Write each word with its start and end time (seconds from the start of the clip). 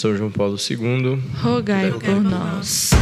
São 0.00 0.16
João 0.16 0.30
Paulo 0.30 0.56
II, 0.56 1.22
rogai 1.42 1.90
por 1.90 2.22
nós. 2.22 2.92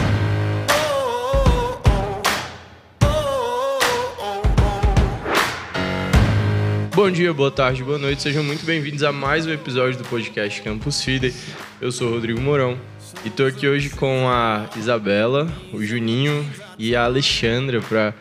Bom 6.93 7.09
dia, 7.09 7.33
boa 7.33 7.53
tarde, 7.53 7.85
boa 7.85 7.99
noite, 7.99 8.21
sejam 8.23 8.43
muito 8.43 8.67
bem-vindos 8.67 9.05
a 9.05 9.13
mais 9.13 9.47
um 9.47 9.53
episódio 9.53 9.97
do 9.97 10.09
podcast 10.09 10.61
Campus 10.61 11.01
Fidei. 11.01 11.33
Eu 11.81 11.93
sou 11.93 12.11
Rodrigo 12.11 12.41
Mourão 12.41 12.77
e 13.25 13.29
estou 13.29 13.47
aqui 13.47 13.69
hoje 13.69 13.91
com 13.91 14.29
a 14.29 14.69
Isabela, 14.77 15.47
o 15.73 15.81
Juninho 15.85 16.45
e 16.77 16.97
a 16.97 17.05
Alexandra 17.05 17.81
para 17.81 18.13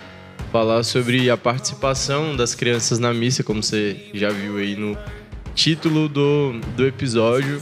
falar 0.51 0.83
sobre 0.83 1.31
a 1.31 1.35
participação 1.35 2.35
das 2.35 2.53
crianças 2.53 2.99
na 2.99 3.11
missa, 3.11 3.43
como 3.43 3.63
você 3.63 4.11
já 4.13 4.29
viu 4.29 4.57
aí 4.57 4.75
no 4.75 4.95
título 5.55 6.07
do, 6.07 6.59
do 6.75 6.85
episódio. 6.85 7.59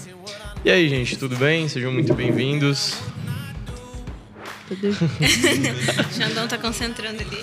E 0.66 0.72
aí, 0.72 0.90
gente, 0.90 1.16
tudo 1.16 1.38
bem? 1.38 1.70
Sejam 1.70 1.92
muito 1.92 2.12
bem-vindos. 2.16 2.96
Tudo... 4.68 4.98
Xandão 6.12 6.48
tá 6.48 6.58
concentrando 6.58 7.22
ali. 7.22 7.38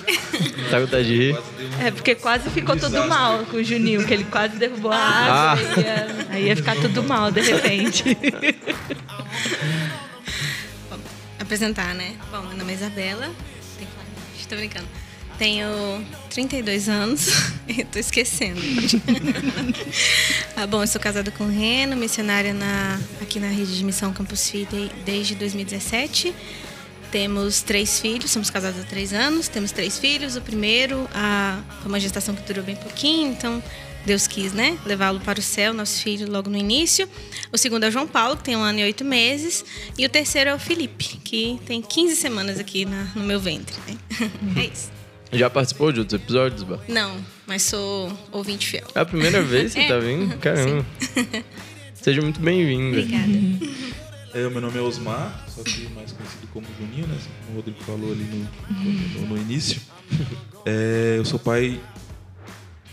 Tá 0.69 0.81
com 0.81 0.87
de 0.89 1.17
rir? 1.17 1.39
É, 1.81 1.93
porque 1.93 2.17
quase 2.17 2.51
ficou 2.51 2.77
tudo 2.77 3.07
mal 3.07 3.47
com 3.47 3.59
o 3.59 3.63
Juninho, 3.63 4.05
que 4.05 4.13
ele 4.13 4.25
quase 4.25 4.57
derrubou 4.57 4.91
a 4.91 4.97
água. 4.97 5.53
Ah. 5.53 5.81
Ia, 5.81 6.09
aí 6.31 6.47
ia 6.47 6.57
ficar 6.57 6.75
tudo 6.75 7.01
mal, 7.05 7.31
de 7.31 7.43
repente. 7.43 8.03
Bom, 10.91 10.99
apresentar, 11.39 11.95
né? 11.95 12.17
Bom, 12.29 12.43
meu 12.43 12.57
nome 12.57 12.73
é 12.73 12.75
Isabela. 12.75 13.31
Tô 14.49 14.57
brincando. 14.57 14.89
Tenho 15.43 15.67
32 16.31 16.89
anos. 16.89 17.27
Eu 17.67 17.85
tô 17.87 17.99
esquecendo. 17.99 18.61
ah, 20.55 20.69
bom, 20.69 20.83
eu 20.83 20.87
sou 20.87 21.01
casada 21.01 21.33
com 21.33 21.45
o 21.45 21.49
Reno, 21.49 21.97
missionária 21.97 22.55
na, 22.55 23.01
aqui 23.21 23.41
na 23.41 23.49
rede 23.49 23.77
de 23.77 23.85
missão 23.85 24.13
Campus 24.13 24.49
Fidei 24.49 24.89
desde 25.05 25.35
2017. 25.35 26.33
Temos 27.11 27.63
três 27.63 27.99
filhos, 27.99 28.31
somos 28.31 28.51
casados 28.51 28.81
há 28.83 28.85
três 28.85 29.13
anos, 29.13 29.49
temos 29.49 29.73
três 29.73 29.99
filhos. 29.99 30.37
O 30.37 30.41
primeiro 30.41 31.09
a, 31.13 31.61
foi 31.81 31.89
uma 31.89 31.99
gestação 31.99 32.37
que 32.37 32.43
durou 32.43 32.63
bem 32.63 32.77
pouquinho, 32.77 33.33
então 33.33 33.61
Deus 34.07 34.29
quis, 34.29 34.53
né? 34.53 34.79
Levá-lo 34.87 35.19
para 35.19 35.41
o 35.41 35.43
céu, 35.43 35.75
nosso 35.75 36.03
filho, 36.03 36.31
logo 36.31 36.49
no 36.49 36.57
início. 36.57 37.09
O 37.51 37.59
segundo 37.59 37.83
é 37.83 37.89
o 37.89 37.91
João 37.91 38.07
Paulo, 38.07 38.37
que 38.37 38.45
tem 38.45 38.57
um 38.57 38.63
ano 38.63 38.79
e 38.79 38.85
oito 38.85 39.05
meses. 39.05 39.65
E 39.99 40.07
o 40.07 40.09
terceiro 40.09 40.51
é 40.51 40.55
o 40.55 40.59
Felipe, 40.59 41.19
que 41.25 41.59
tem 41.67 41.83
15 41.83 42.15
semanas 42.15 42.61
aqui 42.61 42.85
na, 42.85 43.09
no 43.17 43.25
meu 43.25 43.41
ventre. 43.41 43.75
Né? 43.89 43.97
É 44.63 44.67
isso. 44.67 45.02
Já 45.33 45.49
participou 45.49 45.91
de 45.93 46.01
outros 46.01 46.21
episódios, 46.21 46.63
Bá? 46.63 46.79
Não, 46.89 47.17
mas 47.47 47.63
sou 47.63 48.13
ouvinte 48.31 48.67
fiel. 48.69 48.87
É 48.95 49.01
a 49.01 49.05
primeira 49.05 49.43
vez 49.43 49.73
que 49.75 49.81
É. 49.81 49.89
tá 49.89 49.99
vindo? 49.99 50.37
Caramba. 50.39 50.85
Seja 51.95 52.21
muito 52.21 52.41
bem-vinda. 52.41 52.99
Obrigada. 52.99 53.83
É, 54.35 54.47
o 54.47 54.51
meu 54.51 54.63
nome 54.63 54.79
é 54.79 54.81
Osmar, 54.81 55.45
só 55.47 55.63
que 55.63 55.91
mais 55.91 56.11
conhecido 56.11 56.47
como 56.55 56.67
Juninho, 56.81 57.07
né? 57.07 57.19
Como 57.45 57.53
o 57.53 57.57
Rodrigo 57.57 57.79
falou 57.85 58.13
ali 58.13 58.25
no, 58.25 59.21
no, 59.21 59.27
no 59.27 59.37
início. 59.37 59.79
É, 60.65 61.17
eu 61.19 61.25
sou 61.27 61.39
pai 61.39 61.79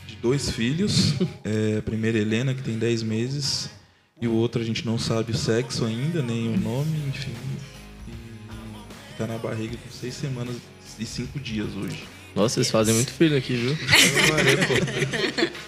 de 0.05 0.15
dois 0.17 0.49
filhos. 0.49 1.13
É, 1.45 1.77
a 1.77 1.81
primeira 1.81 2.17
é 2.17 2.21
Helena, 2.21 2.53
que 2.53 2.61
tem 2.61 2.77
10 2.77 3.03
meses, 3.03 3.69
e 4.21 4.27
o 4.27 4.33
outro 4.33 4.61
a 4.61 4.65
gente 4.65 4.85
não 4.85 4.97
sabe 4.99 5.31
o 5.31 5.37
sexo 5.37 5.85
ainda, 5.85 6.21
nem 6.21 6.49
o 6.53 6.59
nome, 6.59 6.97
enfim. 7.07 7.31
E 8.09 9.17
tá 9.17 9.25
na 9.25 9.37
barriga 9.37 9.77
com 9.77 9.89
seis 9.91 10.15
semanas 10.15 10.57
e 10.99 11.05
cinco 11.05 11.39
dias 11.39 11.69
hoje. 11.73 12.03
Nossa, 12.35 12.55
vocês 12.55 12.71
fazem 12.71 12.93
muito 12.93 13.11
filho 13.11 13.37
aqui, 13.37 13.55
viu? 13.55 13.77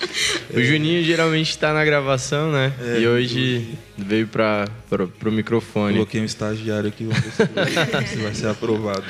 O 0.54 0.62
Juninho 0.62 1.02
geralmente 1.03 1.58
tá 1.58 1.73
na 1.73 1.84
gravação, 1.86 2.52
né? 2.52 2.73
É, 2.81 3.00
e 3.00 3.08
hoje 3.08 3.78
veio 3.98 4.28
pra, 4.28 4.68
pra, 4.90 5.08
pro 5.08 5.31
microfone. 5.31 5.94
Coloquei 5.94 6.20
um 6.20 6.26
estagiário 6.26 6.90
aqui, 6.90 7.06
vamos 7.06 7.23
ver 7.23 7.31
se 7.31 7.45
vai, 7.45 8.08
se 8.08 8.16
vai 8.18 8.36
ser 8.36 8.48
aprovado. 8.48 9.03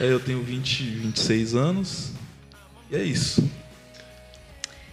É, 0.00 0.06
eu 0.10 0.18
tenho 0.18 0.42
20, 0.42 0.82
26 0.82 1.54
anos, 1.54 2.10
e 2.90 2.96
é 2.96 3.04
isso. 3.04 3.48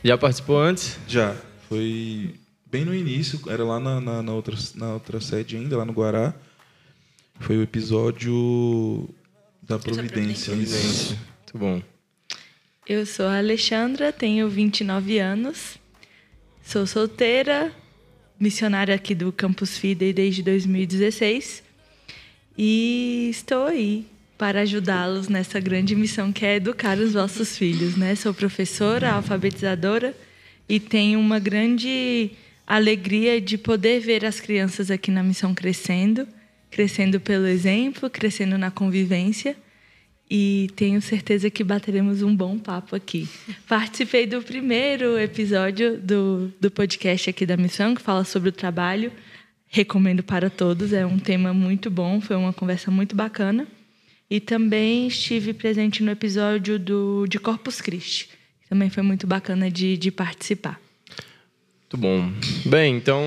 Já 0.03 0.17
participou 0.17 0.61
antes? 0.61 0.99
Já. 1.07 1.35
Foi 1.67 2.35
bem 2.69 2.85
no 2.85 2.93
início, 2.93 3.39
era 3.47 3.63
lá 3.63 3.79
na, 3.79 3.99
na, 3.99 4.21
na 4.21 4.33
outra, 4.33 4.55
na 4.75 4.93
outra 4.93 5.19
sede 5.19 5.55
ainda, 5.55 5.77
lá 5.77 5.85
no 5.85 5.93
Guará. 5.93 6.33
Foi 7.39 7.57
o 7.57 7.63
episódio 7.63 9.09
da 9.63 9.79
Providência. 9.79 10.55
Gente, 10.55 11.17
muito 11.51 11.57
bom. 11.57 11.81
Eu 12.87 13.05
sou 13.05 13.25
a 13.25 13.37
Alexandra, 13.37 14.11
tenho 14.11 14.49
29 14.49 15.19
anos, 15.19 15.77
sou 16.63 16.85
solteira, 16.87 17.71
missionária 18.39 18.95
aqui 18.95 19.13
do 19.13 19.31
Campus 19.31 19.77
Fidei 19.77 20.13
desde 20.13 20.41
2016 20.43 21.63
e 22.57 23.29
estou 23.29 23.65
aí 23.65 24.05
para 24.37 24.61
ajudá-los 24.61 25.27
nessa 25.27 25.59
grande 25.59 25.95
missão 25.95 26.31
que 26.31 26.45
é 26.45 26.55
educar 26.55 26.97
os 26.97 27.13
vossos 27.13 27.55
filhos, 27.57 27.95
né? 27.95 28.15
Sou 28.15 28.33
professora, 28.33 29.11
alfabetizadora 29.11 30.15
e 30.67 30.79
tenho 30.79 31.19
uma 31.19 31.37
grande 31.37 32.31
alegria 32.65 33.39
de 33.39 33.57
poder 33.57 33.99
ver 33.99 34.25
as 34.25 34.39
crianças 34.39 34.89
aqui 34.89 35.11
na 35.11 35.21
missão 35.21 35.53
crescendo, 35.53 36.27
crescendo 36.71 37.19
pelo 37.19 37.45
exemplo, 37.45 38.09
crescendo 38.09 38.57
na 38.57 38.71
convivência 38.71 39.55
e 40.33 40.69
tenho 40.77 41.01
certeza 41.01 41.49
que 41.49 41.61
bateremos 41.61 42.21
um 42.21 42.33
bom 42.33 42.57
papo 42.57 42.95
aqui. 42.95 43.27
Participei 43.67 44.25
do 44.25 44.41
primeiro 44.41 45.19
episódio 45.19 45.97
do, 45.97 46.49
do 46.57 46.71
podcast 46.71 47.29
aqui 47.29 47.45
da 47.45 47.57
Missão, 47.57 47.93
que 47.93 48.01
fala 48.01 48.23
sobre 48.23 48.47
o 48.47 48.51
trabalho. 48.53 49.11
Recomendo 49.67 50.23
para 50.23 50.49
todos, 50.49 50.93
é 50.93 51.05
um 51.05 51.19
tema 51.19 51.53
muito 51.53 51.91
bom, 51.91 52.21
foi 52.21 52.37
uma 52.37 52.53
conversa 52.53 52.89
muito 52.89 53.13
bacana. 53.13 53.67
E 54.29 54.39
também 54.39 55.07
estive 55.07 55.53
presente 55.53 56.01
no 56.01 56.09
episódio 56.11 56.79
do, 56.79 57.27
de 57.27 57.37
Corpus 57.37 57.81
Christi, 57.81 58.29
também 58.69 58.89
foi 58.89 59.03
muito 59.03 59.27
bacana 59.27 59.69
de, 59.69 59.97
de 59.97 60.11
participar. 60.11 60.79
Muito 61.81 61.97
bom. 61.97 62.31
Bem, 62.65 62.95
então, 62.95 63.21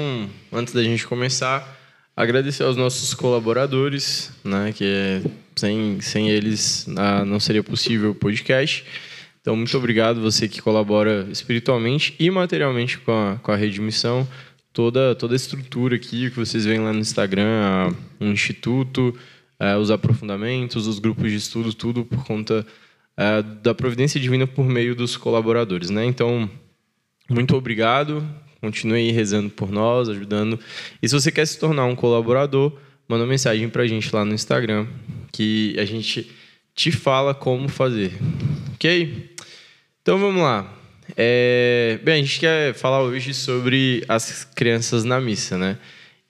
antes 0.51 0.73
da 0.73 0.83
gente 0.83 1.07
começar, 1.07 1.79
agradecer 2.17 2.63
aos 2.63 2.79
nossos 2.79 3.13
colaboradores, 3.13 4.33
né? 4.43 4.73
Que 4.73 4.85
é- 4.87 5.44
sem, 5.57 6.01
sem 6.01 6.31
eles 6.31 6.87
ah, 6.97 7.25
não 7.25 7.39
seria 7.41 7.63
possível 7.63 8.11
o 8.11 8.15
podcast. 8.15 8.85
Então, 9.41 9.55
muito 9.57 9.77
obrigado 9.77 10.21
você 10.21 10.49
que 10.49 10.63
colabora 10.63 11.27
espiritualmente 11.31 12.15
e 12.19 12.31
materialmente 12.31 12.99
com 12.99 13.13
a, 13.13 13.37
com 13.43 13.53
a 13.53 13.57
Rede 13.57 13.81
Missão. 13.81 14.27
Toda, 14.73 15.15
toda 15.15 15.35
a 15.35 15.37
estrutura 15.37 15.97
aqui 15.97 16.31
que 16.31 16.37
vocês 16.37 16.65
veem 16.65 16.81
lá 16.81 16.93
no 16.93 16.99
Instagram, 16.99 17.47
a- 17.47 17.93
o 18.21 18.25
Instituto, 18.25 19.15
eh, 19.61 19.77
os 19.77 19.91
aprofundamentos, 19.91 20.87
os 20.87 20.99
grupos 20.99 21.31
de 21.31 21.37
estudo, 21.37 21.73
tudo 21.73 22.05
por 22.05 22.25
conta 22.25 22.67
eh, 23.17 23.43
da 23.63 23.73
providência 23.75 24.19
divina 24.19 24.47
por 24.47 24.65
meio 24.67 24.97
dos 24.97 25.17
colaboradores, 25.17 25.91
né? 25.91 26.05
Então, 26.07 26.51
muito 27.31 27.55
obrigado. 27.55 28.27
Continue 28.61 29.13
rezando 29.13 29.51
por 29.51 29.71
nós, 29.71 30.09
ajudando. 30.09 30.59
E 31.03 31.09
se 31.09 31.15
você 31.15 31.31
quer 31.31 31.47
se 31.47 31.59
tornar 31.61 31.85
um 31.85 31.95
colaborador, 31.95 32.73
manda 33.07 33.23
uma 33.25 33.29
mensagem 33.31 33.69
pra 33.69 33.87
gente 33.87 34.13
lá 34.15 34.25
no 34.25 34.35
Instagram, 34.35 34.87
que 35.35 35.75
a 35.79 35.85
gente 35.85 36.31
te 36.75 36.93
fala 36.93 37.35
como 37.35 37.69
fazer. 37.69 38.13
Ok? 38.75 39.35
Então 40.01 40.19
vamos 40.19 40.41
lá. 40.43 40.73
É, 41.17 41.99
Bem, 42.03 42.15
a 42.15 42.25
gente 42.25 42.39
quer 42.41 42.73
falar 42.75 43.03
hoje 43.03 43.35
sobre 43.35 44.05
as 44.09 44.45
crianças 44.55 45.05
na 45.05 45.21
missa, 45.21 45.59
né? 45.59 45.77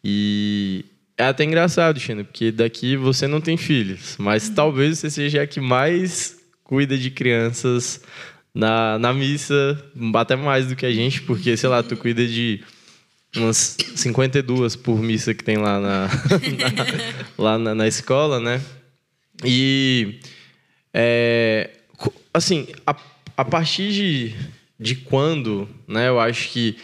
E 0.03 0.85
é 1.17 1.25
até 1.27 1.45
engraçado, 1.45 2.01
Xana, 2.01 2.25
porque 2.25 2.51
daqui 2.51 2.97
você 2.97 3.27
não 3.27 3.41
tem 3.41 3.57
filhos, 3.57 4.17
mas 4.19 4.49
talvez 4.49 4.99
você 4.99 5.11
seja 5.11 5.43
a 5.43 5.47
que 5.47 5.61
mais 5.61 6.37
cuida 6.65 6.97
de 6.99 7.11
crianças 7.11 8.01
na, 8.55 8.99
na 8.99 9.13
missa, 9.13 9.83
até 10.15 10.35
mais 10.37 10.67
do 10.67 10.77
que 10.77 10.87
a 10.87 10.93
gente, 10.93 11.23
porque, 11.23 11.57
sei 11.57 11.69
lá, 11.69 11.83
tu 11.83 11.97
cuida 11.97 12.27
de 12.27 12.63
umas 13.37 13.77
52 13.97 14.77
por 14.77 14.99
missa 15.01 15.35
que 15.35 15.43
tem 15.45 15.57
lá 15.57 15.81
na, 15.81 16.09
na- 16.59 17.45
lá 17.45 17.59
na, 17.59 17.75
na 17.75 17.87
escola, 17.89 18.41
né? 18.41 18.61
E, 19.45 20.21
é, 20.93 21.71
assim, 22.33 22.67
a, 22.87 22.97
a 23.37 23.45
partir 23.45 23.93
de, 23.93 24.35
de 24.79 24.97
quando, 24.97 25.69
né, 25.87 26.09
eu 26.09 26.19
acho 26.19 26.51
que 26.51 26.77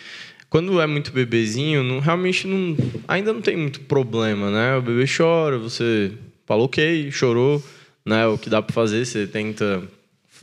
quando 0.51 0.81
é 0.81 0.87
muito 0.87 1.13
bebezinho, 1.13 1.85
não, 1.85 2.01
realmente 2.01 2.47
não, 2.47 2.77
ainda 3.07 3.33
não 3.33 3.41
tem 3.41 3.57
muito 3.57 3.81
problema, 3.83 4.51
né? 4.51 4.77
O 4.77 4.83
bebê 4.83 5.05
chora, 5.07 5.57
você 5.57 6.13
fala 6.45 6.65
ok, 6.65 7.09
chorou, 7.13 7.63
né? 8.05 8.27
O 8.27 8.37
que 8.37 8.51
dá 8.51 8.61
para 8.61 8.75
fazer, 8.75 9.07
você 9.07 9.29
tenta, 9.29 9.81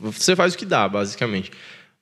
você 0.00 0.34
faz 0.34 0.54
o 0.54 0.58
que 0.58 0.64
dá, 0.64 0.88
basicamente. 0.88 1.50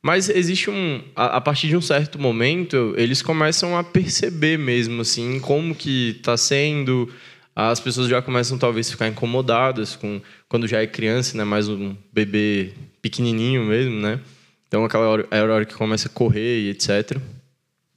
Mas 0.00 0.28
existe 0.28 0.70
um, 0.70 1.02
a, 1.16 1.38
a 1.38 1.40
partir 1.40 1.66
de 1.66 1.76
um 1.76 1.80
certo 1.80 2.16
momento, 2.16 2.94
eles 2.96 3.22
começam 3.22 3.76
a 3.76 3.82
perceber 3.82 4.56
mesmo 4.56 5.00
assim 5.00 5.40
como 5.40 5.74
que 5.74 6.10
está 6.10 6.36
sendo. 6.36 7.12
As 7.58 7.80
pessoas 7.80 8.06
já 8.06 8.20
começam 8.20 8.58
talvez 8.58 8.86
a 8.86 8.90
ficar 8.90 9.08
incomodadas 9.08 9.96
com 9.96 10.20
quando 10.46 10.68
já 10.68 10.82
é 10.82 10.86
criança, 10.86 11.38
né? 11.38 11.42
Mais 11.42 11.70
um 11.70 11.96
bebê 12.12 12.74
pequenininho 13.00 13.64
mesmo, 13.64 13.98
né? 13.98 14.20
Então 14.68 14.84
aquela 14.84 15.08
hora, 15.08 15.26
é 15.30 15.40
a 15.40 15.44
hora 15.44 15.64
que 15.64 15.74
começa 15.74 16.06
a 16.06 16.10
correr 16.10 16.60
e 16.60 16.68
etc. 16.68 17.18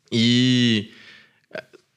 E 0.09 0.93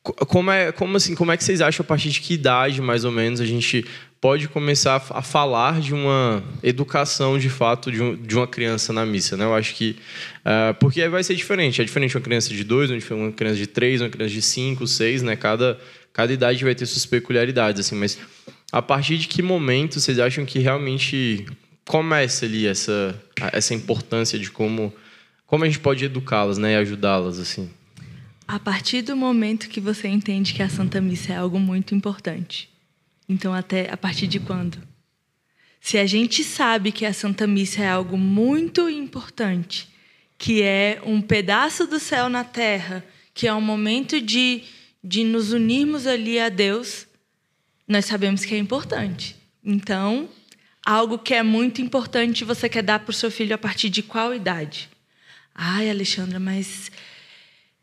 como 0.02 0.50
é, 0.50 0.72
como 0.72 0.96
assim, 0.96 1.14
como 1.14 1.30
é 1.30 1.36
que 1.36 1.44
vocês 1.44 1.60
acham 1.60 1.84
a 1.84 1.86
partir 1.86 2.10
de 2.10 2.20
que 2.20 2.34
idade, 2.34 2.82
mais 2.82 3.04
ou 3.04 3.12
menos, 3.12 3.40
a 3.40 3.46
gente 3.46 3.84
pode 4.20 4.48
começar 4.48 5.02
a 5.10 5.22
falar 5.22 5.80
de 5.80 5.94
uma 5.94 6.42
educação 6.62 7.38
de 7.38 7.48
fato 7.48 7.90
de, 7.90 8.02
um, 8.02 8.16
de 8.16 8.36
uma 8.36 8.46
criança 8.46 8.92
na 8.92 9.04
missa, 9.06 9.36
né? 9.36 9.44
Eu 9.44 9.54
acho 9.54 9.74
que 9.74 9.96
uh, 10.40 10.74
porque 10.78 11.02
aí 11.02 11.08
vai 11.08 11.22
ser 11.22 11.34
diferente. 11.34 11.80
É 11.80 11.84
diferente 11.84 12.16
uma 12.16 12.22
criança 12.22 12.50
de 12.50 12.64
dois, 12.64 12.88
uma 13.10 13.32
criança 13.32 13.56
de 13.56 13.66
três, 13.66 14.00
uma 14.00 14.08
criança 14.08 14.34
de 14.34 14.42
cinco, 14.42 14.86
seis, 14.86 15.22
né? 15.22 15.36
Cada 15.36 15.78
cada 16.12 16.32
idade 16.32 16.62
vai 16.62 16.74
ter 16.74 16.86
suas 16.86 17.06
peculiaridades, 17.06 17.84
assim. 17.84 17.96
Mas 17.96 18.18
a 18.70 18.82
partir 18.82 19.18
de 19.18 19.26
que 19.28 19.42
momento 19.42 19.98
vocês 19.98 20.18
acham 20.18 20.44
que 20.44 20.58
realmente 20.58 21.46
começa 21.86 22.44
ali 22.44 22.66
essa 22.66 23.20
essa 23.52 23.74
importância 23.74 24.38
de 24.38 24.50
como 24.50 24.92
como 25.46 25.64
a 25.64 25.66
gente 25.66 25.80
pode 25.80 26.04
educá-las, 26.04 26.58
né? 26.58 26.72
E 26.72 26.76
ajudá-las, 26.76 27.38
assim. 27.38 27.70
A 28.46 28.58
partir 28.58 29.02
do 29.02 29.16
momento 29.16 29.68
que 29.68 29.80
você 29.80 30.08
entende 30.08 30.52
que 30.52 30.62
a 30.62 30.68
Santa 30.68 31.00
Missa 31.00 31.32
é 31.32 31.36
algo 31.36 31.58
muito 31.58 31.94
importante. 31.94 32.68
Então, 33.28 33.54
até 33.54 33.90
a 33.90 33.96
partir 33.96 34.26
de 34.26 34.40
quando? 34.40 34.78
Se 35.80 35.98
a 35.98 36.06
gente 36.06 36.44
sabe 36.44 36.92
que 36.92 37.06
a 37.06 37.12
Santa 37.12 37.46
Missa 37.46 37.82
é 37.82 37.88
algo 37.88 38.16
muito 38.16 38.88
importante, 38.88 39.88
que 40.36 40.62
é 40.62 41.00
um 41.04 41.20
pedaço 41.20 41.86
do 41.86 41.98
céu 41.98 42.28
na 42.28 42.44
terra, 42.44 43.04
que 43.32 43.46
é 43.46 43.54
um 43.54 43.60
momento 43.60 44.20
de, 44.20 44.62
de 45.02 45.24
nos 45.24 45.52
unirmos 45.52 46.06
ali 46.06 46.38
a 46.38 46.48
Deus, 46.48 47.06
nós 47.86 48.04
sabemos 48.04 48.44
que 48.44 48.54
é 48.54 48.58
importante. 48.58 49.36
Então, 49.64 50.28
algo 50.84 51.18
que 51.18 51.34
é 51.34 51.42
muito 51.42 51.80
importante 51.80 52.44
você 52.44 52.68
quer 52.68 52.82
dar 52.82 53.00
para 53.00 53.10
o 53.10 53.14
seu 53.14 53.30
filho 53.30 53.54
a 53.54 53.58
partir 53.58 53.88
de 53.88 54.02
qual 54.02 54.34
idade? 54.34 54.90
Ai, 55.54 55.90
Alexandra, 55.90 56.40
mas 56.40 56.90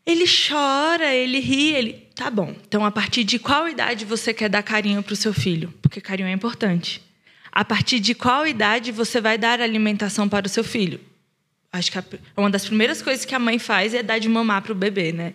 ele 0.06 0.24
chora, 0.26 1.14
ele 1.14 1.38
ri, 1.38 1.72
ele. 1.72 2.08
Tá 2.14 2.30
bom. 2.30 2.54
Então, 2.66 2.84
a 2.84 2.90
partir 2.90 3.24
de 3.24 3.38
qual 3.38 3.68
idade 3.68 4.04
você 4.04 4.34
quer 4.34 4.48
dar 4.48 4.62
carinho 4.62 5.02
para 5.02 5.12
o 5.12 5.16
seu 5.16 5.32
filho? 5.32 5.72
Porque 5.80 6.00
carinho 6.00 6.28
é 6.28 6.32
importante. 6.32 7.02
A 7.52 7.64
partir 7.64 7.98
de 7.98 8.14
qual 8.14 8.46
idade 8.46 8.92
você 8.92 9.20
vai 9.20 9.36
dar 9.36 9.60
alimentação 9.60 10.28
para 10.28 10.46
o 10.46 10.48
seu 10.48 10.62
filho? 10.62 11.00
Acho 11.72 11.90
que 11.90 11.98
a, 11.98 12.04
uma 12.36 12.50
das 12.50 12.64
primeiras 12.64 13.00
coisas 13.00 13.24
que 13.24 13.34
a 13.34 13.38
mãe 13.38 13.58
faz 13.58 13.94
é 13.94 14.02
dar 14.02 14.18
de 14.18 14.28
mamar 14.28 14.62
para 14.62 14.72
o 14.72 14.74
bebê, 14.74 15.12
né? 15.12 15.34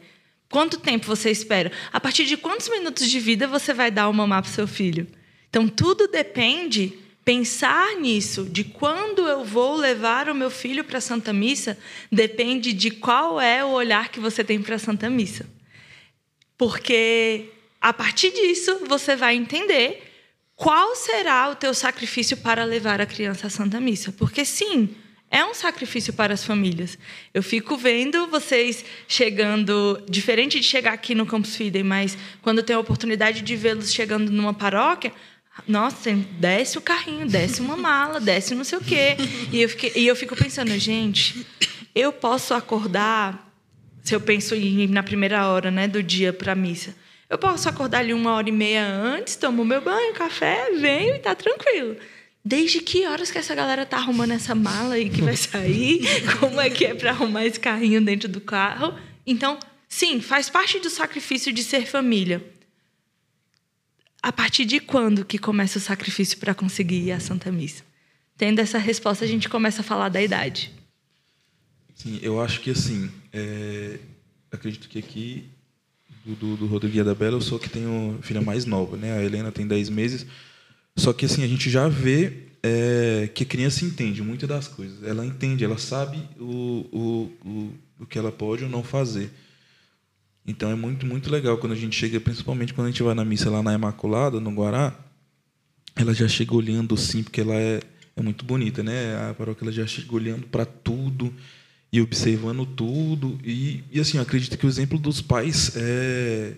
Quanto 0.49 0.77
tempo 0.77 1.05
você 1.05 1.31
espera? 1.31 1.71
A 1.91 1.99
partir 1.99 2.25
de 2.25 2.37
quantos 2.37 2.69
minutos 2.69 3.09
de 3.09 3.19
vida 3.19 3.47
você 3.47 3.73
vai 3.73 3.89
dar 3.89 4.07
o 4.09 4.13
mamar 4.13 4.41
para 4.41 4.49
o 4.49 4.53
seu 4.53 4.67
filho? 4.67 5.07
Então, 5.49 5.67
tudo 5.67 6.07
depende 6.07 6.93
Pensar 7.25 7.95
nisso, 7.95 8.45
de 8.45 8.63
quando 8.63 9.27
eu 9.27 9.43
vou 9.43 9.75
levar 9.75 10.29
o 10.29 10.35
meu 10.35 10.51
filho 10.51 10.83
para 10.83 10.99
a 10.99 11.01
Santa 11.01 11.33
Missa, 11.33 11.75
depende 12.11 12.71
de 12.71 12.91
qual 12.91 13.41
é 13.41 13.65
o 13.65 13.69
olhar 13.69 14.09
que 14.09 14.19
você 14.19 14.43
tem 14.43 14.61
para 14.61 14.75
a 14.75 14.79
Santa 14.79 15.09
Missa. 15.09 15.49
Porque 16.55 17.49
a 17.81 17.91
partir 17.91 18.29
disso 18.29 18.81
você 18.87 19.15
vai 19.15 19.35
entender 19.35 20.03
qual 20.55 20.95
será 20.95 21.49
o 21.49 21.55
teu 21.55 21.73
sacrifício 21.73 22.37
para 22.37 22.63
levar 22.63 23.01
a 23.01 23.07
criança 23.07 23.47
à 23.47 23.49
Santa 23.49 23.81
Missa. 23.81 24.11
Porque 24.11 24.45
sim, 24.45 24.95
é 25.31 25.43
um 25.43 25.53
sacrifício 25.55 26.13
para 26.13 26.33
as 26.33 26.43
famílias. 26.43 26.97
Eu 27.33 27.41
fico 27.41 27.75
vendo 27.75 28.27
vocês 28.27 28.85
chegando, 29.07 29.99
diferente 30.07 30.59
de 30.59 30.65
chegar 30.65 30.93
aqui 30.93 31.15
no 31.15 31.25
Campus 31.25 31.55
Fidei, 31.55 31.81
mas 31.81 32.15
quando 32.43 32.61
tenho 32.61 32.77
a 32.77 32.81
oportunidade 32.83 33.41
de 33.41 33.55
vê-los 33.55 33.91
chegando 33.91 34.31
numa 34.31 34.53
paróquia, 34.53 35.11
nossa, 35.67 36.11
desce 36.39 36.77
o 36.77 36.81
carrinho, 36.81 37.27
desce 37.27 37.61
uma 37.61 37.77
mala, 37.77 38.19
desce 38.19 38.53
não 38.53 38.63
sei 38.63 38.77
o 38.77 38.81
quê. 38.81 39.15
E 39.51 39.61
eu, 39.61 39.69
fiquei, 39.69 39.91
e 39.95 40.07
eu 40.07 40.15
fico 40.15 40.35
pensando, 40.35 40.77
gente, 40.77 41.45
eu 41.93 42.11
posso 42.11 42.53
acordar, 42.53 43.51
se 44.03 44.13
eu 44.13 44.19
penso 44.19 44.53
em 44.53 44.87
na 44.87 45.01
primeira 45.01 45.47
hora 45.47 45.71
né, 45.71 45.87
do 45.87 46.03
dia 46.03 46.33
para 46.33 46.51
a 46.51 46.55
missa, 46.55 46.95
eu 47.29 47.37
posso 47.37 47.67
acordar 47.67 47.99
ali 47.99 48.13
uma 48.13 48.33
hora 48.33 48.49
e 48.49 48.51
meia 48.51 48.85
antes, 48.85 49.35
tomo 49.35 49.65
meu 49.65 49.81
banho, 49.81 50.13
café, 50.13 50.71
venho 50.77 51.15
e 51.15 51.19
tá 51.19 51.33
tranquilo. 51.33 51.95
Desde 52.43 52.79
que 52.79 53.07
horas 53.07 53.31
que 53.31 53.39
essa 53.39 53.55
galera 53.55 53.85
tá 53.87 53.97
arrumando 53.97 54.31
essa 54.31 54.53
mala 54.53 54.99
e 54.99 55.09
que 55.09 55.21
vai 55.21 55.35
sair? 55.35 56.01
Como 56.39 56.61
é 56.61 56.69
que 56.69 56.85
é 56.85 56.93
para 56.93 57.09
arrumar 57.09 57.43
esse 57.45 57.59
carrinho 57.59 57.99
dentro 57.99 58.29
do 58.29 58.39
carro? 58.39 58.93
Então, 59.25 59.57
sim, 59.89 60.21
faz 60.21 60.47
parte 60.47 60.79
do 60.79 60.89
sacrifício 60.89 61.51
de 61.51 61.63
ser 61.63 61.87
família. 61.87 62.45
A 64.25 64.31
partir 64.31 64.65
de 64.65 64.79
quando 64.79 65.23
que 65.23 65.37
começa 65.37 65.77
o 65.77 65.81
sacrifício 65.81 66.39
para 66.39 66.55
conseguir 66.55 66.95
ir 66.95 67.11
à 67.11 67.19
Santa 67.19 67.51
Missa? 67.51 67.83
Tendo 68.35 68.57
essa 68.57 68.79
resposta, 68.79 69.23
a 69.23 69.27
gente 69.27 69.47
começa 69.47 69.81
a 69.81 69.83
falar 69.83 70.09
da 70.09 70.19
idade. 70.19 70.71
Sim, 71.93 72.17
eu 72.23 72.41
acho 72.41 72.59
que 72.61 72.71
assim, 72.71 73.07
é, 73.31 73.99
acredito 74.51 74.89
que 74.89 74.97
aqui 74.97 75.47
do, 76.25 76.33
do, 76.33 76.57
do 76.57 76.65
Rodrigo 76.65 76.97
e 76.97 77.03
da 77.03 77.13
Bela 77.13 77.37
eu 77.37 77.41
sou 77.41 77.59
que 77.59 77.69
tenho 77.69 78.17
filha 78.23 78.41
mais 78.41 78.65
nova, 78.65 78.97
né? 78.97 79.15
A 79.15 79.23
Helena 79.23 79.51
tem 79.51 79.67
10 79.67 79.89
meses. 79.89 80.25
Só 80.95 81.13
que 81.13 81.27
assim, 81.27 81.43
a 81.43 81.47
gente 81.47 81.69
já 81.69 81.87
vê 81.87 82.47
é, 82.63 83.29
que 83.31 83.43
a 83.43 83.45
criança 83.45 83.85
entende 83.85 84.23
muitas 84.23 84.49
das 84.49 84.67
coisas. 84.67 85.03
Ela 85.03 85.23
entende, 85.23 85.63
ela 85.63 85.77
sabe 85.77 86.17
o, 86.39 86.83
o, 86.91 87.47
o, 87.47 87.73
o 87.99 88.05
que 88.07 88.17
ela 88.17 88.31
pode 88.31 88.63
ou 88.63 88.71
não 88.71 88.83
fazer. 88.83 89.29
Então 90.47 90.69
é 90.69 90.75
muito, 90.75 91.05
muito 91.05 91.29
legal 91.29 91.57
quando 91.57 91.71
a 91.73 91.77
gente 91.77 91.95
chega, 91.95 92.19
principalmente 92.19 92.73
quando 92.73 92.87
a 92.87 92.91
gente 92.91 93.01
vai 93.01 93.15
na 93.15 93.25
missa 93.25 93.49
lá 93.49 93.63
na 93.63 93.73
Imaculada, 93.73 94.39
no 94.39 94.51
Guará, 94.51 94.97
ela 95.95 96.13
já 96.13 96.27
chega 96.27 96.53
olhando 96.53 96.93
assim, 96.93 97.23
porque 97.23 97.41
ela 97.41 97.55
é, 97.55 97.81
é 98.15 98.21
muito 98.21 98.45
bonita, 98.45 98.83
né? 98.83 99.29
A 99.29 99.33
paróquia 99.33 99.65
ela 99.65 99.71
já 99.71 99.87
chega 99.87 100.13
olhando 100.13 100.45
para 100.47 100.65
tudo 100.65 101.33
e 101.91 102.01
observando 102.01 102.65
tudo. 102.65 103.39
E, 103.43 103.83
e 103.91 103.99
assim, 103.99 104.19
acredito 104.19 104.57
que 104.57 104.65
o 104.65 104.69
exemplo 104.69 104.99
dos 104.99 105.21
pais 105.21 105.71
é, 105.75 106.53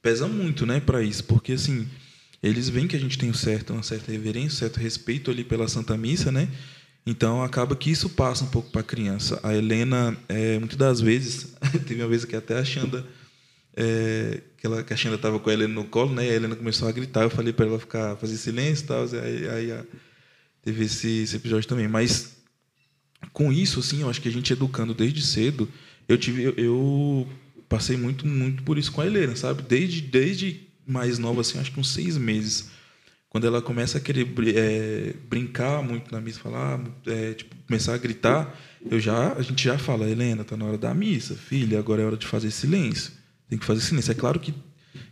pesa 0.00 0.26
muito 0.28 0.64
né, 0.64 0.80
para 0.80 1.02
isso, 1.02 1.24
porque 1.24 1.52
assim, 1.52 1.86
eles 2.42 2.68
veem 2.68 2.86
que 2.86 2.96
a 2.96 3.00
gente 3.00 3.18
tem 3.18 3.28
um 3.28 3.34
certo, 3.34 3.72
uma 3.72 3.82
certa 3.82 4.12
reverência, 4.12 4.56
um 4.56 4.58
certo 4.58 4.76
respeito 4.78 5.30
ali 5.30 5.44
pela 5.44 5.68
Santa 5.68 5.96
Missa, 5.96 6.30
né? 6.30 6.48
Então 7.04 7.42
acaba 7.42 7.76
que 7.76 7.90
isso 7.90 8.08
passa 8.08 8.44
um 8.44 8.48
pouco 8.48 8.70
para 8.70 8.80
a 8.80 8.84
criança. 8.84 9.38
A 9.42 9.54
Helena, 9.54 10.16
é, 10.28 10.58
muitas 10.58 10.76
das 10.76 11.00
vezes, 11.00 11.54
teve 11.86 12.00
uma 12.02 12.08
vez 12.08 12.24
que 12.24 12.34
até 12.34 12.58
a 12.58 12.64
Xanda 12.64 13.06
é, 13.76 14.40
que, 14.56 14.66
ela, 14.66 14.82
que 14.82 14.94
a 14.94 14.96
Xanda 14.96 15.16
estava 15.16 15.38
com 15.38 15.50
a 15.50 15.52
Helena 15.52 15.74
no 15.74 15.84
colo, 15.84 16.14
né? 16.14 16.26
E 16.26 16.30
a 16.30 16.34
Helena 16.34 16.56
começou 16.56 16.88
a 16.88 16.92
gritar. 16.92 17.22
Eu 17.22 17.30
falei 17.30 17.52
para 17.52 17.66
ela 17.66 17.78
ficar, 17.78 18.16
fazer 18.16 18.38
silêncio 18.38 18.84
e 18.84 18.86
tal. 18.86 19.04
Aí, 19.22 19.48
aí 19.48 19.72
a, 19.72 19.84
teve 20.62 20.84
esse, 20.84 21.22
esse, 21.22 21.36
episódio 21.36 21.68
também. 21.68 21.86
Mas 21.86 22.36
com 23.32 23.52
isso, 23.52 23.80
assim, 23.80 24.00
eu 24.00 24.08
acho 24.08 24.20
que 24.20 24.28
a 24.28 24.32
gente 24.32 24.50
educando 24.50 24.94
desde 24.94 25.20
cedo, 25.20 25.68
eu 26.08 26.16
tive, 26.16 26.42
eu, 26.42 26.54
eu 26.56 27.28
passei 27.68 27.98
muito, 27.98 28.26
muito 28.26 28.62
por 28.62 28.78
isso 28.78 28.90
com 28.90 29.02
a 29.02 29.06
Helena, 29.06 29.36
sabe? 29.36 29.62
Desde, 29.62 30.00
desde 30.00 30.66
mais 30.86 31.18
nova, 31.18 31.42
assim, 31.42 31.58
acho 31.58 31.72
que 31.72 31.80
uns 31.80 31.92
seis 31.92 32.16
meses. 32.16 32.70
Quando 33.28 33.46
ela 33.46 33.60
começa 33.60 33.98
a 33.98 34.00
querer 34.00 34.26
é, 34.54 35.14
brincar 35.28 35.82
muito 35.82 36.10
na 36.10 36.20
missa, 36.20 36.40
falar, 36.40 36.80
é, 37.06 37.34
tipo, 37.34 37.54
começar 37.66 37.92
a 37.92 37.98
gritar, 37.98 38.58
eu 38.90 38.98
já, 38.98 39.34
a 39.34 39.42
gente 39.42 39.62
já 39.62 39.76
fala, 39.76 40.08
Helena, 40.08 40.44
tá 40.44 40.56
na 40.56 40.64
hora 40.64 40.78
da 40.78 40.94
missa, 40.94 41.34
filha, 41.34 41.78
agora 41.78 42.00
é 42.00 42.06
hora 42.06 42.16
de 42.16 42.26
fazer 42.26 42.50
silêncio. 42.50 43.12
Tem 43.48 43.58
que 43.58 43.64
fazer 43.64 43.80
silêncio. 43.80 44.10
É 44.10 44.14
claro 44.14 44.40
que, 44.40 44.54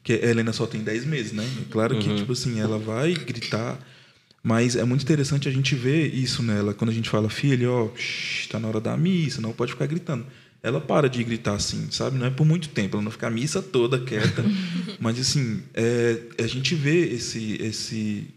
que 0.02 0.12
a 0.12 0.26
Helena 0.26 0.52
só 0.52 0.66
tem 0.66 0.82
10 0.82 1.04
meses, 1.04 1.32
né? 1.32 1.44
É 1.62 1.72
claro 1.72 1.98
que, 1.98 2.08
uhum. 2.08 2.16
tipo 2.16 2.32
assim, 2.32 2.60
ela 2.60 2.78
vai 2.78 3.14
gritar. 3.14 3.78
Mas 4.42 4.76
é 4.76 4.84
muito 4.84 5.02
interessante 5.02 5.48
a 5.48 5.52
gente 5.52 5.74
ver 5.74 6.12
isso 6.14 6.42
nela. 6.42 6.74
Quando 6.74 6.90
a 6.90 6.92
gente 6.92 7.08
fala, 7.08 7.30
filha, 7.30 7.70
ó, 7.70 7.88
está 7.96 8.60
na 8.60 8.68
hora 8.68 8.80
da 8.80 8.96
missa, 8.96 9.40
não 9.40 9.52
pode 9.52 9.72
ficar 9.72 9.86
gritando. 9.86 10.26
Ela 10.62 10.80
para 10.80 11.08
de 11.08 11.22
gritar 11.24 11.54
assim, 11.54 11.90
sabe? 11.90 12.18
Não 12.18 12.26
é 12.26 12.30
por 12.30 12.46
muito 12.46 12.68
tempo, 12.68 12.96
ela 12.96 13.04
não 13.04 13.10
fica 13.10 13.26
a 13.26 13.30
missa 13.30 13.62
toda 13.62 13.98
quieta. 13.98 14.44
mas, 15.00 15.18
assim, 15.18 15.62
é, 15.72 16.20
a 16.38 16.46
gente 16.46 16.74
vê 16.74 17.06
esse, 17.06 17.56
esse. 17.60 18.28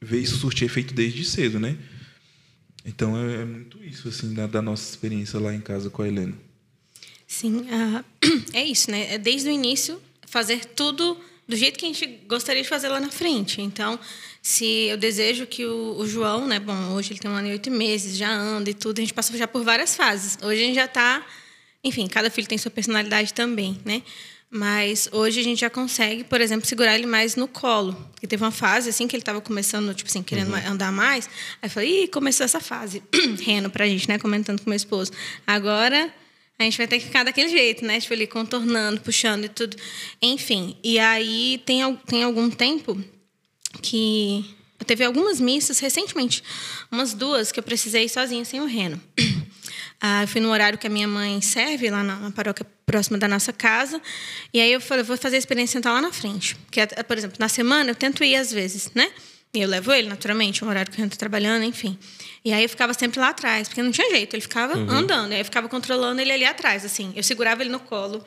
vê 0.00 0.18
isso 0.20 0.36
surtir 0.36 0.66
efeito 0.66 0.94
desde 0.94 1.24
cedo, 1.24 1.58
né? 1.58 1.76
Então 2.84 3.16
é, 3.18 3.42
é 3.42 3.44
muito 3.44 3.82
isso, 3.82 4.08
assim, 4.08 4.32
da, 4.32 4.46
da 4.46 4.62
nossa 4.62 4.88
experiência 4.88 5.40
lá 5.40 5.52
em 5.52 5.60
casa 5.60 5.90
com 5.90 6.02
a 6.02 6.08
Helena. 6.08 6.34
Sim, 7.26 7.56
uh, 7.58 8.04
é 8.54 8.64
isso, 8.64 8.90
né? 8.90 9.14
É 9.14 9.18
desde 9.18 9.48
o 9.48 9.52
início 9.52 10.00
fazer 10.26 10.64
tudo 10.64 11.18
do 11.48 11.56
jeito 11.56 11.78
que 11.78 11.84
a 11.84 11.88
gente 11.88 12.06
gostaria 12.26 12.62
de 12.62 12.68
fazer 12.68 12.88
lá 12.88 12.98
na 12.98 13.10
frente. 13.10 13.60
Então, 13.62 13.98
se 14.42 14.64
eu 14.64 14.96
desejo 14.96 15.46
que 15.46 15.64
o, 15.64 15.96
o 15.98 16.06
João, 16.06 16.46
né? 16.46 16.58
Bom, 16.58 16.92
hoje 16.92 17.12
ele 17.12 17.20
tem 17.20 17.30
um 17.30 17.34
ano 17.34 17.48
e 17.48 17.52
oito 17.52 17.70
meses, 17.70 18.16
já 18.16 18.30
anda 18.30 18.70
e 18.70 18.74
tudo, 18.74 18.98
a 18.98 19.02
gente 19.02 19.14
passou 19.14 19.36
já 19.36 19.46
por 19.46 19.62
várias 19.62 19.96
fases. 19.96 20.38
Hoje 20.42 20.62
a 20.62 20.66
gente 20.66 20.74
já 20.74 20.84
está, 20.86 21.24
enfim, 21.82 22.06
cada 22.06 22.30
filho 22.30 22.48
tem 22.48 22.58
sua 22.58 22.70
personalidade 22.70 23.32
também, 23.32 23.78
né? 23.84 24.02
Mas 24.48 25.08
hoje 25.12 25.40
a 25.40 25.42
gente 25.42 25.60
já 25.60 25.70
consegue, 25.70 26.22
por 26.22 26.40
exemplo, 26.40 26.66
segurar 26.66 26.94
ele 26.94 27.06
mais 27.06 27.34
no 27.34 27.48
colo. 27.48 27.92
Porque 28.12 28.26
teve 28.26 28.42
uma 28.42 28.52
fase 28.52 28.88
assim 28.88 29.08
que 29.08 29.14
ele 29.16 29.22
estava 29.22 29.40
começando, 29.40 29.92
tipo 29.92 30.08
assim, 30.08 30.22
querendo 30.22 30.52
uhum. 30.52 30.70
andar 30.70 30.92
mais. 30.92 31.28
Aí 31.60 31.68
eu 31.68 31.70
falei, 31.70 32.04
Ih, 32.04 32.08
começou 32.08 32.44
essa 32.44 32.60
fase. 32.60 33.02
Reno 33.42 33.68
pra 33.68 33.86
gente, 33.86 34.08
né? 34.08 34.18
Comentando 34.18 34.62
com 34.62 34.70
meu 34.70 34.76
esposo. 34.76 35.12
Agora 35.44 36.12
a 36.58 36.62
gente 36.64 36.78
vai 36.78 36.86
ter 36.86 36.98
que 36.98 37.06
ficar 37.06 37.24
daquele 37.24 37.48
jeito, 37.48 37.84
né? 37.84 38.00
Tipo, 38.00 38.14
ali 38.14 38.26
contornando, 38.26 39.00
puxando 39.00 39.44
e 39.44 39.48
tudo. 39.48 39.76
Enfim, 40.22 40.76
e 40.82 40.98
aí 40.98 41.62
tem, 41.66 41.96
tem 42.06 42.22
algum 42.22 42.50
tempo 42.50 43.02
que. 43.82 44.44
Teve 44.86 45.04
algumas 45.04 45.40
missas 45.40 45.78
recentemente, 45.80 46.42
umas 46.92 47.14
duas 47.14 47.50
que 47.50 47.58
eu 47.58 47.62
precisei 47.62 48.08
sozinha, 48.08 48.44
sem 48.44 48.60
o 48.60 48.66
Reno. 48.66 49.00
Ah, 49.98 50.24
eu 50.24 50.28
fui 50.28 50.42
no 50.42 50.50
horário 50.50 50.78
que 50.78 50.86
a 50.86 50.90
minha 50.90 51.08
mãe 51.08 51.40
serve, 51.40 51.88
lá 51.88 52.02
na, 52.02 52.16
na 52.16 52.30
paróquia 52.30 52.66
próxima 52.84 53.16
da 53.16 53.26
nossa 53.26 53.50
casa. 53.50 53.98
E 54.52 54.60
aí 54.60 54.70
eu 54.70 54.78
falei, 54.78 55.02
vou 55.02 55.16
fazer 55.16 55.36
a 55.36 55.38
experiência 55.38 55.78
sentar 55.78 55.90
lá 55.90 56.02
na 56.02 56.12
frente. 56.12 56.54
Porque, 56.54 56.86
por 57.04 57.16
exemplo, 57.16 57.36
na 57.40 57.48
semana 57.48 57.90
eu 57.90 57.94
tento 57.94 58.22
ir 58.22 58.36
às 58.36 58.52
vezes, 58.52 58.90
né? 58.94 59.10
E 59.56 59.62
eu 59.62 59.68
levo 59.68 59.90
ele, 59.92 60.06
naturalmente, 60.08 60.62
um 60.62 60.68
horário 60.68 60.92
que 60.92 61.00
eu 61.00 61.04
estou 61.06 61.18
trabalhando, 61.18 61.64
enfim. 61.64 61.98
E 62.44 62.52
aí 62.52 62.62
eu 62.62 62.68
ficava 62.68 62.92
sempre 62.92 63.18
lá 63.18 63.30
atrás, 63.30 63.68
porque 63.68 63.82
não 63.82 63.90
tinha 63.90 64.08
jeito, 64.10 64.34
ele 64.34 64.42
ficava 64.42 64.76
uhum. 64.76 64.90
andando. 64.90 65.32
Aí 65.32 65.40
eu 65.40 65.44
ficava 65.46 65.66
controlando 65.66 66.20
ele 66.20 66.30
ali 66.30 66.44
atrás, 66.44 66.84
assim. 66.84 67.12
Eu 67.16 67.22
segurava 67.22 67.62
ele 67.62 67.70
no 67.70 67.80
colo. 67.80 68.22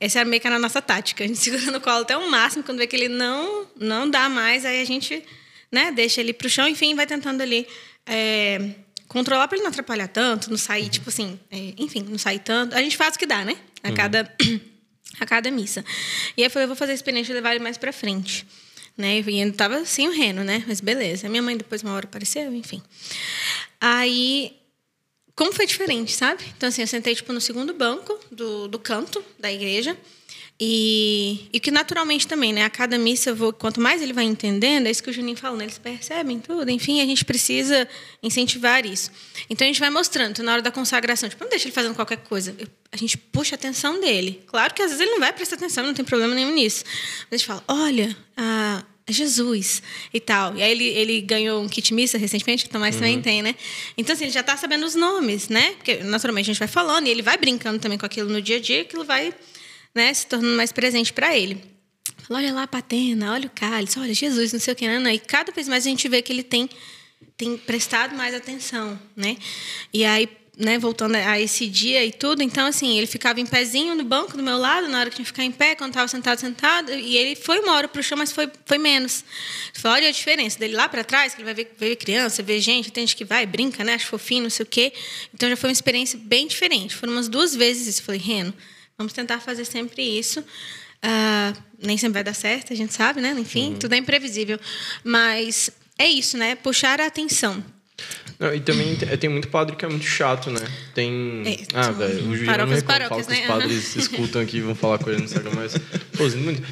Essa 0.00 0.18
era 0.18 0.28
meio 0.28 0.42
que 0.42 0.48
a 0.48 0.58
nossa 0.58 0.82
tática. 0.82 1.22
A 1.22 1.26
gente 1.26 1.38
segura 1.40 1.70
no 1.70 1.80
colo 1.80 2.02
até 2.02 2.16
o 2.16 2.28
máximo, 2.28 2.64
quando 2.64 2.78
vê 2.78 2.88
que 2.88 2.96
ele 2.96 3.08
não, 3.08 3.66
não 3.78 4.10
dá 4.10 4.28
mais, 4.28 4.64
aí 4.64 4.82
a 4.82 4.84
gente 4.84 5.22
né, 5.70 5.92
deixa 5.92 6.20
ele 6.20 6.32
pro 6.32 6.50
chão, 6.50 6.66
enfim, 6.66 6.96
vai 6.96 7.06
tentando 7.06 7.40
ali. 7.40 7.66
É, 8.04 8.74
controlar 9.06 9.46
para 9.46 9.56
ele 9.56 9.62
não 9.62 9.70
atrapalhar 9.70 10.08
tanto, 10.08 10.50
não 10.50 10.56
sair, 10.56 10.88
tipo 10.88 11.10
assim, 11.10 11.38
é, 11.50 11.74
enfim, 11.78 12.04
não 12.08 12.18
sair 12.18 12.40
tanto. 12.40 12.74
A 12.74 12.82
gente 12.82 12.96
faz 12.96 13.14
o 13.14 13.18
que 13.18 13.26
dá, 13.26 13.44
né? 13.44 13.56
A 13.84 13.90
uhum. 13.90 13.94
cada, 13.94 14.34
a 15.20 15.26
cada 15.26 15.50
missa. 15.50 15.84
E 16.36 16.42
aí 16.42 16.46
eu 16.46 16.50
falei, 16.50 16.64
eu 16.64 16.68
vou 16.68 16.76
fazer 16.76 16.92
a 16.92 16.94
experiência 16.94 17.32
de 17.32 17.34
levar 17.34 17.54
ele 17.54 17.62
mais 17.62 17.78
para 17.78 17.92
frente. 17.92 18.44
Né? 18.96 19.20
E 19.20 19.40
ainda 19.40 19.56
tava 19.56 19.84
sem 19.84 20.08
o 20.08 20.12
reno, 20.12 20.44
né? 20.44 20.64
Mas 20.66 20.80
beleza. 20.80 21.28
Minha 21.28 21.42
mãe 21.42 21.56
depois 21.56 21.82
uma 21.82 21.94
hora 21.94 22.06
apareceu, 22.06 22.54
enfim. 22.54 22.82
Aí, 23.80 24.56
como 25.34 25.52
foi 25.52 25.66
diferente, 25.66 26.12
sabe? 26.12 26.44
Então, 26.56 26.68
assim, 26.68 26.82
eu 26.82 26.86
sentei, 26.86 27.14
tipo, 27.14 27.32
no 27.32 27.40
segundo 27.40 27.72
banco 27.72 28.18
do, 28.30 28.68
do 28.68 28.78
canto 28.78 29.24
da 29.38 29.50
igreja. 29.50 29.96
E, 30.64 31.48
e 31.52 31.58
que 31.58 31.72
naturalmente 31.72 32.24
também, 32.24 32.52
né? 32.52 32.64
A 32.64 32.70
cada 32.70 32.96
missa 32.96 33.30
eu 33.30 33.34
vou, 33.34 33.52
quanto 33.52 33.80
mais 33.80 34.00
ele 34.00 34.12
vai 34.12 34.22
entendendo, 34.22 34.86
é 34.86 34.92
isso 34.92 35.02
que 35.02 35.10
o 35.10 35.12
Juninho 35.12 35.36
falou, 35.36 35.58
né? 35.58 35.64
eles 35.64 35.76
percebem 35.76 36.38
tudo. 36.38 36.70
Enfim, 36.70 37.00
a 37.00 37.04
gente 37.04 37.24
precisa 37.24 37.88
incentivar 38.22 38.86
isso. 38.86 39.10
Então 39.50 39.64
a 39.64 39.68
gente 39.68 39.80
vai 39.80 39.90
mostrando, 39.90 40.30
então, 40.30 40.44
na 40.44 40.52
hora 40.52 40.62
da 40.62 40.70
consagração, 40.70 41.28
tipo, 41.28 41.42
não 41.42 41.50
deixa 41.50 41.66
ele 41.66 41.74
fazendo 41.74 41.96
qualquer 41.96 42.18
coisa. 42.18 42.54
a 42.92 42.96
gente 42.96 43.18
puxa 43.18 43.56
a 43.56 43.56
atenção 43.56 44.00
dele. 44.00 44.40
Claro 44.46 44.72
que 44.72 44.80
às 44.82 44.92
vezes 44.92 45.00
ele 45.00 45.10
não 45.10 45.18
vai 45.18 45.32
prestar 45.32 45.56
atenção, 45.56 45.84
não 45.84 45.94
tem 45.94 46.04
problema 46.04 46.32
nenhum 46.32 46.54
nisso. 46.54 46.84
Mas 47.28 47.32
a 47.32 47.36
gente 47.38 47.46
fala, 47.48 47.64
olha, 47.66 48.16
a, 48.36 48.84
Jesus 49.08 49.82
e 50.14 50.20
tal. 50.20 50.56
E 50.56 50.62
aí 50.62 50.70
ele, 50.70 50.84
ele 50.84 51.20
ganhou 51.22 51.60
um 51.60 51.68
kit 51.68 51.92
missa 51.92 52.16
recentemente, 52.16 52.62
que 52.62 52.70
o 52.70 52.72
Tomás 52.72 52.94
uhum. 52.94 53.00
também 53.00 53.20
tem, 53.20 53.42
né? 53.42 53.56
Então, 53.98 54.14
assim, 54.14 54.26
ele 54.26 54.32
já 54.32 54.42
está 54.42 54.56
sabendo 54.56 54.86
os 54.86 54.94
nomes, 54.94 55.48
né? 55.48 55.72
Porque, 55.72 55.96
naturalmente, 56.04 56.44
a 56.44 56.52
gente 56.52 56.60
vai 56.60 56.68
falando 56.68 57.08
e 57.08 57.10
ele 57.10 57.20
vai 57.20 57.36
brincando 57.36 57.80
também 57.80 57.98
com 57.98 58.06
aquilo 58.06 58.30
no 58.30 58.40
dia 58.40 58.58
a 58.58 58.60
dia, 58.60 58.82
aquilo 58.82 59.04
vai 59.04 59.34
né, 59.94 60.12
se 60.12 60.26
tornando 60.26 60.56
mais 60.56 60.72
presente 60.72 61.12
para 61.12 61.36
ele. 61.36 61.62
olha 62.30 62.52
lá 62.52 62.62
a 62.62 62.66
patena, 62.66 63.32
olha 63.32 63.46
o 63.46 63.50
cálice, 63.50 63.98
olha 63.98 64.14
Jesus, 64.14 64.52
não 64.52 64.60
sei 64.60 64.72
o 64.72 64.76
que, 64.76 64.98
não. 64.98 65.10
E 65.10 65.18
cada 65.18 65.52
vez 65.52 65.68
mais 65.68 65.86
a 65.86 65.90
gente 65.90 66.08
vê 66.08 66.22
que 66.22 66.32
ele 66.32 66.42
tem, 66.42 66.68
tem 67.36 67.56
prestado 67.56 68.14
mais 68.14 68.34
atenção, 68.34 68.98
né? 69.14 69.36
E 69.92 70.04
aí, 70.04 70.28
né, 70.56 70.78
voltando 70.78 71.14
a 71.16 71.40
esse 71.40 71.66
dia 71.66 72.04
e 72.04 72.12
tudo, 72.12 72.42
então, 72.42 72.66
assim, 72.66 72.98
ele 72.98 73.06
ficava 73.06 73.40
em 73.40 73.46
pezinho 73.46 73.94
no 73.94 74.04
banco 74.04 74.36
do 74.36 74.42
meu 74.42 74.58
lado, 74.58 74.86
na 74.88 75.00
hora 75.00 75.10
que 75.10 75.16
tinha 75.16 75.24
que 75.24 75.30
ficar 75.30 75.44
em 75.44 75.50
pé, 75.50 75.74
quando 75.74 75.90
estava 75.90 76.06
sentado, 76.08 76.38
sentado, 76.38 76.92
e 76.92 77.16
ele 77.16 77.34
foi 77.34 77.58
uma 77.60 77.72
hora 77.72 77.88
para 77.88 78.00
o 78.00 78.02
chão, 78.02 78.18
mas 78.18 78.32
foi, 78.32 78.50
foi 78.66 78.78
menos. 78.78 79.24
Falei, 79.72 80.02
olha 80.02 80.08
a 80.10 80.12
diferença 80.12 80.58
dele 80.58 80.74
lá 80.74 80.88
para 80.88 81.02
trás, 81.02 81.34
que 81.34 81.40
ele 81.40 81.46
vai 81.46 81.54
ver, 81.54 81.74
ver 81.78 81.96
criança, 81.96 82.42
ver 82.42 82.60
gente, 82.60 82.90
tem 82.92 83.06
gente 83.06 83.16
que 83.16 83.24
vai, 83.24 83.46
brinca, 83.46 83.82
né, 83.82 83.94
acha 83.94 84.06
fofinho, 84.06 84.44
não 84.44 84.50
sei 84.50 84.64
o 84.64 84.66
quê. 84.66 84.92
Então, 85.34 85.48
já 85.48 85.56
foi 85.56 85.68
uma 85.68 85.74
experiência 85.74 86.18
bem 86.22 86.46
diferente. 86.46 86.94
Foram 86.94 87.14
umas 87.14 87.28
duas 87.28 87.54
vezes 87.54 87.86
isso. 87.86 88.02
Falei, 88.02 88.20
Reno, 88.20 88.52
Vamos 89.02 89.12
tentar 89.12 89.40
fazer 89.40 89.64
sempre 89.64 90.00
isso. 90.00 90.38
Uh, 90.38 91.60
nem 91.84 91.98
sempre 91.98 92.14
vai 92.14 92.24
dar 92.24 92.34
certo, 92.34 92.72
a 92.72 92.76
gente 92.76 92.94
sabe, 92.94 93.20
né? 93.20 93.34
Enfim, 93.36 93.72
uhum. 93.72 93.78
tudo 93.80 93.94
é 93.94 93.98
imprevisível. 93.98 94.60
Mas 95.02 95.72
é 95.98 96.06
isso, 96.06 96.38
né? 96.38 96.54
Puxar 96.54 97.00
a 97.00 97.06
atenção. 97.06 97.64
Não, 98.38 98.54
e 98.54 98.60
também 98.60 98.94
tem 98.94 99.28
muito 99.28 99.48
padre 99.48 99.74
que 99.74 99.84
é 99.84 99.88
muito 99.88 100.04
chato, 100.04 100.52
né? 100.52 100.60
Tem. 100.94 101.42
É, 101.44 101.58
ah, 101.74 101.90
velho, 101.90 102.28
o 102.28 102.36
Juliano 102.36 102.46
paróquias, 102.46 102.82
paróquias, 102.84 103.26
né? 103.26 103.40
os 103.40 103.46
padres 103.46 103.96
escutam 103.96 104.40
aqui 104.40 104.58
e 104.58 104.60
vão 104.60 104.74
falar 104.76 104.98
com 104.98 105.10
ele 105.10 105.18
no 105.18 105.24
Instagram, 105.24 105.50
mas. 105.56 105.74
Pô, 106.16 106.24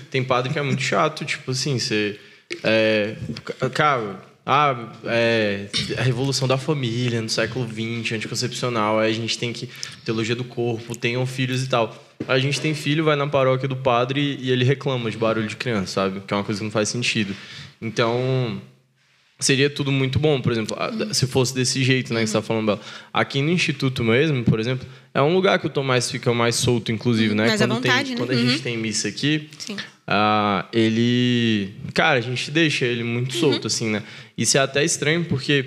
tem 0.09 0.23
padre 0.23 0.53
que 0.53 0.59
é 0.59 0.63
muito 0.63 0.83
chato, 0.83 1.25
tipo 1.25 1.51
assim, 1.51 1.81
você. 1.81 2.17
É, 2.63 3.17
cara, 3.75 4.23
ah, 4.47 4.93
é, 5.05 5.67
a 5.99 6.03
revolução 6.03 6.47
da 6.47 6.57
família 6.57 7.21
no 7.21 7.29
século 7.29 7.67
XX, 7.67 8.13
anticoncepcional, 8.13 9.01
aí 9.01 9.11
a 9.11 9.15
gente 9.15 9.37
tem 9.37 9.53
que. 9.53 9.69
Teologia 10.05 10.37
do 10.37 10.45
corpo, 10.45 10.97
tenham 10.97 11.27
filhos 11.27 11.65
e 11.65 11.69
tal. 11.69 12.10
A 12.29 12.39
gente 12.39 12.61
tem 12.61 12.75
filho, 12.75 13.05
vai 13.05 13.17
na 13.17 13.27
paróquia 13.27 13.69
do 13.69 13.77
padre 13.77 14.39
e 14.41 14.51
ele 14.51 14.65
reclama 14.65 15.11
de 15.11 15.17
barulho 15.17 15.49
de 15.49 15.57
criança, 15.57 15.87
sabe? 15.87 16.21
Que 16.21 16.33
é 16.33 16.37
uma 16.37 16.45
coisa 16.45 16.61
que 16.61 16.65
não 16.65 16.71
faz 16.71 16.89
sentido. 16.89 17.35
Então, 17.81 18.61
seria 19.39 19.71
tudo 19.71 19.91
muito 19.91 20.19
bom, 20.19 20.41
por 20.41 20.53
exemplo, 20.53 20.77
se 21.13 21.27
fosse 21.27 21.55
desse 21.55 21.83
jeito, 21.83 22.13
né, 22.13 22.21
que 22.21 22.27
você 22.27 22.37
está 22.37 22.43
falando, 22.47 22.67
Bela. 22.67 22.81
Aqui 23.13 23.41
no 23.41 23.51
Instituto 23.51 24.05
mesmo, 24.05 24.45
por 24.45 24.61
exemplo, 24.61 24.87
é 25.15 25.21
um 25.23 25.35
lugar 25.35 25.59
que 25.59 25.67
o 25.67 25.71
Tomás 25.71 26.11
fica 26.11 26.33
mais 26.33 26.55
solto, 26.57 26.93
inclusive, 26.93 27.35
né? 27.35 27.49
Mais 27.49 27.61
quando 27.61 27.73
à 27.73 27.75
vontade, 27.75 28.05
tem, 28.05 28.11
né? 28.11 28.17
Quando 28.19 28.31
a 28.31 28.37
gente 28.37 28.57
uhum. 28.57 28.63
tem 28.63 28.77
missa 28.77 29.09
aqui, 29.09 29.49
uh, 29.71 30.67
ele... 30.73 31.75
Cara, 31.95 32.19
a 32.19 32.23
gente 32.23 32.51
deixa 32.51 32.85
ele 32.85 33.03
muito 33.03 33.35
uhum. 33.35 33.41
solto, 33.41 33.67
assim, 33.67 33.89
né? 33.89 34.03
Isso 34.37 34.57
é 34.59 34.61
até 34.61 34.85
estranho, 34.85 35.25
porque 35.25 35.67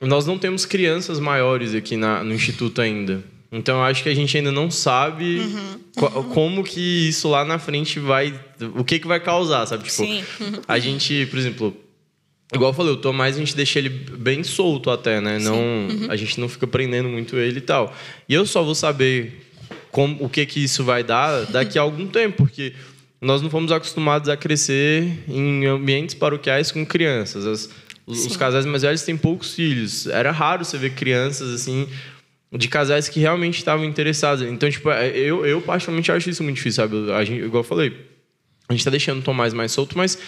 nós 0.00 0.26
não 0.26 0.36
temos 0.38 0.66
crianças 0.66 1.20
maiores 1.20 1.74
aqui 1.74 1.96
na, 1.96 2.24
no 2.24 2.34
Instituto 2.34 2.82
ainda. 2.82 3.22
Então 3.52 3.78
eu 3.78 3.82
acho 3.82 4.02
que 4.02 4.08
a 4.08 4.14
gente 4.14 4.36
ainda 4.36 4.52
não 4.52 4.70
sabe 4.70 5.40
uhum, 5.40 6.22
como 6.32 6.62
que 6.62 7.08
isso 7.08 7.28
lá 7.28 7.44
na 7.44 7.58
frente 7.58 7.98
vai. 7.98 8.32
O 8.76 8.84
que, 8.84 8.98
que 8.98 9.08
vai 9.08 9.18
causar, 9.18 9.66
sabe? 9.66 9.84
Tipo, 9.84 9.96
Sim. 9.96 10.22
a 10.68 10.78
gente, 10.78 11.26
por 11.26 11.38
exemplo, 11.38 11.76
igual 12.54 12.70
eu 12.70 12.74
falei, 12.74 12.92
o 12.92 12.96
Tomás 12.96 13.34
a 13.34 13.38
gente 13.40 13.56
deixa 13.56 13.80
ele 13.80 13.88
bem 13.88 14.44
solto 14.44 14.88
até, 14.88 15.20
né? 15.20 15.40
Não, 15.40 15.56
uhum. 15.56 16.06
A 16.08 16.14
gente 16.14 16.38
não 16.38 16.48
fica 16.48 16.66
prendendo 16.66 17.08
muito 17.08 17.36
ele 17.36 17.58
e 17.58 17.62
tal. 17.62 17.92
E 18.28 18.34
eu 18.34 18.46
só 18.46 18.62
vou 18.62 18.74
saber 18.74 19.48
como, 19.90 20.24
o 20.24 20.28
que, 20.28 20.46
que 20.46 20.62
isso 20.62 20.84
vai 20.84 21.02
dar 21.02 21.46
daqui 21.46 21.76
a 21.76 21.82
algum 21.82 22.06
tempo, 22.06 22.44
porque 22.44 22.72
nós 23.20 23.42
não 23.42 23.50
fomos 23.50 23.72
acostumados 23.72 24.28
a 24.28 24.36
crescer 24.36 25.24
em 25.28 25.66
ambientes 25.66 26.14
paroquiais 26.14 26.70
com 26.70 26.86
crianças. 26.86 27.44
As, 27.44 27.68
os, 28.06 28.26
os 28.26 28.36
casais 28.36 28.64
mais 28.64 28.82
velhos 28.82 29.02
têm 29.02 29.16
poucos 29.16 29.54
filhos. 29.54 30.06
Era 30.06 30.30
raro 30.30 30.64
você 30.64 30.78
ver 30.78 30.94
crianças 30.94 31.52
assim 31.52 31.88
de 32.52 32.68
casais 32.68 33.08
que 33.08 33.20
realmente 33.20 33.58
estavam 33.58 33.84
interessados. 33.84 34.42
Então, 34.42 34.68
tipo, 34.70 34.90
é, 34.90 35.08
eu, 35.16 35.46
eu 35.46 35.60
particularmente 35.60 36.10
acho 36.10 36.30
isso 36.30 36.42
muito 36.42 36.56
difícil, 36.56 36.82
sabe? 36.82 37.12
A 37.12 37.24
gente, 37.24 37.44
igual 37.44 37.62
eu 37.62 37.68
falei, 37.68 37.96
a 38.68 38.72
gente 38.72 38.84
tá 38.84 38.90
deixando 38.90 39.20
o 39.20 39.22
Tomás 39.22 39.54
mais 39.54 39.72
solto, 39.72 39.96
mas 39.96 40.18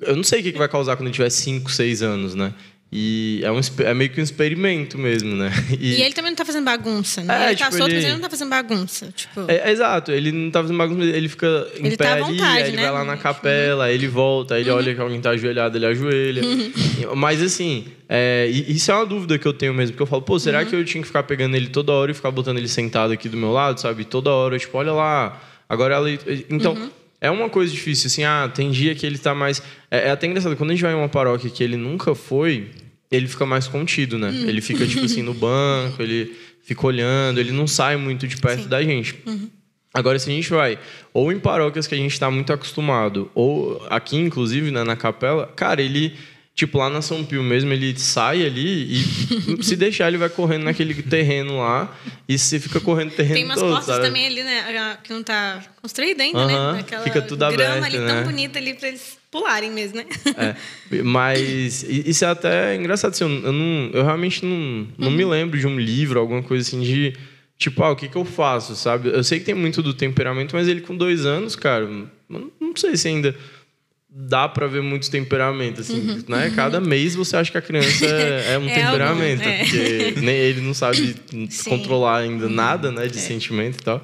eu 0.00 0.16
não 0.16 0.24
sei 0.24 0.40
o 0.40 0.42
que, 0.42 0.52
que 0.52 0.58
vai 0.58 0.68
causar 0.68 0.96
quando 0.96 1.06
ele 1.08 1.14
tiver 1.14 1.30
5, 1.30 1.70
6 1.70 2.02
anos, 2.02 2.34
né? 2.34 2.54
E 2.92 3.40
é, 3.44 3.52
um, 3.52 3.60
é 3.84 3.94
meio 3.94 4.10
que 4.10 4.20
um 4.20 4.24
experimento 4.24 4.98
mesmo, 4.98 5.36
né? 5.36 5.50
E, 5.78 5.98
e 5.98 6.02
ele 6.02 6.12
também 6.12 6.32
não 6.32 6.36
tá 6.36 6.44
fazendo 6.44 6.64
bagunça, 6.64 7.22
né? 7.22 7.32
É, 7.32 7.48
ele 7.50 7.56
tá 7.56 7.66
tipo, 7.66 7.70
tá 7.70 7.78
solto, 7.78 7.90
ele... 7.90 7.94
mas 7.94 8.04
ele 8.04 8.14
não 8.14 8.20
tá 8.20 8.30
fazendo 8.30 8.50
bagunça. 8.50 9.12
Tipo... 9.14 9.44
É, 9.46 9.56
é, 9.56 9.70
exato, 9.70 10.10
ele 10.10 10.32
não 10.32 10.50
tá 10.50 10.60
fazendo 10.60 10.76
bagunça, 10.76 11.04
ele 11.04 11.28
fica 11.28 11.68
em 11.78 11.86
ele 11.86 11.96
pé 11.96 12.04
tá 12.04 12.12
ali, 12.14 12.22
vontade, 12.22 12.58
aí 12.58 12.62
ele 12.68 12.76
né? 12.76 12.82
vai 12.82 12.90
lá 12.90 13.04
na 13.04 13.16
capela, 13.16 13.84
aí 13.84 13.94
ele 13.94 14.08
volta, 14.08 14.56
aí 14.56 14.62
ele 14.62 14.70
uhum. 14.70 14.76
olha 14.76 14.94
que 14.94 15.00
alguém 15.00 15.20
tá 15.20 15.30
ajoelhado, 15.30 15.78
ele 15.78 15.86
ajoelha. 15.86 16.42
Uhum. 16.44 17.14
Mas 17.14 17.40
assim, 17.40 17.86
é, 18.08 18.48
isso 18.48 18.90
é 18.90 18.94
uma 18.94 19.06
dúvida 19.06 19.38
que 19.38 19.46
eu 19.46 19.52
tenho 19.52 19.72
mesmo, 19.72 19.92
porque 19.92 20.02
eu 20.02 20.06
falo, 20.06 20.22
pô, 20.22 20.36
será 20.40 20.60
uhum. 20.60 20.66
que 20.66 20.74
eu 20.74 20.84
tinha 20.84 21.00
que 21.00 21.06
ficar 21.06 21.22
pegando 21.22 21.54
ele 21.54 21.68
toda 21.68 21.92
hora 21.92 22.10
e 22.10 22.14
ficar 22.14 22.32
botando 22.32 22.58
ele 22.58 22.68
sentado 22.68 23.12
aqui 23.12 23.28
do 23.28 23.36
meu 23.36 23.52
lado, 23.52 23.80
sabe? 23.80 24.04
Toda 24.04 24.30
hora, 24.30 24.58
tipo, 24.58 24.76
olha 24.76 24.92
lá, 24.92 25.40
agora 25.68 25.94
ela. 25.94 26.10
Então. 26.50 26.72
Uhum. 26.74 26.90
É 27.22 27.30
uma 27.30 27.50
coisa 27.50 27.70
difícil, 27.70 28.06
assim, 28.06 28.24
ah, 28.24 28.50
tem 28.52 28.70
dia 28.70 28.94
que 28.94 29.04
ele 29.04 29.18
tá 29.18 29.34
mais. 29.34 29.62
É, 29.90 30.08
é 30.08 30.10
até 30.10 30.26
engraçado, 30.26 30.56
quando 30.56 30.70
a 30.70 30.72
gente 30.72 30.82
vai 30.82 30.92
em 30.92 30.96
uma 30.96 31.06
paróquia 31.06 31.50
que 31.50 31.62
ele 31.62 31.76
nunca 31.76 32.14
foi, 32.14 32.70
ele 33.10 33.26
fica 33.26 33.44
mais 33.44 33.66
contido, 33.66 34.18
né? 34.18 34.30
Uhum. 34.30 34.48
Ele 34.48 34.60
fica, 34.60 34.86
tipo 34.86 35.04
assim, 35.04 35.22
no 35.22 35.34
banco, 35.34 36.02
ele 36.02 36.36
fica 36.62 36.86
olhando, 36.86 37.40
ele 37.40 37.52
não 37.52 37.66
sai 37.66 37.96
muito 37.96 38.26
de 38.28 38.36
perto 38.36 38.64
Sim. 38.64 38.68
da 38.68 38.82
gente. 38.82 39.16
Uhum. 39.26 39.48
Agora, 39.92 40.18
se 40.18 40.30
a 40.30 40.32
gente 40.32 40.48
vai 40.50 40.78
ou 41.12 41.32
em 41.32 41.38
paróquias 41.40 41.86
que 41.86 41.94
a 41.94 41.98
gente 41.98 42.12
está 42.12 42.30
muito 42.30 42.52
acostumado, 42.52 43.30
ou 43.34 43.84
aqui, 43.90 44.16
inclusive, 44.16 44.70
né, 44.70 44.84
na 44.84 44.94
capela, 44.94 45.46
cara, 45.56 45.82
ele 45.82 46.14
Tipo, 46.52 46.76
lá 46.76 46.90
na 46.90 47.00
São 47.00 47.24
Pio 47.24 47.42
mesmo, 47.42 47.72
ele 47.72 47.98
sai 47.98 48.44
ali 48.44 49.00
e 49.00 49.62
se 49.64 49.76
deixar, 49.76 50.08
ele 50.08 50.18
vai 50.18 50.28
correndo 50.28 50.64
naquele 50.64 50.92
terreno 51.02 51.58
lá 51.58 51.96
e 52.28 52.38
você 52.38 52.60
fica 52.60 52.78
correndo 52.80 53.12
terreno 53.12 53.34
Tem 53.34 53.44
umas 53.44 53.58
todo, 53.58 53.70
portas 53.70 53.86
sabe? 53.86 54.06
também 54.06 54.26
ali, 54.26 54.42
né? 54.42 54.98
Que 55.02 55.10
não 55.10 55.22
tá 55.22 55.62
construída 55.80 56.22
ainda, 56.22 56.38
uh 56.38 56.42
-huh, 56.42 56.72
né? 56.74 56.80
Aquela 56.80 57.02
fica 57.04 57.22
tudo 57.22 57.38
grama 57.38 57.76
aberto, 57.76 57.84
ali 57.84 57.98
né? 57.98 58.06
tão 58.06 58.24
bonita 58.24 58.58
ali 58.58 58.74
pra 58.74 58.88
eles 58.88 59.19
pularem 59.30 59.70
mesmo, 59.70 59.96
né? 59.98 60.06
É, 60.36 61.02
mas 61.02 61.82
isso 61.84 62.24
é 62.24 62.28
até 62.28 62.74
engraçado. 62.74 63.12
Assim, 63.12 63.24
eu, 63.24 63.52
não, 63.52 63.90
eu 63.92 64.04
realmente 64.04 64.44
não, 64.44 64.88
não 64.98 65.08
uhum. 65.08 65.14
me 65.14 65.24
lembro 65.24 65.58
de 65.58 65.66
um 65.66 65.78
livro, 65.78 66.18
alguma 66.18 66.42
coisa 66.42 66.66
assim 66.66 66.80
de... 66.80 67.14
Tipo, 67.56 67.84
ah, 67.84 67.90
o 67.90 67.96
que, 67.96 68.08
que 68.08 68.16
eu 68.16 68.24
faço, 68.24 68.74
sabe? 68.74 69.10
Eu 69.10 69.22
sei 69.22 69.38
que 69.38 69.44
tem 69.44 69.54
muito 69.54 69.82
do 69.82 69.92
temperamento, 69.92 70.56
mas 70.56 70.66
ele 70.66 70.80
com 70.80 70.96
dois 70.96 71.26
anos, 71.26 71.54
cara... 71.54 71.86
Não 72.28 72.76
sei 72.76 72.96
se 72.96 73.08
ainda 73.08 73.36
dá 74.12 74.48
para 74.48 74.66
ver 74.66 74.82
muito 74.82 75.08
temperamento, 75.10 75.80
assim, 75.80 76.00
uhum. 76.00 76.24
né? 76.26 76.52
Cada 76.54 76.80
mês 76.80 77.14
você 77.14 77.36
acha 77.36 77.50
que 77.50 77.58
a 77.58 77.62
criança 77.62 78.06
é, 78.06 78.54
é 78.54 78.58
um 78.58 78.66
é 78.68 78.74
temperamento, 78.74 79.42
algum, 79.42 79.52
é. 79.52 79.58
porque 79.58 80.14
nem 80.20 80.36
ele 80.36 80.60
não 80.60 80.74
sabe 80.74 81.14
controlar 81.64 82.18
ainda 82.18 82.46
uhum. 82.46 82.52
nada, 82.52 82.90
né, 82.90 83.06
de 83.06 83.18
é. 83.18 83.20
sentimento 83.20 83.78
e 83.78 83.82
tal. 83.82 84.02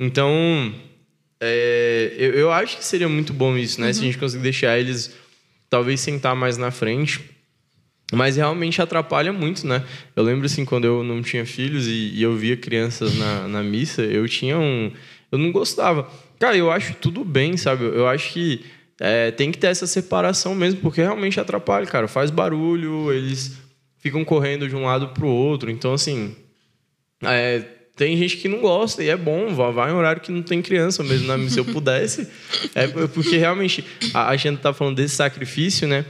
Então, 0.00 0.74
é, 1.44 2.14
eu, 2.16 2.32
eu, 2.32 2.52
acho 2.52 2.76
que 2.78 2.84
seria 2.84 3.08
muito 3.08 3.32
bom 3.32 3.56
isso, 3.56 3.80
né? 3.80 3.88
Uhum. 3.88 3.92
Se 3.94 4.00
a 4.00 4.04
gente 4.04 4.18
conseguir 4.18 4.42
deixar 4.42 4.78
eles 4.78 5.14
talvez 5.68 6.00
sentar 6.00 6.36
mais 6.36 6.56
na 6.56 6.70
frente 6.70 7.20
Mas 8.12 8.36
realmente 8.36 8.80
atrapalha 8.80 9.32
muito, 9.32 9.66
né? 9.66 9.84
Eu 10.14 10.22
lembro 10.22 10.46
assim, 10.46 10.64
quando 10.64 10.84
eu 10.84 11.02
não 11.02 11.22
tinha 11.22 11.44
filhos 11.44 11.86
e, 11.86 12.12
e 12.14 12.22
eu 12.22 12.36
via 12.36 12.56
crianças 12.56 13.14
na, 13.16 13.48
na 13.48 13.62
missa, 13.62 14.02
eu 14.02 14.28
tinha 14.28 14.58
um. 14.58 14.92
Eu 15.32 15.38
não 15.38 15.50
gostava. 15.50 16.08
Cara, 16.38 16.56
eu 16.56 16.70
acho 16.70 16.94
tudo 16.94 17.24
bem, 17.24 17.56
sabe? 17.56 17.84
Eu 17.84 18.06
acho 18.06 18.32
que 18.32 18.64
é, 19.00 19.30
tem 19.30 19.50
que 19.50 19.58
ter 19.58 19.68
essa 19.68 19.86
separação 19.86 20.54
mesmo, 20.54 20.80
porque 20.80 21.00
realmente 21.00 21.40
atrapalha, 21.40 21.86
cara. 21.86 22.06
Faz 22.06 22.30
barulho, 22.30 23.12
eles 23.12 23.58
ficam 23.98 24.24
correndo 24.24 24.68
de 24.68 24.76
um 24.76 24.84
lado 24.84 25.08
pro 25.08 25.26
outro. 25.26 25.70
Então, 25.70 25.92
assim. 25.92 26.36
É, 27.22 27.64
tem 27.96 28.16
gente 28.16 28.38
que 28.38 28.48
não 28.48 28.60
gosta 28.60 29.02
e 29.02 29.08
é 29.08 29.16
bom, 29.16 29.54
vai 29.54 29.90
em 29.90 29.94
horário 29.94 30.20
que 30.20 30.32
não 30.32 30.42
tem 30.42 30.60
criança 30.60 31.02
mesmo. 31.04 31.28
Né? 31.28 31.48
Se 31.48 31.58
eu 31.58 31.64
pudesse. 31.66 32.26
É 32.74 32.86
porque 32.88 33.36
realmente 33.36 33.84
a, 34.12 34.30
a 34.30 34.36
gente 34.36 34.58
tá 34.58 34.72
falando 34.72 34.96
desse 34.96 35.14
sacrifício, 35.14 35.86
né? 35.86 36.04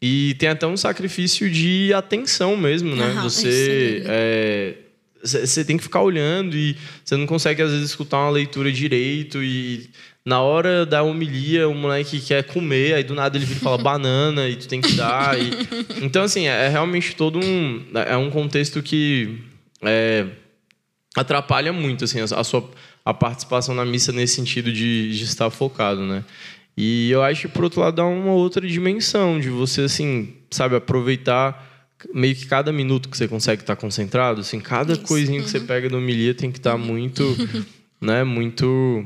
E 0.00 0.34
tem 0.38 0.48
até 0.48 0.66
um 0.66 0.76
sacrifício 0.76 1.50
de 1.50 1.92
atenção 1.92 2.56
mesmo, 2.56 2.94
né? 2.94 3.06
Aham, 3.06 3.22
você. 3.22 3.98
isso 3.98 4.06
é, 4.08 4.74
você 5.22 5.64
tem 5.64 5.76
que 5.76 5.82
ficar 5.82 6.02
olhando 6.02 6.56
e 6.56 6.76
você 7.04 7.16
não 7.16 7.26
consegue, 7.26 7.62
às 7.62 7.70
vezes, 7.70 7.90
escutar 7.90 8.18
uma 8.18 8.30
leitura 8.30 8.70
direito. 8.70 9.42
E 9.42 9.90
na 10.24 10.40
hora 10.40 10.86
da 10.86 11.02
homilia, 11.02 11.68
o 11.68 11.74
moleque 11.74 12.20
quer 12.20 12.44
comer, 12.44 12.94
aí 12.94 13.02
do 13.02 13.14
nada 13.14 13.36
ele 13.36 13.44
vira 13.44 13.58
e 13.58 13.62
fala 13.62 13.78
banana 13.82 14.48
e 14.48 14.56
tu 14.56 14.68
tem 14.68 14.80
que 14.80 14.92
dar. 14.92 15.38
E... 15.40 15.50
Então, 16.02 16.22
assim, 16.22 16.46
é 16.46 16.68
realmente 16.68 17.16
todo 17.16 17.38
um. 17.38 17.84
É 18.06 18.16
um 18.16 18.30
contexto 18.30 18.82
que 18.82 19.38
é, 19.82 20.26
atrapalha 21.20 21.72
muito 21.72 22.04
assim, 22.04 22.20
a, 22.20 22.44
sua 22.44 22.68
a 23.04 23.14
participação 23.14 23.74
na 23.74 23.84
missa 23.84 24.12
nesse 24.12 24.34
sentido 24.34 24.72
de, 24.72 25.16
de 25.16 25.24
estar 25.24 25.48
focado, 25.50 26.02
né? 26.02 26.24
E 26.76 27.10
eu 27.10 27.22
acho 27.24 27.48
que, 27.48 27.48
por 27.48 27.64
outro 27.64 27.80
lado, 27.80 27.96
dá 27.96 28.04
uma 28.04 28.32
outra 28.32 28.64
dimensão 28.64 29.40
de 29.40 29.48
você, 29.48 29.80
assim, 29.80 30.34
sabe, 30.48 30.76
aproveitar 30.76 31.66
meio 32.14 32.36
que 32.36 32.46
cada 32.46 32.72
minuto 32.72 33.08
que 33.08 33.16
você 33.16 33.26
consegue 33.26 33.62
estar 33.62 33.74
concentrado, 33.74 34.42
assim, 34.42 34.60
cada 34.60 34.92
Isso. 34.92 35.02
coisinha 35.02 35.38
uhum. 35.38 35.44
que 35.44 35.50
você 35.50 35.58
uhum. 35.58 35.66
pega 35.66 35.88
no 35.88 35.98
homilia 35.98 36.34
tem 36.34 36.52
que 36.52 36.58
estar 36.58 36.78
muito, 36.78 37.24
né, 38.00 38.22
muito... 38.22 39.04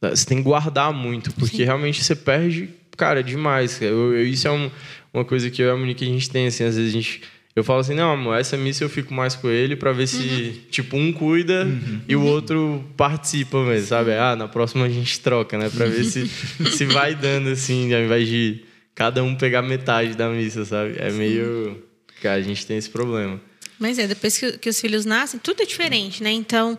Você 0.00 0.26
tem 0.26 0.38
que 0.38 0.44
guardar 0.44 0.92
muito, 0.92 1.32
porque 1.32 1.56
Sim. 1.56 1.64
realmente 1.64 2.04
você 2.04 2.14
perde, 2.14 2.70
cara, 2.96 3.20
demais. 3.20 3.82
Eu, 3.82 4.14
eu, 4.14 4.24
isso 4.24 4.46
é 4.46 4.52
um, 4.52 4.70
uma 5.12 5.24
coisa 5.24 5.50
que 5.50 5.60
eu 5.60 5.66
e 5.66 5.70
a 5.72 5.76
Monique 5.76 6.04
a 6.04 6.08
gente 6.08 6.30
tem, 6.30 6.46
assim, 6.46 6.62
às 6.62 6.76
vezes 6.76 6.90
a 6.90 6.96
gente 6.96 7.22
eu 7.58 7.64
falo 7.64 7.80
assim, 7.80 7.94
não, 7.94 8.12
amor, 8.12 8.38
essa 8.38 8.56
missa 8.56 8.84
eu 8.84 8.88
fico 8.88 9.12
mais 9.12 9.34
com 9.34 9.48
ele 9.48 9.74
para 9.74 9.92
ver 9.92 10.06
se, 10.06 10.22
uhum. 10.22 10.70
tipo, 10.70 10.96
um 10.96 11.12
cuida 11.12 11.64
uhum. 11.64 12.00
e 12.08 12.14
o 12.14 12.22
outro 12.22 12.84
participa 12.96 13.64
mesmo, 13.64 13.88
sabe? 13.88 14.12
Ah, 14.12 14.36
na 14.36 14.46
próxima 14.46 14.84
a 14.84 14.88
gente 14.88 15.18
troca, 15.20 15.58
né? 15.58 15.68
Pra 15.68 15.86
ver 15.86 16.04
se, 16.04 16.28
se 16.70 16.84
vai 16.86 17.14
dando, 17.14 17.48
assim, 17.48 17.92
ao 17.92 18.00
invés 18.00 18.28
de 18.28 18.62
cada 18.94 19.22
um 19.22 19.34
pegar 19.34 19.62
metade 19.62 20.14
da 20.14 20.28
missa, 20.28 20.64
sabe? 20.64 20.94
É 20.98 21.10
meio... 21.10 21.82
Cara, 22.22 22.36
a 22.36 22.42
gente 22.42 22.66
tem 22.66 22.76
esse 22.76 22.90
problema. 22.90 23.40
Mas 23.78 23.98
é, 23.98 24.06
depois 24.06 24.36
que, 24.36 24.58
que, 24.58 24.68
os 24.68 24.80
filhos 24.80 25.04
nascem, 25.04 25.38
tudo 25.38 25.62
é 25.62 25.66
diferente, 25.66 26.22
né? 26.22 26.30
Então, 26.30 26.76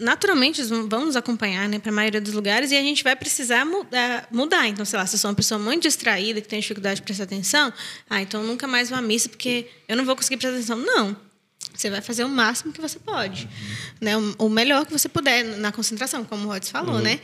naturalmente, 0.00 0.62
vão 0.62 1.04
nos 1.04 1.16
acompanhar 1.16 1.68
né, 1.68 1.78
para 1.78 1.90
a 1.90 1.94
maioria 1.94 2.20
dos 2.20 2.32
lugares 2.32 2.70
e 2.70 2.76
a 2.76 2.80
gente 2.80 3.04
vai 3.04 3.14
precisar 3.14 3.64
mudar, 3.66 4.28
mudar. 4.30 4.66
Então, 4.66 4.84
sei 4.84 4.98
lá, 4.98 5.06
se 5.06 5.16
eu 5.16 5.18
sou 5.18 5.30
uma 5.30 5.36
pessoa 5.36 5.58
muito 5.58 5.82
distraída, 5.82 6.40
que 6.40 6.48
tem 6.48 6.60
dificuldade 6.60 6.96
de 6.96 7.02
prestar 7.02 7.24
atenção, 7.24 7.72
ah, 8.08 8.22
então 8.22 8.42
nunca 8.42 8.66
mais 8.66 8.88
vou 8.88 8.98
à 8.98 9.02
missa 9.02 9.28
porque 9.28 9.66
eu 9.86 9.96
não 9.96 10.04
vou 10.04 10.16
conseguir 10.16 10.38
prestar 10.38 10.56
atenção. 10.56 10.78
Não. 10.78 11.30
Você 11.74 11.88
vai 11.88 12.00
fazer 12.00 12.24
o 12.24 12.28
máximo 12.28 12.72
que 12.72 12.80
você 12.80 12.98
pode, 12.98 13.44
uhum. 13.44 13.50
né? 14.00 14.12
O 14.38 14.48
melhor 14.48 14.84
que 14.84 14.92
você 14.92 15.08
puder 15.08 15.44
na 15.58 15.70
concentração, 15.70 16.24
como 16.24 16.46
o 16.46 16.48
Rods 16.48 16.68
falou, 16.68 16.96
uhum. 16.96 17.00
né? 17.00 17.20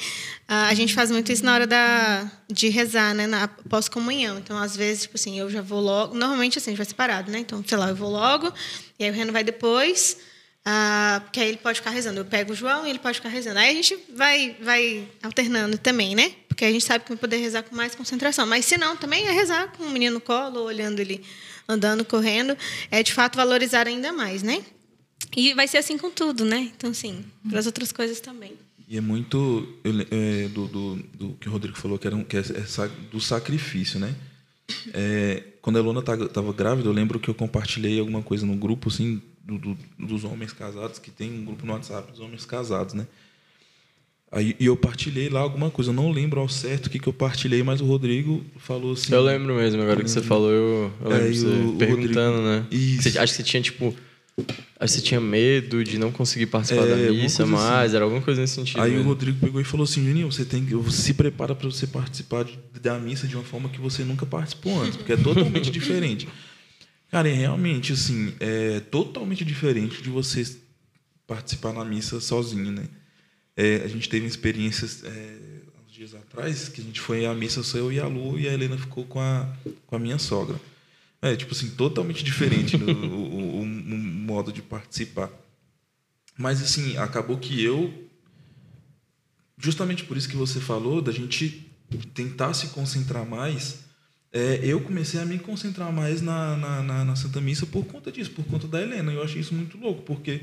A 0.48 0.72
gente 0.72 0.94
faz 0.94 1.10
muito 1.10 1.30
isso 1.32 1.44
na 1.44 1.52
hora 1.52 1.66
da, 1.66 2.30
de 2.50 2.68
rezar, 2.68 3.14
né? 3.14 3.26
Na 3.26 3.48
pós-comunhão. 3.48 4.38
Então, 4.38 4.56
às 4.56 4.76
vezes, 4.76 5.02
tipo 5.02 5.16
assim, 5.16 5.38
eu 5.38 5.50
já 5.50 5.60
vou 5.60 5.80
logo. 5.80 6.14
Normalmente, 6.14 6.58
assim, 6.58 6.70
a 6.70 6.72
gente 6.72 6.78
vai 6.78 6.86
separado, 6.86 7.30
né? 7.30 7.40
Então, 7.40 7.62
sei 7.66 7.76
lá, 7.76 7.88
eu 7.88 7.96
vou 7.96 8.10
logo, 8.10 8.52
e 8.98 9.04
aí 9.04 9.10
o 9.10 9.14
Reno 9.14 9.32
vai 9.32 9.44
depois, 9.44 10.18
ah, 10.64 11.20
porque 11.24 11.38
aí 11.38 11.48
ele 11.48 11.58
pode 11.58 11.78
ficar 11.78 11.90
rezando. 11.90 12.20
Eu 12.20 12.24
pego 12.24 12.52
o 12.52 12.56
João 12.56 12.84
e 12.84 12.90
ele 12.90 12.98
pode 12.98 13.18
ficar 13.18 13.28
rezando. 13.28 13.58
Aí 13.60 13.70
a 13.70 13.74
gente 13.74 13.96
vai, 14.12 14.56
vai 14.60 15.08
alternando 15.22 15.78
também, 15.78 16.16
né? 16.16 16.32
Porque 16.48 16.64
a 16.64 16.72
gente 16.72 16.84
sabe 16.84 17.04
que 17.04 17.10
vai 17.10 17.18
poder 17.18 17.36
rezar 17.36 17.62
com 17.62 17.76
mais 17.76 17.94
concentração. 17.94 18.46
Mas 18.46 18.64
se 18.64 18.76
não, 18.76 18.96
também 18.96 19.28
é 19.28 19.30
rezar 19.30 19.68
com 19.76 19.84
o 19.84 19.90
menino 19.90 20.14
no 20.14 20.20
colo, 20.20 20.62
olhando 20.62 20.98
ele 20.98 21.22
andando, 21.68 22.04
correndo, 22.04 22.56
é 22.90 23.02
de 23.02 23.12
fato 23.12 23.36
valorizar 23.36 23.86
ainda 23.86 24.12
mais, 24.12 24.42
né? 24.42 24.64
E 25.36 25.54
vai 25.54 25.68
ser 25.68 25.78
assim 25.78 25.98
com 25.98 26.10
tudo, 26.10 26.44
né? 26.44 26.72
Então, 26.76 26.92
sim, 26.92 27.24
para 27.48 27.58
as 27.58 27.66
outras 27.66 27.92
coisas 27.92 28.20
também. 28.20 28.52
E 28.88 28.96
é 28.96 29.00
muito 29.00 29.68
é, 30.10 30.48
do, 30.48 30.66
do, 30.66 30.96
do, 30.96 31.32
que 31.34 31.48
o 31.48 31.52
Rodrigo 31.52 31.76
falou, 31.76 31.98
que, 31.98 32.06
era 32.06 32.14
um, 32.14 32.24
que 32.24 32.36
é 32.36 32.42
do 33.10 33.20
sacrifício, 33.20 33.98
né? 33.98 34.14
É, 34.92 35.42
quando 35.62 35.78
a 35.78 35.82
Luna 35.82 36.00
estava 36.00 36.52
grávida, 36.52 36.88
eu 36.88 36.92
lembro 36.92 37.18
que 37.20 37.28
eu 37.28 37.34
compartilhei 37.34 37.98
alguma 38.00 38.22
coisa 38.22 38.44
no 38.44 38.56
grupo, 38.56 38.88
assim, 38.88 39.22
do, 39.44 39.58
do, 39.58 39.78
dos 39.98 40.24
homens 40.24 40.52
casados, 40.52 40.98
que 40.98 41.10
tem 41.10 41.30
um 41.32 41.44
grupo 41.44 41.64
no 41.66 41.72
WhatsApp 41.72 42.10
dos 42.10 42.20
homens 42.20 42.44
casados, 42.44 42.94
né? 42.94 43.06
Aí, 44.30 44.56
e 44.58 44.66
eu 44.66 44.76
partilhei 44.76 45.28
lá 45.28 45.40
alguma 45.40 45.70
coisa. 45.70 45.90
Eu 45.90 45.94
não 45.94 46.10
lembro 46.10 46.40
ao 46.40 46.48
certo 46.48 46.86
o 46.86 46.90
que, 46.90 46.98
que 46.98 47.08
eu 47.08 47.12
partilhei, 47.12 47.62
mas 47.62 47.80
o 47.80 47.86
Rodrigo 47.86 48.44
falou 48.58 48.92
assim. 48.92 49.12
Eu 49.12 49.22
lembro 49.22 49.54
mesmo, 49.54 49.80
agora 49.80 50.02
que 50.02 50.10
você 50.10 50.20
falou, 50.20 50.50
eu, 50.50 50.92
eu 51.00 51.08
lembro 51.08 51.26
é, 51.26 51.32
você 51.32 51.46
o, 51.46 51.76
perguntando, 51.76 52.36
Rodrigo, 52.38 52.42
né? 52.42 52.66
Isso. 52.70 53.10
Você, 53.10 53.18
acho 53.18 53.32
que 53.32 53.36
você 53.36 53.42
tinha, 53.44 53.62
tipo. 53.62 53.94
Que 54.36 54.86
você 54.86 55.00
tinha 55.00 55.20
medo 55.20 55.82
de 55.82 55.98
não 55.98 56.12
conseguir 56.12 56.46
participar 56.46 56.86
é, 56.86 57.06
da 57.06 57.12
missa 57.12 57.46
mais, 57.46 57.86
assim. 57.86 57.96
era 57.96 58.04
alguma 58.04 58.20
coisa 58.20 58.42
nesse 58.42 58.54
sentido. 58.54 58.82
Aí 58.82 58.90
mesmo. 58.90 59.04
o 59.04 59.08
Rodrigo 59.08 59.38
pegou 59.40 59.60
e 59.60 59.64
falou 59.64 59.84
assim: 59.84 60.04
Juninho, 60.06 60.30
você 60.30 60.44
tem 60.44 60.64
que. 60.64 60.74
Se 60.92 61.14
prepara 61.14 61.54
para 61.54 61.66
você 61.66 61.86
participar 61.86 62.44
de, 62.44 62.58
da 62.80 62.98
missa 62.98 63.26
de 63.26 63.34
uma 63.34 63.44
forma 63.44 63.70
que 63.70 63.80
você 63.80 64.04
nunca 64.04 64.26
participou 64.26 64.82
antes, 64.82 64.96
porque 64.96 65.14
é 65.14 65.16
totalmente 65.16 65.70
diferente. 65.72 66.28
Cara, 67.10 67.28
é 67.30 67.32
realmente, 67.32 67.92
assim, 67.92 68.34
é 68.38 68.80
totalmente 68.80 69.44
diferente 69.44 70.02
de 70.02 70.10
você 70.10 70.44
participar 71.26 71.72
na 71.72 71.84
missa 71.84 72.20
sozinho, 72.20 72.72
né? 72.72 72.84
É, 73.56 73.76
a 73.84 73.88
gente 73.88 74.08
teve 74.08 74.26
experiências 74.26 75.02
é, 75.02 75.38
uns 75.86 75.92
dias 75.92 76.14
atrás 76.14 76.68
que 76.68 76.80
a 76.80 76.84
gente 76.84 77.00
foi 77.00 77.24
à 77.24 77.32
missa, 77.32 77.62
só 77.62 77.78
eu 77.78 77.90
e 77.90 77.98
a 77.98 78.06
Lu, 78.06 78.38
e 78.38 78.46
a 78.46 78.52
Helena 78.52 78.76
ficou 78.76 79.04
com 79.04 79.18
a, 79.18 79.48
com 79.86 79.96
a 79.96 79.98
minha 79.98 80.18
sogra. 80.18 80.60
É, 81.22 81.34
tipo 81.34 81.54
assim, 81.54 81.70
totalmente 81.70 82.22
diferente 82.22 82.76
o, 82.84 82.90
o 82.90 83.45
modo 84.36 84.52
de 84.52 84.60
participar. 84.60 85.30
Mas, 86.36 86.62
assim, 86.62 86.96
acabou 86.98 87.38
que 87.38 87.62
eu, 87.62 88.08
justamente 89.56 90.04
por 90.04 90.16
isso 90.16 90.28
que 90.28 90.36
você 90.36 90.60
falou, 90.60 91.00
da 91.00 91.10
gente 91.10 91.66
tentar 92.12 92.52
se 92.52 92.68
concentrar 92.68 93.24
mais, 93.24 93.84
é, 94.30 94.60
eu 94.62 94.80
comecei 94.82 95.18
a 95.18 95.24
me 95.24 95.38
concentrar 95.38 95.90
mais 95.90 96.20
na, 96.20 96.56
na, 96.56 96.82
na, 96.82 97.04
na 97.04 97.16
Santa 97.16 97.40
Missa 97.40 97.64
por 97.64 97.86
conta 97.86 98.12
disso, 98.12 98.30
por 98.32 98.44
conta 98.44 98.68
da 98.68 98.82
Helena. 98.82 99.10
Eu 99.10 99.22
achei 99.22 99.40
isso 99.40 99.54
muito 99.54 99.78
louco, 99.78 100.02
porque 100.02 100.42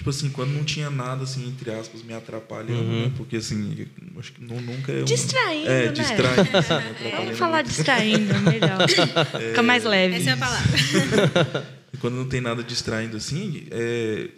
Tipo 0.00 0.08
assim, 0.08 0.30
quando 0.30 0.52
não 0.52 0.64
tinha 0.64 0.88
nada, 0.88 1.24
assim, 1.24 1.46
entre 1.46 1.70
aspas, 1.70 2.02
me 2.02 2.14
atrapalhando, 2.14 2.84
uhum. 2.84 3.02
né? 3.02 3.12
Porque, 3.18 3.36
assim, 3.36 3.86
acho 4.18 4.32
que 4.32 4.42
não, 4.42 4.58
nunca 4.58 4.90
é... 4.90 5.02
Um... 5.02 5.04
Distraindo, 5.04 5.68
é, 5.68 5.86
né? 5.86 5.92
distraindo. 5.92 6.56
Assim, 6.56 6.72
é, 7.04 7.10
Vamos 7.20 7.38
falar 7.38 7.56
muito. 7.56 7.66
distraindo, 7.66 8.40
melhor. 8.40 8.78
É... 9.34 9.48
Fica 9.48 9.62
mais 9.62 9.84
leve. 9.84 10.16
Essa 10.16 10.30
é 10.30 10.32
a 10.32 10.36
palavra. 10.38 11.70
e 11.92 11.96
quando 11.96 12.14
não 12.14 12.28
tem 12.28 12.40
nada 12.40 12.62
distraindo, 12.62 13.16
assim, 13.16 13.66
é... 13.70 14.28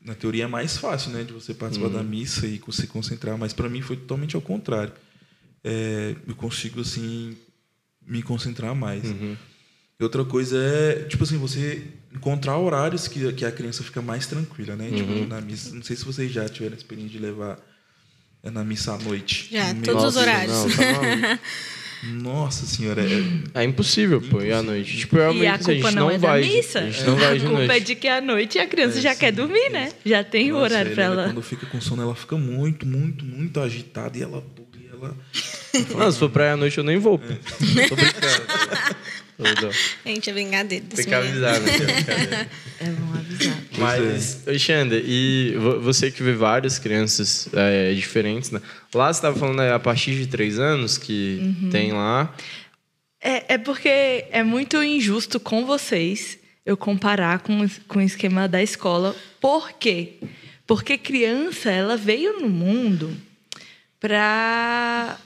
na 0.00 0.14
teoria 0.14 0.44
é 0.44 0.46
mais 0.46 0.76
fácil, 0.76 1.10
né? 1.10 1.24
De 1.24 1.32
você 1.32 1.52
participar 1.52 1.88
uhum. 1.88 1.94
da 1.94 2.02
missa 2.02 2.46
e 2.46 2.60
se 2.70 2.86
concentrar. 2.86 3.36
Mas 3.36 3.52
para 3.52 3.68
mim 3.68 3.82
foi 3.82 3.96
totalmente 3.96 4.36
ao 4.36 4.42
contrário. 4.42 4.92
É... 5.64 6.14
Eu 6.26 6.34
consigo, 6.34 6.80
assim, 6.80 7.36
me 8.06 8.22
concentrar 8.22 8.74
mais. 8.74 9.04
Uhum. 9.04 9.36
E 9.98 10.02
outra 10.02 10.24
coisa 10.24 10.56
é, 10.56 11.04
tipo 11.04 11.24
assim, 11.24 11.36
você 11.36 11.86
encontrar 12.10 12.56
horários 12.56 13.06
que, 13.06 13.32
que 13.34 13.44
a 13.44 13.52
criança 13.52 13.84
fica 13.84 14.00
mais 14.00 14.26
tranquila, 14.26 14.74
né? 14.74 14.90
Tipo, 14.90 15.10
uhum. 15.10 15.18
Tipo, 15.18 15.28
na 15.28 15.42
missa, 15.42 15.74
não 15.74 15.82
sei 15.82 15.94
se 15.94 16.06
vocês 16.06 16.32
já 16.32 16.48
tiveram 16.48 16.74
a 16.74 16.78
experiência 16.78 17.12
de 17.12 17.18
levar 17.18 17.58
é, 18.42 18.50
na 18.50 18.64
missa 18.64 18.94
à 18.94 18.98
noite. 18.98 19.48
Já, 19.52 19.74
todos 19.74 20.04
os 20.04 20.16
horários. 20.16 20.56
Não, 20.56 20.70
tá 20.70 21.38
Nossa 22.02 22.64
senhora, 22.64 23.02
é, 23.02 23.60
é 23.60 23.64
impossível, 23.64 24.18
impossível, 24.18 24.20
pô, 24.30 24.42
ir 24.42 24.52
à 24.52 24.62
noite. 24.62 24.96
Tipo, 24.96 25.16
e 25.18 25.46
a 25.46 25.58
culpa 25.58 25.70
a 25.70 25.74
gente 25.74 25.82
não, 25.84 25.92
não 25.92 26.10
é 26.10 26.18
vai, 26.18 26.40
da 26.40 26.46
missa. 26.46 26.78
A 26.80 26.90
gente 26.90 27.04
não 27.04 27.16
vai 27.16 27.38
de 27.38 27.44
A 27.44 27.48
culpa 27.48 27.64
noite. 27.66 27.76
é 27.76 27.80
de 27.80 27.94
que 27.94 28.08
à 28.08 28.20
noite 28.20 28.58
a 28.58 28.66
criança 28.66 28.98
é, 28.98 29.02
já 29.02 29.12
sim, 29.12 29.20
quer 29.20 29.32
dormir, 29.32 29.66
é. 29.66 29.70
né? 29.70 29.92
Já 30.04 30.24
tem 30.24 30.48
Nossa, 30.48 30.60
o 30.60 30.64
horário 30.64 30.94
para 30.94 31.04
ela. 31.04 31.24
Quando 31.24 31.42
fica 31.42 31.66
com 31.66 31.80
sono, 31.80 32.02
ela 32.02 32.14
fica 32.14 32.36
muito, 32.36 32.86
muito, 32.86 33.24
muito 33.24 33.60
agitada 33.60 34.16
e 34.16 34.22
ela 34.22 34.42
e 34.78 34.88
ela 34.90 35.14
Não, 35.96 36.10
se 36.10 36.18
for 36.18 36.30
pra 36.30 36.46
ir 36.46 36.50
à 36.50 36.56
noite 36.56 36.78
eu 36.78 36.84
nem 36.84 36.98
vou. 36.98 37.20
É. 37.22 37.88
Tô 37.88 37.96
brincando. 37.96 39.74
A 40.04 40.08
gente 40.08 40.30
é 40.30 40.32
brincadeira. 40.32 40.84
Tem 40.94 41.04
que 41.04 41.14
avisar, 41.14 41.60
né? 41.60 42.48
É 42.80 42.90
bom 42.90 43.14
avisar. 43.14 43.59
Mas, 43.80 44.46
Alexandre, 44.46 45.02
e 45.06 45.54
você 45.80 46.10
que 46.10 46.22
vê 46.22 46.32
várias 46.32 46.78
crianças 46.78 47.48
é, 47.52 47.92
diferentes, 47.94 48.50
né? 48.50 48.60
Lá 48.94 49.12
você 49.12 49.18
estava 49.18 49.38
falando 49.38 49.58
né, 49.58 49.72
a 49.72 49.78
partir 49.78 50.14
de 50.14 50.26
três 50.26 50.58
anos 50.58 50.98
que 50.98 51.38
uhum. 51.40 51.70
tem 51.70 51.92
lá. 51.92 52.34
É, 53.20 53.54
é 53.54 53.58
porque 53.58 53.88
é 54.30 54.42
muito 54.42 54.82
injusto 54.82 55.38
com 55.38 55.66
vocês 55.66 56.38
eu 56.64 56.76
comparar 56.76 57.40
com, 57.40 57.66
com 57.88 57.98
o 57.98 58.02
esquema 58.02 58.46
da 58.46 58.62
escola. 58.62 59.14
Por 59.40 59.72
quê? 59.72 60.14
Porque 60.66 60.96
criança, 60.96 61.70
ela 61.70 61.96
veio 61.96 62.40
no 62.40 62.48
mundo 62.48 63.16
para 63.98 65.18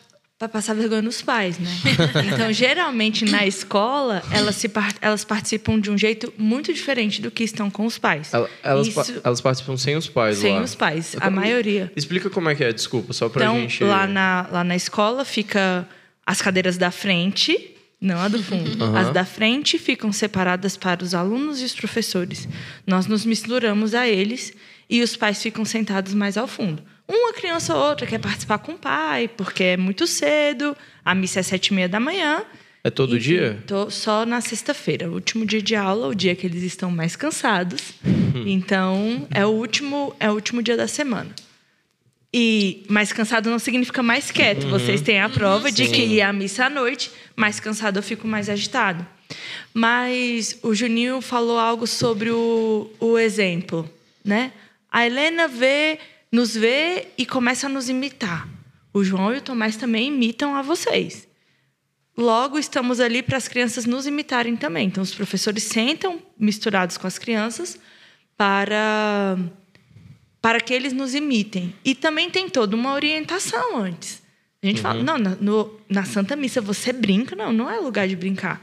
para 0.44 0.48
passar 0.60 0.74
vergonha 0.74 1.02
nos 1.02 1.22
pais, 1.22 1.58
né? 1.58 1.70
Então, 2.32 2.52
geralmente 2.52 3.24
na 3.24 3.46
escola, 3.46 4.22
elas, 4.30 4.56
se, 4.56 4.70
elas 5.00 5.24
participam 5.24 5.78
de 5.78 5.90
um 5.90 5.96
jeito 5.96 6.32
muito 6.36 6.72
diferente 6.72 7.20
do 7.20 7.30
que 7.30 7.44
estão 7.44 7.70
com 7.70 7.86
os 7.86 7.98
pais. 7.98 8.30
Elas, 8.62 8.86
Isso... 8.86 9.20
elas 9.22 9.40
participam 9.40 9.76
sem 9.76 9.96
os 9.96 10.08
pais 10.08 10.38
sem 10.38 10.50
lá? 10.50 10.56
Sem 10.56 10.64
os 10.64 10.74
pais, 10.74 11.16
a 11.20 11.30
maioria. 11.30 11.90
Explica 11.96 12.28
como 12.28 12.48
é 12.48 12.54
que 12.54 12.64
é, 12.64 12.72
desculpa, 12.72 13.12
só 13.12 13.28
pra 13.28 13.44
então, 13.44 13.60
gente... 13.60 13.82
Lá 13.84 14.06
na, 14.06 14.46
lá 14.50 14.64
na 14.64 14.76
escola 14.76 15.24
fica 15.24 15.88
as 16.26 16.40
cadeiras 16.42 16.76
da 16.76 16.90
frente, 16.90 17.74
não 18.00 18.20
a 18.20 18.28
do 18.28 18.42
fundo. 18.42 18.84
Uhum. 18.84 18.96
As 18.96 19.10
da 19.10 19.24
frente 19.24 19.78
ficam 19.78 20.12
separadas 20.12 20.76
para 20.76 21.02
os 21.02 21.14
alunos 21.14 21.60
e 21.60 21.64
os 21.64 21.74
professores. 21.74 22.48
Nós 22.86 23.06
nos 23.06 23.24
misturamos 23.24 23.94
a 23.94 24.06
eles 24.06 24.52
e 24.88 25.02
os 25.02 25.16
pais 25.16 25.42
ficam 25.42 25.64
sentados 25.64 26.12
mais 26.12 26.36
ao 26.36 26.46
fundo. 26.46 26.82
Uma 27.06 27.32
criança 27.32 27.76
ou 27.76 27.88
outra 27.90 28.06
quer 28.06 28.18
participar 28.18 28.58
com 28.58 28.72
o 28.72 28.78
pai, 28.78 29.28
porque 29.28 29.62
é 29.62 29.76
muito 29.76 30.06
cedo, 30.06 30.76
a 31.04 31.14
missa 31.14 31.40
é 31.40 31.42
sete 31.42 31.68
e 31.68 31.74
meia 31.74 31.88
da 31.88 32.00
manhã. 32.00 32.42
É 32.82 32.90
todo 32.90 33.16
Enfim, 33.16 33.28
dia? 33.28 33.62
Tô 33.66 33.90
só 33.90 34.26
na 34.26 34.40
sexta-feira, 34.40 35.10
o 35.10 35.14
último 35.14 35.46
dia 35.46 35.62
de 35.62 35.74
aula, 35.74 36.08
o 36.08 36.14
dia 36.14 36.34
que 36.34 36.46
eles 36.46 36.62
estão 36.62 36.90
mais 36.90 37.16
cansados. 37.16 37.94
Hum. 38.04 38.44
Então, 38.46 39.26
é 39.30 39.44
o 39.44 39.50
último, 39.50 40.14
é 40.20 40.30
o 40.30 40.34
último 40.34 40.62
dia 40.62 40.76
da 40.76 40.88
semana. 40.88 41.30
E 42.32 42.84
mais 42.88 43.12
cansado 43.12 43.48
não 43.48 43.58
significa 43.58 44.02
mais 44.02 44.30
quieto. 44.30 44.64
Uhum. 44.64 44.70
Vocês 44.70 45.00
têm 45.00 45.20
a 45.20 45.28
prova 45.28 45.70
de 45.70 45.86
que 45.86 46.02
ir 46.02 46.20
à 46.20 46.32
missa 46.32 46.66
à 46.66 46.70
noite, 46.70 47.10
mais 47.36 47.60
cansado 47.60 47.98
eu 47.98 48.02
fico 48.02 48.26
mais 48.26 48.48
agitado. 48.48 49.06
Mas 49.72 50.58
o 50.62 50.74
Juninho 50.74 51.20
falou 51.20 51.58
algo 51.58 51.86
sobre 51.86 52.30
o, 52.30 52.90
o 52.98 53.18
exemplo, 53.18 53.88
né? 54.24 54.52
A 54.90 55.06
Helena 55.06 55.46
vê 55.46 55.98
nos 56.34 56.56
vê 56.56 57.06
e 57.16 57.24
começa 57.24 57.68
a 57.68 57.70
nos 57.70 57.88
imitar. 57.88 58.48
O 58.92 59.04
João 59.04 59.32
e 59.32 59.38
o 59.38 59.40
Tomás 59.40 59.76
também 59.76 60.08
imitam 60.08 60.56
a 60.56 60.62
vocês. 60.62 61.28
Logo, 62.16 62.58
estamos 62.58 62.98
ali 62.98 63.22
para 63.22 63.36
as 63.36 63.46
crianças 63.46 63.86
nos 63.86 64.04
imitarem 64.04 64.56
também. 64.56 64.88
Então, 64.88 65.00
os 65.00 65.14
professores 65.14 65.62
sentam 65.62 66.20
misturados 66.36 66.98
com 66.98 67.06
as 67.06 67.18
crianças 67.18 67.78
para, 68.36 69.38
para 70.42 70.60
que 70.60 70.74
eles 70.74 70.92
nos 70.92 71.14
imitem. 71.14 71.72
E 71.84 71.94
também 71.94 72.28
tem 72.28 72.48
toda 72.48 72.74
uma 72.74 72.94
orientação 72.94 73.78
antes. 73.78 74.20
A 74.60 74.66
gente 74.66 74.78
uhum. 74.78 74.82
fala, 74.82 75.02
não, 75.04 75.18
na, 75.18 75.36
no, 75.40 75.80
na 75.88 76.04
Santa 76.04 76.34
Missa 76.34 76.60
você 76.60 76.92
brinca? 76.92 77.36
Não, 77.36 77.52
não 77.52 77.70
é 77.70 77.78
lugar 77.78 78.08
de 78.08 78.16
brincar. 78.16 78.60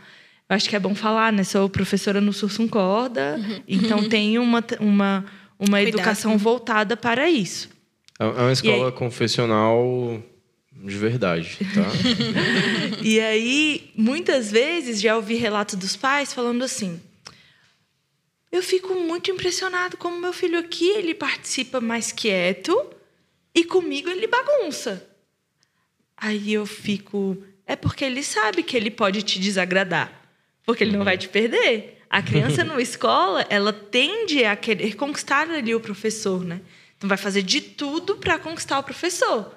Eu 0.50 0.58
acho 0.58 0.68
que 0.68 0.76
é 0.76 0.80
bom 0.80 0.94
falar, 0.94 1.32
né? 1.32 1.46
Sou 1.46 1.70
professora 1.70 2.20
no 2.20 2.34
Sursum 2.34 2.68
Corda, 2.68 3.38
uhum. 3.40 3.64
então 3.66 4.04
tem 4.10 4.38
uma, 4.38 4.62
uma 4.82 5.26
uma 5.62 5.78
Cuidado. 5.78 6.00
educação 6.00 6.38
voltada 6.38 6.98
para 6.98 7.30
isso. 7.30 7.70
É, 8.20 8.24
é 8.24 8.28
uma 8.28 8.52
escola 8.52 8.88
aí... 8.88 8.92
confessional 8.92 10.22
de 10.74 10.98
verdade, 10.98 11.60
tá? 11.76 11.86
e 13.04 13.20
aí, 13.20 13.92
muitas 13.96 14.52
vezes, 14.52 15.00
já 15.00 15.16
ouvi 15.16 15.36
relatos 15.36 15.76
dos 15.76 15.96
pais 15.96 16.34
falando 16.34 16.64
assim: 16.64 17.00
eu 18.52 18.64
fico 18.64 18.96
muito 18.96 19.30
impressionado 19.30 19.96
como 19.96 20.20
meu 20.20 20.34
filho 20.34 20.58
aqui 20.58 20.90
ele 20.90 21.14
participa 21.14 21.80
mais 21.80 22.12
quieto 22.12 22.76
e 23.54 23.64
comigo 23.64 24.10
ele 24.10 24.26
bagunça. 24.26 25.08
Aí 26.18 26.54
eu 26.54 26.66
fico, 26.66 27.44
é 27.66 27.76
porque 27.76 28.04
ele 28.04 28.24
sabe 28.24 28.64
que 28.64 28.76
ele 28.76 28.92
pode 28.92 29.22
te 29.22 29.40
desagradar, 29.40 30.30
porque 30.66 30.84
ele 30.84 30.98
não 30.98 31.06
vai 31.06 31.18
te 31.18 31.30
perder. 31.30 32.01
A 32.12 32.22
criança 32.22 32.66
numa 32.66 32.82
escola, 32.82 33.46
ela 33.50 33.72
tende 33.72 34.44
a 34.44 34.54
querer 34.54 34.98
conquistar 34.98 35.50
ali 35.50 35.74
o 35.74 35.80
professor, 35.80 36.44
né? 36.44 36.60
Então 36.98 37.08
vai 37.08 37.18
fazer 37.18 37.42
de 37.42 37.62
tudo 37.62 38.18
para 38.18 38.38
conquistar 38.38 38.80
o 38.80 38.84
professor. 38.84 39.56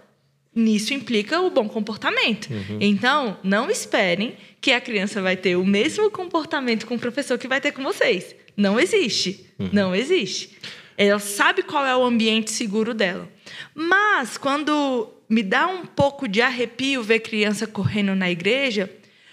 Nisso 0.55 0.95
implica 0.95 1.41
o 1.41 1.51
bom 1.51 1.69
comportamento. 1.69 2.49
Uhum. 2.49 2.79
Então, 2.81 3.37
não 3.43 3.69
esperem 3.69 4.37
que 4.61 4.71
a 4.71 4.81
criança 4.81 5.21
vai 5.21 5.37
ter 5.37 5.57
o 5.57 5.67
mesmo 5.67 6.09
comportamento 6.13 6.87
com 6.87 6.95
o 6.95 6.99
professor 6.99 7.37
que 7.37 7.49
vai 7.49 7.61
ter 7.61 7.73
com 7.73 7.83
vocês. 7.83 8.37
Não 8.57 8.79
existe. 8.79 9.45
Uhum. 9.59 9.71
Não 9.73 9.93
existe. 9.93 10.57
Ela 10.97 11.19
sabe 11.19 11.65
qual 11.65 11.85
é 11.85 11.97
o 11.97 12.05
ambiente 12.05 12.53
seguro 12.53 12.95
dela. 12.95 13.29
Mas 13.75 14.39
quando 14.39 15.13
me 15.29 15.43
dá 15.43 15.67
um 15.67 15.85
pouco 15.85 16.29
de 16.29 16.41
arrepio 16.41 17.03
ver 17.03 17.19
criança 17.19 17.67
correndo 17.67 18.15
na 18.15 18.31
igreja, 18.31 18.89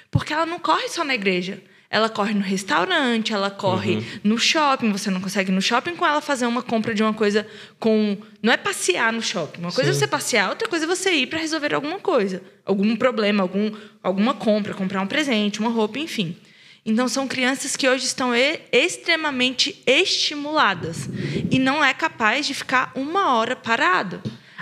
porque 0.10 0.34
ela 0.34 0.48
não 0.48 0.58
corre 0.58 0.90
só 0.90 1.04
na 1.04 1.14
igreja. 1.14 1.62
Ela 1.94 2.08
corre 2.08 2.34
no 2.34 2.40
restaurante, 2.40 3.34
ela 3.34 3.52
corre 3.52 3.96
uhum. 3.96 4.04
no 4.24 4.40
shopping. 4.40 4.94
Você 4.94 5.12
não 5.12 5.20
consegue 5.20 5.52
no 5.52 5.62
shopping 5.62 5.94
com 5.94 6.08
ela 6.08 6.22
fazer 6.22 6.46
uma 6.46 6.64
compra 6.64 6.96
de 6.96 7.04
uma 7.04 7.14
coisa 7.14 7.46
com. 7.78 8.18
Não 8.42 8.54
é 8.54 8.56
passear 8.56 9.12
no 9.12 9.22
shopping. 9.22 9.60
Uma 9.60 9.74
coisa 9.74 9.92
Sim. 9.92 9.98
é 9.98 10.00
você 10.00 10.08
passear, 10.08 10.50
outra 10.50 10.70
coisa 10.70 10.86
é 10.86 10.88
você 10.88 11.12
ir 11.12 11.28
para 11.28 11.38
resolver 11.38 11.76
alguma 11.76 12.00
coisa. 12.00 12.42
Algum 12.66 12.96
problema, 12.96 13.44
algum, 13.44 13.70
alguma 14.02 14.34
compra, 14.34 14.74
comprar 14.74 15.02
um 15.02 15.08
presente, 15.08 15.60
uma 15.60 15.70
roupa, 15.70 16.00
enfim. 16.00 16.38
Então, 16.86 17.10
são 17.10 17.28
crianças 17.28 17.76
que 17.76 17.88
hoje 17.88 18.06
estão 18.06 18.32
extremamente 18.72 19.84
estimuladas 19.86 21.10
e 21.52 21.60
não 21.60 21.84
é 21.84 21.94
capaz 21.94 22.48
de 22.48 22.54
ficar 22.54 22.92
uma 22.96 23.36
hora 23.36 23.56
parado. 23.56 24.22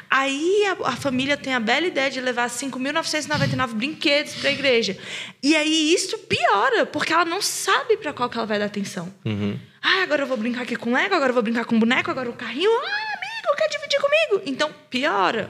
Aí 0.09 0.65
a, 0.65 0.89
a, 0.89 0.95
família 0.95 1.37
tem 1.37 1.53
a 1.53 1.59
bela 1.59 1.85
ideia 1.85 2.09
de 2.09 2.19
levar 2.19 2.49
5.999 2.49 3.73
brinquedos 3.73 4.33
para 4.35 4.49
a 4.49 4.51
igreja. 4.51 4.97
E 5.43 5.55
aí 5.55 5.93
isso 5.93 6.17
piora, 6.17 6.85
porque 6.85 7.13
ela 7.13 7.25
não 7.25 7.41
sabe 7.41 7.95
para 7.97 8.11
qual 8.11 8.29
que 8.29 8.37
ela 8.37 8.47
vai 8.47 8.57
dar 8.57 8.65
atenção. 8.65 9.13
Uhum. 9.23 9.59
Ah, 9.81 10.01
agora 10.03 10.23
eu 10.23 10.27
vou 10.27 10.37
brincar 10.37 10.63
aqui 10.63 10.75
com 10.75 10.91
Lego, 10.91 11.13
agora 11.13 11.29
eu 11.29 11.33
vou 11.33 11.43
brincar 11.43 11.65
com 11.65 11.77
boneco, 11.77 12.09
agora 12.09 12.29
o 12.29 12.33
carrinho. 12.33 12.71
Ah, 12.71 13.17
amigo, 13.17 13.55
quer 13.57 13.67
dividir 13.69 13.99
comigo? 13.99 14.43
Então, 14.45 14.73
piora. 14.89 15.49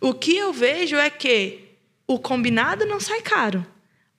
O 0.00 0.14
que 0.14 0.36
eu 0.36 0.52
vejo 0.52 0.96
é 0.96 1.10
que 1.10 1.70
o 2.06 2.18
combinado 2.18 2.86
não 2.86 3.00
sai 3.00 3.20
caro. 3.20 3.66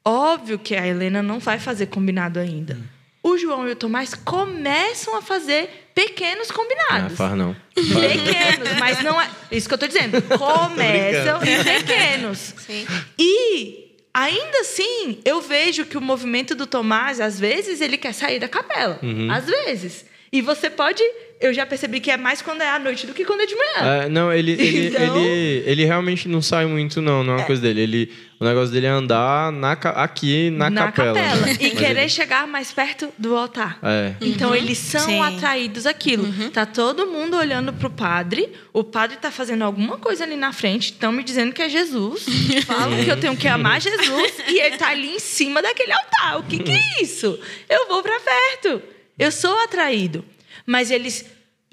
Óbvio 0.04 0.60
que 0.60 0.76
a 0.76 0.86
Helena 0.86 1.24
não 1.24 1.40
vai 1.40 1.58
fazer 1.58 1.86
combinado 1.86 2.40
ainda. 2.40 2.74
Uhum 2.74 2.94
o 3.24 3.38
João 3.38 3.68
e 3.68 3.72
o 3.72 3.76
Tomás 3.76 4.14
começam 4.14 5.16
a 5.16 5.22
fazer 5.22 5.83
pequenos 5.94 6.52
combinados. 6.52 7.14
Ah, 7.14 7.16
faz 7.16 7.38
não. 7.38 7.56
Pequenos, 7.74 8.80
mas 8.80 9.04
não 9.04 9.20
é. 9.22 9.30
Isso 9.52 9.68
que 9.68 9.74
eu 9.74 9.78
tô 9.78 9.88
dizendo. 9.88 10.22
Começam 10.38 11.44
em 11.44 11.64
pequenos. 11.64 12.54
Sim. 12.58 12.86
E 13.18 13.96
ainda 14.14 14.60
assim, 14.62 15.20
eu 15.24 15.42
vejo 15.42 15.86
que 15.86 15.98
o 15.98 16.02
movimento 16.02 16.56
do 16.56 16.66
Tomás, 16.66 17.20
às 17.20 17.40
vezes, 17.40 17.82
ele 17.82 17.98
quer 17.98 18.14
sair 18.14 18.40
da 18.40 18.48
capela. 18.48 19.00
Uhum. 19.02 19.32
Às 19.32 19.46
vezes. 19.46 20.06
E 20.32 20.42
você 20.42 20.70
pode 20.70 21.04
eu 21.44 21.54
já 21.54 21.66
percebi 21.66 22.00
que 22.00 22.10
é 22.10 22.16
mais 22.16 22.42
quando 22.42 22.62
é 22.62 22.70
à 22.70 22.80
noite 22.80 23.06
do 23.06 23.14
que 23.14 23.26
quando 23.26 23.42
é 23.42 23.46
de 23.46 23.54
manhã. 23.54 24.04
É, 24.04 24.10
não, 24.10 24.32
ele, 24.32 24.54
ele, 24.54 24.88
então... 24.96 25.18
ele, 25.18 25.64
ele 25.66 25.84
realmente 25.84 26.30
não 26.30 26.42
sai 26.42 26.66
muito, 26.66 27.02
não. 27.02 27.22
Não 27.22 27.34
é 27.34 27.36
uma 27.36 27.44
é. 27.44 27.46
coisa 27.46 27.62
dele. 27.62 27.82
Ele, 27.82 28.12
o 28.44 28.46
negócio 28.46 28.74
dele 28.74 28.88
é 28.88 28.90
andar 28.90 29.54
na, 29.54 29.72
aqui 29.72 30.50
na, 30.50 30.70
na 30.70 30.92
capela. 30.92 31.14
capela. 31.14 31.52
E 31.52 31.70
querer 31.72 32.02
ele... 32.02 32.10
chegar 32.10 32.46
mais 32.46 32.74
perto 32.74 33.10
do 33.18 33.38
altar. 33.38 33.80
É. 33.82 34.16
Então, 34.20 34.50
uhum. 34.50 34.56
eles 34.56 34.78
são 34.78 35.06
Sim. 35.06 35.22
atraídos 35.22 35.86
àquilo. 35.86 36.26
Uhum. 36.26 36.50
Tá 36.50 36.66
todo 36.66 37.08
mundo 37.08 37.38
olhando 37.38 37.72
pro 37.72 37.90
padre. 37.90 38.52
O 38.74 38.84
padre 38.84 39.16
tá 39.16 39.32
fazendo 39.32 39.64
alguma 39.64 39.98
coisa 39.98 40.26
ali 40.26 40.36
na 40.36 40.52
frente. 40.52 40.92
Estão 40.92 41.14
me 41.14 41.24
dizendo 41.24 41.54
que 41.54 41.62
é 41.62 41.70
Jesus. 41.70 42.26
Falam 42.68 43.02
que 43.02 43.10
eu 43.10 43.18
tenho 43.18 43.38
que 43.38 43.48
amar 43.48 43.80
Jesus. 43.80 44.34
e 44.50 44.60
ele 44.60 44.78
tá 44.78 44.90
ali 44.90 45.16
em 45.16 45.20
cima 45.20 45.62
daquele 45.62 45.94
altar. 45.94 46.40
O 46.40 46.44
que, 46.44 46.60
que 46.60 46.72
é 46.72 47.02
isso? 47.02 47.40
Eu 47.70 47.88
vou 47.88 48.04
para 48.04 48.20
perto. 48.20 48.82
Eu 49.18 49.32
sou 49.32 49.58
atraído. 49.64 50.26
Mas 50.66 50.92
eles 50.92 51.26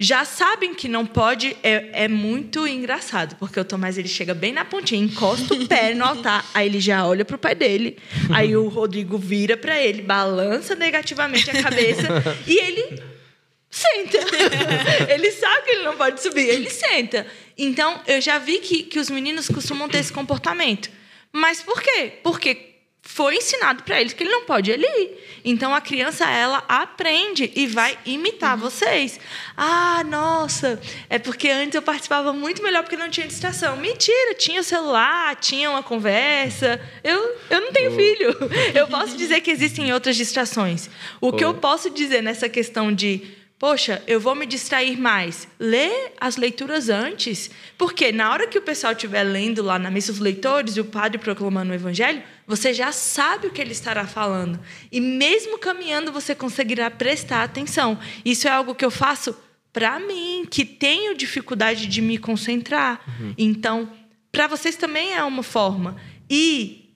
já 0.03 0.25
sabem 0.25 0.75
que 0.75 0.89
não 0.89 1.05
pode. 1.05 1.55
É, 1.63 2.05
é 2.05 2.09
muito 2.09 2.67
engraçado, 2.67 3.37
porque 3.37 3.61
o 3.61 3.65
Tomás 3.65 3.99
ele 3.99 4.09
chega 4.09 4.33
bem 4.33 4.51
na 4.51 4.65
pontinha, 4.65 5.05
encosta 5.05 5.53
o 5.53 5.69
pé 5.69 5.95
no 5.95 6.07
altar, 6.07 6.45
aí 6.55 6.67
ele 6.67 6.81
já 6.81 7.07
olha 7.07 7.23
pro 7.23 7.37
pai 7.37 7.55
dele, 7.55 7.99
aí 8.33 8.57
o 8.57 8.69
Rodrigo 8.69 9.19
vira 9.19 9.59
para 9.59 9.79
ele, 9.79 10.01
balança 10.01 10.75
negativamente 10.75 11.51
a 11.51 11.63
cabeça 11.63 12.09
e 12.47 12.59
ele 12.59 13.03
senta. 13.71 14.19
ele 15.13 15.31
sabe 15.33 15.65
que 15.65 15.71
ele 15.73 15.85
não 15.85 15.97
pode 15.97 16.23
subir, 16.23 16.49
ele 16.49 16.71
senta. 16.71 17.27
Então, 17.59 18.01
eu 18.07 18.23
já 18.23 18.39
vi 18.39 18.59
que, 18.59 18.85
que 18.85 18.99
os 18.99 19.11
meninos 19.11 19.49
costumam 19.49 19.87
ter 19.87 19.99
esse 19.99 20.13
comportamento. 20.13 20.91
Mas 21.31 21.63
por 21.63 21.83
quê? 21.83 22.15
Porque 22.23 22.70
foi 23.13 23.35
ensinado 23.35 23.83
para 23.83 24.01
eles 24.01 24.13
que 24.13 24.23
ele 24.23 24.31
não 24.31 24.45
pode 24.45 24.71
ir 24.71 24.75
ali. 24.75 25.11
Então 25.45 25.75
a 25.75 25.81
criança 25.81 26.31
ela 26.31 26.63
aprende 26.69 27.51
e 27.57 27.67
vai 27.67 27.99
imitar 28.07 28.55
uhum. 28.55 28.63
vocês. 28.63 29.19
Ah, 29.57 30.05
nossa, 30.05 30.81
é 31.09 31.19
porque 31.19 31.49
antes 31.49 31.75
eu 31.75 31.83
participava 31.83 32.33
muito 32.33 32.63
melhor 32.63 32.85
porque 32.85 32.97
não 32.97 33.11
tinha 33.11 33.27
distração. 33.27 33.77
Mentira, 33.77 34.35
tinha 34.35 34.61
o 34.61 34.65
celular, 34.65 35.35
tinha 35.37 35.69
uma 35.71 35.83
conversa. 35.83 36.81
Eu, 37.03 37.37
eu 37.51 37.61
não 37.61 37.73
tenho 37.73 37.93
oh. 37.93 37.97
filho. 37.97 38.37
Eu 38.75 38.87
posso 38.87 39.17
dizer 39.17 39.41
que 39.41 39.51
existem 39.51 39.93
outras 39.93 40.17
distrações. 40.17 40.89
O 41.21 41.29
oh. 41.29 41.33
que 41.33 41.45
eu 41.45 41.55
posso 41.55 41.91
dizer 41.91 42.23
nessa 42.23 42.49
questão 42.49 42.93
de 42.93 43.37
Poxa, 43.61 44.03
eu 44.07 44.19
vou 44.19 44.35
me 44.35 44.47
distrair 44.47 44.99
mais. 44.99 45.47
Lê 45.59 45.91
as 46.19 46.39
leituras 46.39 46.89
antes. 46.89 47.51
Porque 47.77 48.11
na 48.11 48.33
hora 48.33 48.47
que 48.47 48.57
o 48.57 48.63
pessoal 48.63 48.95
estiver 48.95 49.23
lendo 49.23 49.63
lá 49.63 49.79
na 49.79 49.91
missa 49.91 50.11
os 50.11 50.19
leitores 50.19 50.79
e 50.79 50.81
o 50.81 50.85
padre 50.87 51.19
proclamando 51.19 51.71
o 51.71 51.75
evangelho, 51.75 52.23
você 52.51 52.75
já 52.75 52.91
sabe 52.91 53.47
o 53.47 53.53
que 53.53 53.61
ele 53.61 53.71
estará 53.71 54.09
falando. 54.09 54.59
E 54.91 55.01
mesmo 55.01 55.57
caminhando, 55.57 56.11
você 56.11 56.35
conseguirá 56.35 56.91
prestar 56.91 57.45
atenção. 57.45 57.97
Isso 58.25 58.49
é 58.49 58.51
algo 58.51 58.75
que 58.75 58.85
eu 58.85 58.91
faço 58.91 59.37
para 59.73 60.01
mim, 60.01 60.45
que 60.51 60.65
tenho 60.65 61.17
dificuldade 61.17 61.87
de 61.87 62.03
me 62.03 62.19
concentrar. 62.19 63.01
Uhum. 63.07 63.35
Então, 63.39 63.93
para 64.33 64.49
vocês 64.49 64.75
também 64.75 65.15
é 65.15 65.23
uma 65.23 65.45
forma. 65.45 65.95
E 66.29 66.91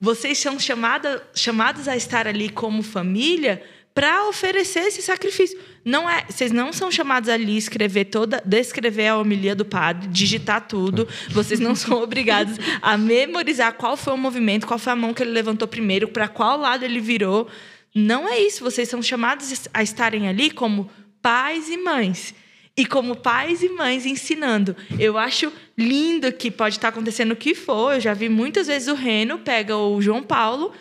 vocês 0.00 0.38
são 0.38 0.58
chamada, 0.58 1.24
chamados 1.36 1.86
a 1.86 1.96
estar 1.96 2.26
ali 2.26 2.48
como 2.48 2.82
família 2.82 3.62
para 3.94 4.28
oferecer 4.28 4.80
esse 4.88 5.02
sacrifício. 5.02 5.56
Não 5.86 6.10
é, 6.10 6.24
vocês 6.28 6.50
não 6.50 6.72
são 6.72 6.90
chamados 6.90 7.28
ali 7.28 7.56
escrever 7.56 8.06
toda, 8.06 8.42
descrever 8.44 9.06
a 9.06 9.18
homilia 9.18 9.54
do 9.54 9.64
padre, 9.64 10.08
digitar 10.08 10.66
tudo. 10.66 11.06
Vocês 11.30 11.60
não 11.60 11.76
são 11.76 11.96
obrigados 12.02 12.56
a 12.82 12.98
memorizar 12.98 13.72
qual 13.74 13.96
foi 13.96 14.12
o 14.12 14.18
movimento, 14.18 14.66
qual 14.66 14.80
foi 14.80 14.92
a 14.92 14.96
mão 14.96 15.14
que 15.14 15.22
ele 15.22 15.30
levantou 15.30 15.68
primeiro, 15.68 16.08
para 16.08 16.26
qual 16.26 16.58
lado 16.58 16.84
ele 16.84 17.00
virou. 17.00 17.48
Não 17.94 18.28
é 18.28 18.40
isso. 18.40 18.64
Vocês 18.64 18.88
são 18.88 19.00
chamados 19.00 19.68
a 19.72 19.80
estarem 19.80 20.28
ali 20.28 20.50
como 20.50 20.90
pais 21.22 21.68
e 21.68 21.76
mães. 21.76 22.34
E 22.76 22.84
como 22.84 23.14
pais 23.14 23.62
e 23.62 23.68
mães 23.68 24.04
ensinando. 24.04 24.76
Eu 24.98 25.16
acho 25.16 25.52
lindo 25.78 26.32
que 26.32 26.50
pode 26.50 26.74
estar 26.74 26.88
acontecendo 26.88 27.30
o 27.30 27.36
que 27.36 27.54
for. 27.54 27.94
Eu 27.94 28.00
já 28.00 28.12
vi 28.12 28.28
muitas 28.28 28.66
vezes 28.66 28.88
o 28.88 28.94
Reno 28.94 29.38
pega 29.38 29.76
o 29.76 30.02
João 30.02 30.22
Paulo 30.22 30.74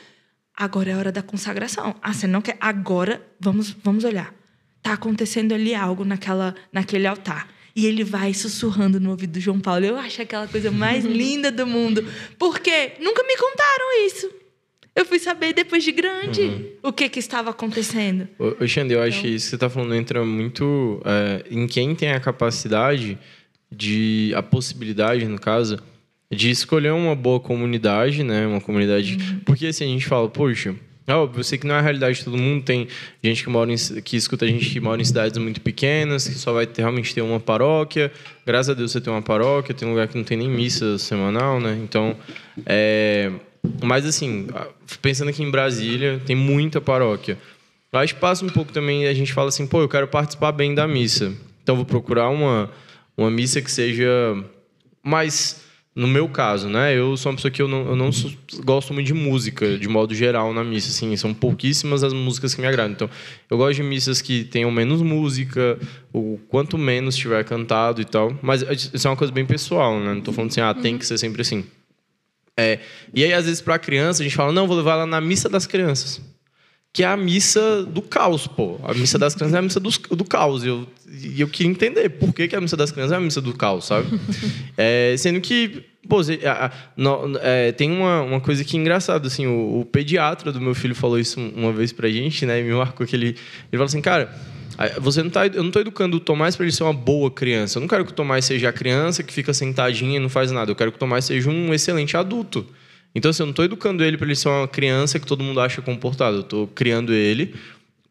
Agora 0.58 0.90
é 0.90 0.96
hora 0.96 1.12
da 1.12 1.22
consagração. 1.22 1.96
Ah, 2.02 2.14
você 2.14 2.28
não 2.28 2.42
quer? 2.42 2.58
Agora 2.62 3.22
vamos, 3.40 3.72
vamos 3.84 4.06
olhar. 4.06 4.34
Tá 4.86 4.94
acontecendo 4.94 5.52
ali 5.52 5.74
algo 5.74 6.06
naquela, 6.06 6.54
naquele 6.72 7.08
altar. 7.08 7.50
E 7.76 7.88
ele 7.88 8.04
vai 8.04 8.36
sussurrando 8.36 9.00
no 9.00 9.10
ouvido 9.10 9.32
do 9.32 9.40
João 9.40 9.60
Paulo. 9.60 9.84
Eu 9.84 9.98
acho 9.98 10.22
aquela 10.22 10.48
coisa 10.48 10.70
mais 10.70 11.04
linda 11.10 11.52
do 11.52 11.66
mundo. 11.66 12.06
Porque 12.38 12.92
nunca 13.00 13.24
me 13.24 13.36
contaram 13.36 14.06
isso. 14.06 14.30
Eu 14.96 15.04
fui 15.04 15.18
saber 15.18 15.54
depois 15.54 15.84
de 15.84 15.92
grande 15.92 16.42
uhum. 16.42 16.70
o 16.84 16.94
que, 16.94 17.10
que 17.10 17.18
estava 17.18 17.50
acontecendo. 17.50 18.30
Ô, 18.38 18.68
Xande, 18.68 18.94
eu 18.94 19.02
acho 19.02 19.22
que 19.22 19.28
isso 19.28 19.46
que 19.46 19.50
você 19.50 19.56
está 19.56 19.72
falando 19.72 19.96
entra 19.96 20.24
muito 20.24 21.02
é, 21.04 21.44
em 21.50 21.66
quem 21.66 21.96
tem 21.96 22.12
a 22.12 22.20
capacidade 22.20 23.18
de. 23.72 24.34
a 24.36 24.44
possibilidade, 24.44 25.26
no 25.26 25.40
caso, 25.40 25.80
de 26.32 26.52
escolher 26.52 26.94
uma 26.94 27.16
boa 27.16 27.40
comunidade, 27.40 28.22
né? 28.22 28.46
Uma 28.46 28.62
comunidade. 28.62 29.16
Uhum. 29.16 29.40
Porque 29.40 29.66
assim, 29.66 29.86
a 29.86 29.88
gente 29.88 30.06
fala, 30.06 30.30
poxa. 30.30 30.76
É 31.08 31.14
óbvio, 31.14 31.42
eu 31.42 31.44
sei 31.44 31.58
que 31.60 31.68
não 31.68 31.76
é 31.76 31.80
a 31.80 31.82
realidade 31.82 32.18
de 32.18 32.26
todo 32.26 32.38
mundo. 32.38 32.64
Tem 32.64 32.88
gente 33.24 33.44
que 33.44 33.50
mora 33.50 33.72
em, 33.72 33.76
que 34.02 34.18
escuta 34.18 34.48
gente 34.48 34.70
que 34.70 34.80
mora 34.80 35.00
em 35.00 35.06
cidades 35.06 35.38
muito 35.38 35.62
pequenas, 35.62 36.28
que 36.28 36.34
só 36.34 36.52
vai 36.52 36.66
ter, 36.66 36.82
realmente 36.82 37.14
ter 37.14 37.22
uma 37.22 37.40
paróquia. 37.40 38.12
Graças 38.46 38.72
a 38.72 38.74
Deus 38.74 38.92
você 38.92 39.00
tem 39.00 39.14
uma 39.14 39.22
paróquia, 39.22 39.76
tem 39.76 39.88
um 39.88 39.92
lugar 39.92 40.08
que 40.08 40.18
não 40.18 40.24
tem 40.24 40.38
nem 40.38 40.50
missa 40.50 40.98
semanal, 40.98 41.60
né? 41.60 41.80
Então, 41.84 42.16
é... 42.66 43.32
mas 43.84 44.06
assim, 44.06 44.48
pensando 45.02 45.30
aqui 45.30 45.44
em 45.44 45.52
Brasília, 45.52 46.20
tem 46.26 46.36
muita 46.36 46.82
paróquia. 46.82 47.38
Que 48.08 48.16
passa 48.16 48.44
um 48.44 48.50
pouco 48.50 48.74
também, 48.74 49.08
a 49.08 49.14
gente 49.14 49.32
fala 49.32 49.48
assim, 49.48 49.66
pô, 49.66 49.82
eu 49.82 49.88
quero 49.88 50.08
participar 50.08 50.52
bem 50.52 50.76
da 50.76 50.86
missa. 50.86 51.32
Então 51.64 51.76
vou 51.78 51.86
procurar 51.86 52.30
uma, 52.30 52.70
uma 53.16 53.32
missa 53.32 53.62
que 53.62 53.72
seja 53.72 54.36
mais 55.02 55.65
no 55.96 56.08
meu 56.08 56.28
caso, 56.28 56.68
né? 56.68 56.94
Eu 56.94 57.16
sou 57.16 57.32
uma 57.32 57.38
pessoa 57.38 57.50
que 57.50 57.62
eu 57.62 57.70
não, 57.70 57.88
eu 57.88 57.96
não 57.96 58.12
sou, 58.12 58.30
gosto 58.66 58.94
muito 58.94 59.08
de 59.08 59.14
música, 59.14 59.78
de 59.78 59.88
modo 59.88 60.14
geral, 60.14 60.54
na 60.54 60.62
missa. 60.62 60.90
Assim, 60.90 61.16
são 61.16 61.34
pouquíssimas 61.34 62.04
as 62.04 62.12
músicas 62.12 62.54
que 62.54 62.60
me 62.60 62.68
agradam. 62.68 62.92
Então, 62.92 63.10
eu 63.50 63.58
gosto 63.58 63.76
de 63.76 63.84
missas 63.84 64.22
que 64.22 64.44
tenham 64.44 64.70
menos 64.70 65.02
música, 65.02 65.80
o 66.12 66.38
quanto 66.50 66.78
menos 66.78 67.16
tiver 67.16 67.44
cantado 67.46 68.02
e 68.02 68.06
tal. 68.06 68.38
Mas 68.42 68.62
isso 68.94 69.08
é 69.08 69.10
uma 69.10 69.16
coisa 69.16 69.32
bem 69.32 69.46
pessoal, 69.46 69.98
né? 69.98 70.12
Não 70.12 70.20
estou 70.20 70.34
falando 70.34 70.52
assim, 70.52 70.62
ah, 70.62 70.74
tem 70.74 70.98
que 70.98 71.06
ser 71.06 71.18
sempre 71.18 71.42
assim. 71.42 71.66
É, 72.58 72.80
e 73.14 73.24
aí, 73.24 73.32
às 73.32 73.46
vezes, 73.46 73.62
para 73.62 73.80
criança, 73.80 74.22
a 74.22 74.26
gente 74.26 74.36
fala, 74.36 74.52
não, 74.52 74.68
vou 74.68 74.76
levar 74.76 74.94
ela 74.94 75.06
na 75.06 75.22
missa 75.22 75.48
das 75.48 75.66
crianças 75.66 76.22
que 76.96 77.04
é 77.04 77.08
a 77.08 77.18
missa 77.18 77.84
do 77.84 78.02
caos, 78.02 78.48
pô. 78.48 78.80
A 78.82 78.94
missa 78.94 79.20
das 79.20 79.36
crianças 79.36 79.54
é 79.54 79.60
a 79.60 79.62
missa 79.62 79.82
do, 79.82 79.90
do 79.90 80.24
caos. 80.24 80.64
E 80.64 80.70
eu, 80.70 80.88
e 81.06 81.42
eu 81.42 81.48
queria 81.50 81.70
entender 81.70 82.08
por 82.08 82.34
que, 82.34 82.48
que 82.48 82.56
a 82.56 82.62
missa 82.62 82.78
das 82.78 82.90
crianças 82.90 83.12
é 83.12 83.18
a 83.18 83.20
missa 83.20 83.42
do 83.42 83.54
caos, 83.54 83.84
sabe? 83.86 84.08
É, 84.78 85.14
sendo 85.18 85.42
que, 85.42 85.84
pô, 86.08 86.20
a, 86.20 86.66
a, 86.68 86.72
no, 86.96 87.38
é, 87.42 87.74
tem 87.74 87.92
uma, 87.92 88.22
uma 88.22 88.40
coisa 88.40 88.64
que 88.64 88.78
é 88.78 88.80
engraçada, 88.80 89.28
assim, 89.28 89.46
o, 89.46 89.82
o, 89.82 89.86
pediatra 89.86 90.54
do 90.54 90.62
meu 90.62 90.74
filho 90.74 90.96
falou 90.96 91.20
isso 91.20 91.38
uma 91.38 91.74
vez 91.74 91.92
pra 91.92 92.10
gente, 92.10 92.46
né? 92.46 92.62
E 92.62 92.64
me 92.64 92.74
marcou 92.74 93.06
que 93.06 93.14
ele, 93.14 93.28
ele 93.28 93.38
falou 93.72 93.86
assim, 93.86 94.02
cara, 94.02 94.34
você 95.02 95.22
não 95.22 95.30
tá, 95.30 95.48
eu 95.48 95.64
não 95.64 95.68
estou 95.68 95.82
educando 95.82 96.16
o 96.16 96.20
Tomás 96.22 96.56
para 96.56 96.66
ele 96.66 96.72
ser 96.72 96.84
uma 96.84 96.94
boa 96.94 97.30
criança. 97.30 97.78
Eu 97.78 97.82
não 97.82 97.90
quero 97.90 98.06
que 98.06 98.12
o 98.12 98.16
Tomás 98.16 98.46
seja 98.46 98.70
a 98.70 98.74
criança 98.74 99.22
que 99.22 99.34
fica 99.34 99.54
sentadinha 99.54 100.16
e 100.16 100.20
não 100.20 100.30
faz 100.30 100.50
nada. 100.50 100.72
Eu 100.72 100.76
quero 100.76 100.92
que 100.94 100.98
o 100.98 101.00
Tomás 101.00 101.26
seja 101.26 101.50
um 101.50 101.74
excelente 101.74 102.16
adulto. 102.16 102.66
Então, 103.16 103.32
assim, 103.32 103.44
eu 103.44 103.48
não 103.48 103.52
estou 103.52 103.64
educando 103.64 104.04
ele 104.04 104.18
para 104.18 104.28
ele 104.28 104.36
ser 104.36 104.50
uma 104.50 104.68
criança 104.68 105.18
que 105.18 105.26
todo 105.26 105.42
mundo 105.42 105.62
acha 105.62 105.82
comportado. 105.82 106.38
Eu 106.38 106.42
estou 106.42 106.68
criando 106.68 107.14
ele 107.14 107.56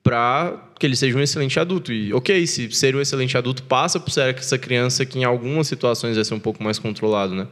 para 0.03 0.71
que 0.79 0.87
ele 0.87 0.97
seja 0.97 1.17
um 1.17 1.21
excelente 1.21 1.61
adulto. 1.61 1.93
E, 1.93 2.13
ok, 2.13 2.47
se 2.47 2.71
ser 2.73 2.97
um 2.97 3.01
excelente 3.01 3.37
adulto 3.37 3.63
passa 3.63 4.01
por 4.01 4.11
ser 4.11 4.35
essa 4.35 4.59
criança 4.59 5.05
que 5.05 5.19
em 5.19 5.25
algumas 5.25 5.69
situações 5.69 6.17
vai 6.17 6.25
ser 6.25 6.35
um 6.35 6.41
pouco 6.41 6.63
mais 6.63 6.79
controlado, 6.79 7.35
né? 7.35 7.47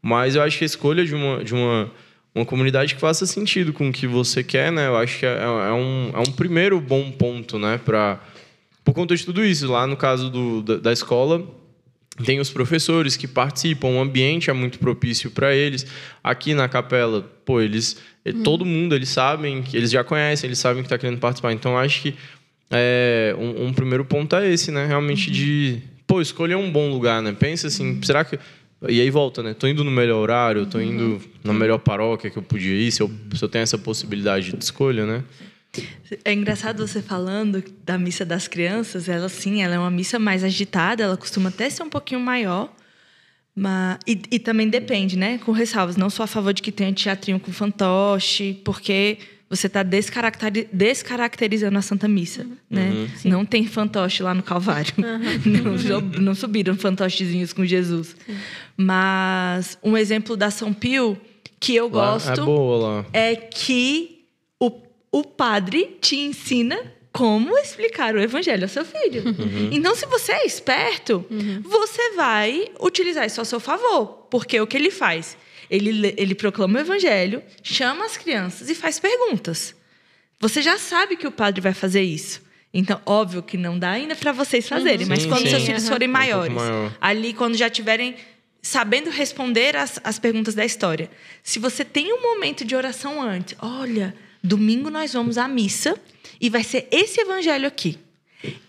Mas 0.00 0.34
eu 0.34 0.42
acho 0.42 0.58
que 0.58 0.64
a 0.64 0.66
escolha 0.66 1.04
de 1.04 1.14
uma, 1.14 1.44
de 1.44 1.54
uma, 1.54 1.90
uma 2.34 2.44
comunidade 2.44 2.94
que 2.94 3.00
faça 3.00 3.26
sentido 3.26 3.72
com 3.72 3.88
o 3.88 3.92
que 3.92 4.06
você 4.06 4.42
quer, 4.42 4.72
né? 4.72 4.86
Eu 4.86 4.96
acho 4.96 5.18
que 5.18 5.26
é, 5.26 5.42
é 5.42 5.72
um, 5.72 6.10
é 6.14 6.18
um 6.18 6.32
primeiro 6.32 6.80
bom 6.80 7.10
ponto, 7.10 7.58
né? 7.58 7.78
Pra, 7.82 8.20
por 8.82 8.94
conta 8.94 9.14
de 9.14 9.24
tudo 9.24 9.44
isso. 9.44 9.70
Lá 9.70 9.86
no 9.86 9.96
caso 9.96 10.30
do, 10.30 10.62
da, 10.62 10.76
da 10.76 10.92
escola, 10.92 11.42
tem 12.22 12.38
os 12.38 12.50
professores 12.50 13.16
que 13.16 13.26
participam, 13.26 13.88
o 13.88 14.00
ambiente 14.00 14.48
é 14.48 14.52
muito 14.52 14.78
propício 14.78 15.30
para 15.30 15.54
eles. 15.54 15.84
Aqui 16.22 16.54
na 16.54 16.68
capela, 16.68 17.22
pô, 17.44 17.60
eles, 17.60 17.96
hum. 18.24 18.42
todo 18.44 18.64
mundo, 18.64 18.94
eles 18.94 19.08
sabem, 19.08 19.64
eles 19.72 19.90
já 19.90 20.04
conhecem, 20.04 20.46
eles 20.46 20.58
sabem 20.58 20.82
que 20.82 20.86
está 20.86 20.96
querendo 20.96 21.18
participar. 21.18 21.52
Então, 21.52 21.76
acho 21.76 22.02
que 22.02 22.14
é, 22.70 23.34
um, 23.36 23.66
um, 23.66 23.72
primeiro 23.72 24.04
ponto 24.04 24.36
é 24.36 24.48
esse, 24.48 24.70
né? 24.70 24.86
Realmente 24.86 25.28
uhum. 25.28 25.34
de, 25.34 25.82
pô, 26.06 26.20
escolher 26.20 26.56
um 26.56 26.70
bom 26.70 26.88
lugar, 26.88 27.20
né? 27.20 27.34
Pensa 27.36 27.66
assim, 27.66 27.96
uhum. 27.96 28.02
será 28.02 28.24
que... 28.24 28.38
E 28.86 29.00
aí 29.00 29.10
volta, 29.10 29.42
né? 29.42 29.54
Tô 29.54 29.66
indo 29.66 29.82
no 29.82 29.90
melhor 29.90 30.20
horário, 30.20 30.66
tô 30.66 30.78
indo 30.78 31.04
uhum. 31.04 31.20
na 31.42 31.52
melhor 31.52 31.78
paróquia 31.78 32.30
que 32.30 32.36
eu 32.36 32.42
podia 32.42 32.74
ir, 32.74 32.92
se 32.92 33.02
eu, 33.02 33.10
se 33.34 33.42
eu 33.42 33.48
tenho 33.48 33.62
essa 33.62 33.78
possibilidade 33.78 34.52
de 34.52 34.62
escolha, 34.62 35.06
né? 35.06 35.24
É 36.24 36.32
engraçado 36.32 36.86
você 36.86 37.02
falando 37.02 37.62
da 37.84 37.98
missa 37.98 38.24
das 38.24 38.46
crianças. 38.48 39.08
Ela, 39.08 39.28
sim, 39.28 39.62
ela 39.62 39.74
é 39.74 39.78
uma 39.78 39.90
missa 39.90 40.18
mais 40.18 40.44
agitada. 40.44 41.02
Ela 41.02 41.16
costuma 41.16 41.48
até 41.48 41.68
ser 41.70 41.82
um 41.82 41.90
pouquinho 41.90 42.20
maior. 42.20 42.72
Mas, 43.56 43.98
e, 44.06 44.20
e 44.32 44.38
também 44.38 44.68
depende, 44.68 45.16
né? 45.16 45.38
Com 45.38 45.52
ressalvas. 45.52 45.96
Não 45.96 46.10
sou 46.10 46.24
a 46.24 46.26
favor 46.26 46.52
de 46.52 46.60
que 46.60 46.72
tenha 46.72 46.92
teatrinho 46.92 47.38
com 47.38 47.52
fantoche, 47.52 48.60
porque 48.64 49.18
você 49.48 49.68
está 49.68 49.82
descaracterizando 49.82 51.78
a 51.78 51.82
Santa 51.82 52.08
Missa, 52.08 52.42
uhum. 52.42 52.56
né? 52.68 52.90
Uhum, 52.90 53.30
não 53.30 53.44
tem 53.44 53.66
fantoche 53.66 54.22
lá 54.22 54.34
no 54.34 54.42
Calvário. 54.42 54.92
Uhum. 54.98 55.14
Não, 55.64 56.00
não, 56.00 56.34
subiram 56.34 56.76
fantochezinhos 56.76 57.52
com 57.52 57.64
Jesus. 57.64 58.16
Sim. 58.26 58.36
Mas 58.76 59.78
um 59.82 59.96
exemplo 59.96 60.36
da 60.36 60.50
São 60.50 60.72
Pio 60.72 61.18
que 61.60 61.74
eu 61.74 61.88
lá 61.88 62.08
é 62.08 62.12
gosto 62.12 62.40
é, 62.40 62.44
boa, 62.44 63.06
é 63.12 63.36
que 63.36 64.13
o 65.14 65.22
padre 65.22 65.96
te 66.00 66.16
ensina 66.16 66.76
como 67.12 67.56
explicar 67.56 68.16
o 68.16 68.20
evangelho 68.20 68.64
ao 68.64 68.68
seu 68.68 68.84
filho. 68.84 69.22
Uhum. 69.24 69.68
Então, 69.70 69.94
se 69.94 70.04
você 70.06 70.32
é 70.32 70.44
esperto, 70.44 71.24
uhum. 71.30 71.62
você 71.62 72.16
vai 72.16 72.72
utilizar 72.80 73.24
isso 73.24 73.40
ao 73.40 73.44
seu 73.44 73.60
favor. 73.60 74.26
Porque 74.28 74.60
o 74.60 74.66
que 74.66 74.76
ele 74.76 74.90
faz? 74.90 75.36
Ele, 75.70 76.12
ele 76.16 76.34
proclama 76.34 76.80
o 76.80 76.82
evangelho, 76.82 77.40
chama 77.62 78.04
as 78.04 78.16
crianças 78.16 78.68
e 78.68 78.74
faz 78.74 78.98
perguntas. 78.98 79.76
Você 80.40 80.60
já 80.60 80.78
sabe 80.78 81.16
que 81.16 81.28
o 81.28 81.30
padre 81.30 81.60
vai 81.60 81.72
fazer 81.72 82.02
isso. 82.02 82.42
Então, 82.72 83.00
óbvio 83.06 83.40
que 83.40 83.56
não 83.56 83.78
dá 83.78 83.92
ainda 83.92 84.16
para 84.16 84.32
vocês 84.32 84.68
fazerem, 84.68 85.06
uhum. 85.06 85.10
mas 85.10 85.24
quando 85.24 85.44
sim. 85.44 85.50
seus 85.50 85.62
filhos 85.62 85.88
forem 85.88 86.08
maiores, 86.08 86.60
um 86.60 86.90
ali 87.00 87.32
quando 87.32 87.56
já 87.56 87.70
tiverem 87.70 88.16
sabendo 88.60 89.10
responder 89.10 89.76
as, 89.76 90.00
as 90.02 90.18
perguntas 90.18 90.56
da 90.56 90.64
história. 90.64 91.08
Se 91.40 91.60
você 91.60 91.84
tem 91.84 92.12
um 92.12 92.20
momento 92.20 92.64
de 92.64 92.74
oração 92.74 93.22
antes, 93.22 93.56
olha, 93.62 94.12
Domingo 94.44 94.90
nós 94.90 95.14
vamos 95.14 95.38
à 95.38 95.48
missa 95.48 95.98
e 96.38 96.50
vai 96.50 96.62
ser 96.62 96.86
esse 96.90 97.18
evangelho 97.18 97.66
aqui. 97.66 97.98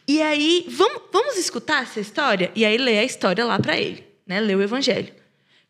E 0.08 0.22
aí, 0.22 0.66
vamos, 0.70 1.02
vamos 1.12 1.36
escutar 1.36 1.84
essa 1.84 2.00
história? 2.00 2.50
E 2.56 2.64
aí, 2.64 2.78
lê 2.78 2.98
a 2.98 3.04
história 3.04 3.44
lá 3.44 3.60
para 3.60 3.78
ele, 3.78 4.02
né? 4.26 4.40
Lê 4.40 4.56
o 4.56 4.62
evangelho. 4.62 5.14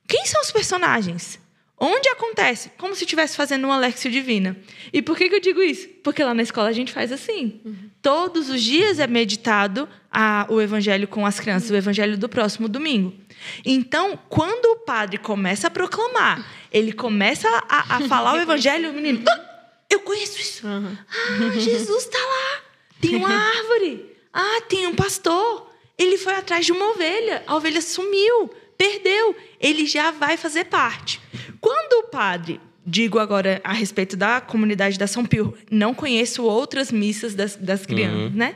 Quem 0.08 0.24
são 0.28 0.39
os 0.41 0.52
personagens? 0.52 1.39
Onde 1.76 2.08
acontece? 2.10 2.72
Como 2.78 2.96
se 2.96 3.04
estivesse 3.04 3.36
fazendo 3.36 3.65
uma 3.65 3.76
Alexio 3.76 4.12
Divina. 4.12 4.56
E 4.94 5.02
por 5.02 5.18
que, 5.18 5.28
que 5.28 5.36
eu 5.36 5.41
digo 5.41 5.62
isso? 5.62 5.89
Porque 6.04 6.24
lá 6.24 6.36
na 6.36 6.44
escola 6.44 6.70
a 6.70 6.74
gente 6.74 6.94
faz 6.94 7.12
assim. 7.12 7.60
Uhum. 7.65 7.89
Todos 8.00 8.50
os 8.50 8.62
dias 8.62 9.00
é 9.00 9.08
meditado 9.08 9.89
a, 10.12 10.46
o 10.50 10.62
evangelho 10.62 11.08
com 11.08 11.26
as 11.26 11.39
crianças, 11.39 11.72
o 11.72 11.76
evangelho 11.76 12.15
do 12.15 12.30
próximo 12.30 12.70
domingo. 12.70 13.13
Então, 13.65 14.18
quando 14.30 14.65
o 14.65 14.86
padre 14.86 15.18
começa 15.18 15.68
a 15.68 15.72
proclamar, 15.72 16.48
ele 16.72 16.94
começa 16.94 17.50
a, 17.68 17.96
a 17.98 18.02
falar 18.02 18.36
o 18.36 18.38
evangelho, 18.41 18.91
o 18.91 18.94
menino. 18.94 19.24
Eu 19.89 20.00
conheço 20.02 20.39
isso. 20.39 20.67
Uhum. 20.67 20.98
Ah, 21.08 21.60
Jesus 21.60 22.04
está 22.04 22.17
lá. 22.17 22.62
Tem 23.02 23.15
uma 23.15 23.30
árvore. 23.34 24.15
Ah, 24.34 24.62
tem 24.67 24.88
um 24.88 24.95
pastor. 24.95 25.71
Ele 25.98 26.17
foi 26.17 26.34
atrás 26.34 26.65
de 26.65 26.71
uma 26.71 26.91
ovelha. 26.91 27.43
A 27.48 27.56
ovelha 27.56 27.82
sumiu, 27.82 28.54
perdeu. 28.78 29.36
Ele 29.60 29.86
já 29.86 30.12
vai 30.12 30.38
fazer 30.38 30.65
parte. 30.65 31.21
Quando 31.62 32.06
o 32.06 32.10
padre, 32.10 32.60
digo 32.86 33.17
agora 33.19 33.62
a 33.63 33.74
respeito 33.74 34.15
da 34.17 34.41
comunidade 34.41 35.00
da 35.00 35.08
São 35.08 35.26
Pio, 35.26 35.58
não 35.71 35.93
conheço 35.93 36.43
outras 36.43 36.91
missas 36.91 37.34
das, 37.34 37.56
das 37.56 37.86
crianças, 37.86 38.32
uhum. 38.32 38.38
né? 38.38 38.56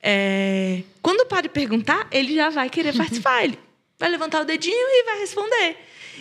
É, 0.00 0.82
quando 1.02 1.20
o 1.22 1.26
padre 1.26 1.48
perguntar, 1.48 2.06
ele 2.12 2.34
já 2.34 2.50
vai 2.50 2.70
querer 2.70 2.94
participar. 2.96 3.44
Ele 3.44 3.58
vai 3.98 4.08
levantar 4.10 4.42
o 4.42 4.44
dedinho 4.44 4.76
e 4.76 5.04
vai 5.04 5.18
responder. 5.18 5.76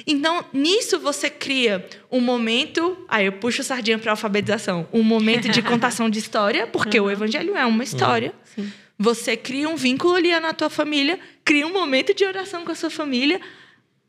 Então, 0.05 0.45
nisso 0.53 0.99
você 0.99 1.29
cria 1.29 1.87
um 2.11 2.19
momento. 2.19 2.97
Aí 3.07 3.25
eu 3.25 3.33
puxo 3.33 3.63
sardinha 3.63 3.97
para 3.97 4.11
alfabetização. 4.11 4.87
Um 4.91 5.03
momento 5.03 5.49
de 5.49 5.61
contação 5.61 6.09
de 6.09 6.19
história, 6.19 6.67
porque 6.67 6.99
uhum. 6.99 7.07
o 7.07 7.11
evangelho 7.11 7.55
é 7.55 7.65
uma 7.65 7.83
história. 7.83 8.33
Uhum. 8.57 8.69
Você 8.99 9.37
cria 9.37 9.69
um 9.69 9.75
vínculo 9.75 10.15
ali 10.15 10.37
na 10.39 10.53
tua 10.53 10.69
família, 10.69 11.19
cria 11.45 11.65
um 11.65 11.73
momento 11.73 12.13
de 12.13 12.25
oração 12.25 12.65
com 12.65 12.71
a 12.71 12.75
sua 12.75 12.89
família, 12.89 13.39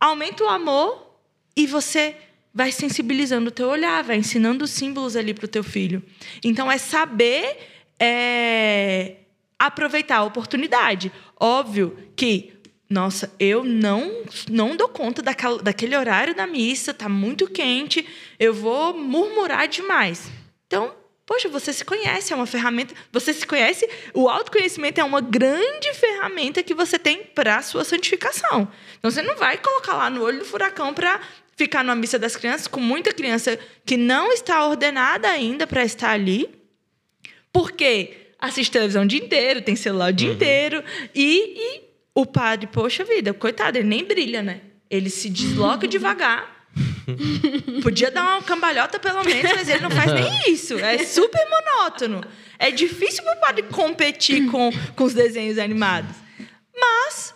aumenta 0.00 0.44
o 0.44 0.48
amor 0.48 1.20
e 1.56 1.66
você 1.66 2.16
vai 2.54 2.72
sensibilizando 2.72 3.48
o 3.48 3.52
teu 3.52 3.68
olhar, 3.68 4.02
vai 4.02 4.16
ensinando 4.16 4.64
os 4.64 4.70
símbolos 4.70 5.14
ali 5.14 5.34
para 5.34 5.44
o 5.44 5.48
teu 5.48 5.62
filho. 5.62 6.02
Então, 6.42 6.72
é 6.72 6.78
saber 6.78 7.56
é, 8.00 9.16
aproveitar 9.58 10.18
a 10.18 10.24
oportunidade. 10.24 11.12
Óbvio 11.38 11.96
que 12.16 12.52
nossa, 12.88 13.30
eu 13.38 13.62
não 13.62 14.22
não 14.50 14.74
dou 14.74 14.88
conta 14.88 15.20
daquela, 15.20 15.62
daquele 15.62 15.94
horário 15.94 16.34
da 16.34 16.46
missa, 16.46 16.94
tá 16.94 17.08
muito 17.08 17.46
quente, 17.48 18.06
eu 18.38 18.54
vou 18.54 18.96
murmurar 18.96 19.68
demais. 19.68 20.30
Então, 20.66 20.94
poxa, 21.26 21.48
você 21.50 21.70
se 21.70 21.84
conhece, 21.84 22.32
é 22.32 22.36
uma 22.36 22.46
ferramenta, 22.46 22.94
você 23.12 23.34
se 23.34 23.46
conhece, 23.46 23.86
o 24.14 24.26
autoconhecimento 24.26 24.98
é 24.98 25.04
uma 25.04 25.20
grande 25.20 25.92
ferramenta 25.92 26.62
que 26.62 26.72
você 26.72 26.98
tem 26.98 27.24
para 27.24 27.56
a 27.56 27.62
sua 27.62 27.84
santificação. 27.84 28.66
Então, 28.98 29.10
você 29.10 29.20
não 29.20 29.36
vai 29.36 29.58
colocar 29.58 29.92
lá 29.94 30.08
no 30.08 30.22
olho 30.22 30.38
do 30.38 30.44
furacão 30.46 30.94
para 30.94 31.20
ficar 31.56 31.84
numa 31.84 31.96
missa 31.96 32.18
das 32.18 32.36
crianças 32.36 32.66
com 32.66 32.80
muita 32.80 33.12
criança 33.12 33.58
que 33.84 33.98
não 33.98 34.32
está 34.32 34.64
ordenada 34.64 35.28
ainda 35.28 35.66
para 35.66 35.84
estar 35.84 36.12
ali, 36.12 36.48
porque 37.52 38.32
assiste 38.38 38.70
televisão 38.70 39.02
o 39.02 39.06
dia 39.06 39.22
inteiro, 39.22 39.60
tem 39.60 39.76
celular 39.76 40.10
o 40.10 40.12
dia 40.12 40.28
uhum. 40.28 40.34
inteiro 40.34 40.84
e, 41.14 41.54
e 41.58 41.87
o 42.20 42.26
padre, 42.26 42.66
poxa 42.66 43.04
vida, 43.04 43.32
coitado, 43.32 43.78
ele 43.78 43.86
nem 43.86 44.04
brilha, 44.04 44.42
né? 44.42 44.60
Ele 44.90 45.08
se 45.08 45.30
desloca 45.30 45.86
devagar. 45.88 46.66
Podia 47.80 48.10
dar 48.10 48.24
uma 48.24 48.42
cambalhota 48.42 48.98
pelo 48.98 49.22
menos, 49.22 49.52
mas 49.52 49.68
ele 49.68 49.80
não 49.80 49.90
faz 49.90 50.12
nem 50.12 50.50
isso. 50.52 50.76
É 50.80 50.98
super 50.98 51.40
monótono. 51.48 52.24
É 52.58 52.72
difícil 52.72 53.22
para 53.22 53.36
o 53.36 53.40
padre 53.40 53.62
competir 53.62 54.50
com, 54.50 54.70
com 54.96 55.04
os 55.04 55.14
desenhos 55.14 55.58
animados. 55.58 56.10
Mas 56.76 57.34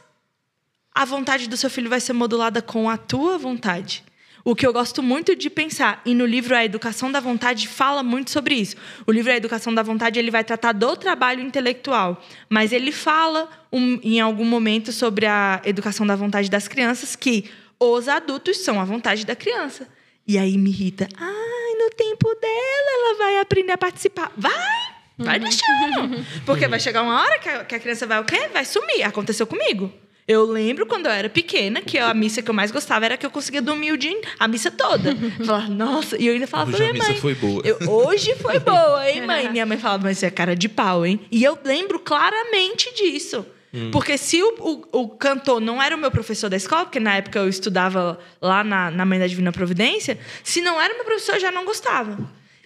a 0.92 1.05
vontade 1.05 1.49
do 1.49 1.57
seu 1.57 1.71
filho 1.71 1.88
vai 1.88 2.01
ser 2.01 2.12
modulada 2.12 2.61
com 2.61 2.90
a 2.90 2.97
tua 2.97 3.38
vontade. 3.38 4.03
O 4.44 4.57
que 4.57 4.66
eu 4.66 4.72
gosto 4.72 5.02
muito 5.02 5.37
de 5.37 5.48
pensar, 5.48 6.02
e 6.05 6.14
no 6.14 6.26
livro 6.26 6.57
A 6.57 6.64
Educação 6.64 7.12
da 7.12 7.20
Vontade 7.20 7.68
fala 7.68 8.02
muito 8.02 8.31
sobre 8.31 8.57
isso. 8.57 8.76
O 9.07 9.12
livro 9.12 9.31
A 9.31 9.37
Educação 9.37 9.72
da 9.72 9.83
Vontade 9.83 10.18
ele 10.18 10.33
vai 10.33 10.42
tratar 10.42 10.72
do 10.72 10.96
trabalho 10.96 11.40
intelectual, 11.40 12.20
mas 12.48 12.72
ele 12.72 12.90
fala 12.90 13.48
um, 13.72 14.00
em 14.02 14.20
algum 14.20 14.44
momento 14.44 14.90
sobre 14.90 15.26
a 15.26 15.62
educação 15.64 16.05
da 16.05 16.16
vontade 16.16 16.50
das 16.50 16.66
crianças 16.66 17.14
que 17.14 17.50
os 17.78 18.09
adultos 18.09 18.59
são 18.59 18.81
a 18.81 18.85
vontade 18.85 19.24
da 19.24 19.37
criança. 19.37 19.87
E 20.26 20.37
aí 20.37 20.59
me 20.59 20.70
irrita. 20.70 21.09
Ai, 21.16 21.74
no 21.78 21.90
tempo 21.90 22.28
dela 22.40 22.90
ela 22.94 23.18
vai 23.18 23.38
aprender 23.38 23.72
a 23.72 23.78
participar. 23.78 24.33
Vai! 24.37 24.92
Vai 25.18 25.38
deixando. 25.38 26.24
Porque 26.44 26.66
vai 26.66 26.81
chegar 26.81 27.02
uma 27.02 27.20
hora 27.20 27.38
que 27.38 27.48
a, 27.48 27.64
que 27.64 27.74
a 27.74 27.78
criança 27.78 28.07
vai 28.07 28.20
o 28.20 28.24
quê? 28.24 28.48
Vai 28.52 28.64
sumir. 28.64 29.02
Aconteceu 29.05 29.46
comigo. 29.46 29.92
Eu 30.26 30.44
lembro 30.44 30.87
quando 30.87 31.06
eu 31.06 31.12
era 31.12 31.28
pequena 31.28 31.80
que 31.80 31.98
a 31.98 32.14
missa 32.14 32.42
que 32.42 32.48
eu 32.48 32.54
mais 32.54 32.70
gostava 32.70 33.04
era 33.04 33.16
que 33.16 33.26
eu 33.26 33.30
conseguia 33.30 33.61
dormir 33.61 33.92
o 33.92 33.96
dia, 33.96 34.20
a 34.38 34.46
missa 34.46 34.70
toda. 34.70 35.16
Eu 35.38 35.44
falava, 35.44 35.68
nossa, 35.68 36.16
e 36.16 36.26
eu 36.26 36.35
ainda 36.35 36.46
falava 36.46 36.70
hoje 36.70 36.78
pra 36.78 36.92
minha 36.92 37.02
mãe. 37.02 37.12
Hoje 37.12 37.20
foi 37.20 37.35
boa. 37.35 37.62
Eu, 37.64 37.90
hoje 37.90 38.35
foi 38.37 38.58
boa, 38.61 39.11
hein, 39.11 39.22
mãe? 39.26 39.50
minha 39.50 39.66
mãe 39.66 39.76
falava, 39.78 40.04
mas 40.04 40.18
você 40.18 40.26
é 40.26 40.30
cara 40.30 40.54
de 40.54 40.68
pau, 40.68 41.04
hein? 41.04 41.20
E 41.30 41.42
eu 41.42 41.58
lembro 41.64 41.98
claramente 41.98 42.94
disso. 42.94 43.44
Hum. 43.74 43.90
Porque 43.90 44.16
se 44.16 44.42
o, 44.42 44.54
o, 44.58 45.00
o, 45.00 45.08
cantor 45.08 45.61
não 45.61 45.82
era 45.82 45.96
o 45.96 45.98
meu 45.98 46.11
professor 46.11 46.48
da 46.48 46.56
escola, 46.56 46.85
porque 46.85 47.00
na 47.00 47.16
época 47.16 47.38
eu 47.38 47.48
estudava 47.48 48.18
lá 48.40 48.62
na, 48.62 48.90
na 48.90 49.04
Mãe 49.04 49.18
da 49.18 49.26
Divina 49.26 49.50
Providência, 49.50 50.18
se 50.44 50.61
não 50.61 50.80
era 50.80 50.94
meu 50.94 51.04
professor, 51.04 51.37
eu 51.37 51.40
já 51.40 51.50
não 51.50 51.64
gostava. 51.64 52.18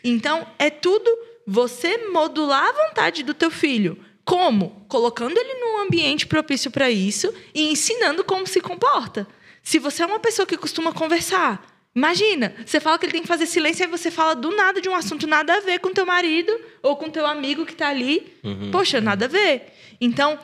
Então, 0.03 0.47
é 0.59 0.69
tudo 0.69 1.11
você 1.47 2.09
modular 2.09 2.69
a 2.69 2.89
vontade 2.89 3.23
do 3.23 3.33
teu 3.33 3.51
filho 3.51 3.97
como? 4.27 4.85
Colocando 4.89 5.39
ele 5.39 5.55
num 5.61 5.79
ambiente 5.79 6.27
propício 6.27 6.69
para 6.69 6.91
isso 6.91 7.33
e 7.55 7.71
ensinando 7.71 8.25
como 8.25 8.45
se 8.45 8.61
comporta. 8.61 9.25
Se 9.63 9.79
você 9.79 10.03
é 10.03 10.07
uma 10.07 10.19
pessoa 10.19 10.45
que 10.45 10.57
costuma 10.57 10.93
conversar, 10.93 11.65
imagina, 11.95 12.53
você 12.67 12.81
fala 12.81 12.99
que 12.99 13.07
ele 13.07 13.13
tem 13.13 13.23
que 13.23 13.29
fazer 13.29 13.47
silêncio 13.47 13.85
e 13.85 13.87
você 13.87 14.11
fala 14.11 14.35
do 14.35 14.51
nada 14.51 14.81
de 14.81 14.89
um 14.89 14.97
assunto 14.97 15.29
nada 15.29 15.55
a 15.55 15.61
ver 15.61 15.79
com 15.79 15.93
teu 15.93 16.05
marido 16.05 16.53
ou 16.83 16.97
com 16.97 17.09
teu 17.09 17.25
amigo 17.25 17.65
que 17.65 17.73
está 17.73 17.89
ali. 17.89 18.37
Uhum. 18.43 18.73
Poxa, 18.73 19.01
nada 19.01 19.27
a 19.27 19.29
ver. 19.29 19.73
Então, 20.01 20.37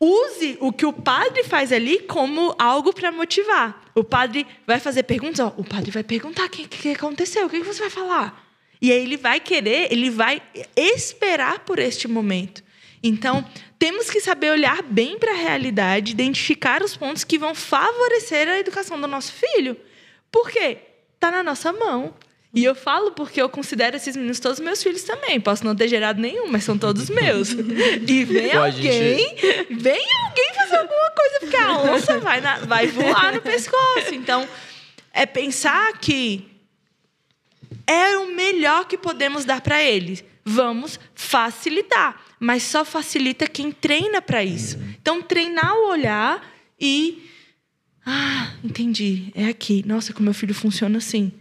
use 0.00 0.56
o 0.58 0.72
que 0.72 0.86
o 0.86 0.92
padre 0.92 1.44
faz 1.44 1.70
ali 1.70 1.98
como 2.00 2.54
algo 2.58 2.94
para 2.94 3.12
motivar. 3.12 3.90
O 3.94 4.02
padre 4.02 4.46
vai 4.66 4.80
fazer 4.80 5.02
perguntas, 5.02 5.40
ó, 5.40 5.52
o 5.58 5.64
padre 5.64 5.90
vai 5.90 6.02
perguntar 6.02 6.46
o 6.46 6.50
que, 6.50 6.66
que 6.66 6.92
aconteceu, 6.92 7.44
o 7.44 7.50
que 7.50 7.60
você 7.60 7.80
vai 7.80 7.90
falar. 7.90 8.48
E 8.80 8.90
aí 8.90 9.02
ele 9.02 9.18
vai 9.18 9.38
querer, 9.38 9.92
ele 9.92 10.08
vai 10.08 10.40
esperar 10.74 11.58
por 11.58 11.78
este 11.78 12.08
momento. 12.08 12.66
Então, 13.02 13.44
temos 13.78 14.10
que 14.10 14.20
saber 14.20 14.50
olhar 14.50 14.82
bem 14.82 15.18
para 15.18 15.32
a 15.32 15.36
realidade, 15.36 16.12
identificar 16.12 16.82
os 16.82 16.96
pontos 16.96 17.24
que 17.24 17.38
vão 17.38 17.54
favorecer 17.54 18.48
a 18.48 18.58
educação 18.58 19.00
do 19.00 19.06
nosso 19.06 19.32
filho. 19.32 19.76
Por 20.30 20.50
quê? 20.50 20.78
Está 21.14 21.30
na 21.30 21.42
nossa 21.42 21.72
mão. 21.72 22.14
E 22.52 22.64
eu 22.64 22.74
falo 22.74 23.12
porque 23.12 23.40
eu 23.40 23.48
considero 23.48 23.96
esses 23.96 24.16
meninos 24.16 24.40
todos 24.40 24.58
meus 24.58 24.82
filhos 24.82 25.02
também. 25.02 25.38
Posso 25.38 25.64
não 25.64 25.76
ter 25.76 25.86
gerado 25.86 26.20
nenhum, 26.20 26.48
mas 26.48 26.64
são 26.64 26.78
todos 26.78 27.08
meus. 27.10 27.50
E 27.50 28.24
vem 28.24 28.50
Pô, 28.50 28.58
alguém, 28.58 29.18
gente... 29.18 29.74
vem 29.74 30.06
alguém 30.24 30.54
fazer 30.54 30.76
alguma 30.76 31.10
coisa, 31.10 31.40
porque 31.40 31.56
a 31.56 31.78
onça 31.82 32.18
vai, 32.18 32.40
na, 32.40 32.58
vai 32.60 32.86
voar 32.86 33.34
no 33.34 33.42
pescoço. 33.42 34.14
Então, 34.14 34.48
é 35.12 35.26
pensar 35.26 35.98
que 35.98 36.48
é 37.86 38.16
o 38.18 38.34
melhor 38.34 38.86
que 38.86 38.96
podemos 38.96 39.44
dar 39.44 39.60
para 39.60 39.82
eles. 39.82 40.24
Vamos 40.48 40.98
facilitar 41.14 42.28
mas 42.40 42.62
só 42.62 42.84
facilita 42.84 43.46
quem 43.46 43.72
treina 43.72 44.22
para 44.22 44.44
isso. 44.44 44.78
Então, 45.00 45.20
treinar 45.20 45.74
o 45.74 45.90
olhar 45.90 46.46
e. 46.80 47.24
Ah, 48.06 48.52
entendi. 48.64 49.32
É 49.34 49.46
aqui. 49.46 49.84
Nossa, 49.86 50.12
como 50.12 50.24
meu 50.24 50.34
filho 50.34 50.54
funciona 50.54 50.98
assim. 50.98 51.32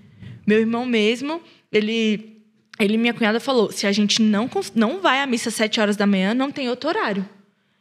Meu 0.46 0.60
irmão 0.60 0.86
mesmo, 0.86 1.41
ele. 1.72 2.36
Ele 2.80 2.98
minha 2.98 3.13
cunhada 3.13 3.39
falou: 3.39 3.72
se 3.72 3.86
a 3.88 3.91
gente 3.91 4.22
não, 4.22 4.50
não 4.76 5.02
vai 5.02 5.22
à 5.22 5.28
missa 5.28 5.50
às 5.50 5.56
sete 5.56 5.80
horas 5.80 5.96
da 5.96 6.08
manhã, 6.08 6.34
não 6.34 6.52
tem 6.52 6.70
outro 6.70 6.89
horário. 6.89 7.28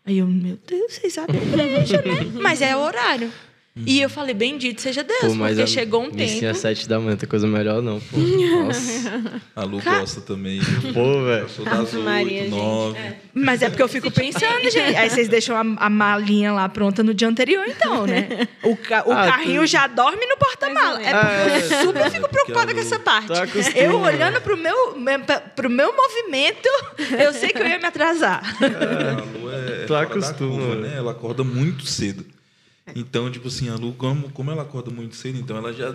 Aí 0.05 0.19
eu, 0.19 0.27
meu 0.27 0.59
Deus, 0.67 0.95
vocês 0.95 1.13
sabem 1.13 1.41
igreja, 1.43 2.01
né? 2.03 2.31
Mas 2.41 2.63
é 2.63 2.77
o 2.77 2.81
E 3.85 4.01
eu 4.01 4.09
falei, 4.09 4.35
bendito 4.35 4.81
seja 4.81 5.05
Deus, 5.05 5.37
pô, 5.37 5.45
porque 5.45 5.61
a, 5.61 5.67
chegou 5.67 6.03
um 6.03 6.11
tempo. 6.11 6.47
às 6.47 6.57
sete 6.59 6.89
da 6.89 6.99
manhã, 6.99 7.15
tem 7.15 7.29
coisa 7.29 7.47
melhor 7.47 7.83
não, 7.83 8.01
pô. 8.01 8.17
Nossa. 8.17 9.43
A 9.55 9.65
Lu 9.65 9.83
Ca... 9.83 9.99
gosta 9.99 10.23
também. 10.23 10.61
Pô, 10.95 11.25
velho. 11.25 11.43
Eu 11.43 11.49
sou 11.51 11.65
das 11.65 11.93
Maria, 11.93 12.45
8, 12.45 12.51
9. 12.51 12.99
É. 12.99 13.17
Mas 13.35 13.61
é 13.61 13.69
porque 13.69 13.83
eu 13.83 13.89
fico 13.89 14.11
pensando, 14.11 14.63
gente. 14.71 14.97
Aí 14.97 15.11
vocês 15.11 15.29
deixam 15.29 15.55
a, 15.55 15.85
a, 15.85 15.91
malinha 15.91 16.55
lá 16.55 16.67
pronta 16.71 17.03
no 17.03 17.13
dia 17.13 17.29
anterior, 17.29 17.67
então, 17.69 18.07
né? 18.07 18.49
O, 18.63 18.77
ca... 18.77 19.07
o 19.07 19.13
ah, 19.13 19.27
carrinho 19.27 19.61
tu... 19.61 19.67
já 19.67 19.87
dorme 19.87 20.25
no 20.25 20.39
porta-mala. 20.39 21.03
É 21.03 21.13
porque 21.13 21.75
eu 21.75 21.79
é. 21.79 21.85
super 21.85 22.11
fico 22.11 22.29
preocupada 22.31 22.73
com 22.73 22.81
essa 22.81 22.99
parte. 22.99 23.33
Eu 23.75 24.01
olhando 24.01 24.41
pro 24.41 24.57
meu, 24.57 24.97
pro 25.55 25.69
meu 25.69 25.95
movimento, 25.95 26.69
eu 27.23 27.33
sei 27.35 27.51
que 27.51 27.59
eu 27.59 27.67
ia 27.67 27.79
me 27.79 27.85
atrasar. 27.85 28.43
É, 28.63 29.11
a 29.11 29.39
Lu 29.39 29.51
é, 29.53 29.85
tu 29.87 29.95
acostuma, 29.95 30.77
né? 30.77 30.95
Ela 30.97 31.13
acorda 31.13 31.45
muito 31.45 31.85
cedo. 31.85 32.25
Então, 32.95 33.31
tipo 33.31 33.49
assim, 33.49 33.69
a 33.69 33.75
Lu, 33.75 33.93
como, 33.95 34.31
como 34.31 34.51
ela 34.51 34.63
acorda 34.63 34.91
muito 34.91 35.17
cedo, 35.17 35.39
então 35.39 35.57
ela 35.57 35.73
já 35.73 35.95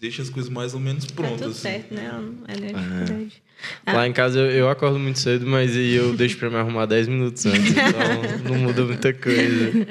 deixa 0.00 0.22
as 0.22 0.30
coisas 0.30 0.50
mais 0.50 0.74
ou 0.74 0.80
menos 0.80 1.06
prontas. 1.06 1.38
Tá 1.38 1.44
tudo 1.44 1.50
assim. 1.50 1.60
certo, 1.60 1.94
né? 1.94 2.10
Ela 2.46 2.66
é 2.66 2.72
dificuldade. 2.72 3.42
Ah. 3.86 3.92
Lá 3.94 4.06
em 4.06 4.12
casa 4.12 4.38
eu, 4.38 4.50
eu, 4.50 4.68
acordo 4.68 4.98
muito 4.98 5.18
cedo, 5.18 5.46
mas 5.46 5.74
eu 5.74 6.14
deixo 6.14 6.36
para 6.36 6.50
me 6.50 6.56
arrumar 6.56 6.86
10 6.86 7.08
minutos 7.08 7.46
antes, 7.46 7.70
então 7.70 8.44
não 8.44 8.58
muda 8.58 8.84
muita 8.84 9.12
coisa. 9.14 9.86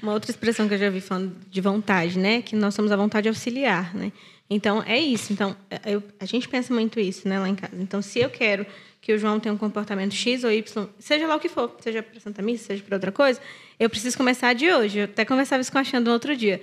Uma 0.00 0.12
outra 0.12 0.30
expressão 0.30 0.68
que 0.68 0.74
eu 0.74 0.78
já 0.78 0.90
vi 0.90 1.00
falando 1.00 1.34
de 1.50 1.60
vontade, 1.60 2.18
né? 2.18 2.42
Que 2.42 2.54
nós 2.54 2.74
somos 2.74 2.92
a 2.92 2.96
vontade 2.96 3.28
auxiliar, 3.28 3.94
né? 3.94 4.12
Então, 4.50 4.82
é 4.86 4.98
isso. 4.98 5.32
Então, 5.32 5.56
eu, 5.84 6.02
a 6.18 6.24
gente 6.24 6.48
pensa 6.48 6.72
muito 6.72 6.98
isso, 6.98 7.28
né, 7.28 7.38
lá 7.38 7.48
em 7.48 7.54
casa. 7.54 7.74
Então, 7.78 8.00
se 8.00 8.18
eu 8.18 8.30
quero 8.30 8.64
que 9.00 9.12
o 9.12 9.18
João 9.18 9.38
tenha 9.38 9.54
um 9.54 9.58
comportamento 9.58 10.14
X 10.14 10.44
ou 10.44 10.50
Y, 10.50 10.88
seja 10.98 11.26
lá 11.26 11.36
o 11.36 11.40
que 11.40 11.48
for, 11.48 11.76
seja 11.80 12.02
para 12.02 12.18
Santa 12.20 12.42
Missa, 12.42 12.66
seja 12.66 12.82
para 12.82 12.96
outra 12.96 13.12
coisa, 13.12 13.40
eu 13.78 13.88
preciso 13.88 14.16
começar 14.16 14.52
de 14.54 14.70
hoje. 14.70 14.98
Eu 14.98 15.04
até 15.04 15.24
conversava 15.24 15.60
isso 15.60 15.70
com 15.70 15.78
a 15.78 15.84
Xanda 15.84 16.08
no 16.08 16.12
outro 16.12 16.36
dia. 16.36 16.60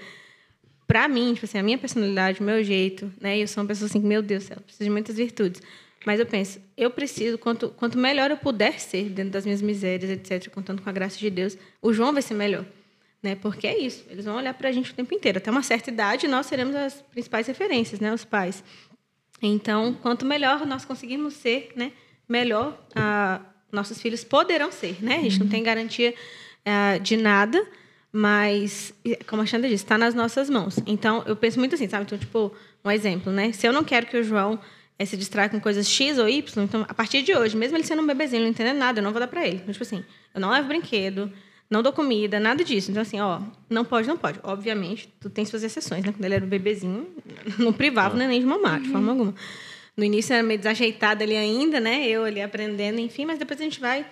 Para 0.88 1.08
mim, 1.08 1.34
tipo 1.34 1.46
assim, 1.46 1.58
a 1.58 1.64
minha 1.64 1.78
personalidade, 1.78 2.42
o 2.42 2.44
meu 2.44 2.64
jeito, 2.64 3.12
né? 3.20 3.38
Eu 3.38 3.48
sou 3.48 3.64
uma 3.64 3.68
pessoa 3.68 3.88
assim, 3.88 4.00
meu 4.00 4.22
Deus 4.22 4.44
do 4.44 4.48
céu, 4.48 4.58
preciso 4.58 4.84
de 4.84 4.90
muitas 4.90 5.16
virtudes. 5.16 5.62
Mas 6.06 6.20
eu 6.20 6.26
penso, 6.26 6.62
eu 6.78 6.92
preciso, 6.92 7.38
quanto, 7.38 7.70
quanto 7.70 7.98
melhor 7.98 8.30
eu 8.30 8.38
puder 8.38 8.80
ser 8.80 9.10
dentro 9.10 9.32
das 9.32 9.44
minhas 9.44 9.62
misérias, 9.62 10.12
etc., 10.12 10.52
contando 10.52 10.82
com 10.82 10.90
a 10.90 10.94
graça 10.94 11.18
de 11.18 11.30
Deus, 11.32 11.58
o 11.82 11.92
João 11.92 12.14
vai 12.14 12.22
ser 12.22 12.36
melhor. 12.36 12.64
Né? 13.24 13.34
Porque 13.34 13.66
é 13.66 13.76
isso, 13.76 14.06
eles 14.08 14.24
vão 14.26 14.36
olhar 14.36 14.54
para 14.54 14.70
a 14.70 14.72
gente 14.72 14.92
o 14.92 14.94
tempo 14.94 15.12
inteiro. 15.16 15.40
Até 15.40 15.50
uma 15.50 15.64
certa 15.64 15.90
idade, 15.90 16.28
nós 16.28 16.46
seremos 16.46 16.76
as 16.76 17.02
principais 17.02 17.48
referências, 17.48 18.00
né? 18.00 18.14
os 18.14 18.24
pais. 18.24 18.64
Então, 19.42 19.96
quanto 19.96 20.26
melhor 20.26 20.64
nós 20.68 20.86
conseguirmos 20.86 21.34
ser, 21.34 21.72
né? 21.76 21.92
melhor 22.30 22.80
ah, 22.94 23.42
nossos 23.72 24.00
filhos 24.00 24.24
poderão 24.24 24.72
ser. 24.72 25.04
Né? 25.04 25.16
A 25.16 25.22
gente 25.22 25.40
não 25.40 25.48
tem 25.48 25.64
garantia 25.64 26.14
ah, 26.66 26.98
de 26.98 27.16
nada, 27.16 27.64
mas, 28.12 28.94
como 29.28 29.42
a 29.42 29.46
Xanda 29.46 29.68
disse, 29.68 29.84
está 29.84 29.98
nas 29.98 30.16
nossas 30.16 30.50
mãos. 30.50 30.80
Então, 30.88 31.22
eu 31.26 31.36
penso 31.36 31.60
muito 31.60 31.76
assim, 31.76 31.88
sabe? 31.88 32.06
Então, 32.06 32.18
tipo, 32.18 32.52
um 32.84 32.90
exemplo, 32.90 33.32
né? 33.32 33.52
Se 33.52 33.68
eu 33.68 33.74
não 33.74 33.84
quero 33.84 34.06
que 34.06 34.18
o 34.18 34.24
João 34.24 34.60
é, 34.98 35.06
se 35.06 35.18
distraia 35.18 35.50
com 35.50 35.60
coisas 35.60 35.88
X 35.88 36.18
ou 36.18 36.30
Y, 36.30 36.64
então, 36.64 36.86
a 36.88 36.94
partir 36.94 37.22
de 37.22 37.36
hoje, 37.36 37.58
mesmo 37.58 37.76
ele 37.76 37.84
sendo 37.84 38.02
um 38.02 38.08
bebezinho, 38.08 38.42
não 38.42 38.50
entendendo 38.50 38.78
nada, 38.78 39.00
eu 39.00 39.04
não 39.04 39.12
vou 39.12 39.20
dar 39.20 39.28
para 39.28 39.46
ele. 39.46 39.58
Então, 39.58 39.72
tipo 39.72 39.84
assim, 39.84 40.04
eu 40.34 40.40
não 40.40 40.50
levo 40.50 40.68
brinquedo, 40.68 41.30
não 41.70 41.84
dou 41.84 41.92
comida, 41.92 42.40
nada 42.40 42.64
disso. 42.64 42.90
Então, 42.90 43.02
assim, 43.02 43.20
ó, 43.20 43.42
não 43.70 43.84
pode, 43.84 44.08
não 44.08 44.18
pode. 44.18 44.40
Obviamente, 44.44 45.14
tu 45.20 45.30
tem 45.30 45.44
suas 45.44 45.64
exceções, 45.64 46.06
né? 46.06 46.14
Quando 46.14 46.24
ele 46.24 46.36
era 46.36 46.46
um 46.46 46.48
bebezinho, 46.48 47.08
não 47.60 47.74
privava 47.74 48.16
ah. 48.16 48.28
nem 48.28 48.40
de 48.40 48.46
mamar, 48.46 48.80
de 48.80 48.90
forma 48.90 49.12
alguma. 49.12 49.36
No 49.98 50.04
início 50.04 50.34
era 50.34 50.42
meio 50.42 50.58
desajeitado 50.58 51.22
ali 51.22 51.36
ainda, 51.36 51.82
né? 51.82 52.08
Eu 52.08 52.24
ali 52.24 52.42
aprendendo, 52.42 53.00
enfim, 53.00 53.26
mas 53.26 53.38
depois 53.38 53.60
a 53.60 53.64
gente 53.64 53.82
vai 53.82 54.06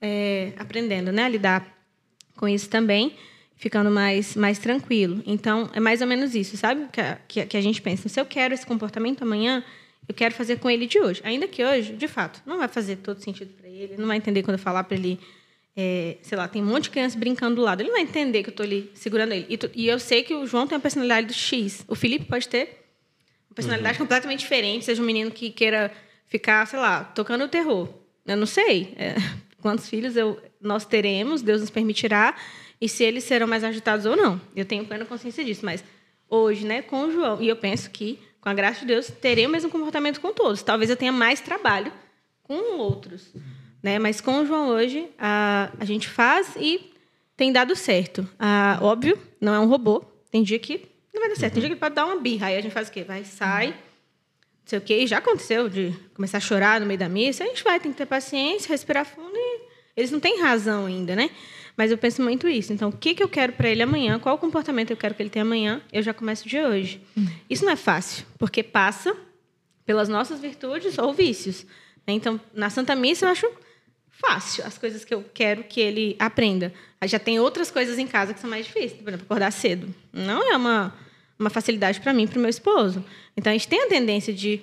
é, 0.00 0.52
aprendendo, 0.58 1.10
né? 1.10 1.24
A 1.24 1.28
lidar 1.28 1.77
com 2.38 2.48
isso 2.48 2.70
também 2.70 3.12
ficando 3.58 3.90
mais, 3.90 4.36
mais 4.36 4.58
tranquilo. 4.58 5.22
Então, 5.26 5.68
é 5.74 5.80
mais 5.80 6.00
ou 6.00 6.06
menos 6.06 6.34
isso, 6.34 6.56
sabe? 6.56 6.86
Que 6.90 7.00
a, 7.00 7.18
que, 7.26 7.44
que 7.44 7.56
a 7.56 7.60
gente 7.60 7.82
pensa. 7.82 8.08
Se 8.08 8.18
eu 8.18 8.24
quero 8.24 8.54
esse 8.54 8.64
comportamento 8.64 9.22
amanhã, 9.22 9.62
eu 10.08 10.14
quero 10.14 10.32
fazer 10.32 10.58
com 10.58 10.70
ele 10.70 10.86
de 10.86 10.98
hoje. 10.98 11.20
Ainda 11.24 11.46
que 11.46 11.62
hoje, 11.62 11.92
de 11.92 12.08
fato, 12.08 12.40
não 12.46 12.56
vai 12.56 12.68
fazer 12.68 12.96
todo 12.96 13.20
sentido 13.20 13.52
para 13.54 13.68
ele, 13.68 13.96
não 13.98 14.06
vai 14.06 14.16
entender 14.16 14.42
quando 14.42 14.56
eu 14.56 14.62
falar 14.62 14.84
para 14.84 14.96
ele, 14.96 15.18
é, 15.76 16.16
sei 16.22 16.38
lá, 16.38 16.46
tem 16.46 16.62
um 16.62 16.66
monte 16.66 16.84
de 16.84 16.90
criança 16.90 17.18
brincando 17.18 17.56
do 17.56 17.62
lado. 17.62 17.80
Ele 17.80 17.88
não 17.88 17.96
vai 17.96 18.04
entender 18.04 18.44
que 18.44 18.48
eu 18.48 18.52
estou 18.52 18.64
ali 18.64 18.90
segurando 18.94 19.32
ele. 19.32 19.46
E, 19.48 19.58
tu, 19.58 19.68
e, 19.74 19.88
eu 19.88 19.98
sei 19.98 20.22
que 20.22 20.34
o 20.34 20.46
João 20.46 20.66
tem 20.66 20.76
uma 20.76 20.82
personalidade 20.82 21.26
do 21.26 21.34
X. 21.34 21.84
O 21.88 21.96
Felipe 21.96 22.26
pode 22.26 22.48
ter 22.48 22.86
uma 23.50 23.56
personalidade 23.56 23.98
uhum. 23.98 24.04
completamente 24.04 24.40
diferente, 24.40 24.84
seja 24.84 25.02
um 25.02 25.06
menino 25.06 25.32
que 25.32 25.50
queira 25.50 25.92
ficar, 26.26 26.64
sei 26.66 26.78
lá, 26.78 27.02
tocando 27.02 27.44
o 27.44 27.48
terror. 27.48 27.88
Eu 28.24 28.36
não 28.36 28.46
sei 28.46 28.94
é, 28.96 29.16
quantos 29.60 29.88
filhos 29.88 30.16
eu, 30.16 30.40
nós 30.60 30.84
teremos, 30.84 31.42
Deus 31.42 31.60
nos 31.60 31.70
permitirá 31.70 32.34
e 32.80 32.88
se 32.88 33.02
eles 33.04 33.24
serão 33.24 33.46
mais 33.46 33.64
agitados 33.64 34.06
ou 34.06 34.16
não. 34.16 34.40
Eu 34.54 34.64
tenho 34.64 34.84
plena 34.84 35.04
consciência 35.04 35.44
disso, 35.44 35.64
mas 35.64 35.82
hoje, 36.28 36.64
né, 36.64 36.82
com 36.82 37.04
o 37.04 37.12
João, 37.12 37.40
e 37.40 37.48
eu 37.48 37.56
penso 37.56 37.90
que, 37.90 38.18
com 38.40 38.48
a 38.48 38.54
graça 38.54 38.80
de 38.80 38.86
Deus, 38.86 39.08
terei 39.20 39.46
o 39.46 39.50
mesmo 39.50 39.70
comportamento 39.70 40.20
com 40.20 40.32
todos. 40.32 40.62
Talvez 40.62 40.90
eu 40.90 40.96
tenha 40.96 41.12
mais 41.12 41.40
trabalho 41.40 41.92
com 42.42 42.78
outros, 42.78 43.32
né? 43.82 43.98
Mas 43.98 44.20
com 44.20 44.40
o 44.40 44.46
João 44.46 44.68
hoje, 44.68 45.08
a, 45.18 45.70
a 45.78 45.84
gente 45.84 46.08
faz 46.08 46.54
e 46.56 46.92
tem 47.36 47.52
dado 47.52 47.74
certo. 47.76 48.28
Ah, 48.38 48.78
óbvio, 48.80 49.18
não 49.40 49.54
é 49.54 49.60
um 49.60 49.66
robô. 49.66 50.02
Tem 50.30 50.42
dia 50.42 50.58
que 50.58 50.86
não 51.12 51.20
vai 51.20 51.28
dar 51.28 51.36
certo. 51.36 51.54
Tem 51.54 51.60
dia 51.60 51.70
que 51.70 51.76
pode 51.76 51.94
dar 51.94 52.06
uma 52.06 52.16
birra. 52.16 52.48
Aí 52.48 52.56
a 52.56 52.60
gente 52.60 52.72
faz 52.72 52.88
o 52.88 52.92
quê? 52.92 53.02
Vai, 53.02 53.24
sai, 53.24 53.74
sei 54.68 54.78
o 54.78 54.82
quê. 54.82 54.98
E 54.98 55.06
já 55.06 55.18
aconteceu 55.18 55.68
de 55.68 55.94
começar 56.14 56.38
a 56.38 56.40
chorar 56.40 56.80
no 56.80 56.86
meio 56.86 56.98
da 56.98 57.08
missa. 57.08 57.44
A 57.44 57.46
gente 57.46 57.64
vai, 57.64 57.80
tem 57.80 57.92
que 57.92 57.98
ter 57.98 58.06
paciência, 58.06 58.68
respirar 58.68 59.04
fundo 59.04 59.34
e 59.34 59.60
eles 59.96 60.10
não 60.10 60.20
têm 60.20 60.40
razão 60.40 60.86
ainda, 60.86 61.16
né? 61.16 61.30
Mas 61.76 61.90
eu 61.90 61.98
penso 61.98 62.22
muito 62.22 62.48
isso. 62.48 62.72
Então, 62.72 62.88
o 62.88 62.92
que, 62.92 63.14
que 63.14 63.22
eu 63.22 63.28
quero 63.28 63.52
para 63.52 63.68
ele 63.68 63.82
amanhã? 63.82 64.18
Qual 64.18 64.34
o 64.34 64.38
comportamento 64.38 64.90
eu 64.90 64.96
quero 64.96 65.14
que 65.14 65.22
ele 65.22 65.30
tenha 65.30 65.44
amanhã? 65.44 65.80
Eu 65.92 66.02
já 66.02 66.12
começo 66.12 66.48
de 66.48 66.58
hoje. 66.58 67.00
Hum. 67.16 67.26
Isso 67.48 67.64
não 67.64 67.72
é 67.72 67.76
fácil, 67.76 68.26
porque 68.36 68.62
passa 68.62 69.16
pelas 69.86 70.08
nossas 70.08 70.40
virtudes 70.40 70.98
ou 70.98 71.12
vícios. 71.14 71.64
Né? 72.06 72.14
Então, 72.14 72.40
na 72.52 72.68
Santa 72.68 72.94
Missa, 72.96 73.26
eu 73.26 73.30
acho 73.30 73.48
fácil 74.10 74.64
as 74.66 74.76
coisas 74.76 75.04
que 75.04 75.14
eu 75.14 75.24
quero 75.32 75.62
que 75.64 75.80
ele 75.80 76.16
aprenda. 76.18 76.72
Aí 77.00 77.08
já 77.08 77.18
tem 77.18 77.38
outras 77.38 77.70
coisas 77.70 77.96
em 77.98 78.06
casa 78.06 78.34
que 78.34 78.40
são 78.40 78.50
mais 78.50 78.66
difíceis. 78.66 79.00
Por 79.00 79.08
exemplo, 79.08 79.24
acordar 79.24 79.52
cedo. 79.52 79.94
Não 80.12 80.52
é 80.52 80.56
uma, 80.56 80.92
uma 81.38 81.50
facilidade 81.50 82.00
para 82.00 82.12
mim 82.12 82.24
e 82.24 82.26
para 82.26 82.38
o 82.38 82.40
meu 82.40 82.50
esposo. 82.50 83.04
Então, 83.36 83.50
a 83.50 83.54
gente 83.54 83.68
tem 83.68 83.84
a 83.84 83.88
tendência 83.88 84.32
de 84.32 84.60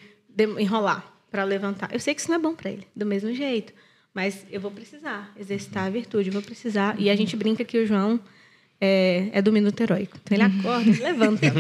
enrolar 0.60 1.06
para 1.32 1.44
levantar. 1.44 1.90
Eu 1.94 2.00
sei 2.00 2.14
que 2.14 2.22
isso 2.22 2.30
não 2.30 2.38
é 2.38 2.40
bom 2.40 2.56
para 2.56 2.72
ele, 2.72 2.88
do 2.96 3.06
mesmo 3.06 3.34
jeito. 3.34 3.74
Mas 4.14 4.46
eu 4.50 4.62
vou 4.62 4.72
precisar 4.72 5.32
exercitar 5.38 5.88
a 5.88 5.90
virtude, 5.90 6.30
vou 6.30 6.42
precisar. 6.42 6.96
E 6.98 7.10
a 7.10 7.16
gente 7.16 7.36
brinca 7.36 7.66
que 7.66 7.78
o 7.78 7.86
João 7.86 8.20
é, 8.80 9.30
é 9.34 9.42
do 9.42 9.52
minuto 9.52 9.80
heróico. 9.82 10.18
Então 10.24 10.38
ele 10.38 10.44
acorda, 10.44 10.90
ele 10.90 11.04
levanta. 11.04 11.46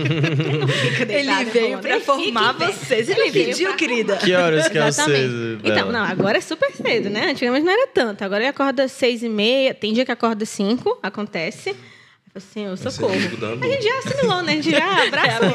Ele, 1.07 1.29
ele 1.29 1.45
veio 1.45 1.79
para 1.79 1.99
formar 1.99 2.53
vocês. 2.53 3.09
Ele, 3.09 3.21
ele 3.21 3.31
pediu, 3.31 3.75
querida. 3.75 4.17
Que 4.17 4.33
horas 4.33 4.67
que 4.67 4.77
é 4.77 4.91
cedo? 4.91 5.59
Então, 5.63 5.91
não, 5.91 6.03
agora 6.03 6.37
é 6.37 6.41
super 6.41 6.71
cedo, 6.71 7.09
né? 7.09 7.31
Antigamente 7.31 7.65
não 7.65 7.71
era 7.71 7.87
tanto. 7.87 8.23
Agora 8.23 8.41
ele 8.41 8.49
acorda 8.49 8.83
às 8.83 8.91
seis 8.91 9.23
e 9.23 9.29
meia. 9.29 9.73
Tem 9.73 9.93
dia 9.93 10.05
que 10.05 10.11
acorda 10.11 10.45
cinco, 10.45 10.97
acontece. 11.03 11.75
Assim, 12.35 12.67
o 12.67 12.75
socorro. 12.75 13.13
A 13.13 13.65
gente 13.65 13.81
já 13.81 13.97
assimilou, 13.99 14.43
né? 14.43 14.51
A 14.51 14.55
gente 14.55 14.69
já 14.69 15.03
abraçou. 15.07 15.47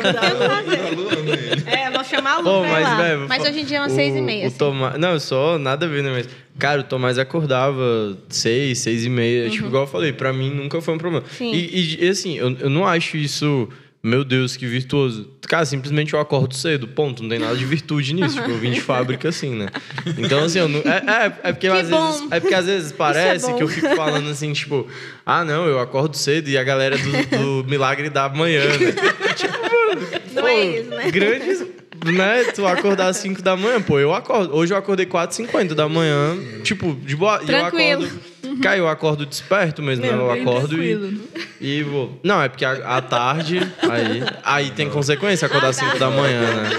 É, 1.66 1.82
é, 1.82 1.90
vamos 1.90 2.08
chamar 2.08 2.36
a 2.36 2.38
Lu 2.38 2.50
oh, 2.50 2.62
mas, 2.62 2.82
lá. 2.84 3.26
mas 3.28 3.44
hoje 3.44 3.60
em 3.60 3.64
dia 3.66 3.76
é 3.76 3.80
umas 3.82 3.92
o, 3.92 3.94
seis 3.94 4.16
e 4.16 4.20
meia. 4.22 4.44
O 4.44 4.46
assim. 4.46 4.56
Tomás... 4.56 4.98
Não, 4.98 5.20
só 5.20 5.58
nada 5.58 5.84
a 5.84 5.88
ver, 5.90 6.02
né? 6.02 6.10
Mas, 6.10 6.28
cara, 6.58 6.80
o 6.80 6.84
Tomás 6.84 7.18
acordava 7.18 8.16
seis, 8.30 8.78
seis 8.78 9.04
e 9.04 9.10
meia. 9.10 9.44
Uhum. 9.44 9.50
Tipo, 9.50 9.66
igual 9.66 9.82
eu 9.82 9.86
falei, 9.88 10.14
pra 10.14 10.32
mim 10.32 10.48
nunca 10.48 10.80
foi 10.80 10.94
um 10.94 10.98
problema. 10.98 11.22
E, 11.38 11.98
e, 12.02 12.08
assim, 12.08 12.38
eu, 12.38 12.56
eu 12.58 12.70
não 12.70 12.86
acho 12.86 13.18
isso 13.18 13.68
meu 14.02 14.24
Deus, 14.24 14.56
que 14.56 14.66
virtuoso. 14.66 15.28
Cara, 15.46 15.66
simplesmente 15.66 16.14
eu 16.14 16.20
acordo 16.20 16.54
cedo, 16.54 16.88
ponto. 16.88 17.22
Não 17.22 17.28
tem 17.28 17.38
nada 17.38 17.54
de 17.54 17.66
virtude 17.66 18.14
nisso. 18.14 18.36
Tipo, 18.36 18.50
eu 18.50 18.58
vim 18.58 18.70
de 18.70 18.80
fábrica 18.82 19.28
assim, 19.28 19.54
né? 19.54 19.68
Então, 20.16 20.44
assim, 20.44 20.58
eu 20.58 20.68
não... 20.68 20.80
é, 20.80 21.26
é, 21.26 21.48
é, 21.50 21.52
porque 21.52 21.66
às 21.66 21.88
vezes, 21.88 22.22
é 22.30 22.40
porque 22.40 22.54
às 22.54 22.66
vezes 22.66 22.92
é 22.92 22.94
parece 22.94 23.50
é 23.50 23.54
que 23.54 23.62
eu 23.62 23.68
fico 23.68 23.94
falando 23.94 24.30
assim, 24.30 24.52
tipo, 24.54 24.88
ah, 25.26 25.44
não, 25.44 25.66
eu 25.66 25.78
acordo 25.78 26.16
cedo 26.16 26.48
e 26.48 26.56
a 26.56 26.64
galera 26.64 26.96
do, 26.96 27.62
do 27.62 27.68
milagre 27.68 28.08
da 28.08 28.28
manhã, 28.28 28.64
né? 28.64 28.92
tipo, 29.36 29.52
mano, 29.52 30.08
não 30.32 30.42
pô, 30.42 30.48
é 30.48 30.64
isso, 30.64 30.90
né? 30.90 31.10
Grandes 31.10 31.66
né, 32.04 32.44
tu 32.54 32.66
acordar 32.66 33.08
às 33.08 33.18
5 33.18 33.42
da 33.42 33.56
manhã, 33.56 33.80
pô, 33.82 33.98
eu 33.98 34.14
acordo. 34.14 34.54
Hoje 34.54 34.72
eu 34.72 34.78
acordei 34.78 35.04
4h50 35.04 35.74
da 35.74 35.88
manhã, 35.88 36.38
tipo, 36.62 36.94
de 36.94 37.14
boa. 37.14 37.38
Tranquilo. 37.40 37.80
E 37.80 37.90
eu 37.90 37.96
acordo. 38.06 38.29
Cara, 38.62 38.76
eu 38.76 38.88
acordo 38.88 39.26
desperto 39.26 39.82
mesmo, 39.82 40.04
né? 40.04 40.12
Eu 40.12 40.30
acordo 40.30 40.82
e. 40.82 41.20
E 41.60 41.82
vou. 41.82 42.18
Não, 42.22 42.42
é 42.42 42.48
porque 42.48 42.64
à 42.64 43.00
tarde, 43.00 43.60
aí, 43.82 44.22
aí 44.42 44.70
tem 44.70 44.88
consequência 44.88 45.46
acordar 45.46 45.68
às 45.68 45.76
5 45.76 45.98
da 45.98 46.10
manhã, 46.10 46.40
né? 46.40 46.70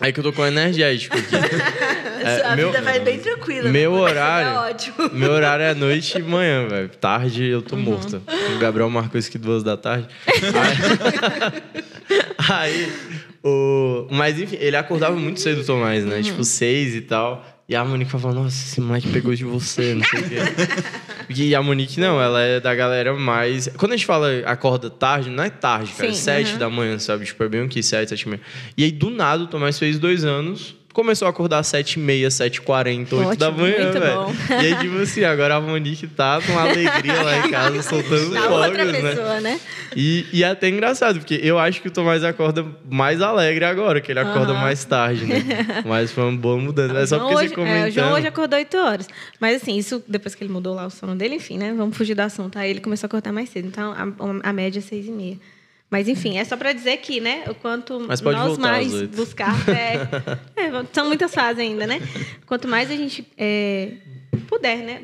Aí 0.00 0.12
que 0.12 0.20
eu 0.20 0.24
tô 0.24 0.32
com 0.32 0.44
energético 0.44 1.16
aqui. 1.16 1.34
É, 2.26 2.44
a 2.44 2.56
meu, 2.56 2.72
vida 2.72 2.82
vai 2.82 2.98
bem 2.98 3.18
tranquila. 3.18 3.64
Né? 3.64 3.70
Meu 3.70 3.92
né? 3.92 3.98
horário. 3.98 4.70
Ótimo. 4.70 5.10
Meu 5.12 5.30
horário 5.30 5.62
é 5.64 5.74
noite 5.74 6.18
e 6.18 6.22
manhã, 6.22 6.66
velho. 6.66 6.88
Tarde 6.88 7.44
eu 7.44 7.62
tô 7.62 7.76
uhum. 7.76 7.82
morto. 7.82 8.20
O 8.54 8.58
Gabriel 8.58 8.90
marcou 8.90 9.18
isso 9.18 9.28
aqui 9.28 9.38
duas 9.38 9.62
da 9.62 9.76
tarde. 9.76 10.08
Aí, 12.48 12.82
aí 12.86 12.92
o, 13.44 14.08
mas 14.10 14.40
enfim, 14.40 14.56
ele 14.58 14.76
acordava 14.76 15.14
muito 15.14 15.40
cedo, 15.40 15.64
Tomás, 15.64 16.04
né? 16.04 16.16
Uhum. 16.16 16.22
Tipo, 16.22 16.42
seis 16.42 16.96
e 16.96 17.00
tal. 17.00 17.44
E 17.68 17.74
a 17.74 17.84
Monique 17.84 18.10
falou, 18.12 18.32
nossa, 18.32 18.64
esse 18.64 18.80
moleque 18.80 19.08
pegou 19.10 19.34
de 19.34 19.44
você, 19.44 19.92
não 19.94 20.04
sei 20.04 20.20
o 20.20 20.28
quê. 20.28 20.36
E 21.28 21.52
a 21.52 21.60
Monique, 21.60 21.98
não, 21.98 22.22
ela 22.22 22.40
é 22.40 22.60
da 22.60 22.72
galera 22.72 23.12
mais... 23.14 23.68
Quando 23.76 23.92
a 23.92 23.96
gente 23.96 24.06
fala 24.06 24.28
acorda 24.46 24.88
tarde, 24.88 25.30
não 25.30 25.42
é 25.42 25.50
tarde, 25.50 25.90
cara. 25.92 26.12
Sim, 26.12 26.16
é 26.16 26.22
sete 26.22 26.52
uhum. 26.52 26.58
da 26.58 26.70
manhã, 26.70 26.98
sabe? 27.00 27.24
Tipo, 27.24 27.42
é 27.42 27.48
bem 27.48 27.62
o 27.64 27.68
que? 27.68 27.82
Sete, 27.82 28.10
sete 28.10 28.22
e 28.22 28.28
meia. 28.28 28.40
E 28.76 28.84
aí, 28.84 28.92
do 28.92 29.10
nada, 29.10 29.42
o 29.42 29.46
Tomás 29.48 29.76
fez 29.76 29.98
dois 29.98 30.24
anos 30.24 30.76
começou 30.96 31.26
a 31.26 31.30
acordar 31.30 31.58
às 31.58 31.66
7h30, 31.66 32.28
7h40, 32.28 33.12
8 33.12 33.38
da 33.38 33.50
manhã, 33.50 33.92
velho. 33.92 34.34
E 34.48 34.54
aí, 34.54 34.76
tipo 34.78 34.96
assim, 34.96 35.24
agora 35.24 35.56
a 35.56 35.60
Monique 35.60 36.06
tá 36.06 36.40
com 36.40 36.58
alegria 36.58 37.22
lá 37.22 37.46
em 37.46 37.50
casa, 37.50 37.82
soltando 37.84 38.32
tá 38.32 38.40
fogos, 38.44 38.66
outra 38.66 38.84
né? 38.86 39.02
pessoa, 39.02 39.34
né? 39.34 39.40
né? 39.40 39.60
E, 39.94 40.24
e 40.32 40.42
é 40.42 40.48
até 40.48 40.70
engraçado, 40.70 41.18
porque 41.18 41.38
eu 41.42 41.58
acho 41.58 41.82
que 41.82 41.88
o 41.88 41.90
Tomás 41.90 42.24
acorda 42.24 42.64
mais 42.88 43.20
alegre 43.20 43.66
agora, 43.66 44.00
que 44.00 44.10
ele 44.10 44.20
acorda 44.20 44.54
uhum. 44.54 44.58
mais 44.58 44.86
tarde, 44.86 45.26
né? 45.26 45.44
Mas 45.84 46.10
foi 46.10 46.24
uma 46.24 46.38
boa 46.38 46.56
mudança. 46.56 46.98
É 46.98 47.06
só 47.06 47.18
porque 47.18 47.34
hoje, 47.34 47.48
você 47.50 47.54
comentando... 47.54 47.84
É, 47.84 47.88
o 47.88 47.92
João 47.92 48.12
hoje 48.14 48.26
acordou 48.26 48.58
8 48.58 48.76
horas. 48.78 49.08
Mas 49.38 49.60
assim, 49.60 49.76
isso 49.76 50.02
depois 50.08 50.34
que 50.34 50.42
ele 50.42 50.52
mudou 50.52 50.74
lá 50.74 50.86
o 50.86 50.90
sono 50.90 51.14
dele, 51.14 51.34
enfim, 51.34 51.58
né? 51.58 51.74
Vamos 51.76 51.94
fugir 51.94 52.14
do 52.14 52.20
assunto. 52.20 52.58
Aí 52.58 52.70
ele 52.70 52.80
começou 52.80 53.06
a 53.06 53.08
acordar 53.08 53.32
mais 53.32 53.50
cedo. 53.50 53.68
Então, 53.68 53.92
a, 53.92 54.48
a 54.48 54.52
média 54.54 54.78
é 54.78 54.82
6h30. 54.82 55.38
Mas, 55.90 56.08
enfim, 56.08 56.36
é 56.36 56.44
só 56.44 56.56
para 56.56 56.72
dizer 56.72 56.96
que, 56.98 57.20
né, 57.20 57.44
o 57.48 57.54
quanto 57.54 58.00
nós 58.00 58.58
mais 58.58 59.02
buscar. 59.02 59.54
É, 59.68 59.94
é, 60.56 60.70
são 60.92 61.06
muitas 61.06 61.32
fases 61.32 61.60
ainda, 61.60 61.86
né? 61.86 62.00
Quanto 62.44 62.66
mais 62.66 62.90
a 62.90 62.96
gente 62.96 63.26
é, 63.36 63.92
puder, 64.48 64.78
né? 64.78 65.02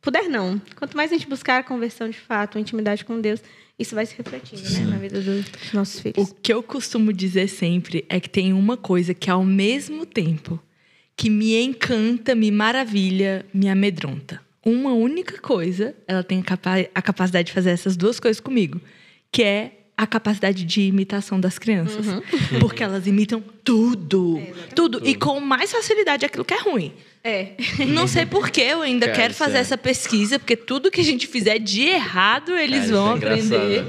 Puder 0.00 0.28
não. 0.28 0.60
Quanto 0.76 0.96
mais 0.96 1.12
a 1.12 1.14
gente 1.14 1.28
buscar 1.28 1.58
a 1.58 1.62
conversão 1.62 2.08
de 2.08 2.18
fato, 2.18 2.58
a 2.58 2.60
intimidade 2.60 3.04
com 3.04 3.20
Deus, 3.20 3.40
isso 3.78 3.94
vai 3.94 4.06
se 4.06 4.16
refletindo 4.16 4.62
né, 4.62 4.80
na 4.90 4.96
vida 4.96 5.20
dos 5.20 5.72
nossos 5.72 6.00
filhos. 6.00 6.30
O 6.30 6.34
que 6.34 6.52
eu 6.52 6.62
costumo 6.62 7.12
dizer 7.12 7.48
sempre 7.48 8.04
é 8.08 8.18
que 8.18 8.28
tem 8.28 8.52
uma 8.52 8.76
coisa 8.76 9.14
que, 9.14 9.30
ao 9.30 9.44
mesmo 9.44 10.06
tempo 10.06 10.60
que 11.16 11.30
me 11.30 11.56
encanta, 11.56 12.34
me 12.34 12.50
maravilha, 12.50 13.46
me 13.52 13.68
amedronta. 13.68 14.40
Uma 14.64 14.92
única 14.92 15.40
coisa, 15.40 15.94
ela 16.06 16.22
tem 16.22 16.42
a 16.94 17.02
capacidade 17.02 17.46
de 17.46 17.52
fazer 17.52 17.70
essas 17.70 17.96
duas 17.96 18.18
coisas 18.18 18.40
comigo, 18.40 18.80
que 19.30 19.42
é 19.42 19.85
a 19.96 20.06
capacidade 20.06 20.64
de 20.64 20.82
imitação 20.82 21.40
das 21.40 21.58
crianças. 21.58 22.06
Uhum. 22.06 22.22
Porque 22.60 22.82
elas 22.82 23.06
imitam 23.06 23.42
tudo. 23.64 24.38
É, 24.38 24.52
tudo. 24.74 25.00
E 25.04 25.14
com 25.14 25.40
mais 25.40 25.72
facilidade 25.72 26.24
aquilo 26.24 26.44
que 26.44 26.52
é 26.52 26.60
ruim. 26.60 26.92
É. 27.26 27.48
Não 27.88 28.06
sei 28.06 28.24
por 28.24 28.50
que 28.50 28.60
eu 28.60 28.82
ainda 28.82 29.06
Cara, 29.06 29.18
quero 29.18 29.34
fazer 29.34 29.56
é. 29.56 29.60
essa 29.60 29.76
pesquisa, 29.76 30.38
porque 30.38 30.54
tudo 30.54 30.92
que 30.92 31.00
a 31.00 31.04
gente 31.04 31.26
fizer 31.26 31.58
de 31.58 31.82
errado, 31.82 32.56
eles 32.56 32.82
Cara, 32.82 32.92
vão 32.92 33.10
é 33.10 33.16
aprender. 33.16 33.84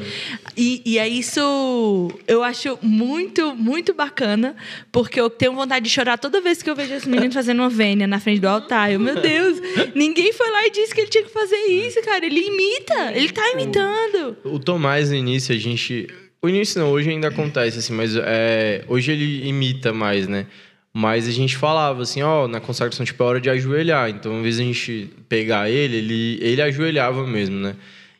E, 0.58 0.82
e 0.84 0.98
é 0.98 1.08
isso, 1.08 2.10
eu 2.28 2.42
acho 2.42 2.80
muito, 2.82 3.56
muito 3.56 3.94
bacana, 3.94 4.56
porque 4.92 5.22
eu 5.22 5.30
tenho 5.30 5.54
vontade 5.54 5.86
de 5.86 5.92
chorar 5.92 6.18
toda 6.18 6.42
vez 6.42 6.64
que 6.64 6.70
eu 6.70 6.76
vejo 6.76 6.96
esse 6.96 7.08
menino 7.08 7.32
fazendo 7.32 7.60
uma 7.60 7.70
vênia 7.70 8.08
na 8.08 8.20
frente 8.20 8.42
do 8.42 8.48
altar. 8.48 8.92
Eu, 8.92 9.00
meu 9.00 9.14
Deus, 9.22 9.62
ninguém 9.94 10.34
foi 10.34 10.50
lá 10.50 10.66
e 10.66 10.72
disse 10.72 10.96
que 10.96 11.02
ele 11.02 11.10
tinha 11.10 11.24
que 11.24 11.32
fazer 11.32 11.64
isso, 11.68 12.02
cara. 12.02 12.26
Ele 12.26 12.40
imita, 12.40 13.12
ele 13.14 13.32
tá 13.32 13.52
imitando. 13.52 14.36
O 14.46 14.58
Tomás, 14.58 15.12
no 15.12 15.16
início, 15.16 15.54
a 15.54 15.60
gente. 15.60 16.08
O 16.42 16.50
início 16.50 16.82
não, 16.82 16.90
hoje 16.90 17.12
ainda 17.12 17.28
acontece, 17.28 17.78
assim, 17.78 17.94
mas 17.94 18.16
é, 18.16 18.84
hoje 18.88 19.12
ele 19.12 19.48
imita 19.48 19.94
mais, 19.94 20.28
né? 20.28 20.48
Mas 21.00 21.28
a 21.28 21.32
gente 21.32 21.56
falava 21.56 22.02
assim, 22.02 22.24
ó, 22.24 22.48
na 22.48 22.60
consagração, 22.60 23.06
tipo, 23.06 23.22
é 23.22 23.26
hora 23.28 23.39
de 23.39 23.52
ajoelhar. 23.52 24.10
Então, 24.10 24.32
uma 24.32 24.41
vez 24.41 24.60
a 24.60 24.64
gente 24.64 25.08
pegar 25.30 25.70
ele, 25.70 25.98
ele, 25.98 26.39
ele 26.41 26.60
ajoelhava 26.60 27.24
mesmo, 27.28 27.56
né? 27.56 27.76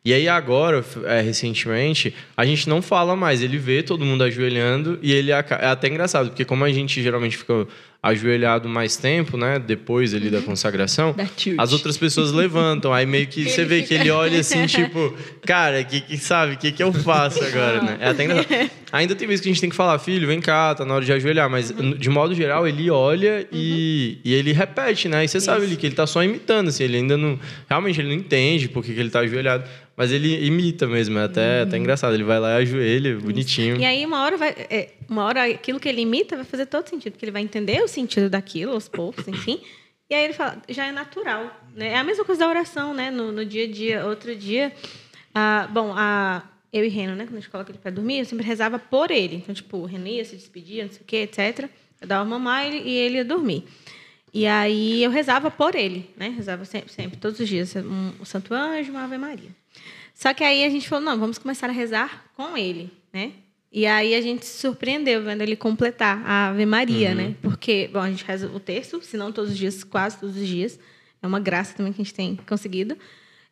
E 0.06 0.14
aí 0.14 0.30
agora, 0.30 0.86
é, 1.06 1.20
recentemente, 1.20 2.14
a 2.38 2.46
gente 2.46 2.70
não 2.70 2.80
fala 2.80 3.16
mais. 3.16 3.42
Ele 3.42 3.58
vê 3.58 3.82
todo 3.82 4.06
mundo 4.06 4.24
ajoelhando 4.24 5.00
e 5.02 5.12
ele 5.12 5.32
é 5.32 5.38
até 5.38 5.88
engraçado, 5.88 6.30
porque 6.30 6.46
como 6.46 6.64
a 6.64 6.72
gente 6.72 7.02
geralmente 7.02 7.36
fica 7.36 7.68
ajoelhado 8.02 8.70
mais 8.70 8.96
tempo, 8.96 9.38
né? 9.38 9.60
Depois 9.60 10.14
ali 10.14 10.30
da 10.30 10.42
consagração, 10.42 11.14
Da 11.14 11.26
tilt. 11.26 11.60
as 11.60 11.74
outras 11.74 11.98
pessoas 11.98 12.32
levantam. 12.32 12.94
Aí 12.94 13.06
meio 13.06 13.28
que 13.28 13.50
você 13.50 13.66
vê 13.66 13.82
que 13.82 13.94
ele 13.94 14.10
olha 14.12 14.40
assim, 14.40 14.66
tipo, 14.66 15.14
cara, 15.46 15.84
que, 15.84 16.02
que 16.02 16.18
sabe, 16.18 16.54
o 16.54 16.58
que, 16.58 16.72
que 16.72 16.82
eu 16.82 16.94
faço 16.94 17.44
agora, 17.44 17.82
né? 17.82 17.98
É 18.00 18.10
até 18.10 18.24
engraçado. 18.24 18.70
Ainda 18.92 19.16
tem 19.16 19.28
vezes 19.28 19.42
que 19.42 19.50
a 19.50 19.52
gente 19.52 19.60
tem 19.60 19.70
que 19.70 19.76
falar, 19.76 20.00
filho, 20.00 20.26
vem 20.28 20.40
cá, 20.40 20.74
tá 20.74 20.86
na 20.86 20.94
hora 20.96 21.04
de 21.04 21.12
ajoelhar. 21.12 21.50
Mas, 21.50 21.74
de 21.98 22.10
modo 22.10 22.34
geral, 22.34 22.66
ele 22.68 22.90
olha 22.90 23.46
e, 23.52 24.20
e 24.24 24.34
ele 24.34 24.54
repete, 24.54 25.10
né? 25.10 25.26
E 25.26 25.28
você 25.28 25.42
sabe 25.42 25.66
ali 25.66 25.76
que 25.76 25.86
ele 25.86 25.96
tá 25.96 26.08
só 26.08 26.24
imitando, 26.24 26.70
assim, 26.70 26.84
ele 26.86 26.98
ainda 26.98 27.18
não. 27.18 27.38
Realmente 27.70 28.00
ele 28.00 28.08
não 28.08 28.16
entende 28.16 28.70
por 28.70 28.84
que, 28.84 28.94
que 28.94 29.00
ele 29.00 29.10
tá 29.10 29.20
ajoelhado. 29.20 29.66
Mas 29.98 30.12
ele 30.12 30.46
imita 30.46 30.86
mesmo, 30.86 31.18
é 31.18 31.24
até, 31.24 31.62
até 31.62 31.76
engraçado. 31.76 32.14
Ele 32.14 32.24
vai 32.24 32.40
lá 32.40 32.60
e 32.60 32.64
ajoelha, 32.64 33.18
bonitinho. 33.18 33.78
E 33.78 33.84
aí, 33.84 34.06
uma 34.06 34.24
hora, 34.24 34.38
vai, 34.38 34.50
é, 34.50 34.90
uma 35.10 35.24
hora 35.24 35.46
aquilo 35.46 35.80
que 35.80 35.88
ele 35.88 36.02
imita 36.02 36.36
vai 36.36 36.46
fazer 36.46 36.66
todo 36.66 36.88
sentido, 36.88 37.14
porque 37.14 37.26
ele 37.26 37.32
vai 37.32 37.42
entender 37.42 37.82
o 37.82 37.88
sentido 37.88 38.30
daquilo, 38.30 38.74
aos 38.74 38.88
poucos, 38.88 39.28
enfim. 39.28 39.62
E 40.10 40.16
aí 40.16 40.24
ele 40.24 40.34
fala, 40.34 40.62
já 40.70 40.86
é 40.86 40.92
natural. 40.92 41.52
Né? 41.76 41.90
É 41.90 41.98
a 41.98 42.04
mesma 42.04 42.24
coisa 42.24 42.40
da 42.40 42.48
oração, 42.48 42.94
né? 42.94 43.12
No, 43.12 43.32
no 43.32 43.46
dia 43.46 43.66
a 43.66 43.72
dia. 43.72 44.06
Outro 44.06 44.36
dia, 44.36 44.74
ah, 45.34 45.68
bom, 45.72 45.94
a, 45.96 46.44
eu 46.72 46.86
e 46.86 46.88
Reno, 46.88 47.16
né? 47.16 47.26
Quando 47.26 47.38
a 47.38 47.40
gente 47.40 47.50
coloca 47.50 47.72
ele 47.72 47.80
para 47.80 47.92
dormir, 47.92 48.20
eu 48.20 48.26
sempre 48.26 48.46
rezava 48.46 48.80
por 48.80 49.12
ele. 49.12 49.38
Então, 49.38 49.54
tipo, 49.54 49.78
o 49.78 49.86
Reno 49.86 50.08
ia 50.08 50.24
se 50.24 50.36
despedia, 50.36 50.86
não 50.86 50.92
sei 50.92 51.02
o 51.02 51.06
quê, 51.06 51.18
etc. 51.18 51.70
Eu 52.00 52.08
dava 52.08 52.24
mamar 52.24 52.72
e 52.72 52.90
ele 52.90 53.18
ia 53.18 53.26
dormir. 53.26 53.66
E 54.34 54.46
aí 54.46 55.04
eu 55.04 55.10
rezava 55.10 55.50
por 55.50 55.76
ele, 55.76 56.10
né? 56.16 56.30
Rezava 56.30 56.64
sempre, 56.64 56.92
sempre 56.92 57.18
todos 57.18 57.40
os 57.40 57.48
dias, 57.48 57.76
um, 57.76 58.14
o 58.20 58.26
Santo 58.26 58.54
Anjo, 58.54 58.92
uma 58.92 59.04
Ave 59.04 59.18
Maria. 59.18 59.50
Só 60.14 60.34
que 60.34 60.44
aí 60.44 60.64
a 60.64 60.70
gente 60.70 60.88
falou, 60.88 61.04
não, 61.04 61.20
vamos 61.20 61.38
começar 61.38 61.70
a 61.70 61.74
rezar 61.74 62.26
com 62.36 62.58
ele, 62.58 62.92
né? 63.12 63.34
E 63.72 63.86
aí 63.86 64.16
a 64.16 64.22
gente 64.22 64.46
se 64.46 64.60
surpreendeu 64.60 65.22
vendo 65.24 65.42
ele 65.42 65.56
completar 65.56 66.22
a 66.26 66.50
Ave 66.50 66.66
Maria, 66.66 67.14
né? 67.14 67.36
Porque, 67.42 67.90
bom, 67.92 68.00
a 68.00 68.10
gente 68.10 68.24
reza 68.24 68.48
o 68.48 68.60
terço, 68.60 69.02
se 69.02 69.18
não 69.18 69.32
todos 69.32 69.52
os 69.52 69.58
dias, 69.58 69.84
quase 69.84 70.18
todos 70.20 70.38
os 70.38 70.48
dias. 70.48 70.80
É 71.22 71.28
uma 71.28 71.40
graça 71.40 71.76
também 71.76 71.92
que 71.92 72.02
a 72.02 72.04
gente 72.04 72.14
tem 72.14 72.36
conseguido. 72.48 72.98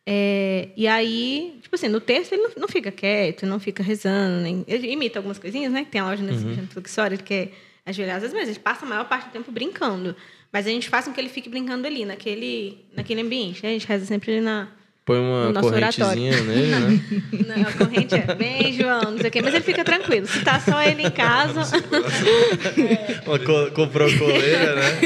É, 0.06 0.68
e 0.76 0.86
aí, 0.86 1.58
tipo 1.60 1.74
assim, 1.74 1.88
no 1.88 2.00
terço 2.00 2.32
ele 2.32 2.42
não, 2.44 2.50
não 2.58 2.68
fica 2.68 2.92
quieto, 2.92 3.44
não 3.44 3.58
fica 3.58 3.82
rezando, 3.82 4.40
nem, 4.40 4.64
ele 4.68 4.90
imita 4.90 5.18
algumas 5.18 5.38
coisinhas, 5.38 5.72
né? 5.72 5.84
Tem 5.90 6.00
a 6.00 6.06
loja 6.06 6.22
nesse 6.22 6.44
uhum. 6.44 6.66
Fluxório, 6.68 7.16
ele 7.16 7.22
quer 7.24 7.52
ajoelhar 7.84 8.16
às 8.16 8.22
vezes, 8.22 8.36
mas 8.36 8.48
ele 8.48 8.58
passa 8.60 8.86
a 8.86 8.88
maior 8.88 9.08
parte 9.08 9.28
do 9.28 9.32
tempo 9.32 9.50
brincando. 9.50 10.14
Mas 10.52 10.66
a 10.66 10.70
gente 10.70 10.88
faz 10.88 11.06
com 11.06 11.12
que 11.12 11.20
ele 11.20 11.28
fique 11.28 11.48
brincando 11.48 11.86
ali, 11.86 12.04
naquele, 12.04 12.84
naquele 12.94 13.20
ambiente. 13.20 13.62
Né? 13.62 13.70
A 13.70 13.72
gente 13.72 13.86
reza 13.86 14.06
sempre 14.06 14.32
ali 14.32 14.40
na, 14.40 14.68
Põe 15.06 15.20
uma 15.20 15.52
no 15.52 15.60
correntezinha 15.60 16.42
nele, 16.42 16.66
né? 16.66 17.00
Não, 17.46 17.68
a 17.68 17.72
corrente 17.74 18.12
é 18.16 18.34
bem, 18.34 18.72
João, 18.72 19.12
não 19.12 19.18
sei 19.18 19.28
o 19.28 19.30
quê. 19.30 19.40
Mas 19.40 19.54
ele 19.54 19.62
fica 19.62 19.84
tranquilo. 19.84 20.26
Se 20.26 20.42
tá 20.42 20.58
só 20.58 20.82
ele 20.82 21.02
em 21.02 21.10
casa. 21.12 21.62
Uma 23.24 23.38
co 23.38 23.70
comprou 23.70 24.08
coleira, 24.18 24.74
né? 24.74 24.98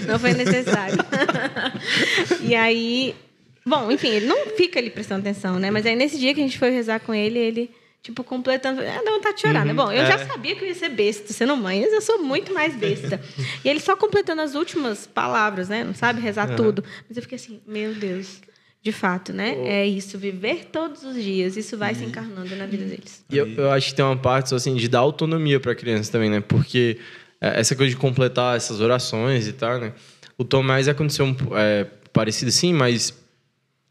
Não, 0.00 0.14
não 0.14 0.18
foi 0.18 0.32
necessário. 0.32 0.98
E 2.40 2.56
aí. 2.56 3.14
Bom, 3.64 3.88
enfim, 3.92 4.08
ele 4.08 4.26
não 4.26 4.48
fica 4.56 4.80
ali 4.80 4.90
prestando 4.90 5.20
atenção, 5.20 5.60
né? 5.60 5.70
Mas 5.70 5.86
aí 5.86 5.94
nesse 5.94 6.18
dia 6.18 6.34
que 6.34 6.40
a 6.40 6.42
gente 6.42 6.58
foi 6.58 6.70
rezar 6.70 6.98
com 6.98 7.14
ele, 7.14 7.38
ele. 7.38 7.70
Tipo, 8.02 8.24
completando. 8.24 8.80
Ah, 8.80 9.02
dá 9.04 9.12
vontade 9.12 9.36
de 9.36 9.42
chorar, 9.42 9.64
né? 9.64 9.72
Bom, 9.72 9.92
eu 9.92 10.04
já 10.06 10.14
é. 10.14 10.26
sabia 10.26 10.56
que 10.56 10.64
eu 10.64 10.68
ia 10.68 10.74
ser 10.74 10.88
besta 10.88 11.32
sendo 11.32 11.56
mãe, 11.56 11.82
mas 11.82 11.92
eu 11.92 12.00
sou 12.00 12.20
muito 12.24 12.52
mais 12.52 12.74
besta. 12.74 13.20
E 13.64 13.68
ele 13.68 13.78
só 13.78 13.94
completando 13.94 14.42
as 14.42 14.56
últimas 14.56 15.06
palavras, 15.06 15.68
né? 15.68 15.84
Não 15.84 15.94
sabe 15.94 16.20
rezar 16.20 16.56
tudo. 16.56 16.82
Mas 17.08 17.16
eu 17.16 17.22
fiquei 17.22 17.36
assim, 17.36 17.60
meu 17.64 17.94
Deus. 17.94 18.47
De 18.82 18.92
fato, 18.92 19.32
né? 19.32 19.56
É 19.64 19.86
isso, 19.86 20.18
viver 20.18 20.66
todos 20.66 21.02
os 21.02 21.22
dias. 21.22 21.56
Isso 21.56 21.76
vai 21.76 21.94
se 21.94 22.04
encarnando 22.04 22.54
na 22.54 22.64
vida 22.64 22.84
deles. 22.84 23.24
E 23.28 23.36
eu, 23.36 23.46
eu 23.48 23.70
acho 23.72 23.88
que 23.88 23.94
tem 23.94 24.04
uma 24.04 24.16
parte 24.16 24.54
assim, 24.54 24.76
de 24.76 24.88
dar 24.88 25.00
autonomia 25.00 25.58
para 25.58 25.72
a 25.72 25.74
criança 25.74 26.12
também, 26.12 26.30
né? 26.30 26.40
Porque 26.40 26.98
é, 27.40 27.60
essa 27.60 27.74
coisa 27.74 27.90
de 27.90 27.96
completar 27.96 28.56
essas 28.56 28.80
orações 28.80 29.48
e 29.48 29.52
tal, 29.52 29.78
né? 29.80 29.92
O 30.36 30.44
Tomás 30.44 30.86
aconteceu 30.86 31.26
um, 31.26 31.36
é, 31.56 31.86
parecido 32.12 32.50
assim, 32.50 32.72
mas, 32.72 33.12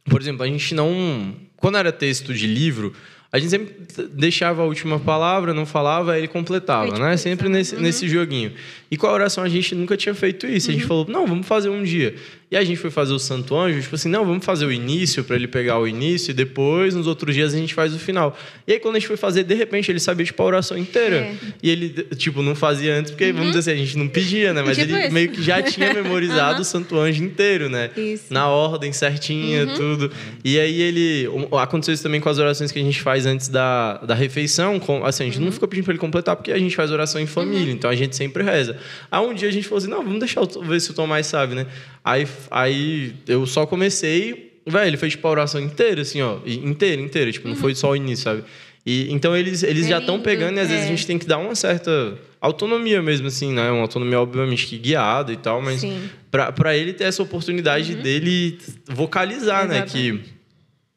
por 0.05 0.21
exemplo, 0.21 0.43
a 0.43 0.47
gente 0.47 0.73
não. 0.73 1.35
Quando 1.57 1.77
era 1.77 1.91
texto 1.91 2.33
de 2.33 2.47
livro, 2.47 2.93
a 3.31 3.39
gente 3.39 3.49
sempre 3.49 3.75
deixava 4.13 4.61
a 4.61 4.65
última 4.65 4.99
palavra, 4.99 5.53
não 5.53 5.65
falava, 5.65 6.13
aí 6.13 6.21
ele 6.21 6.27
completava, 6.27 6.91
Foi 6.91 6.99
né? 6.99 7.11
tipo 7.11 7.21
Sempre 7.23 7.49
nesse, 7.49 7.75
nesse 7.75 8.07
joguinho. 8.07 8.53
E 8.89 8.97
com 8.97 9.07
a 9.07 9.11
oração 9.11 9.43
a 9.43 9.49
gente 9.49 9.75
nunca 9.75 9.97
tinha 9.97 10.15
feito 10.15 10.47
isso. 10.47 10.69
A 10.69 10.73
gente 10.73 10.85
falou, 10.85 11.05
não, 11.09 11.27
vamos 11.27 11.45
fazer 11.45 11.69
um 11.69 11.83
dia. 11.83 12.15
E 12.49 12.55
a 12.55 12.63
gente 12.63 12.77
foi 12.77 12.89
fazer 12.89 13.11
o 13.11 13.19
Santo 13.19 13.57
Anjo, 13.57 13.81
tipo 13.81 13.95
assim, 13.95 14.07
não, 14.07 14.25
vamos 14.25 14.45
fazer 14.45 14.65
o 14.65 14.71
início 14.71 15.21
para 15.21 15.35
ele 15.35 15.49
pegar 15.49 15.79
o 15.79 15.85
início 15.85 16.31
e 16.31 16.33
depois, 16.33 16.95
nos 16.95 17.05
outros 17.05 17.35
dias, 17.35 17.53
a 17.53 17.57
gente 17.57 17.73
faz 17.73 17.93
o 17.93 17.99
final. 17.99 18.37
E 18.65 18.71
aí, 18.71 18.79
quando 18.79 18.95
a 18.95 18.99
gente 18.99 19.07
foi 19.07 19.17
fazer, 19.17 19.43
de 19.43 19.53
repente, 19.53 19.91
ele 19.91 19.99
sabia, 19.99 20.25
tipo, 20.25 20.41
a 20.41 20.45
oração 20.45 20.77
inteira. 20.77 21.17
É. 21.17 21.35
E 21.61 21.69
ele, 21.69 21.89
tipo, 22.15 22.41
não 22.41 22.55
fazia 22.55 22.95
antes, 22.95 23.11
porque, 23.11 23.33
vamos 23.33 23.47
dizer 23.47 23.59
assim, 23.59 23.71
a 23.71 23.83
gente 23.83 23.97
não 23.97 24.07
pedia, 24.07 24.53
né? 24.53 24.63
Mas 24.65 24.77
Tipo 24.77 24.89
ele 24.89 25.03
isso. 25.03 25.13
meio 25.13 25.29
que 25.29 25.43
já 25.43 25.61
tinha 25.61 25.91
memorizado 25.93 26.61
o 26.61 26.63
Santo 26.63 26.97
Anjo 26.97 27.21
inteiro, 27.21 27.67
né? 27.67 27.89
Isso. 27.97 28.25
Na 28.29 28.47
ordem 28.47 28.93
certinha, 28.93 29.67
tudo. 29.75 30.09
E 30.41 30.57
aí 30.57 30.81
ele. 30.81 31.27
Aconteceu 31.59 31.93
isso 31.93 32.03
também 32.03 32.21
com 32.21 32.29
as 32.29 32.37
orações 32.37 32.71
que 32.71 32.79
a 32.79 32.83
gente 32.83 33.01
faz 33.01 33.25
antes 33.25 33.49
da, 33.49 33.97
da 33.97 34.15
refeição. 34.15 34.79
Com, 34.79 35.03
assim, 35.03 35.23
a 35.23 35.25
gente 35.25 35.41
não 35.41 35.51
fica 35.51 35.67
pedindo 35.67 35.83
pra 35.83 35.91
ele 35.91 35.99
completar, 35.99 36.37
porque 36.37 36.53
a 36.53 36.57
gente 36.57 36.77
faz 36.77 36.91
oração 36.91 37.19
em 37.19 37.27
família, 37.27 37.73
então 37.73 37.89
a 37.89 37.95
gente 37.95 38.15
sempre 38.15 38.41
reza. 38.41 38.76
Aí 39.11 39.25
um 39.25 39.33
dia 39.33 39.49
a 39.49 39.51
gente 39.51 39.67
falou 39.67 39.77
assim: 39.77 39.89
não, 39.89 40.03
vamos 40.03 40.19
deixar 40.19 40.41
ver 40.45 40.79
se 40.79 40.91
o 40.91 40.93
Tomás 40.93 41.27
sabe, 41.27 41.55
né? 41.55 41.67
Aí, 42.03 42.27
aí 42.51 43.13
eu 43.27 43.45
só 43.45 43.65
comecei. 43.65 44.61
Velho, 44.65 44.87
ele 44.87 44.97
fez 44.97 45.13
tipo 45.13 45.25
a 45.27 45.31
oração 45.31 45.61
inteira, 45.61 46.01
assim, 46.01 46.21
ó. 46.21 46.37
Inteira, 46.45 47.01
inteira. 47.01 47.31
Tipo, 47.31 47.47
não 47.47 47.55
foi 47.55 47.73
só 47.73 47.91
o 47.91 47.95
início, 47.95 48.25
sabe? 48.25 48.43
E, 48.85 49.11
então 49.11 49.35
eles, 49.35 49.63
eles 49.63 49.85
É 49.87 49.89
já 49.89 49.99
estão 49.99 50.19
pegando 50.19 50.57
e 50.57 50.59
às 50.61 50.69
vezes 50.69 50.83
a 50.83 50.87
é. 50.87 50.89
gente 50.89 51.05
tem 51.05 51.17
que 51.17 51.25
dar 51.25 51.37
uma 51.37 51.55
certa 51.55 52.17
autonomia 52.39 53.01
mesmo, 53.01 53.27
assim, 53.27 53.51
né? 53.51 53.69
Uma 53.69 53.81
autonomia, 53.81 54.19
obviamente, 54.19 54.65
que 54.65 54.77
guiada 54.77 55.33
e 55.33 55.37
tal, 55.37 55.61
mas 55.61 55.83
pra 56.31 56.75
ele 56.75 56.93
ter 56.93 57.03
essa 57.05 57.21
oportunidade 57.21 57.95
dele 57.95 58.57
vocalizar, 58.87 59.67
né? 59.67 59.81
Que 59.81 60.21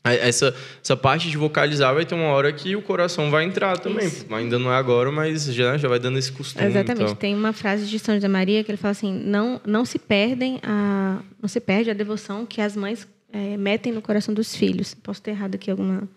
essa, 0.03 0.55
essa 0.83 0.97
parte 0.97 1.31
de 1.31 1.37
vocalizar 1.37 1.95
vai 1.95 2.07
ter 2.07 2.15
uma 2.15 2.29
hora 2.29 2.51
que 2.53 2.75
o 2.75 2.81
coração 2.81 3.31
vai 3.31 3.45
entrar 3.45 3.79
também. 3.79 4.07
Isso. 4.07 4.27
Ainda 4.35 4.59
não 4.59 4.73
é 4.73 4.77
agora, 4.77 5.13
mas 5.13 5.45
já, 5.45 5.77
já 5.77 5.89
vai 5.89 5.99
dando 5.99 6.19
esse 6.19 6.33
costume. 6.33 6.67
Exatamente. 6.67 7.03
então. 7.03 7.15
Tem 7.15 7.35
uma 7.35 7.53
frase 7.53 7.87
de 7.87 7.99
São 7.99 8.15
José 8.15 8.29
Maria 8.29 8.65
que 8.65 8.71
ele 8.71 8.79
fala 8.79 8.93
assim: 8.93 9.13
não, 9.13 9.61
não 9.67 9.85
se 9.85 9.99
perdem 9.99 10.59
a, 10.63 11.21
não 11.41 11.49
se 11.49 11.61
perde 11.61 11.91
a 11.91 11.95
devoção 11.95 12.47
que 12.47 12.63
as 12.63 12.75
mães 12.75 13.07
eh, 13.31 13.59
metem 13.59 13.93
no 13.93 14.01
coração 14.01 14.33
dos 14.33 14.57
filhos. 14.57 14.95
Posso 14.95 15.21
ter 15.21 15.33
errado 15.33 15.57
aqui 15.57 15.71
alguma, 15.71 16.09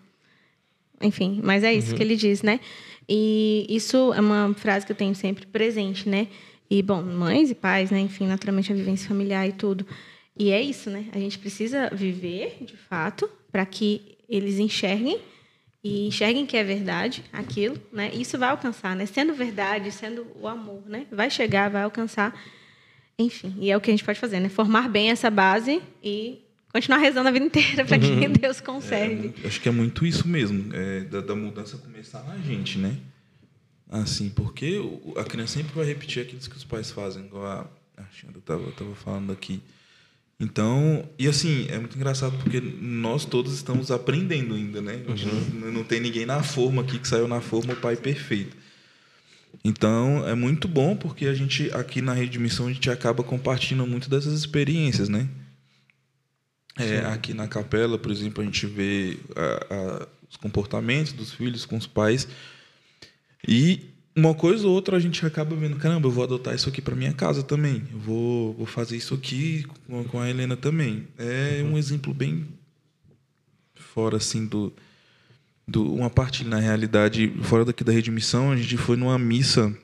enfim, 1.02 1.40
mas 1.44 1.62
é 1.62 1.72
isso 1.72 1.94
que 1.94 2.02
ele 2.02 2.16
diz, 2.16 2.42
né? 2.42 2.60
E 3.06 3.66
isso 3.68 4.14
é 4.14 4.20
uma 4.20 4.54
frase 4.54 4.86
que 4.86 4.92
eu 4.92 4.96
tenho 4.96 5.14
sempre 5.14 5.44
presente, 5.46 6.08
né? 6.08 6.28
E 6.70 6.82
bom, 6.82 7.02
mães 7.02 7.50
e 7.50 7.54
pais, 7.54 7.90
né? 7.90 8.00
Enfim, 8.00 8.26
naturalmente 8.26 8.72
a 8.72 8.74
vivência 8.74 9.06
familiar 9.06 9.46
e 9.46 9.52
tudo. 9.52 9.86
E 10.38 10.50
é 10.50 10.60
isso, 10.60 10.88
né? 10.88 11.06
A 11.12 11.18
gente 11.18 11.38
precisa 11.38 11.90
viver, 11.92 12.56
de 12.62 12.76
fato, 12.76 13.28
para 13.54 13.64
que 13.64 14.16
eles 14.28 14.58
enxerguem 14.58 15.20
e 15.84 16.08
enxerguem 16.08 16.44
que 16.44 16.56
é 16.56 16.64
verdade 16.64 17.22
aquilo, 17.32 17.78
né? 17.92 18.10
Isso 18.12 18.36
vai 18.36 18.48
alcançar, 18.48 18.96
né? 18.96 19.06
Sendo 19.06 19.32
verdade, 19.32 19.92
sendo 19.92 20.26
o 20.40 20.48
amor, 20.48 20.82
né? 20.88 21.06
Vai 21.12 21.30
chegar, 21.30 21.70
vai 21.70 21.84
alcançar. 21.84 22.36
Enfim, 23.16 23.54
e 23.60 23.70
é 23.70 23.76
o 23.76 23.80
que 23.80 23.92
a 23.92 23.94
gente 23.94 24.02
pode 24.02 24.18
fazer, 24.18 24.40
né? 24.40 24.48
Formar 24.48 24.88
bem 24.88 25.12
essa 25.12 25.30
base 25.30 25.80
e 26.02 26.40
continuar 26.72 26.98
rezando 26.98 27.28
a 27.28 27.30
vida 27.30 27.44
inteira 27.46 27.84
para 27.84 27.96
que 27.96 28.26
Deus 28.26 28.60
conserve. 28.60 29.32
É, 29.44 29.46
acho 29.46 29.60
que 29.60 29.68
é 29.68 29.72
muito 29.72 30.04
isso 30.04 30.26
mesmo, 30.26 30.74
é, 30.74 31.02
da, 31.02 31.20
da 31.20 31.36
mudança 31.36 31.78
começar 31.78 32.24
na 32.24 32.36
gente, 32.38 32.76
né? 32.76 32.96
Assim, 33.88 34.30
porque 34.30 34.80
a 35.16 35.22
criança 35.22 35.58
sempre 35.58 35.72
vai 35.72 35.86
repetir 35.86 36.24
aquilo 36.24 36.40
que 36.40 36.56
os 36.56 36.64
pais 36.64 36.90
fazem, 36.90 37.24
igual 37.24 37.46
a, 37.46 37.70
a 37.98 38.04
Xanda 38.10 38.40
estava 38.40 38.68
tava 38.72 38.96
falando 38.96 39.32
aqui. 39.32 39.62
Então, 40.38 41.08
e 41.18 41.28
assim, 41.28 41.66
é 41.70 41.78
muito 41.78 41.96
engraçado 41.96 42.36
porque 42.38 42.60
nós 42.60 43.24
todos 43.24 43.54
estamos 43.54 43.90
aprendendo 43.90 44.54
ainda, 44.54 44.82
né? 44.82 45.00
Gente 45.14 45.54
não, 45.54 45.72
não 45.72 45.84
tem 45.84 46.00
ninguém 46.00 46.26
na 46.26 46.42
forma 46.42 46.82
aqui 46.82 46.98
que 46.98 47.06
saiu 47.06 47.28
na 47.28 47.40
forma 47.40 47.72
o 47.72 47.76
pai 47.76 47.96
perfeito. 47.96 48.56
Então 49.64 50.26
é 50.26 50.34
muito 50.34 50.66
bom 50.66 50.96
porque 50.96 51.26
a 51.26 51.34
gente 51.34 51.70
aqui 51.72 52.02
na 52.02 52.12
rede 52.12 52.32
de 52.32 52.38
missão 52.38 52.66
a 52.66 52.72
gente 52.72 52.90
acaba 52.90 53.22
compartilhando 53.22 53.86
muito 53.86 54.10
dessas 54.10 54.34
experiências, 54.34 55.08
né? 55.08 55.28
É, 56.76 56.98
aqui 57.06 57.32
na 57.32 57.46
capela, 57.46 57.96
por 57.96 58.10
exemplo, 58.10 58.42
a 58.42 58.44
gente 58.44 58.66
vê 58.66 59.16
a, 59.36 59.74
a, 59.74 60.08
os 60.28 60.36
comportamentos 60.36 61.12
dos 61.12 61.32
filhos 61.32 61.64
com 61.64 61.76
os 61.76 61.86
pais 61.86 62.26
e 63.46 63.93
uma 64.16 64.34
coisa 64.34 64.66
ou 64.66 64.72
outra 64.72 64.96
a 64.96 65.00
gente 65.00 65.24
acaba 65.26 65.56
vendo, 65.56 65.76
caramba, 65.76 66.06
eu 66.06 66.12
vou 66.12 66.22
adotar 66.22 66.54
isso 66.54 66.68
aqui 66.68 66.80
para 66.80 66.94
minha 66.94 67.12
casa 67.12 67.42
também. 67.42 67.82
Eu 67.92 67.98
vou, 67.98 68.54
vou 68.54 68.66
fazer 68.66 68.96
isso 68.96 69.14
aqui 69.14 69.64
com, 69.86 70.04
com 70.04 70.20
a 70.20 70.30
Helena 70.30 70.56
também. 70.56 71.08
É 71.18 71.62
um 71.64 71.76
exemplo 71.76 72.14
bem 72.14 72.46
fora 73.74 74.16
assim 74.16 74.46
do, 74.46 74.72
do 75.66 75.92
uma 75.92 76.10
parte 76.10 76.44
na 76.44 76.58
realidade 76.58 77.32
fora 77.42 77.64
daqui 77.64 77.82
da 77.82 77.92
rede 77.92 78.04
de 78.04 78.10
missão. 78.12 78.52
A 78.52 78.56
gente 78.56 78.76
foi 78.76 78.96
numa 78.96 79.18
missa 79.18 79.76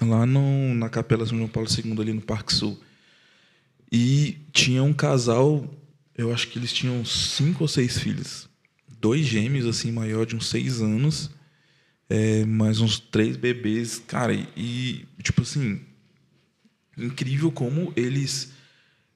lá 0.00 0.24
no, 0.24 0.74
na 0.74 0.88
Capela 0.88 1.26
São 1.26 1.36
João 1.36 1.48
Paulo 1.48 1.68
II 1.68 2.00
ali 2.00 2.12
no 2.12 2.20
Parque 2.20 2.54
Sul 2.54 2.80
e 3.90 4.38
tinha 4.52 4.82
um 4.82 4.92
casal, 4.92 5.68
eu 6.16 6.32
acho 6.32 6.48
que 6.48 6.58
eles 6.58 6.72
tinham 6.72 7.04
cinco 7.04 7.64
ou 7.64 7.68
seis 7.68 7.98
filhos, 7.98 8.48
dois 8.98 9.26
gêmeos 9.26 9.66
assim 9.66 9.92
maior 9.92 10.24
de 10.24 10.34
uns 10.34 10.48
seis 10.48 10.80
anos 10.80 11.30
é, 12.12 12.44
mais 12.44 12.78
uns 12.78 13.00
três 13.00 13.38
bebês, 13.38 13.98
cara, 14.06 14.34
e, 14.34 15.06
tipo 15.22 15.40
assim, 15.40 15.80
incrível 16.98 17.50
como 17.50 17.90
eles 17.96 18.52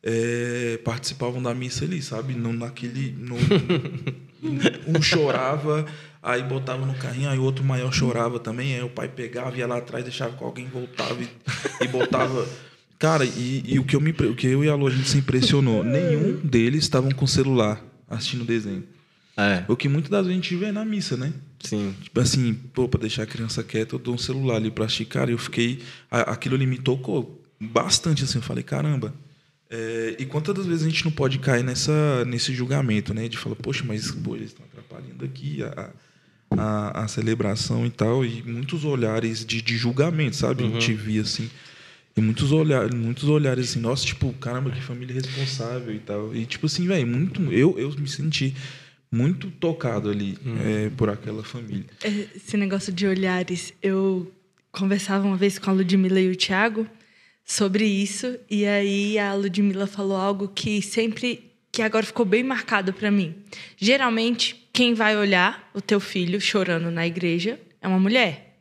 é, 0.03 0.81
participavam 0.83 1.43
da 1.43 1.55
missa 1.55 1.85
ali, 1.85 2.01
sabe? 2.01 2.33
Não 2.33 2.55
naquele. 2.55 3.15
No, 3.19 3.37
um 4.89 5.03
chorava, 5.03 5.85
aí 6.23 6.43
botava 6.43 6.87
no 6.87 6.95
carrinho, 6.95 7.29
aí 7.29 7.39
o 7.39 7.43
outro 7.43 7.63
maior 7.63 7.93
chorava 7.93 8.41
também, 8.41 8.75
aí 8.75 8.83
o 8.83 8.89
pai 8.89 9.09
pegava, 9.09 9.55
ia 9.59 9.67
lá 9.67 9.77
atrás, 9.77 10.03
deixava 10.03 10.35
com 10.35 10.47
alguém, 10.47 10.67
voltava 10.67 11.21
e, 11.23 11.29
e 11.85 11.89
botava. 11.89 12.49
Cara, 12.99 13.27
e, 13.27 13.63
e, 13.67 13.79
o, 13.79 13.85
que 13.85 13.95
eu 13.95 14.01
me, 14.01 14.13
o 14.13 14.35
que 14.35 14.47
eu 14.47 14.65
e 14.65 14.71
a 14.71 14.75
Lu 14.75 14.87
a 14.87 14.91
gente 14.91 15.07
se 15.07 15.19
impressionou, 15.19 15.85
nenhum 15.85 16.41
deles 16.43 16.85
estavam 16.85 17.11
com 17.11 17.27
celular 17.27 17.85
assistindo 18.09 18.43
desenho. 18.43 18.85
É. 19.37 19.65
O 19.69 19.77
que 19.77 19.89
muitas 19.89 20.11
das 20.11 20.27
vezes 20.27 20.39
a 20.39 20.43
gente 20.43 20.57
vê 20.57 20.73
na 20.73 20.85
missa, 20.85 21.17
né? 21.17 21.33
Sim. 21.61 21.95
Tipo 22.01 22.21
assim, 22.21 22.55
pô, 22.73 22.89
pra 22.89 23.01
deixar 23.01 23.25
a 23.25 23.27
criança 23.27 23.63
quieta, 23.63 23.95
eu 23.95 23.99
dou 23.99 24.15
um 24.15 24.19
celular 24.19 24.57
ali 24.57 24.71
pra 24.71 24.87
assistir. 24.87 25.05
Cara, 25.05 25.31
eu 25.31 25.37
fiquei. 25.37 25.83
Aquilo 26.11 26.55
ali 26.55 26.67
me 26.67 26.79
tocou 26.79 27.43
bastante, 27.61 28.25
assim. 28.25 28.39
Eu 28.39 28.43
falei, 28.43 28.65
caramba. 28.65 29.13
É, 29.69 30.17
e 30.19 30.25
quantas 30.25 30.55
das 30.55 30.65
vezes 30.65 30.87
a 30.87 30.89
gente 30.89 31.05
não 31.05 31.13
pode 31.13 31.39
cair 31.39 31.65
nessa, 31.65 32.25
nesse 32.25 32.55
julgamento, 32.55 33.13
né? 33.13 33.29
De 33.29 33.37
falar, 33.37 33.57
poxa, 33.57 33.85
mas 33.87 34.11
pô, 34.11 34.37
eles 34.37 34.49
estão 34.49 34.65
atrapalhando 34.65 35.25
aqui 35.25 35.63
a, 35.63 35.91
a, 36.53 37.05
a, 37.05 37.09
celebração 37.09 37.85
e 37.85 37.91
tal. 37.91 38.25
E 38.25 38.43
muitos 38.43 38.85
olhares 38.85 39.45
de, 39.45 39.61
de 39.61 39.77
julgamento, 39.77 40.37
sabe? 40.37 40.63
Uhum. 40.63 40.71
A 40.71 40.81
gente 40.81 40.95
via 40.95 41.21
assim. 41.21 41.51
E 42.17 42.21
muitos 42.23 42.53
olhares, 42.53 42.95
muitos 42.95 43.25
olhares 43.25 43.71
assim, 43.71 43.81
nossa, 43.81 44.03
tipo, 44.03 44.33
caramba, 44.35 44.71
que 44.71 44.81
família 44.81 45.15
responsável 45.15 45.95
e 45.95 45.99
tal. 45.99 46.35
E 46.35 46.47
tipo 46.47 46.65
assim, 46.65 46.87
velho, 46.87 47.07
muito. 47.07 47.43
Eu, 47.53 47.79
eu 47.79 47.91
me 47.99 48.09
senti 48.09 48.55
muito 49.17 49.51
tocado 49.51 50.11
ali 50.11 50.37
hum. 50.45 50.57
é, 50.63 50.91
por 50.91 51.09
aquela 51.09 51.43
família. 51.43 51.87
Esse 52.35 52.57
negócio 52.57 52.93
de 52.93 53.07
olhares, 53.07 53.73
eu 53.83 54.31
conversava 54.71 55.27
uma 55.27 55.37
vez 55.37 55.59
com 55.59 55.71
a 55.71 55.73
Ludmilla 55.73 56.21
e 56.21 56.31
o 56.31 56.37
Thiago 56.37 56.87
sobre 57.45 57.85
isso, 57.85 58.39
e 58.51 58.67
aí 58.67 59.19
a 59.19 59.33
Ludmilla 59.35 59.87
falou 59.87 60.17
algo 60.17 60.49
que 60.49 60.83
sempre, 60.83 61.51
que 61.73 61.81
agora 61.81 62.05
ficou 62.05 62.27
bem 62.27 62.43
marcado 62.43 62.93
para 62.93 63.11
mim. 63.11 63.35
Geralmente, 63.77 64.69
quem 64.73 64.93
vai 64.93 65.17
olhar 65.17 65.71
o 65.73 65.81
teu 65.81 65.99
filho 65.99 66.41
chorando 66.41 66.91
na 66.91 67.07
igreja 67.07 67.59
é 67.81 67.89
uma 67.89 67.99
mulher. 67.99 68.59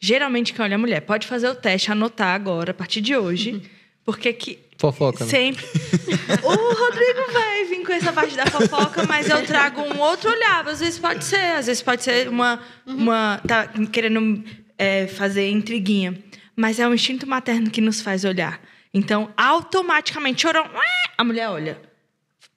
Geralmente 0.00 0.54
quem 0.54 0.64
olha 0.64 0.74
é 0.74 0.76
a 0.76 0.78
mulher. 0.78 1.00
Pode 1.00 1.26
fazer 1.26 1.48
o 1.48 1.54
teste, 1.54 1.90
anotar 1.90 2.34
agora, 2.34 2.70
a 2.70 2.74
partir 2.74 3.00
de 3.00 3.16
hoje, 3.16 3.60
porque 4.04 4.32
que 4.32 4.58
Fofoca. 4.78 5.24
Né? 5.24 5.30
Sempre. 5.30 5.64
o 6.44 6.48
Rodrigo 6.48 7.32
vai 7.32 7.57
com 7.88 7.94
essa 7.94 8.12
parte 8.12 8.36
da 8.36 8.44
fofoca, 8.44 9.04
mas 9.08 9.30
eu 9.30 9.44
trago 9.46 9.80
um 9.80 9.98
outro 9.98 10.30
olhar. 10.30 10.68
Às 10.68 10.80
vezes 10.80 10.98
pode 10.98 11.24
ser, 11.24 11.56
às 11.56 11.66
vezes 11.66 11.82
pode 11.82 12.04
ser 12.04 12.28
uma. 12.28 12.60
uma 12.86 13.40
tá 13.46 13.66
querendo 13.90 14.44
é, 14.76 15.06
fazer 15.06 15.48
intriguinha. 15.48 16.22
Mas 16.54 16.78
é 16.78 16.86
o 16.86 16.92
instinto 16.92 17.26
materno 17.26 17.70
que 17.70 17.80
nos 17.80 18.02
faz 18.02 18.24
olhar. 18.24 18.60
Então, 18.92 19.32
automaticamente, 19.36 20.42
chorou. 20.42 20.68
A 21.16 21.24
mulher 21.24 21.48
olha. 21.48 21.80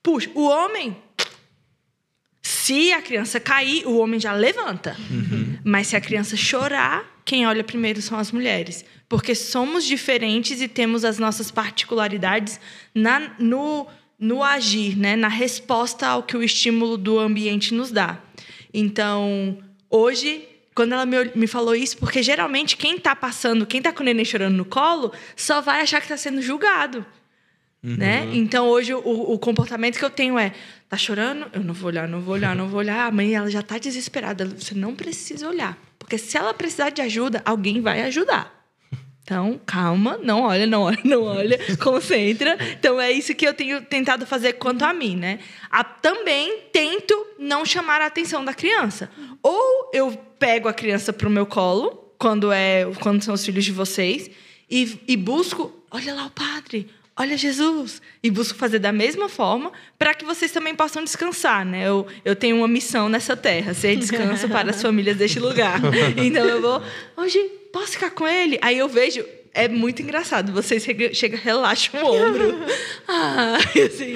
Puxa, 0.04 0.30
o 0.36 0.44
homem. 0.44 0.98
Se 2.42 2.92
a 2.92 3.02
criança 3.02 3.40
cair, 3.40 3.88
o 3.88 3.98
homem 3.98 4.20
já 4.20 4.34
levanta. 4.34 4.98
Uhum. 5.10 5.60
Mas 5.64 5.88
se 5.88 5.96
a 5.96 6.02
criança 6.02 6.36
chorar, 6.36 7.06
quem 7.24 7.48
olha 7.48 7.64
primeiro 7.64 8.02
são 8.02 8.20
as 8.20 8.32
mulheres 8.32 8.84
porque 9.12 9.36
somos 9.36 9.84
diferentes 9.84 10.62
e 10.62 10.70
temos 10.70 11.04
as 11.04 11.20
nossas 11.20 11.52
particularidades 11.52 12.62
na, 12.96 13.34
no, 13.38 13.86
no 14.22 14.44
agir, 14.44 14.96
né? 14.96 15.16
na 15.16 15.28
resposta 15.28 16.06
ao 16.08 16.22
que 16.22 16.38
o 16.38 16.44
estímulo 16.44 16.96
do 16.96 17.18
ambiente 17.18 17.74
nos 17.74 17.92
dá. 17.92 18.22
Então, 18.72 19.58
hoje, 19.90 20.48
quando 20.76 20.94
ela 20.94 21.08
me, 21.08 21.18
me 21.34 21.48
falou 21.48 21.76
isso, 21.76 21.98
porque 21.98 22.22
geralmente 22.22 22.78
quem 22.78 22.98
está 22.98 23.16
passando, 23.16 23.66
quem 23.66 23.80
está 23.80 23.92
com 23.92 24.04
o 24.04 24.06
neném 24.06 24.24
chorando 24.24 24.56
no 24.56 24.64
colo, 24.64 25.12
só 25.36 25.60
vai 25.60 25.82
achar 25.82 26.00
que 26.00 26.06
está 26.06 26.18
sendo 26.18 26.40
julgado. 26.40 27.04
Uhum. 27.84 27.98
Né? 27.98 28.30
Então 28.34 28.68
hoje 28.68 28.94
o, 28.94 29.00
o, 29.00 29.40
comportamento 29.40 29.98
que 29.98 30.06
eu 30.06 30.10
tenho 30.12 30.38
é 30.38 30.54
tá 30.88 30.96
chorando, 30.96 31.48
eu 31.52 31.64
não 31.64 31.74
vou 31.74 31.88
olhar, 31.88 32.08
não 32.08 32.22
vou 32.22 32.36
olhar, 32.36 32.56
não 32.56 32.68
vou 32.68 32.78
olhar. 32.80 33.08
A 33.08 33.12
mãe 33.12 33.34
ela 33.34 33.50
já 33.50 33.62
está 33.62 33.80
desesperada, 33.80 34.46
você 34.46 34.76
não 34.76 34.94
precisa 34.94 35.50
olhar, 35.50 35.76
porque 35.98 36.20
se 36.20 36.38
ela 36.38 36.54
precisar 36.54 36.92
de 36.92 37.02
ajuda, 37.02 37.42
alguém 37.44 37.82
vai 37.82 38.04
ajudar. 38.04 38.61
Então, 39.24 39.60
calma, 39.66 40.18
não 40.24 40.42
olha, 40.44 40.66
não 40.66 40.82
olha, 40.82 41.00
não 41.04 41.24
olha, 41.24 41.60
concentra. 41.78 42.58
Então, 42.74 43.00
é 43.00 43.12
isso 43.12 43.36
que 43.36 43.48
eu 43.48 43.54
tenho 43.54 43.82
tentado 43.82 44.26
fazer 44.26 44.54
quanto 44.54 44.84
a 44.84 44.94
mim, 44.94 45.16
né? 45.16 45.40
A, 45.70 45.84
também 45.84 46.64
tento 46.72 47.28
não 47.38 47.64
chamar 47.64 48.02
a 48.02 48.08
atenção 48.08 48.44
da 48.44 48.54
criança. 48.54 49.10
Ou 49.42 49.92
eu 49.94 50.12
pego 50.40 50.68
a 50.68 50.74
criança 50.74 51.14
para 51.14 51.28
o 51.28 51.32
meu 51.32 51.46
colo, 51.46 52.14
quando, 52.18 52.52
é, 52.52 52.86
quando 53.00 53.24
são 53.24 53.34
os 53.34 53.46
filhos 53.46 53.64
de 53.64 53.72
vocês, 53.72 54.30
e, 54.70 55.00
e 55.08 55.16
busco, 55.16 55.72
olha 55.92 56.14
lá 56.14 56.26
o 56.26 56.32
padre, 56.32 56.90
olha 57.18 57.38
Jesus. 57.38 58.02
E 58.24 58.30
busco 58.30 58.58
fazer 58.58 58.80
da 58.80 58.92
mesma 58.92 59.30
forma 59.30 59.72
para 59.98 60.14
que 60.14 60.26
vocês 60.26 60.52
também 60.52 60.76
possam 60.76 61.04
descansar, 61.04 61.66
né? 61.66 61.88
Eu, 61.88 62.08
eu 62.24 62.36
tenho 62.36 62.58
uma 62.58 62.68
missão 62.68 63.10
nessa 63.10 63.36
terra, 63.36 63.74
ser 63.74 63.96
descanso 63.96 64.48
para 64.50 64.72
as 64.72 64.82
famílias 64.82 65.18
deste 65.18 65.40
lugar. 65.40 65.80
Então 66.18 66.46
eu 66.46 66.62
vou, 66.62 66.82
hoje 67.18 67.40
posso 67.72 67.94
ficar 67.94 68.12
com 68.12 68.28
ele? 68.28 68.60
Aí 68.62 68.78
eu 68.78 68.88
vejo, 68.88 69.26
é 69.54 69.68
muito 69.68 70.02
engraçado. 70.02 70.52
Você 70.54 70.80
chega, 70.80 71.14
chega 71.14 71.38
relaxa 71.38 71.92
o 71.98 72.06
ombro. 72.06 72.60
ah, 73.08 73.58
assim. 73.86 74.16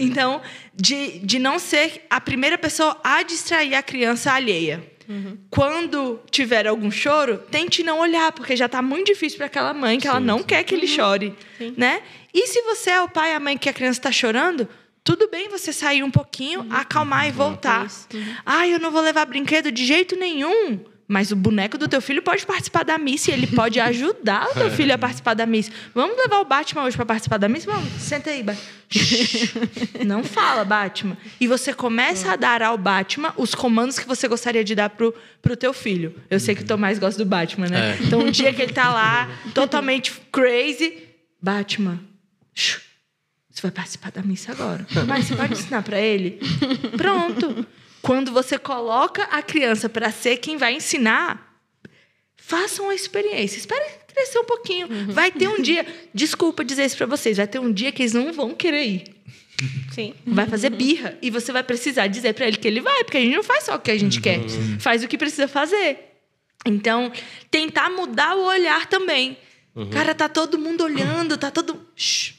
Então, 0.00 0.40
de, 0.74 1.18
de 1.20 1.38
não 1.38 1.58
ser 1.58 2.04
a 2.10 2.20
primeira 2.20 2.58
pessoa 2.58 2.98
a 3.02 3.22
distrair 3.22 3.74
a 3.74 3.82
criança 3.82 4.32
alheia. 4.32 4.82
Uhum. 5.08 5.38
Quando 5.50 6.20
tiver 6.30 6.66
algum 6.66 6.90
choro, 6.90 7.38
tente 7.50 7.82
não 7.82 8.00
olhar, 8.00 8.32
porque 8.32 8.56
já 8.56 8.66
está 8.66 8.82
muito 8.82 9.06
difícil 9.06 9.38
para 9.38 9.46
aquela 9.46 9.72
mãe 9.72 9.98
que 9.98 10.02
sim, 10.02 10.08
ela 10.08 10.20
não 10.20 10.38
sim. 10.38 10.44
quer 10.44 10.64
que 10.64 10.74
ele 10.74 10.86
uhum. 10.86 10.92
chore, 10.92 11.34
sim. 11.58 11.74
né? 11.76 12.02
E 12.36 12.46
se 12.48 12.60
você 12.60 12.90
é 12.90 13.00
o 13.00 13.08
pai 13.08 13.32
e 13.32 13.34
a 13.34 13.40
mãe 13.40 13.56
que 13.56 13.66
a 13.66 13.72
criança 13.72 13.98
está 13.98 14.12
chorando, 14.12 14.68
tudo 15.02 15.26
bem 15.30 15.48
você 15.48 15.72
sair 15.72 16.02
um 16.02 16.10
pouquinho, 16.10 16.60
uhum. 16.60 16.68
acalmar 16.70 17.24
e 17.26 17.30
uhum. 17.30 17.34
voltar. 17.34 17.86
Uhum. 18.12 18.34
Ah, 18.44 18.68
eu 18.68 18.78
não 18.78 18.90
vou 18.90 19.00
levar 19.00 19.24
brinquedo 19.24 19.72
de 19.72 19.86
jeito 19.86 20.14
nenhum. 20.14 20.78
Mas 21.08 21.30
o 21.30 21.36
boneco 21.36 21.78
do 21.78 21.88
teu 21.88 22.02
filho 22.02 22.20
pode 22.20 22.44
participar 22.44 22.84
da 22.84 22.98
missa 22.98 23.30
e 23.30 23.34
ele 23.34 23.46
pode 23.46 23.80
ajudar 23.80 24.50
o 24.50 24.54
teu 24.54 24.68
filho 24.74 24.92
a 24.92 24.98
participar 24.98 25.32
da 25.32 25.46
missa. 25.46 25.70
Vamos 25.94 26.18
levar 26.18 26.40
o 26.40 26.44
Batman 26.44 26.82
hoje 26.82 26.96
para 26.96 27.06
participar 27.06 27.38
da 27.38 27.48
missa? 27.48 27.72
Vamos, 27.72 27.88
senta 28.02 28.28
aí, 28.28 28.42
Batman. 28.42 28.66
Não 30.04 30.22
fala, 30.22 30.62
Batman. 30.62 31.16
E 31.40 31.46
você 31.46 31.72
começa 31.72 32.32
a 32.32 32.36
dar 32.36 32.60
ao 32.60 32.76
Batman 32.76 33.32
os 33.38 33.54
comandos 33.54 33.98
que 33.98 34.06
você 34.06 34.28
gostaria 34.28 34.62
de 34.62 34.74
dar 34.74 34.90
pro, 34.90 35.14
pro 35.40 35.56
teu 35.56 35.72
filho. 35.72 36.14
Eu 36.28 36.38
sei 36.38 36.54
que 36.54 36.62
o 36.62 36.66
Tomás 36.66 36.98
gosta 36.98 37.24
do 37.24 37.26
Batman, 37.26 37.68
né? 37.68 37.96
É. 37.98 38.04
Então, 38.04 38.18
um 38.18 38.30
dia 38.30 38.52
que 38.52 38.60
ele 38.60 38.74
tá 38.74 38.92
lá, 38.92 39.30
totalmente 39.54 40.12
crazy, 40.30 41.04
Batman, 41.40 42.00
você 42.56 43.62
vai 43.62 43.70
participar 43.70 44.10
da 44.10 44.22
missa 44.22 44.52
agora. 44.52 44.86
Mas 45.06 45.26
você 45.26 45.36
pode 45.36 45.52
ensinar 45.52 45.82
para 45.82 46.00
ele? 46.00 46.40
Pronto. 46.96 47.66
Quando 48.02 48.32
você 48.32 48.58
coloca 48.58 49.24
a 49.24 49.42
criança 49.42 49.88
para 49.88 50.10
ser 50.10 50.36
quem 50.38 50.56
vai 50.56 50.74
ensinar, 50.74 51.58
façam 52.36 52.90
a 52.90 52.94
experiência. 52.94 53.58
Espere 53.58 53.84
crescer 54.06 54.38
um 54.38 54.44
pouquinho. 54.44 54.88
Uhum. 54.88 55.06
Vai 55.08 55.30
ter 55.30 55.48
um 55.48 55.60
dia, 55.60 55.86
desculpa 56.14 56.64
dizer 56.64 56.84
isso 56.84 56.96
para 56.96 57.06
vocês, 57.06 57.36
vai 57.36 57.46
ter 57.46 57.58
um 57.58 57.72
dia 57.72 57.92
que 57.92 58.02
eles 58.02 58.12
não 58.12 58.32
vão 58.32 58.54
querer 58.54 58.84
ir. 58.84 59.04
Sim. 59.90 60.14
Vai 60.26 60.46
fazer 60.46 60.70
birra 60.70 61.16
e 61.22 61.30
você 61.30 61.50
vai 61.50 61.62
precisar 61.62 62.06
dizer 62.06 62.34
para 62.34 62.46
ele 62.46 62.58
que 62.58 62.68
ele 62.68 62.80
vai, 62.80 63.04
porque 63.04 63.16
a 63.16 63.20
gente 63.20 63.34
não 63.34 63.42
faz 63.42 63.64
só 63.64 63.74
o 63.76 63.80
que 63.80 63.90
a 63.90 63.98
gente 63.98 64.18
uhum. 64.18 64.22
quer, 64.22 64.40
faz 64.78 65.02
o 65.02 65.08
que 65.08 65.16
precisa 65.16 65.48
fazer. 65.48 65.98
Então, 66.64 67.10
tentar 67.50 67.90
mudar 67.90 68.36
o 68.36 68.44
olhar 68.44 68.86
também. 68.86 69.38
Uhum. 69.74 69.88
Cara, 69.90 70.14
tá 70.14 70.28
todo 70.28 70.58
mundo 70.58 70.84
olhando, 70.84 71.36
tá 71.36 71.50
todo, 71.50 71.86
Shhh. 71.94 72.35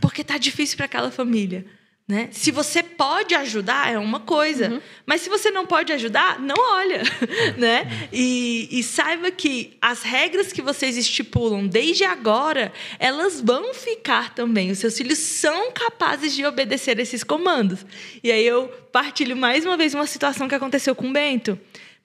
Porque 0.00 0.24
tá 0.24 0.38
difícil 0.38 0.76
para 0.76 0.86
aquela 0.86 1.10
família 1.10 1.64
Né? 2.08 2.28
Se 2.32 2.50
você 2.50 2.82
pode 2.82 3.36
ajudar, 3.36 3.92
é 3.92 3.96
uma 3.96 4.18
coisa. 4.18 4.68
Uhum. 4.68 4.80
Mas 5.06 5.20
se 5.20 5.28
você 5.28 5.50
não 5.52 5.64
pode 5.64 5.92
ajudar, 5.92 6.40
não 6.40 6.56
olha. 6.58 7.02
né? 7.56 8.08
E, 8.12 8.68
e, 8.72 8.82
saiba 8.82 9.30
que 9.30 9.76
as 9.80 10.02
regras 10.02 10.52
que 10.52 10.60
vocês 10.60 10.96
estipulam 10.96 11.68
desde 11.68 12.02
agora, 12.02 12.72
elas 12.98 13.40
vão 13.40 13.72
ficar 13.72 14.34
também. 14.34 14.72
Os 14.72 14.78
seus 14.78 14.96
filhos 14.98 15.18
são 15.18 15.70
capazes 15.70 16.34
de 16.34 16.44
obedecer 16.44 16.98
esses 16.98 17.22
comandos. 17.22 17.86
E 18.24 18.32
aí 18.32 18.44
eu 18.44 18.66
partilho 18.90 19.36
mais 19.36 19.64
uma 19.64 19.76
vez 19.76 19.94
uma 19.94 20.06
situação 20.06 20.48
que 20.48 20.54
aconteceu 20.56 20.96
com 20.96 21.08
o 21.08 21.12
Bento. 21.12 21.56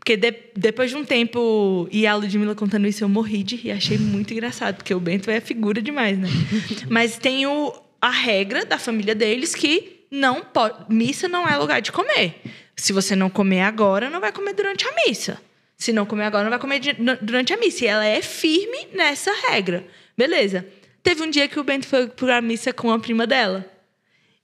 Porque 0.05 0.15
de, 0.15 0.31
depois 0.55 0.91
de 0.91 0.97
um 0.97 1.03
tempo, 1.03 1.89
e 1.91 2.05
a 2.05 2.13
Ludmilla 2.15 2.53
contando 2.53 2.85
isso, 2.85 3.03
eu 3.03 3.09
morri 3.09 3.41
de 3.41 3.55
rir. 3.55 3.71
Achei 3.71 3.97
muito 3.97 4.31
engraçado, 4.33 4.75
porque 4.75 4.93
o 4.93 4.99
Bento 4.99 5.31
é 5.31 5.41
figura 5.41 5.81
demais, 5.81 6.15
né? 6.19 6.29
Mas 6.87 7.17
tem 7.17 7.47
o, 7.47 7.73
a 8.05 8.09
regra 8.09 8.63
da 8.63 8.77
família 8.77 9.15
deles 9.15 9.55
que 9.55 10.05
não 10.11 10.41
pode. 10.41 10.93
Missa 10.93 11.27
não 11.27 11.47
é 11.47 11.57
lugar 11.57 11.81
de 11.81 11.91
comer. 11.91 12.39
Se 12.75 12.93
você 12.93 13.15
não 13.15 13.31
comer 13.31 13.61
agora, 13.61 14.11
não 14.11 14.19
vai 14.19 14.31
comer 14.31 14.53
durante 14.53 14.87
a 14.87 14.93
missa. 15.07 15.41
Se 15.75 15.91
não 15.91 16.05
comer 16.05 16.25
agora, 16.25 16.43
não 16.43 16.51
vai 16.51 16.59
comer 16.59 16.79
durante 17.21 17.51
a 17.51 17.57
missa. 17.57 17.83
E 17.83 17.87
ela 17.87 18.05
é 18.05 18.21
firme 18.21 18.89
nessa 18.93 19.31
regra. 19.49 19.87
Beleza. 20.15 20.67
Teve 21.01 21.23
um 21.23 21.29
dia 21.29 21.47
que 21.47 21.59
o 21.59 21.63
Bento 21.63 21.87
foi 21.87 22.07
para 22.07 22.37
a 22.37 22.41
missa 22.41 22.71
com 22.71 22.91
a 22.91 22.99
prima 22.99 23.25
dela. 23.25 23.65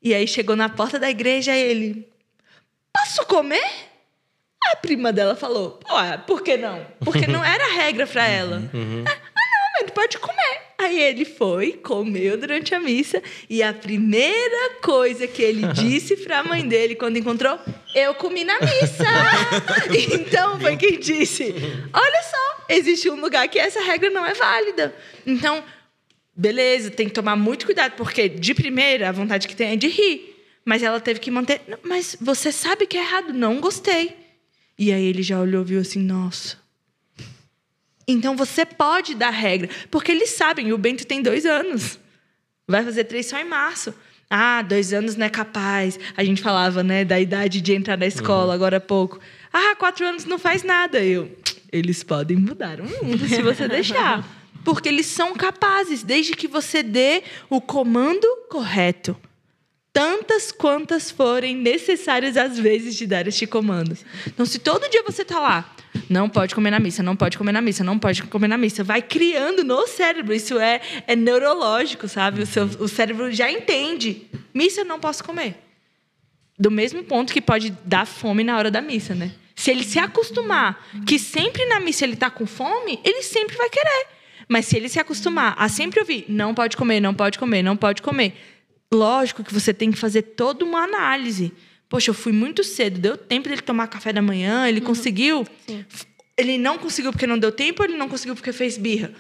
E 0.02 0.16
aí 0.16 0.28
chegou 0.28 0.56
na 0.56 0.68
porta 0.68 0.98
da 0.98 1.10
igreja 1.10 1.56
e 1.56 1.62
ele. 1.62 2.10
Posso 2.92 3.24
comer? 3.28 3.64
A 4.72 4.76
prima 4.78 5.14
dela 5.14 5.36
falou: 5.36 5.80
Ué, 5.92 6.18
por 6.26 6.42
que 6.42 6.58
não? 6.58 6.84
Porque 7.06 7.28
não 7.28 7.44
era 7.46 7.76
regra 7.76 8.08
para 8.08 8.28
ela. 8.28 8.58
Uhum. 8.74 9.04
Ah, 9.08 9.16
não, 9.16 9.82
Bento, 9.82 9.94
pode 9.94 10.18
comer. 10.18 10.31
Aí 10.82 11.00
ele 11.00 11.26
foi, 11.26 11.74
comeu 11.74 12.36
durante 12.36 12.74
a 12.74 12.80
missa 12.80 13.22
e 13.48 13.62
a 13.62 13.72
primeira 13.72 14.80
coisa 14.82 15.28
que 15.28 15.40
ele 15.40 15.68
disse 15.74 16.18
para 16.18 16.40
a 16.40 16.44
mãe 16.44 16.68
dele 16.68 16.96
quando 16.96 17.18
encontrou, 17.18 17.60
eu 17.94 18.16
comi 18.16 18.44
na 18.44 18.60
missa. 18.60 19.06
então 20.12 20.60
foi 20.60 20.76
quem 20.78 21.00
disse: 21.00 21.54
olha 21.94 22.24
só, 22.24 22.66
existe 22.68 23.12
um 23.12 23.22
lugar 23.22 23.48
que 23.48 23.60
essa 23.60 23.80
regra 23.80 24.10
não 24.10 24.26
é 24.26 24.34
válida. 24.34 24.96
Então, 25.24 25.64
beleza, 26.36 26.90
tem 26.90 27.08
que 27.08 27.14
tomar 27.14 27.36
muito 27.36 27.68
cuidado 27.68 27.94
porque 27.96 28.28
de 28.28 28.56
primeira 28.56 29.10
a 29.10 29.12
vontade 29.12 29.48
que 29.48 29.56
tem 29.56 29.74
é 29.74 29.76
de 29.76 29.88
rir, 29.88 30.36
mas 30.66 30.82
ela 30.82 31.00
teve 31.00 31.20
que 31.20 31.30
manter. 31.30 31.62
Mas 31.84 32.18
você 32.20 32.52
sabe 32.52 32.88
que 32.88 32.98
é 32.98 33.02
errado, 33.02 33.34
não 33.34 33.62
gostei. 33.62 34.18
E 34.80 34.92
aí 34.92 35.06
ele 35.06 35.22
já 35.22 35.40
olhou 35.40 35.62
e 35.62 35.66
viu 35.66 35.80
assim: 35.80 36.00
nossa 36.00 36.61
então 38.08 38.36
você 38.36 38.66
pode 38.66 39.16
dar 39.16 39.30
regra, 39.30 39.70
porque 39.90 40.12
eles 40.12 40.32
sabem, 40.32 40.74
o 40.74 40.78
Bento 40.78 41.06
tem 41.06 41.22
dois 41.22 41.46
anos. 41.46 42.00
Vai 42.68 42.84
fazer 42.84 43.04
três 43.04 43.26
só 43.26 43.38
em 43.38 43.46
março. 43.46 43.94
Ah, 44.30 44.62
dois 44.62 44.94
anos 44.94 45.18
não 45.18 45.26
é 45.26 45.30
capaz. 45.30 46.00
A 46.16 46.24
gente 46.24 46.42
falava, 46.42 46.82
né, 46.82 47.04
da 47.04 47.20
idade 47.20 47.60
de 47.60 47.74
entrar 47.74 47.98
na 47.98 48.06
escola 48.06 48.48
uhum. 48.48 48.52
agora 48.54 48.78
há 48.78 48.80
pouco. 48.80 49.20
Ah, 49.52 49.76
quatro 49.76 50.06
anos 50.06 50.24
não 50.24 50.40
faz 50.40 50.64
nada. 50.64 51.04
Eu, 51.04 51.30
eles 51.72 52.02
podem 52.02 52.38
mudar 52.38 52.80
o 52.80 52.84
mundo 52.84 53.28
se 53.28 53.42
você 53.42 53.68
deixar. 53.68 54.26
Porque 54.64 54.88
eles 54.88 55.08
são 55.08 55.34
capazes, 55.34 56.04
desde 56.04 56.34
que 56.34 56.48
você 56.48 56.82
dê 56.84 57.24
o 57.50 57.60
comando 57.60 58.26
correto. 58.50 59.18
Tantas 59.92 60.52
quantas 60.52 61.12
forem 61.12 61.56
necessárias 61.58 62.38
às 62.38 62.58
vezes 62.58 62.96
de 62.96 63.06
dar 63.06 63.28
este 63.28 63.46
comando. 63.46 63.98
Então, 64.28 64.46
se 64.46 64.60
todo 64.60 64.90
dia 64.90 65.04
você 65.04 65.24
está 65.24 65.40
lá, 65.40 65.76
não 66.10 66.30
pode 66.30 66.56
comer 66.56 66.72
na 66.72 66.80
missa, 66.80 67.04
não 67.04 67.16
pode 67.16 67.38
comer 67.38 67.52
na 67.52 67.62
missa, 67.62 67.84
não 67.84 68.00
pode 68.00 68.24
comer 68.24 68.48
na 68.48 68.58
missa. 68.58 68.84
Vai 68.84 69.02
criando 69.02 69.64
no 69.64 69.88
cérebro. 69.88 70.34
Isso 70.34 70.60
é, 70.60 70.82
é 71.08 71.16
neurológico, 71.16 72.08
sabe? 72.08 72.42
O, 72.42 72.46
seu, 72.46 72.66
o 72.66 72.88
cérebro 72.88 73.32
já 73.32 73.52
entende. 73.52 74.28
Missa 74.54 74.84
não 74.84 75.00
posso 75.00 75.24
comer. 75.24 75.56
Do 76.58 76.70
mesmo 76.70 77.04
ponto 77.04 77.34
que 77.34 77.42
pode 77.42 77.72
dar 77.86 78.06
fome 78.06 78.44
na 78.44 78.58
hora 78.58 78.70
da 78.70 78.82
missa, 78.82 79.16
né? 79.16 79.32
Se 79.56 79.70
ele 79.70 79.84
se 79.84 80.00
acostumar 80.00 80.88
que 81.06 81.20
sempre 81.20 81.66
na 81.66 81.80
missa 81.80 82.04
ele 82.04 82.14
está 82.14 82.30
com 82.30 82.46
fome, 82.46 83.00
ele 83.04 83.22
sempre 83.22 83.56
vai 83.58 83.70
querer. 83.70 84.08
Mas 84.48 84.66
se 84.66 84.76
ele 84.76 84.90
se 84.90 85.00
acostumar 85.00 85.56
a 85.58 85.70
sempre 85.70 86.00
ouvir, 86.00 86.26
não 86.28 86.54
pode 86.54 86.76
comer, 86.76 87.00
não 87.00 87.14
pode 87.14 87.38
comer, 87.38 87.62
não 87.62 87.78
pode 87.78 88.02
comer, 88.02 88.34
lógico 88.94 89.44
que 89.44 89.54
você 89.54 89.74
tem 89.74 89.92
que 89.92 89.98
fazer 89.98 90.24
toda 90.24 90.66
uma 90.66 90.84
análise. 90.84 91.54
Poxa, 91.92 92.10
eu 92.10 92.14
fui 92.14 92.32
muito 92.32 92.64
cedo, 92.64 93.02
deu 93.02 93.18
tempo 93.18 93.50
dele 93.50 93.62
tomar 93.62 93.86
café 93.86 94.14
da 94.14 94.22
manhã, 94.22 94.66
ele 94.66 94.80
uhum. 94.80 94.86
conseguiu. 94.86 95.46
Sim. 95.68 95.84
Ele 96.38 96.58
não 96.58 96.78
conseguiu 96.78 97.12
porque 97.12 97.28
não 97.28 97.38
deu 97.38 97.52
tempo 97.52 97.84
ou 97.84 97.90
ele 97.90 97.98
não 97.98 98.08
conseguiu 98.08 98.34
porque 98.34 98.54
fez 98.54 98.78
birra? 98.78 99.12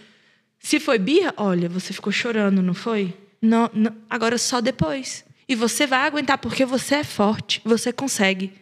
Se 0.57 0.79
foi 0.79 0.97
birra, 0.97 1.33
olha, 1.35 1.67
você 1.67 1.91
ficou 1.91 2.13
chorando, 2.13 2.61
não 2.61 2.73
foi? 2.73 3.13
Não, 3.41 3.69
não, 3.73 3.93
agora 4.09 4.37
só 4.37 4.61
depois. 4.61 5.25
E 5.49 5.53
você 5.53 5.85
vai 5.85 6.07
aguentar 6.07 6.37
porque 6.37 6.63
você 6.63 6.95
é 6.95 7.03
forte, 7.03 7.59
você 7.65 7.91
consegue. 7.91 8.53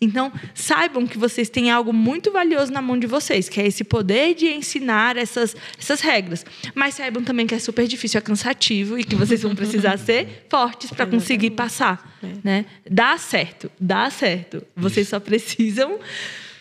Então, 0.00 0.32
saibam 0.54 1.06
que 1.06 1.18
vocês 1.18 1.48
têm 1.48 1.70
algo 1.70 1.92
muito 1.92 2.30
valioso 2.30 2.72
na 2.72 2.80
mão 2.80 2.96
de 2.96 3.06
vocês, 3.06 3.48
que 3.48 3.60
é 3.60 3.66
esse 3.66 3.82
poder 3.82 4.34
de 4.34 4.46
ensinar 4.46 5.16
essas, 5.16 5.56
essas 5.78 6.00
regras. 6.00 6.46
Mas 6.74 6.94
saibam 6.94 7.22
também 7.24 7.46
que 7.46 7.54
é 7.54 7.58
super 7.58 7.86
difícil, 7.86 8.18
é 8.18 8.20
cansativo 8.20 8.96
e 8.96 9.02
que 9.02 9.16
vocês 9.16 9.42
vão 9.42 9.56
precisar 9.56 9.98
ser 9.98 10.46
fortes 10.48 10.90
para 10.90 11.04
conseguir 11.04 11.50
passar. 11.50 12.16
É. 12.22 12.28
Né? 12.44 12.66
Dá 12.88 13.18
certo, 13.18 13.70
dá 13.80 14.08
certo. 14.08 14.62
Vocês 14.76 15.08
só 15.08 15.18
precisam 15.18 15.98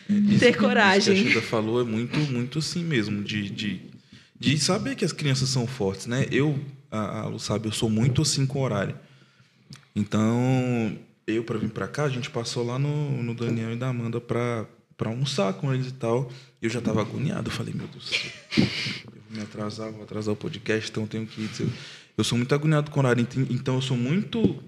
isso 0.09 0.39
ter 0.39 0.57
coragem. 0.57 1.13
Isso 1.13 1.23
que 1.23 1.29
a 1.29 1.33
Chida 1.33 1.41
falou 1.41 1.81
é 1.81 1.83
muito, 1.83 2.17
muito 2.19 2.59
assim 2.59 2.83
mesmo, 2.83 3.23
de, 3.23 3.49
de, 3.49 3.81
de 4.39 4.57
saber 4.57 4.95
que 4.95 5.05
as 5.05 5.11
crianças 5.11 5.49
são 5.49 5.67
fortes. 5.67 6.07
Né? 6.07 6.25
Eu, 6.31 6.59
a, 6.89 7.21
a 7.21 7.27
Lu 7.27 7.39
sabe, 7.39 7.67
eu 7.67 7.71
sou 7.71 7.89
muito 7.89 8.23
assim 8.23 8.47
com 8.47 8.61
horário. 8.61 8.95
Então, 9.95 10.97
eu 11.27 11.43
para 11.43 11.57
vir 11.57 11.69
para 11.69 11.87
cá, 11.87 12.05
a 12.05 12.09
gente 12.09 12.29
passou 12.29 12.65
lá 12.65 12.79
no, 12.79 13.21
no 13.21 13.35
Daniel 13.35 13.73
e 13.73 13.75
da 13.75 13.89
Amanda 13.89 14.21
para 14.21 14.65
para 14.97 15.11
almoçar 15.11 15.53
com 15.53 15.71
eles 15.71 15.87
e 15.87 15.93
tal. 15.93 16.31
Eu 16.59 16.69
já 16.69 16.79
estava 16.79 17.01
agoniado. 17.01 17.49
Eu 17.49 17.53
falei, 17.53 17.71
meu 17.71 17.87
Deus, 17.87 18.11
eu 18.57 18.63
vou 19.05 19.37
me 19.37 19.41
atrasar, 19.43 19.91
vou 19.91 20.01
atrasar 20.01 20.33
o 20.33 20.37
podcast, 20.37 20.89
então 20.89 21.03
eu 21.03 21.07
tenho 21.07 21.27
que 21.27 21.41
ir. 21.41 21.49
Eu 22.17 22.23
sou 22.23 22.35
muito 22.35 22.53
agoniado 22.55 22.89
com 22.89 22.99
horário, 22.99 23.25
então 23.51 23.75
eu 23.75 23.81
sou 23.81 23.95
muito. 23.95 24.63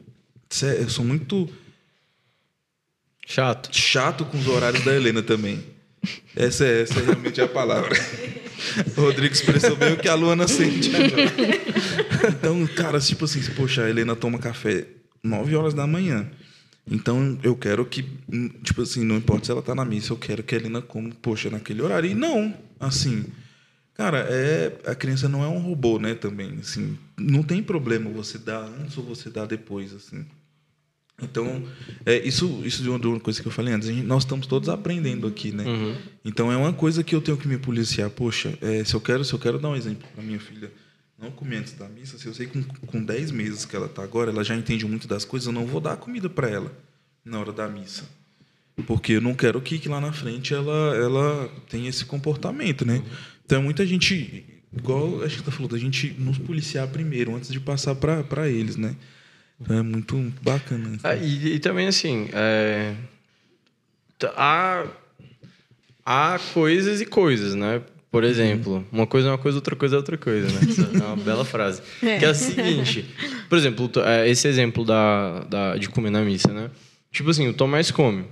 Eu 0.61 0.89
sou 0.89 1.03
muito. 1.03 1.49
Chato. 3.25 3.75
Chato 3.75 4.23
com 4.23 4.37
os 4.37 4.47
horários 4.47 4.85
da 4.85 4.95
Helena 4.95 5.23
também. 5.23 5.63
Essa 6.35 6.65
é, 6.65 6.81
essa 6.83 6.99
é 6.99 7.03
realmente 7.03 7.41
a 7.41 7.47
palavra. 7.47 7.89
O 8.97 9.01
Rodrigo 9.01 9.33
expressou 9.33 9.75
bem 9.75 9.93
o 9.93 9.97
que 9.97 10.07
a 10.07 10.15
Luana 10.15 10.47
sente 10.47 10.91
agora. 10.95 12.29
Então, 12.29 12.67
cara, 12.67 12.99
tipo 12.99 13.25
assim, 13.25 13.41
poxa, 13.55 13.83
a 13.83 13.89
Helena 13.89 14.15
toma 14.15 14.37
café 14.37 14.85
9 15.23 15.55
horas 15.55 15.73
da 15.73 15.87
manhã. 15.87 16.29
Então 16.89 17.37
eu 17.43 17.55
quero 17.55 17.85
que, 17.85 18.03
tipo 18.63 18.81
assim, 18.81 19.03
não 19.03 19.17
importa 19.17 19.45
se 19.45 19.51
ela 19.51 19.61
tá 19.61 19.75
na 19.75 19.85
missa, 19.85 20.11
eu 20.11 20.17
quero 20.17 20.41
que 20.41 20.55
a 20.55 20.57
Helena 20.57 20.81
coma, 20.81 21.11
poxa, 21.21 21.49
naquele 21.49 21.81
horário. 21.81 22.09
E 22.09 22.15
não, 22.15 22.53
assim, 22.79 23.25
cara, 23.93 24.25
é, 24.29 24.75
a 24.85 24.95
criança 24.95 25.29
não 25.29 25.43
é 25.43 25.47
um 25.47 25.59
robô, 25.59 25.99
né, 25.99 26.15
também, 26.15 26.57
assim, 26.59 26.97
não 27.17 27.43
tem 27.43 27.61
problema 27.61 28.09
você 28.09 28.37
dar 28.37 28.63
antes 28.63 28.97
ou 28.97 29.03
você 29.03 29.29
dar 29.29 29.45
depois, 29.45 29.93
assim. 29.93 30.25
Então, 31.21 31.63
é, 32.05 32.17
isso, 32.25 32.61
isso 32.63 32.81
de 32.81 32.89
uma 32.89 33.19
coisa 33.19 33.41
que 33.41 33.47
eu 33.47 33.51
falei 33.51 33.73
antes, 33.73 33.89
gente, 33.89 34.05
nós 34.05 34.23
estamos 34.23 34.47
todos 34.47 34.69
aprendendo 34.69 35.27
aqui, 35.27 35.51
né? 35.51 35.65
Uhum. 35.65 35.95
Então 36.23 36.51
é 36.51 36.57
uma 36.57 36.71
coisa 36.73 37.03
que 37.03 37.13
eu 37.13 37.21
tenho 37.21 37.37
que 37.37 37.47
me 37.47 37.57
policiar. 37.57 38.09
Poxa, 38.09 38.57
é, 38.61 38.83
se 38.83 38.93
eu 38.93 39.01
quero, 39.01 39.23
se 39.25 39.33
eu 39.33 39.39
quero 39.39 39.59
dar 39.59 39.69
um 39.69 39.75
exemplo 39.75 40.07
para 40.13 40.23
minha 40.23 40.39
filha, 40.39 40.71
não 41.21 41.31
comer 41.31 41.57
antes 41.57 41.73
da 41.73 41.87
missa, 41.87 42.17
se 42.17 42.25
eu 42.25 42.33
sei 42.33 42.47
que 42.47 42.63
com, 42.63 42.87
com 42.87 43.03
10 43.03 43.31
meses 43.31 43.65
que 43.65 43.75
ela 43.75 43.87
está 43.87 44.03
agora, 44.03 44.31
ela 44.31 44.43
já 44.43 44.55
entende 44.55 44.85
muito 44.85 45.07
das 45.07 45.25
coisas, 45.25 45.47
eu 45.47 45.53
não 45.53 45.65
vou 45.65 45.81
dar 45.81 45.97
comida 45.97 46.29
para 46.29 46.49
ela 46.49 46.71
na 47.23 47.39
hora 47.39 47.51
da 47.51 47.67
missa. 47.67 48.03
Porque 48.87 49.13
eu 49.13 49.21
não 49.21 49.33
quero 49.33 49.59
que, 49.61 49.77
que 49.77 49.89
lá 49.89 49.99
na 49.99 50.13
frente 50.13 50.53
ela, 50.53 50.95
ela 50.95 51.49
tenha 51.69 51.89
esse 51.89 52.05
comportamento, 52.05 52.85
né? 52.85 53.03
Então, 53.45 53.61
muita 53.61 53.85
gente, 53.85 54.45
igual 54.71 55.21
a 55.21 55.27
gente 55.27 55.43
tá 55.43 55.51
falando, 55.51 55.75
a 55.75 55.79
gente 55.79 56.15
nos 56.17 56.37
policiar 56.37 56.87
primeiro, 56.87 57.35
antes 57.35 57.51
de 57.51 57.59
passar 57.59 57.95
para 57.95 58.47
eles, 58.47 58.77
né? 58.77 58.95
Então, 59.59 59.77
é 59.77 59.81
muito 59.81 60.33
bacana. 60.41 60.97
Ah, 61.03 61.15
e, 61.15 61.55
e, 61.55 61.59
também, 61.59 61.87
assim, 61.87 62.29
é... 62.31 62.95
há, 64.37 64.87
há 66.05 66.39
coisas 66.53 67.01
e 67.01 67.05
coisas, 67.05 67.55
né? 67.55 67.81
Por 68.11 68.23
exemplo, 68.23 68.85
uma 68.91 69.05
coisa 69.05 69.27
é 69.27 69.31
uma 69.31 69.37
coisa, 69.37 69.57
outra 69.59 69.75
coisa 69.75 69.95
é 69.95 69.97
outra 69.97 70.17
coisa, 70.17 70.47
né? 70.47 70.59
É 70.95 71.05
uma 71.05 71.15
bela 71.15 71.45
frase. 71.45 71.81
É. 72.01 72.17
Que 72.17 72.25
é 72.25 72.29
a 72.29 72.33
seguinte, 72.33 73.05
por 73.47 73.57
exemplo, 73.57 73.89
é, 74.03 74.27
esse 74.27 74.47
exemplo 74.47 74.83
da, 74.83 75.41
da, 75.41 75.75
de 75.75 75.89
comer 75.89 76.09
na 76.09 76.21
missa, 76.21 76.51
né? 76.51 76.71
Tipo 77.11 77.29
assim, 77.29 77.47
o 77.47 77.53
Tomás 77.53 77.91
come. 77.91 78.25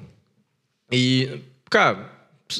E, 0.91 1.41
cara, 1.69 2.09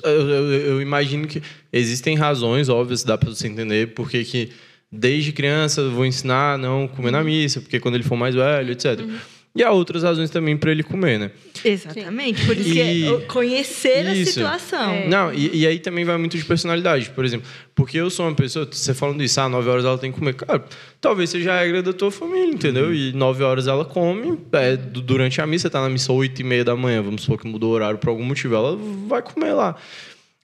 eu, 0.03 0.30
eu, 0.30 0.51
eu 0.51 0.82
imagino 0.82 1.28
que 1.28 1.41
existem 1.72 2.15
razões 2.15 2.70
óbvias, 2.70 3.03
dá 3.03 3.18
para 3.18 3.30
você 3.30 3.47
entender, 3.47 3.93
porque 3.93 4.24
que 4.24 4.51
desde 4.91 5.32
criança 5.32 5.82
eu 5.82 5.91
vou 5.91 6.05
ensinar 6.05 6.53
a 6.53 6.57
não 6.57 6.88
comer 6.88 7.11
na 7.11 7.24
missa, 7.24 7.61
porque 7.61 7.80
quando 7.80 7.95
ele 7.95 8.03
for 8.03 8.15
mais 8.15 8.36
velho, 8.36 8.72
etc. 8.72 8.99
Uhum. 8.99 9.18
E 9.58 9.64
há 9.64 9.72
outras 9.72 10.03
razões 10.03 10.30
também 10.30 10.55
para 10.55 10.70
ele 10.70 10.84
comer, 10.84 11.18
né? 11.18 11.32
Exatamente. 11.66 12.45
Por 12.45 12.55
isso 12.55 12.70
E- 12.70 12.74
que 12.74 12.80
é 13.08 13.20
conhecer 13.22 14.05
a 14.05 14.14
Isso. 14.14 14.34
situação. 14.34 14.91
É. 14.91 15.08
Não, 15.08 15.34
e, 15.34 15.49
e 15.62 15.66
aí 15.68 15.80
também 15.80 16.05
vai 16.05 16.16
muito 16.16 16.38
de 16.38 16.45
personalidade. 16.45 17.10
Por 17.10 17.26
exemplo, 17.26 17.47
porque 17.74 17.97
eu 17.97 18.08
sou 18.12 18.28
uma 18.28 18.36
pessoa, 18.36 18.68
você 18.72 18.93
falando 18.93 19.24
isso, 19.24 19.41
ah, 19.41 19.49
9 19.49 19.68
horas 19.68 19.84
ela 19.84 19.97
tem 19.97 20.12
que 20.12 20.20
comer. 20.20 20.36
Cara, 20.36 20.64
talvez 21.01 21.32
seja 21.32 21.53
a 21.53 21.60
regra 21.60 21.82
da 21.82 21.91
tua 21.91 22.12
família, 22.12 22.53
entendeu? 22.53 22.93
E 22.93 23.12
9 23.14 23.43
horas 23.43 23.66
ela 23.66 23.84
come, 23.84 24.38
é, 24.51 24.78
du- 24.78 25.01
durante 25.01 25.41
a 25.41 25.47
missa, 25.47 25.64
você 25.64 25.70
tá 25.72 25.82
na 25.82 25.89
missa 25.89 26.14
8 26.14 26.39
e 26.39 26.43
meia 26.43 26.64
da 26.64 26.76
manhã, 26.76 27.01
vamos 27.01 27.24
supor 27.24 27.39
que 27.39 27.47
mudou 27.47 27.72
o 27.72 27.74
horário 27.74 27.97
por 27.97 28.10
algum 28.10 28.24
motivo, 28.24 28.53
ela 28.53 28.78
vai 29.08 29.24
comer 29.24 29.53
lá. 29.53 29.76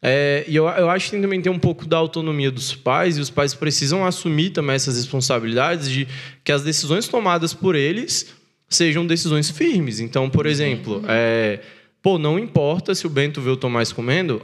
É, 0.06 0.44
e 0.48 0.56
eu, 0.56 0.66
eu 0.68 0.90
acho 0.90 1.06
que 1.06 1.12
tem, 1.12 1.22
também 1.22 1.42
tem 1.42 1.52
um 1.52 1.60
pouco 1.60 1.86
da 1.86 1.98
autonomia 1.98 2.52
dos 2.52 2.76
pais, 2.76 3.18
e 3.18 3.22
os 3.22 3.30
pais 3.30 3.54
precisam 3.54 4.06
assumir 4.06 4.50
também 4.50 4.76
essas 4.76 4.98
responsabilidades 4.98 5.90
de 5.90 6.08
que 6.44 6.52
as 6.52 6.62
decisões 6.64 7.08
tomadas 7.08 7.54
por 7.54 7.74
eles 7.76 8.34
sejam 8.76 9.06
decisões 9.06 9.50
firmes. 9.50 10.00
Então, 10.00 10.30
por 10.30 10.46
exemplo, 10.46 11.04
é, 11.08 11.60
pô, 12.02 12.18
não 12.18 12.38
importa 12.40 12.94
se 12.96 13.06
o 13.08 13.10
Bento 13.10 13.42
vê 13.42 13.50
o 13.50 13.58
Tomás 13.58 13.92
comendo, 13.92 14.42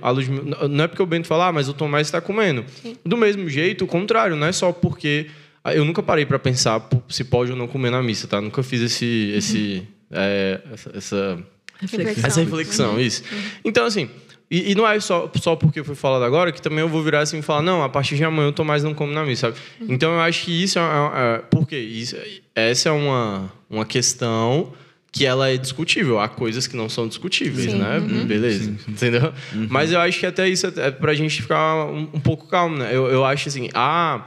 não 0.69 0.84
é 0.84 0.88
porque 0.88 1.01
o 1.01 1.05
Bento 1.05 1.27
fala, 1.27 1.47
ah, 1.47 1.51
mas 1.51 1.67
o 1.69 1.73
Tomás 1.73 2.07
está 2.07 2.21
comendo. 2.21 2.63
Do 3.05 3.17
mesmo 3.17 3.49
jeito, 3.49 3.84
o 3.84 3.88
contrário, 3.88 4.36
não 4.36 4.47
é 4.47 4.51
só 4.51 4.71
porque. 4.71 5.27
ah, 5.63 5.73
Eu 5.73 5.84
nunca 5.86 6.01
parei 6.03 6.25
para 6.25 6.39
pensar 6.39 6.88
se 7.09 7.23
pode 7.23 7.51
ou 7.51 7.57
não 7.57 7.67
comer 7.67 7.89
na 7.91 8.01
missa, 8.03 8.27
tá? 8.27 8.39
Nunca 8.41 8.63
fiz 8.63 8.82
esse, 8.82 9.34
esse, 9.36 9.84
é, 10.11 10.59
essa- 10.73 10.91
essa 10.95 11.43
Reflexão. 11.82 12.23
essa 12.25 12.39
reflexão, 12.41 12.99
isso. 12.99 13.23
Então, 13.63 13.86
assim, 13.86 14.09
e, 14.50 14.72
e 14.72 14.76
não 14.76 14.88
é 14.88 15.00
só, 15.00 15.30
só 15.36 15.56
porque 15.56 15.84
foi 15.84 15.95
falado 15.95 16.24
agora 16.24 16.52
que 16.52 16.62
também 16.62 16.80
eu 16.80 16.89
vou 16.89 17.04
virar 17.04 17.22
assim 17.22 17.39
e 17.39 17.41
falar, 17.41 17.62
não, 17.62 17.84
a 17.84 17.89
partir 17.89 18.16
de 18.16 18.24
amanhã 18.24 18.50
o 18.50 18.52
Tomás 18.52 18.84
não 18.84 18.93
come 18.93 19.14
na 19.14 19.24
missa, 19.24 19.47
sabe? 19.47 19.60
Então 19.88 20.14
eu 20.14 20.20
acho 20.22 20.45
que 20.45 20.64
isso 20.64 20.80
é. 20.80 20.82
é, 20.82 21.36
é 21.36 21.38
por 21.39 21.68
quê? 21.68 21.78
Isso, 21.78 22.16
essa 22.56 22.89
é 22.89 22.91
uma, 22.91 23.52
uma 23.70 23.86
questão 23.86 24.74
que 25.12 25.26
ela 25.26 25.50
é 25.50 25.58
discutível. 25.58 26.20
Há 26.20 26.28
coisas 26.28 26.68
que 26.68 26.76
não 26.76 26.89
são 26.89 27.08
discutíveis, 27.08 27.72
Sim. 27.72 27.78
né? 27.78 28.00
Beleza. 28.00 28.76
Entendeu? 28.88 29.34
Mas 29.70 29.91
eu 29.91 30.00
acho 30.00 30.20
que 30.20 30.26
até 30.26 30.47
isso 30.47 30.68
é 30.68 30.91
pra 30.91 31.14
gente 31.14 31.41
ficar 31.41 31.86
um, 31.86 32.10
um 32.14 32.20
pouco 32.20 32.47
calmo, 32.47 32.78
né? 32.78 32.89
Eu, 32.91 33.08
eu 33.08 33.26
acho 33.26 33.50
assim, 33.50 33.70
há 33.74 34.26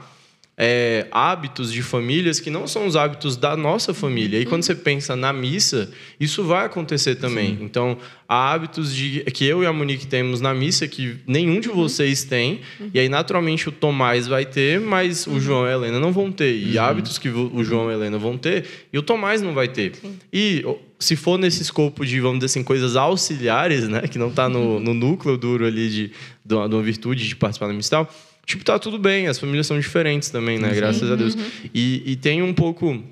é, 0.55 1.07
hábitos 1.11 1.73
de 1.73 1.81
famílias 1.81 2.39
que 2.39 2.49
não 2.51 2.67
são 2.67 2.85
os 2.85 2.95
hábitos 2.95 3.35
da 3.35 3.57
nossa 3.57 3.93
família. 3.93 4.39
E 4.39 4.45
quando 4.45 4.61
você 4.63 4.75
pensa 4.75 5.15
na 5.15 5.33
missa, 5.33 5.89
isso 6.19 6.43
vai 6.43 6.65
acontecer 6.67 7.15
também. 7.15 7.57
Então, 7.61 7.97
há 8.29 8.53
hábitos 8.53 8.95
de, 8.95 9.21
que 9.33 9.45
eu 9.45 9.63
e 9.63 9.65
a 9.65 9.73
Monique 9.73 10.05
temos 10.05 10.41
na 10.41 10.53
missa 10.53 10.87
que 10.87 11.17
nenhum 11.25 11.59
de 11.59 11.69
vocês 11.69 12.23
tem. 12.23 12.61
E 12.93 12.99
aí, 12.99 13.09
naturalmente, 13.09 13.67
o 13.67 13.71
Tomás 13.71 14.27
vai 14.27 14.45
ter, 14.45 14.79
mas 14.79 15.25
o 15.25 15.39
João 15.39 15.65
e 15.65 15.69
a 15.69 15.73
Helena 15.73 15.99
não 15.99 16.11
vão 16.11 16.31
ter. 16.31 16.55
E 16.55 16.77
hábitos 16.77 17.17
que 17.17 17.29
o 17.29 17.63
João 17.63 17.89
e 17.89 17.93
a 17.93 17.97
Helena 17.97 18.19
vão 18.19 18.37
ter, 18.37 18.65
e 18.93 18.97
o 18.99 19.01
Tomás 19.01 19.41
não 19.41 19.53
vai 19.53 19.67
ter. 19.67 19.93
E 20.31 20.61
o- 20.65 20.77
se 20.99 21.15
for 21.17 21.37
nesse 21.37 21.61
escopo 21.63 22.05
de, 22.05 22.19
vamos 22.21 22.37
dizer 22.39 22.45
assim, 22.45 22.63
coisas 22.63 22.95
auxiliares, 22.95 23.89
né? 23.89 24.01
Que 24.07 24.17
não 24.17 24.29
está 24.29 24.47
no, 24.47 24.79
no 24.79 24.93
núcleo 24.93 25.35
duro 25.37 25.65
ali 25.65 25.89
de, 25.89 26.11
de, 26.45 26.53
uma, 26.55 26.69
de 26.69 26.75
uma 26.75 26.81
virtude 26.83 27.27
de 27.27 27.35
participar 27.35 27.67
da 27.67 27.73
missa 27.73 27.87
e 27.89 27.91
tal, 27.91 28.13
tipo, 28.45 28.63
tá 28.63 28.77
tudo 28.79 28.97
bem. 28.97 29.27
As 29.27 29.39
famílias 29.39 29.67
são 29.67 29.79
diferentes 29.79 30.29
também, 30.29 30.59
né? 30.59 30.73
Graças 30.73 31.09
a 31.09 31.15
Deus. 31.15 31.37
E, 31.73 32.03
e 32.05 32.15
tem 32.15 32.41
um 32.41 32.53
pouco 32.53 33.03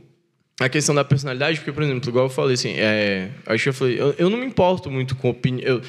a 0.59 0.69
questão 0.69 0.93
da 0.93 1.03
personalidade, 1.03 1.59
porque, 1.59 1.71
por 1.71 1.83
exemplo, 1.83 2.09
igual 2.09 2.25
eu 2.25 2.29
falei 2.29 2.53
assim, 2.53 2.73
é, 2.77 3.29
acho 3.47 3.63
que 3.63 3.69
eu 3.69 3.73
falei, 3.73 3.99
eu, 3.99 4.15
eu 4.17 4.29
não 4.29 4.37
me 4.37 4.45
importo 4.45 4.91
muito 4.91 5.15
com 5.15 5.29
opinião. 5.29 5.81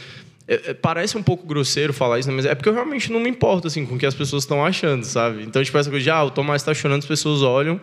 parece 0.80 1.16
um 1.18 1.22
pouco 1.22 1.47
grosseiro 1.47 1.93
falar 1.93 2.18
isso, 2.18 2.28
né, 2.28 2.34
mas 2.34 2.47
é 2.47 2.55
porque 2.55 2.68
eu 2.68 2.72
realmente 2.72 3.12
não 3.12 3.20
me 3.20 3.28
importo 3.28 3.66
assim, 3.66 3.84
com 3.84 3.97
o 3.97 3.99
que 3.99 4.07
as 4.07 4.14
pessoas 4.14 4.45
estão 4.45 4.64
achando, 4.64 5.05
sabe? 5.05 5.43
Então, 5.43 5.62
tipo, 5.62 5.76
essa 5.76 5.90
coisa 5.90 6.03
de, 6.03 6.11
ah, 6.11 6.24
o 6.24 6.30
Tomás 6.30 6.62
tá 6.62 6.72
chorando, 6.72 7.01
as 7.01 7.07
pessoas 7.07 7.43
olham. 7.43 7.80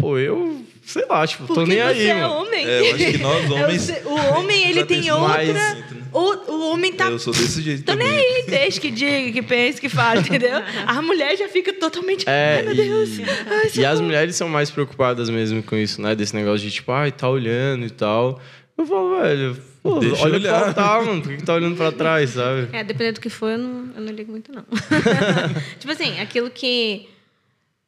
Pô, 0.00 0.18
eu, 0.18 0.64
sei 0.86 1.04
lá, 1.08 1.26
tipo, 1.26 1.46
tô 1.46 1.54
Porque 1.54 1.68
nem 1.68 1.78
você 1.78 1.84
aí, 1.84 2.06
é 2.06 2.14
mano. 2.14 2.34
homem. 2.34 2.66
É, 2.66 2.80
eu 2.80 2.94
acho 2.94 3.04
que 3.12 3.18
nós 3.18 3.44
É 3.44 3.48
o 3.48 3.54
homens. 3.54 3.92
o 4.04 4.14
homem, 4.38 4.68
ele 4.70 4.84
tem 4.86 5.10
outra. 5.10 5.28
mais- 5.28 5.84
O, 6.12 6.52
o 6.52 6.70
homem 6.72 6.92
tá. 6.92 7.10
Eu 7.10 7.18
sou 7.18 7.32
desse 7.34 7.60
jeito 7.60 7.82
Tô 7.84 7.92
nem 7.94 8.06
também. 8.06 8.24
aí, 8.24 8.44
deixa 8.48 8.80
que 8.80 8.90
diga, 8.90 9.32
que 9.32 9.42
pense, 9.42 9.78
que 9.80 9.88
fale, 9.88 10.20
entendeu? 10.20 10.62
A 10.86 11.02
mulher 11.02 11.36
já 11.36 11.48
fica 11.48 11.72
totalmente. 11.74 12.24
É, 12.26 12.56
Ai, 12.58 12.62
meu 12.62 12.72
e- 12.72 12.76
Deus. 12.76 13.10
Ai, 13.46 13.70
E 13.76 13.84
as 13.84 14.00
mulheres 14.00 14.34
são 14.36 14.48
mais 14.48 14.70
preocupadas 14.70 15.28
mesmo 15.28 15.62
com 15.62 15.76
isso, 15.76 16.00
né? 16.00 16.14
Desse 16.14 16.34
negócio 16.34 16.66
de 16.66 16.70
tipo, 16.72 16.90
ai, 16.92 17.12
tá 17.12 17.28
olhando 17.28 17.84
e 17.84 17.90
tal. 17.90 18.40
Eu 18.78 18.86
falo, 18.86 19.18
velho, 19.20 19.56
pô, 19.82 19.98
Deixa 19.98 20.22
olha 20.24 20.34
olhar. 20.34 20.62
pra 20.64 20.72
tá, 20.74 21.02
mano, 21.02 21.20
por 21.22 21.30
que 21.30 21.36
que 21.38 21.42
tá 21.44 21.54
olhando 21.54 21.76
pra 21.76 21.90
trás, 21.92 22.30
sabe? 22.30 22.68
É, 22.72 22.84
dependendo 22.84 23.14
do 23.14 23.20
que 23.22 23.30
for, 23.30 23.50
eu 23.50 23.58
não, 23.58 23.88
eu 23.96 24.02
não 24.02 24.12
ligo 24.12 24.30
muito, 24.30 24.52
não. 24.52 24.64
tipo 25.80 25.92
assim, 25.92 26.18
aquilo 26.20 26.50
que. 26.50 27.08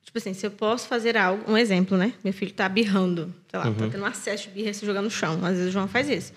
Tipo 0.08 0.16
assim, 0.16 0.32
se 0.32 0.46
eu 0.46 0.50
posso 0.50 0.88
fazer 0.88 1.18
algo. 1.18 1.44
Um 1.46 1.54
exemplo, 1.54 1.94
né? 1.98 2.14
Meu 2.24 2.32
filho 2.32 2.50
tá 2.50 2.66
birrando. 2.66 3.30
Sei 3.50 3.58
lá, 3.58 3.66
tá 3.66 3.88
tendo 3.90 4.02
um 4.02 4.06
acesso 4.06 4.44
de 4.44 4.54
birra 4.54 4.72
se 4.72 4.86
jogando 4.86 5.04
no 5.04 5.10
chão. 5.10 5.34
Às 5.44 5.58
vezes 5.58 5.68
o 5.68 5.70
João 5.70 5.86
faz 5.86 6.08
isso. 6.08 6.32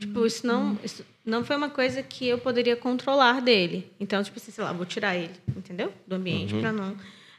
Tipo, 0.00 0.26
isso 0.26 0.44
não, 0.44 0.76
isso 0.82 1.06
não 1.24 1.44
foi 1.44 1.54
uma 1.54 1.70
coisa 1.70 2.02
que 2.02 2.26
eu 2.26 2.38
poderia 2.38 2.74
controlar 2.74 3.40
dele. 3.40 3.88
Então, 4.00 4.20
tipo 4.20 4.36
assim, 4.36 4.50
sei 4.50 4.64
lá, 4.64 4.72
vou 4.72 4.84
tirar 4.84 5.14
ele, 5.14 5.30
entendeu? 5.56 5.92
Do 6.04 6.16
ambiente 6.16 6.54
pra 6.58 6.72
não. 6.72 6.96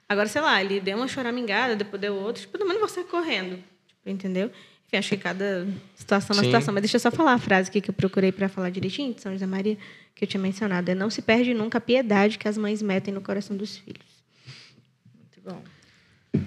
Agora, 0.07 0.29
sei 0.29 0.39
lá, 0.39 0.63
ele 0.63 0.79
deu 0.79 0.95
uma 0.95 1.09
choramingada, 1.09 1.75
depois 1.75 2.01
deu 2.01 2.15
outra, 2.15 2.41
tipo, 2.41 2.57
não 2.57 2.79
vou 2.79 2.87
sair 2.87 3.03
correndo. 3.03 3.57
Tipo, 3.85 4.09
entendeu? 4.09 4.49
Enfim, 4.87 4.95
acho 4.95 5.09
que 5.09 5.17
cada 5.17 5.67
situação 5.93 6.35
é 6.35 6.37
uma 6.37 6.43
Sim. 6.43 6.49
situação. 6.51 6.73
Mas 6.73 6.83
deixa 6.83 6.95
eu 6.95 7.01
só 7.01 7.11
falar 7.11 7.33
a 7.33 7.37
frase 7.37 7.67
aqui 7.67 7.81
que 7.81 7.89
eu 7.89 7.93
procurei 7.93 8.31
para 8.31 8.47
falar 8.47 8.69
direitinho, 8.69 9.13
de 9.13 9.21
São 9.21 9.33
José 9.33 9.45
Maria, 9.45 9.77
que 10.15 10.23
eu 10.23 10.27
tinha 10.27 10.41
mencionado. 10.41 10.89
É 10.89 10.95
não 10.95 11.09
se 11.09 11.21
perde 11.21 11.53
nunca 11.53 11.79
a 11.79 11.81
piedade 11.81 12.37
que 12.37 12.47
as 12.47 12.57
mães 12.57 12.81
metem 12.81 13.13
no 13.13 13.19
coração 13.19 13.57
dos 13.57 13.75
filhos. 13.75 14.14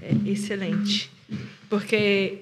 É 0.02 0.30
excelente. 0.30 1.10
Porque 1.68 2.38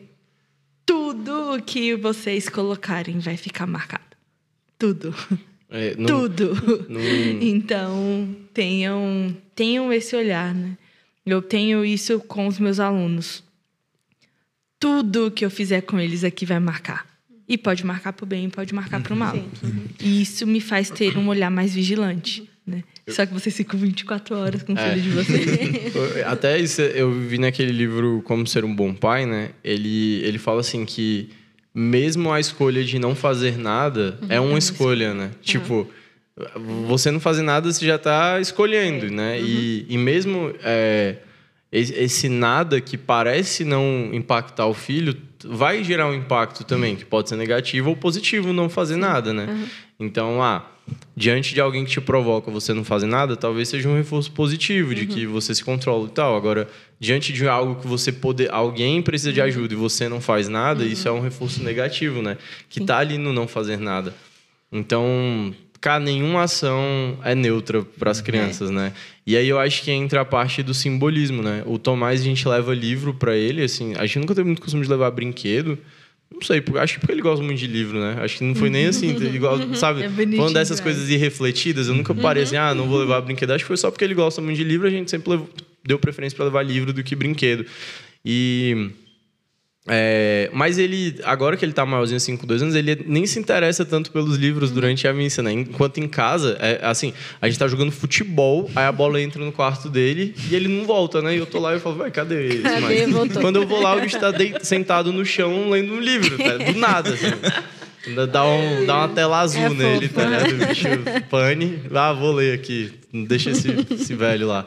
tudo 0.84 1.60
que 1.64 1.94
vocês 1.96 2.48
colocarem 2.48 3.18
vai 3.18 3.36
ficar 3.36 3.66
marcado. 3.66 4.04
Tudo. 4.78 5.14
É, 5.68 5.96
não- 5.96 6.06
Tudo. 6.06 6.86
não- 6.88 7.00
Então, 7.42 8.36
tenham, 8.54 9.36
tenham 9.54 9.92
esse 9.92 10.14
olhar, 10.14 10.54
né? 10.54 10.76
Eu 11.24 11.42
tenho 11.42 11.84
isso 11.84 12.20
com 12.20 12.46
os 12.46 12.58
meus 12.60 12.78
alunos. 12.78 13.42
Tudo 14.78 15.30
que 15.30 15.44
eu 15.44 15.50
fizer 15.50 15.80
com 15.82 15.98
eles 15.98 16.22
aqui 16.22 16.44
vai 16.46 16.60
marcar. 16.60 17.06
E 17.48 17.56
pode 17.56 17.84
marcar 17.86 18.12
para 18.12 18.24
o 18.24 18.26
bem, 18.26 18.50
pode 18.50 18.74
marcar 18.74 19.00
para 19.02 19.14
o 19.14 19.16
mal. 19.16 19.34
E 20.00 20.20
isso 20.22 20.46
me 20.46 20.60
faz 20.60 20.90
ter 20.90 21.16
um 21.16 21.28
olhar 21.28 21.50
mais 21.50 21.74
vigilante, 21.74 22.48
né? 22.66 22.82
Só 23.08 23.24
que 23.24 23.32
vocês 23.32 23.56
ficam 23.56 23.78
24 23.78 24.36
horas 24.36 24.62
com 24.64 24.72
o 24.74 24.78
É. 24.78 24.90
filho 24.90 25.02
de 25.02 25.10
vocês. 25.10 25.46
Até 26.26 26.58
isso 26.58 26.80
eu 26.82 27.12
vi 27.12 27.38
naquele 27.38 27.70
livro 27.70 28.20
Como 28.24 28.46
Ser 28.46 28.64
um 28.64 28.74
Bom 28.74 28.92
Pai, 28.92 29.24
né? 29.24 29.50
Ele, 29.62 30.20
ele 30.24 30.38
fala 30.38 30.60
assim 30.60 30.84
que 30.84 31.30
mesmo 31.72 32.32
a 32.32 32.40
escolha 32.40 32.82
de 32.82 32.98
não 32.98 33.14
fazer 33.14 33.56
nada 33.56 34.18
é 34.28 34.40
uma 34.40 34.58
escolha, 34.58 35.14
né? 35.14 35.30
Tipo, 35.40 35.88
você 36.88 37.10
não 37.12 37.20
fazer 37.20 37.42
nada, 37.42 37.72
você 37.72 37.86
já 37.86 37.94
está 37.96 38.40
escolhendo, 38.40 39.08
né? 39.10 39.40
E, 39.40 39.86
e 39.88 39.96
mesmo 39.96 40.52
é, 40.64 41.16
esse 41.70 41.94
esse 41.94 42.28
nada 42.28 42.80
que 42.80 42.96
parece 42.98 43.64
não 43.64 44.10
impactar 44.12 44.66
o 44.66 44.74
filho 44.74 45.16
vai 45.44 45.84
gerar 45.84 46.08
um 46.08 46.14
impacto 46.14 46.64
também, 46.64 46.96
que 46.96 47.04
pode 47.04 47.28
ser 47.28 47.36
negativo 47.36 47.90
ou 47.90 47.96
positivo 47.96 48.52
não 48.52 48.68
fazer 48.68 48.96
nada, 48.96 49.32
né? 49.32 49.68
Então, 50.00 50.42
ah, 50.42 50.68
diante 51.16 51.54
de 51.54 51.60
alguém 51.60 51.84
que 51.84 51.90
te 51.90 52.00
provoca 52.00 52.50
você 52.50 52.74
não 52.74 52.84
fazer 52.84 53.06
nada, 53.06 53.36
talvez 53.36 53.68
seja 53.68 53.88
um 53.88 53.96
reforço 53.96 54.30
positivo 54.32 54.94
de 54.94 55.06
que 55.06 55.26
você 55.26 55.54
se 55.54 55.64
controla 55.64 56.06
e 56.06 56.10
tal. 56.10 56.36
Agora, 56.36 56.68
diante 57.00 57.32
de 57.32 57.48
algo 57.48 57.80
que 57.80 57.86
você 57.86 58.12
poder, 58.12 58.52
alguém 58.52 59.00
precisa 59.02 59.32
de 59.32 59.40
ajuda 59.40 59.74
e 59.74 59.76
você 59.76 60.08
não 60.08 60.20
faz 60.20 60.48
nada, 60.48 60.84
isso 60.84 61.08
é 61.08 61.12
um 61.12 61.20
reforço 61.20 61.62
negativo, 61.62 62.22
né? 62.22 62.36
Que 62.68 62.80
tá 62.80 62.98
ali 62.98 63.18
no 63.18 63.32
não 63.32 63.48
fazer 63.48 63.78
nada. 63.78 64.14
Então, 64.70 65.54
cara, 65.80 66.00
nenhuma 66.00 66.42
ação 66.42 67.18
é 67.24 67.34
neutra 67.34 67.82
para 67.82 68.10
as 68.10 68.20
crianças, 68.20 68.70
né? 68.70 68.92
E 69.26 69.36
aí 69.36 69.48
eu 69.48 69.58
acho 69.58 69.82
que 69.82 69.90
entra 69.90 70.20
a 70.20 70.24
parte 70.24 70.62
do 70.62 70.74
simbolismo, 70.74 71.42
né? 71.42 71.62
O 71.66 71.78
Tomás 71.78 72.20
a 72.20 72.24
gente 72.24 72.46
leva 72.46 72.74
livro 72.74 73.14
para 73.14 73.34
ele, 73.36 73.62
assim, 73.62 73.94
a 73.96 74.04
gente 74.04 74.18
nunca 74.18 74.34
teve 74.34 74.46
muito 74.46 74.60
costume 74.60 74.82
de 74.82 74.90
levar 74.90 75.10
brinquedo. 75.10 75.78
Não 76.32 76.42
sei, 76.42 76.62
acho 76.80 76.94
que 76.94 77.00
porque 77.00 77.12
ele 77.12 77.22
gosta 77.22 77.42
muito 77.42 77.58
de 77.58 77.66
livro, 77.66 77.98
né? 77.98 78.16
Acho 78.20 78.38
que 78.38 78.44
não 78.44 78.54
foi 78.54 78.68
nem 78.68 78.86
assim, 78.86 79.08
igual, 79.34 79.58
sabe? 79.74 80.02
É 80.02 80.08
Falando 80.10 80.52
dessas 80.54 80.76
demais. 80.78 80.80
coisas 80.96 81.08
irrefletidas, 81.10 81.88
eu 81.88 81.94
nunca 81.94 82.14
parei 82.14 82.42
assim, 82.42 82.56
ah, 82.56 82.74
não 82.74 82.86
vou 82.88 82.98
levar 82.98 83.20
brinquedo. 83.22 83.52
Acho 83.52 83.64
que 83.64 83.68
foi 83.68 83.76
só 83.76 83.90
porque 83.90 84.04
ele 84.04 84.12
gosta 84.14 84.42
muito 84.42 84.56
de 84.56 84.64
livro, 84.64 84.86
a 84.86 84.90
gente 84.90 85.10
sempre 85.10 85.30
levou- 85.30 85.48
deu 85.84 85.98
preferência 85.98 86.36
para 86.36 86.44
levar 86.46 86.62
livro 86.62 86.92
do 86.92 87.02
que 87.02 87.14
brinquedo. 87.16 87.64
E 88.24 88.90
é, 89.88 90.50
mas 90.52 90.78
ele, 90.78 91.14
agora 91.22 91.56
que 91.56 91.64
ele 91.64 91.72
tá 91.72 91.86
maiorzinho, 91.86 92.16
assim, 92.16 92.36
com 92.36 92.46
dois 92.46 92.60
anos, 92.60 92.74
ele 92.74 93.04
nem 93.06 93.24
se 93.24 93.38
interessa 93.38 93.84
tanto 93.84 94.10
pelos 94.10 94.36
livros 94.36 94.72
durante 94.72 95.06
a 95.06 95.12
missa, 95.12 95.42
né? 95.42 95.52
Enquanto 95.52 95.98
em 95.98 96.08
casa, 96.08 96.56
é, 96.60 96.80
assim, 96.82 97.12
a 97.40 97.48
gente 97.48 97.58
tá 97.58 97.68
jogando 97.68 97.92
futebol, 97.92 98.68
aí 98.74 98.84
a 98.84 98.92
bola 98.92 99.20
entra 99.20 99.44
no 99.44 99.52
quarto 99.52 99.88
dele 99.88 100.34
e 100.50 100.56
ele 100.56 100.66
não 100.66 100.84
volta, 100.84 101.22
né? 101.22 101.36
E 101.36 101.38
eu 101.38 101.46
tô 101.46 101.60
lá 101.60 101.72
e 101.72 101.76
eu 101.76 101.80
falo, 101.80 101.96
vai, 101.96 102.10
cadê 102.10 102.48
esse? 102.48 102.62
Cadê? 102.62 102.80
mais?" 102.80 103.10
Voltou. 103.10 103.40
Quando 103.40 103.56
eu 103.56 103.66
vou 103.66 103.80
lá, 103.80 103.94
o 103.94 104.00
bicho 104.00 104.18
tá 104.18 104.32
sentado 104.60 105.12
no 105.12 105.24
chão 105.24 105.70
lendo 105.70 105.94
um 105.94 106.00
livro, 106.00 106.36
tá? 106.36 106.56
do 106.56 106.78
nada, 106.78 107.10
assim. 107.10 107.26
Dá, 108.32 108.44
um, 108.44 108.86
dá 108.86 108.98
uma 108.98 109.08
tela 109.08 109.40
azul 109.40 109.62
É 109.62 109.68
nele, 109.70 110.08
tá 110.08 110.24
ligado? 110.24 110.52
O 110.52 110.66
bicho 110.66 110.84
pane. 111.28 111.80
Ah, 111.92 112.12
vou 112.12 112.32
ler 112.32 112.54
aqui. 112.54 112.92
Deixa 113.12 113.50
esse, 113.50 113.68
esse 113.90 114.14
velho 114.14 114.46
lá. 114.46 114.64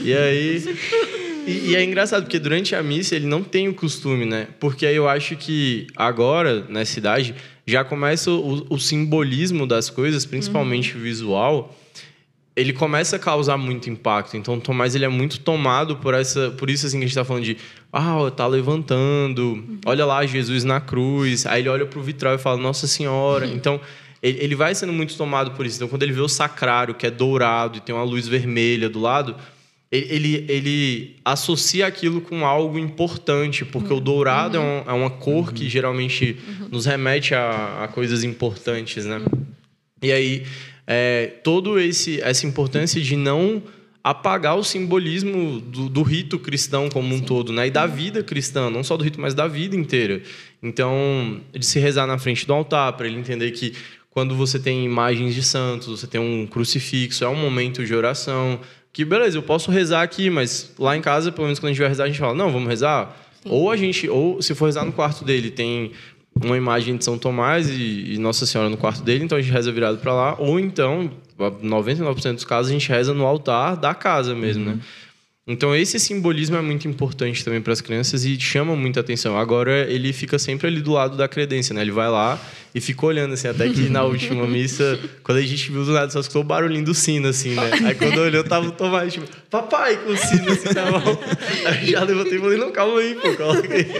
E 0.00 0.14
aí. 0.14 0.76
E, 1.48 1.70
e, 1.70 1.76
é 1.76 1.82
engraçado, 1.82 2.24
porque 2.24 2.38
durante 2.38 2.74
a 2.74 2.82
missa 2.82 3.16
ele 3.16 3.26
não 3.26 3.42
tem 3.42 3.68
o 3.68 3.74
costume, 3.74 4.26
né? 4.26 4.48
Porque 4.60 4.84
aí 4.84 4.94
eu 4.94 5.08
acho 5.08 5.34
que 5.36 5.86
agora, 5.96 6.66
nessa 6.68 6.98
idade, 6.98 7.34
já 7.66 7.82
começa 7.82 8.30
o, 8.30 8.66
o 8.68 8.78
simbolismo 8.78 9.66
das 9.66 9.88
coisas, 9.88 10.26
principalmente 10.26 10.94
uhum. 10.94 11.02
visual, 11.02 11.76
ele 12.54 12.72
começa 12.72 13.16
a 13.16 13.18
causar 13.18 13.56
muito 13.56 13.88
impacto. 13.88 14.36
Então, 14.36 14.60
Tomás 14.60 14.94
ele 14.94 15.04
é 15.04 15.08
muito 15.08 15.40
tomado 15.40 15.96
por 15.96 16.12
essa, 16.12 16.50
por 16.50 16.68
isso 16.68 16.86
assim 16.86 16.98
que 16.98 17.04
a 17.04 17.06
gente 17.06 17.16
está 17.16 17.24
falando 17.24 17.44
de, 17.44 17.56
ah, 17.92 18.30
tá 18.36 18.46
levantando, 18.46 19.52
uhum. 19.52 19.78
olha 19.86 20.04
lá 20.04 20.26
Jesus 20.26 20.64
na 20.64 20.80
cruz. 20.80 21.46
Aí 21.46 21.62
ele 21.62 21.68
olha 21.68 21.86
para 21.86 21.98
o 21.98 22.02
vitral 22.02 22.34
e 22.34 22.38
fala, 22.38 22.58
Nossa 22.60 22.86
Senhora. 22.86 23.46
Uhum. 23.46 23.54
Então, 23.54 23.80
ele, 24.22 24.38
ele 24.42 24.54
vai 24.54 24.74
sendo 24.74 24.92
muito 24.92 25.16
tomado 25.16 25.52
por 25.52 25.64
isso. 25.64 25.76
Então, 25.76 25.88
quando 25.88 26.02
ele 26.02 26.12
vê 26.12 26.20
o 26.20 26.28
sacrário 26.28 26.94
que 26.94 27.06
é 27.06 27.10
dourado 27.10 27.78
e 27.78 27.80
tem 27.80 27.94
uma 27.94 28.04
luz 28.04 28.26
vermelha 28.26 28.88
do 28.88 28.98
lado, 28.98 29.36
ele, 29.90 30.44
ele 30.48 31.16
associa 31.24 31.86
aquilo 31.86 32.20
com 32.20 32.44
algo 32.44 32.78
importante, 32.78 33.64
porque 33.64 33.92
uhum. 33.92 33.98
o 33.98 34.02
dourado 34.02 34.58
uhum. 34.58 34.64
é, 34.64 34.68
um, 34.68 34.90
é, 34.90 34.92
uma 34.92 35.10
cor 35.10 35.48
uhum. 35.48 35.54
que 35.54 35.68
geralmente 35.68 36.36
uhum. 36.46 36.68
nos 36.70 36.84
remete 36.84 37.34
a, 37.34 37.84
a, 37.84 37.88
coisas 37.88 38.22
importantes, 38.22 39.06
né? 39.06 39.18
Uhum. 39.18 39.46
E 40.02 40.12
aí 40.12 40.44
é, 40.86 41.26
todo 41.42 41.78
esse 41.80 42.20
essa 42.20 42.46
importância 42.46 43.00
de 43.00 43.16
não 43.16 43.62
apagar 44.04 44.56
o 44.56 44.64
simbolismo 44.64 45.60
do, 45.60 45.88
do 45.88 46.02
rito 46.02 46.38
cristão 46.38 46.88
como 46.88 47.14
um 47.14 47.18
Sim. 47.18 47.24
todo, 47.24 47.52
né? 47.52 47.66
E 47.66 47.70
da 47.70 47.86
vida 47.86 48.22
cristã, 48.22 48.70
não 48.70 48.84
só 48.84 48.96
do 48.96 49.04
rito, 49.04 49.20
mas 49.20 49.34
da 49.34 49.48
vida 49.48 49.74
inteira. 49.74 50.22
Então, 50.62 51.40
de 51.52 51.64
se 51.64 51.78
rezar 51.78 52.06
na 52.06 52.18
frente 52.18 52.46
do 52.46 52.52
altar, 52.52 52.92
para 52.94 53.06
ele 53.06 53.18
entender 53.18 53.50
que 53.50 53.74
quando 54.10 54.34
você 54.34 54.58
tem 54.58 54.84
imagens 54.84 55.34
de 55.34 55.42
santos, 55.42 55.88
você 55.88 56.06
tem 56.06 56.20
um 56.20 56.46
crucifixo, 56.46 57.24
é 57.24 57.28
um 57.28 57.36
momento 57.36 57.84
de 57.84 57.94
oração. 57.94 58.58
Que 58.92 59.04
beleza, 59.04 59.38
eu 59.38 59.42
posso 59.42 59.70
rezar 59.70 60.02
aqui, 60.02 60.30
mas 60.30 60.72
lá 60.78 60.96
em 60.96 61.00
casa, 61.00 61.30
pelo 61.30 61.46
menos 61.46 61.58
quando 61.58 61.70
a 61.70 61.72
gente 61.72 61.80
vai 61.80 61.88
rezar, 61.88 62.04
a 62.04 62.06
gente 62.08 62.18
fala: 62.18 62.34
não, 62.34 62.50
vamos 62.50 62.68
rezar. 62.68 63.16
Sim. 63.42 63.50
Ou 63.50 63.70
a 63.70 63.76
gente, 63.76 64.08
ou 64.08 64.42
se 64.42 64.54
for 64.54 64.66
rezar 64.66 64.84
no 64.84 64.92
quarto 64.92 65.24
dele, 65.24 65.50
tem 65.50 65.92
uma 66.44 66.56
imagem 66.56 66.96
de 66.96 67.04
São 67.04 67.18
Tomás 67.18 67.68
e, 67.68 68.14
e 68.14 68.18
Nossa 68.18 68.46
Senhora 68.46 68.70
no 68.70 68.76
quarto 68.76 69.02
dele, 69.02 69.24
então 69.24 69.38
a 69.38 69.40
gente 69.40 69.52
reza 69.52 69.70
virado 69.72 69.98
para 69.98 70.12
lá, 70.12 70.36
ou 70.38 70.58
então, 70.58 71.10
99% 71.38 72.34
dos 72.34 72.44
casos, 72.44 72.70
a 72.70 72.72
gente 72.72 72.88
reza 72.88 73.14
no 73.14 73.26
altar 73.26 73.76
da 73.76 73.94
casa 73.94 74.34
mesmo, 74.34 74.64
né? 74.64 74.70
uhum. 74.72 74.76
né? 74.76 74.82
Então 75.50 75.74
esse 75.74 75.98
simbolismo 75.98 76.56
é 76.56 76.60
muito 76.60 76.86
importante 76.86 77.42
também 77.42 77.62
para 77.62 77.72
as 77.72 77.80
crianças 77.80 78.22
e 78.26 78.38
chama 78.38 78.76
muita 78.76 79.00
atenção. 79.00 79.38
Agora 79.38 79.90
ele 79.90 80.12
fica 80.12 80.38
sempre 80.38 80.66
ali 80.66 80.82
do 80.82 80.92
lado 80.92 81.16
da 81.16 81.26
credência, 81.26 81.74
né? 81.74 81.80
Ele 81.80 81.90
vai 81.90 82.10
lá 82.10 82.38
e 82.74 82.80
fica 82.80 83.06
olhando 83.06 83.34
assim, 83.34 83.48
até 83.48 83.68
que 83.68 83.88
na 83.88 84.04
última 84.04 84.46
missa, 84.48 84.98
quando 85.22 85.38
a 85.38 85.42
gente 85.42 85.70
viu 85.70 85.84
do 85.84 85.92
lado, 85.92 86.12
só 86.12 86.20
escutou 86.20 86.42
o 86.42 86.44
barulhinho 86.44 86.84
do 86.84 86.94
sino 86.94 87.28
assim, 87.28 87.54
né? 87.54 87.70
Aí 87.84 87.94
quando 87.94 88.18
olhou, 88.18 88.44
tava 88.44 88.68
o 88.68 88.72
Tomás, 88.72 89.12
tipo, 89.12 89.26
papai, 89.50 89.96
com 89.96 90.12
o 90.12 90.16
sino 90.16 90.50
assim 90.50 90.74
na 90.74 90.90
mão. 90.90 91.18
Aí 91.66 91.90
já 91.90 92.02
levantei 92.04 92.38
e 92.38 92.40
falei, 92.40 92.58
não, 92.58 92.70
calma 92.70 93.00
aí, 93.00 93.14
pô, 93.14 93.34
coloca 93.34 93.72
aí. 93.72 93.86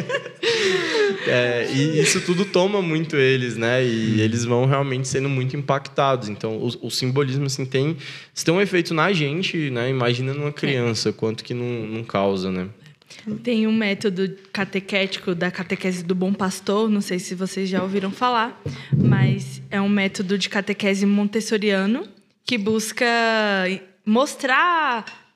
É, 1.26 1.70
e 1.70 2.00
isso 2.00 2.20
tudo 2.22 2.44
toma 2.44 2.80
muito 2.80 3.16
eles, 3.16 3.56
né? 3.56 3.84
E 3.84 4.20
eles 4.20 4.44
vão 4.44 4.64
realmente 4.64 5.08
sendo 5.08 5.28
muito 5.28 5.56
impactados. 5.56 6.28
Então, 6.28 6.56
o, 6.56 6.86
o 6.86 6.90
simbolismo, 6.90 7.46
assim, 7.46 7.66
tem, 7.66 7.96
tem 8.44 8.54
um 8.54 8.60
efeito 8.60 8.94
na 8.94 9.12
gente, 9.12 9.70
né? 9.70 9.90
Imagina 9.90 10.32
numa 10.32 10.52
criança, 10.52 11.12
quanto 11.12 11.44
que 11.44 11.52
não, 11.52 11.86
não 11.86 12.04
causa, 12.04 12.50
né? 12.50 12.68
Tem 13.42 13.66
um 13.66 13.72
método 13.72 14.28
catequético 14.52 15.34
da 15.34 15.50
catequese 15.50 16.02
do 16.02 16.14
bom 16.14 16.32
pastor, 16.32 16.88
não 16.88 17.00
sei 17.00 17.18
se 17.18 17.34
vocês 17.34 17.68
já 17.68 17.82
ouviram 17.82 18.10
falar, 18.10 18.60
mas 18.96 19.60
é 19.70 19.80
um 19.80 19.88
método 19.88 20.38
de 20.38 20.48
catequese 20.48 21.04
montessoriano 21.04 22.06
que 22.44 22.56
busca 22.56 23.06
mostrar 24.06 25.28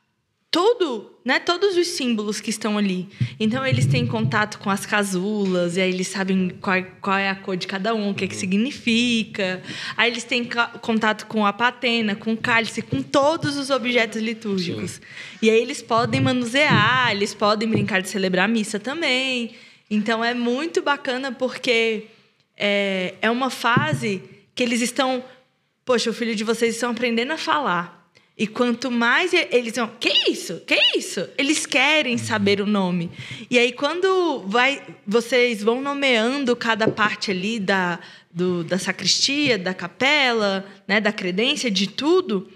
tudo, 0.53 1.11
né? 1.25 1.39
Todos 1.41 1.79
os 1.79 1.89
símbolos 1.89 2.39
que 2.39 2.51
estão 2.51 2.77
ali. 2.77 3.09
Então 3.41 3.67
eles 3.67 3.87
têm 3.87 4.07
contato 4.07 4.59
com 4.59 4.69
as 4.69 4.85
casulas, 4.85 5.79
e 5.79 5.81
aí 5.81 5.91
eles 5.91 6.09
sabem 6.09 6.51
qual, 6.61 6.85
qual 7.01 7.17
é 7.17 7.31
a 7.31 7.35
cor 7.35 7.57
de 7.57 7.67
cada 7.67 7.95
um, 7.95 8.11
o 8.11 8.15
que, 8.15 8.25
é 8.25 8.29
que 8.29 8.37
significa. 8.37 9.63
Aí 9.97 10.11
eles 10.11 10.25
têm 10.25 10.47
contato 10.83 11.27
com 11.27 11.47
a 11.47 11.55
patena, 11.55 12.15
com 12.15 12.35
o 12.35 12.37
cálice, 12.37 12.83
com 12.83 13.03
todos 13.03 13.57
os 13.57 13.71
objetos 13.71 14.21
litúrgicos. 14.21 14.93
Sim. 14.93 15.01
E 15.41 15.49
aí 15.49 15.59
eles 15.59 15.81
podem 15.81 16.21
manusear, 16.21 17.11
eles 17.11 17.33
podem 17.33 17.67
brincar 17.67 18.03
de 18.03 18.11
celebrar 18.11 18.45
a 18.45 18.49
missa 18.49 18.79
também. 18.79 19.55
Então 19.91 20.23
é 20.23 20.35
muito 20.35 20.83
bacana 20.83 21.33
porque 21.33 22.09
é, 22.59 23.15
é 23.23 23.31
uma 23.31 23.49
fase 23.49 24.23
que 24.55 24.63
eles 24.63 24.83
estão. 24.83 25.25
Poxa, 25.83 26.11
o 26.11 26.13
filho 26.13 26.37
de 26.37 26.45
vocês 26.45 26.75
estão 26.75 26.91
aprendendo 26.91 27.33
a 27.33 27.39
falar. 27.39 28.02
E 28.37 28.47
quanto 28.47 28.91
mais 28.91 29.33
eles 29.33 29.75
vão, 29.77 29.91
que 30.01 30.31
isso? 30.31 30.63
Que 30.67 30.79
isso? 30.97 31.29
Eles 31.37 31.67
querem 31.67 32.17
saber 32.17 32.61
o 32.61 32.67
nome. 32.67 33.11
E 33.51 33.59
aí 33.59 33.73
quando 33.73 34.43
vai, 34.47 34.83
vocês 35.07 35.63
vão 35.63 35.83
nomeando 35.83 36.57
cada 36.57 36.89
parte 36.89 37.31
ali 37.31 37.61
da, 37.61 38.01
do, 38.33 38.65
da 38.65 38.79
sacristia, 38.79 39.59
da 39.59 39.75
capela, 39.75 40.65
né, 40.89 41.01
da 41.01 41.13
credência, 41.13 41.71
de 41.71 41.87
tudo, 41.87 42.49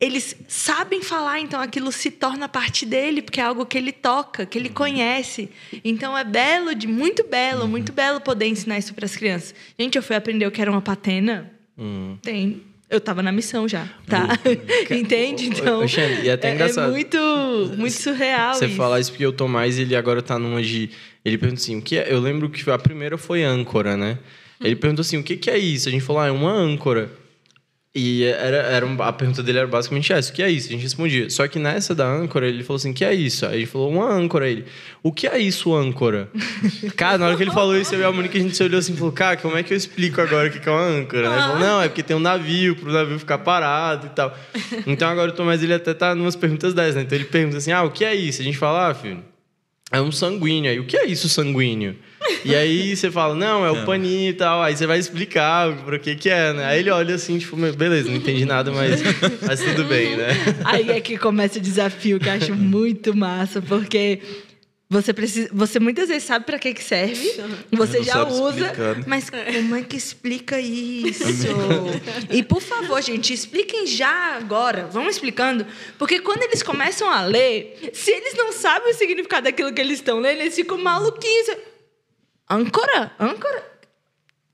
eles 0.00 0.36
sabem 0.46 1.02
falar, 1.02 1.40
então 1.40 1.60
aquilo 1.60 1.90
se 1.90 2.10
torna 2.10 2.48
parte 2.48 2.84
dele, 2.84 3.22
porque 3.22 3.40
é 3.40 3.44
algo 3.44 3.64
que 3.64 3.78
ele 3.78 3.92
toca, 3.92 4.44
que 4.44 4.58
ele 4.58 4.68
conhece. 4.68 5.48
Então 5.84 6.16
é 6.16 6.22
belo, 6.22 6.74
de 6.74 6.86
muito 6.86 7.24
belo, 7.24 7.66
muito 7.66 7.92
belo 7.92 8.20
poder 8.20 8.46
ensinar 8.46 8.78
isso 8.78 8.94
para 8.94 9.04
as 9.04 9.16
crianças. 9.16 9.54
Gente, 9.78 9.96
eu 9.96 10.02
fui 10.02 10.14
aprender 10.14 10.46
o 10.46 10.50
que 10.50 10.60
era 10.60 10.70
uma 10.70 10.82
patena. 10.82 11.50
Hum. 11.76 12.18
Tem 12.22 12.62
eu 12.94 12.98
estava 12.98 13.22
na 13.22 13.32
missão 13.32 13.68
já, 13.68 13.88
tá? 14.06 14.28
Entende? 14.90 15.46
Então, 15.48 15.84
e 16.22 16.28
é 16.28 16.32
até 16.32 16.54
engraçado. 16.54 16.88
É 16.88 16.90
muito, 16.90 17.18
muito 17.76 17.92
surreal 17.94 18.54
Você 18.54 18.66
isso. 18.66 18.76
falar 18.76 19.00
isso 19.00 19.10
porque 19.10 19.26
o 19.26 19.32
Tomás, 19.32 19.78
ele 19.78 19.96
agora 19.96 20.20
está 20.20 20.38
numa 20.38 20.62
de... 20.62 20.90
Ele 21.24 21.38
pergunta 21.38 21.60
assim, 21.60 21.78
o 21.78 21.82
que 21.82 21.96
é? 21.96 22.12
Eu 22.12 22.20
lembro 22.20 22.48
que 22.50 22.70
a 22.70 22.78
primeira 22.78 23.16
foi 23.16 23.42
âncora, 23.42 23.96
né? 23.96 24.18
Ele 24.60 24.76
perguntou 24.76 25.02
assim, 25.02 25.18
o 25.18 25.22
que, 25.22 25.36
que 25.36 25.50
é 25.50 25.58
isso? 25.58 25.88
A 25.88 25.92
gente 25.92 26.02
falou, 26.02 26.22
ah, 26.22 26.26
é 26.26 26.30
uma 26.30 26.52
âncora. 26.52 27.10
E 27.96 28.24
era, 28.24 28.56
era 28.56 28.92
a 29.04 29.12
pergunta 29.12 29.40
dele 29.40 29.58
era 29.58 29.68
basicamente 29.68 30.12
essa: 30.12 30.32
o 30.32 30.34
que 30.34 30.42
é 30.42 30.50
isso? 30.50 30.66
A 30.66 30.72
gente 30.72 30.82
respondia. 30.82 31.30
Só 31.30 31.46
que 31.46 31.60
nessa 31.60 31.94
da 31.94 32.04
âncora, 32.04 32.48
ele 32.48 32.64
falou 32.64 32.76
assim: 32.76 32.90
o 32.90 32.94
que 32.94 33.04
é 33.04 33.14
isso? 33.14 33.46
Aí 33.46 33.58
ele 33.58 33.66
falou: 33.66 33.88
uma 33.88 34.10
âncora. 34.10 34.50
Ele: 34.50 34.64
o 35.00 35.12
que 35.12 35.28
é 35.28 35.38
isso, 35.38 35.72
âncora? 35.72 36.28
cara, 36.96 37.18
na 37.18 37.26
hora 37.26 37.36
que 37.36 37.44
ele 37.44 37.52
falou 37.52 37.76
isso, 37.76 37.94
eu 37.94 38.00
e 38.00 38.04
a 38.04 38.10
Mônica, 38.10 38.36
a 38.36 38.40
gente 38.40 38.56
se 38.56 38.64
olhou 38.64 38.80
assim 38.80 38.94
e 38.94 38.96
falou: 38.96 39.12
cara, 39.12 39.36
como 39.36 39.56
é 39.56 39.62
que 39.62 39.72
eu 39.72 39.76
explico 39.76 40.20
agora 40.20 40.48
o 40.48 40.50
que 40.50 40.68
é 40.68 40.72
uma 40.72 40.82
âncora? 40.84 41.30
Né? 41.30 41.36
Ele 41.36 41.42
falou: 41.44 41.58
não, 41.60 41.82
é 41.82 41.88
porque 41.88 42.02
tem 42.02 42.16
um 42.16 42.20
navio, 42.20 42.74
pro 42.74 42.92
navio 42.92 43.16
ficar 43.16 43.38
parado 43.38 44.06
e 44.06 44.10
tal. 44.10 44.36
Então 44.88 45.08
agora 45.08 45.30
o 45.30 45.34
Tomás, 45.34 45.62
ele 45.62 45.74
até 45.74 45.94
tá 45.94 46.16
numas 46.16 46.34
perguntas 46.34 46.74
dessas, 46.74 46.96
né? 46.96 47.02
Então 47.02 47.16
ele 47.16 47.26
pergunta 47.26 47.58
assim: 47.58 47.70
ah, 47.70 47.84
o 47.84 47.92
que 47.92 48.04
é 48.04 48.12
isso? 48.12 48.42
A 48.42 48.44
gente 48.44 48.58
fala: 48.58 48.88
ah, 48.88 48.94
filho, 48.94 49.22
é 49.92 50.00
um 50.00 50.10
sanguíneo. 50.10 50.68
Aí 50.68 50.80
o 50.80 50.84
que 50.84 50.96
é 50.96 51.06
isso, 51.06 51.28
sanguíneo? 51.28 51.94
E 52.44 52.54
aí 52.54 52.96
você 52.96 53.10
fala, 53.10 53.34
não, 53.34 53.64
é 53.64 53.70
o 53.70 53.84
paninho 53.84 54.30
e 54.30 54.34
tal. 54.34 54.62
Aí 54.62 54.76
você 54.76 54.86
vai 54.86 54.98
explicar 54.98 55.74
para 55.84 55.98
que 55.98 56.14
que 56.14 56.28
é, 56.28 56.52
né? 56.52 56.64
Aí 56.66 56.80
ele 56.80 56.90
olha 56.90 57.14
assim, 57.14 57.38
tipo, 57.38 57.56
beleza, 57.56 58.08
não 58.08 58.16
entendi 58.16 58.44
nada, 58.44 58.70
mas, 58.72 59.00
mas 59.46 59.60
tudo 59.60 59.84
bem, 59.84 60.16
né? 60.16 60.28
Aí 60.64 60.90
é 60.90 61.00
que 61.00 61.16
começa 61.16 61.58
o 61.58 61.62
desafio, 61.62 62.18
que 62.18 62.28
eu 62.28 62.32
acho 62.32 62.54
muito 62.54 63.16
massa, 63.16 63.60
porque 63.62 64.20
você 64.88 65.12
precisa, 65.12 65.48
você 65.52 65.80
muitas 65.80 66.08
vezes 66.08 66.24
sabe 66.24 66.44
para 66.44 66.58
que 66.58 66.72
que 66.74 66.84
serve, 66.84 67.42
você 67.72 68.02
já 68.02 68.26
usa, 68.28 68.72
mas 69.06 69.28
como 69.30 69.76
é 69.76 69.82
que 69.82 69.96
explica 69.96 70.60
isso? 70.60 71.24
e 72.30 72.42
por 72.42 72.60
favor, 72.60 73.02
gente, 73.02 73.32
expliquem 73.32 73.86
já 73.86 74.36
agora. 74.36 74.86
Vamos 74.92 75.14
explicando, 75.14 75.66
porque 75.98 76.20
quando 76.20 76.42
eles 76.42 76.62
começam 76.62 77.08
a 77.10 77.22
ler, 77.22 77.90
se 77.92 78.10
eles 78.10 78.34
não 78.34 78.52
sabem 78.52 78.92
o 78.92 78.94
significado 78.94 79.44
daquilo 79.44 79.72
que 79.72 79.80
eles 79.80 79.98
estão 79.98 80.20
lendo, 80.20 80.42
eles 80.42 80.54
ficam 80.54 80.78
maluquinhos. 80.78 81.48
Âncora? 82.48 83.12
Âncora? 83.18 83.74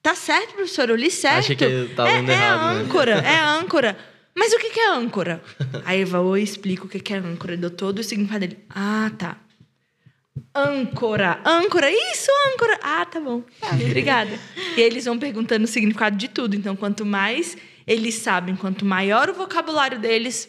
Tá 0.03 0.15
certo, 0.15 0.55
professor, 0.55 0.89
eu 0.89 0.97
li 0.97 1.11
certo. 1.11 1.39
Achei 1.39 1.57
que 1.57 1.95
tá 1.95 2.05
lendo 2.05 2.31
é, 2.31 2.35
errado. 2.35 2.79
É 2.79 2.83
âncora, 2.83 3.21
né? 3.21 3.35
é 3.35 3.41
âncora. 3.41 3.99
Mas 4.35 4.53
o 4.53 4.59
que 4.59 4.81
é 4.81 4.91
âncora? 4.91 5.43
Aí 5.85 6.01
eu 6.01 6.37
explico 6.37 6.87
o 6.87 6.89
que 6.89 7.13
é 7.13 7.17
âncora, 7.17 7.57
dou 7.57 7.71
todo 7.71 7.99
o 7.99 8.05
significado 8.05 8.41
dele. 8.47 8.65
Ah, 8.71 9.11
tá. 9.19 9.37
Âncora, 10.55 11.41
âncora, 11.45 11.91
isso, 11.91 12.31
âncora. 12.53 12.79
Ah, 12.83 13.05
tá 13.05 13.21
bom. 13.21 13.43
Ah, 13.61 13.75
obrigada. 13.85 14.31
e 14.77 14.81
eles 14.81 15.05
vão 15.05 15.19
perguntando 15.19 15.65
o 15.65 15.69
significado 15.69 16.17
de 16.17 16.29
tudo. 16.29 16.57
Então, 16.57 16.75
quanto 16.75 17.05
mais 17.05 17.57
eles 17.87 18.15
sabem, 18.15 18.57
quanto 18.57 18.85
maior 18.85 19.29
o 19.29 19.35
vocabulário 19.35 19.99
deles, 19.99 20.49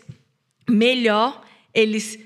melhor 0.70 1.44
eles 1.74 2.20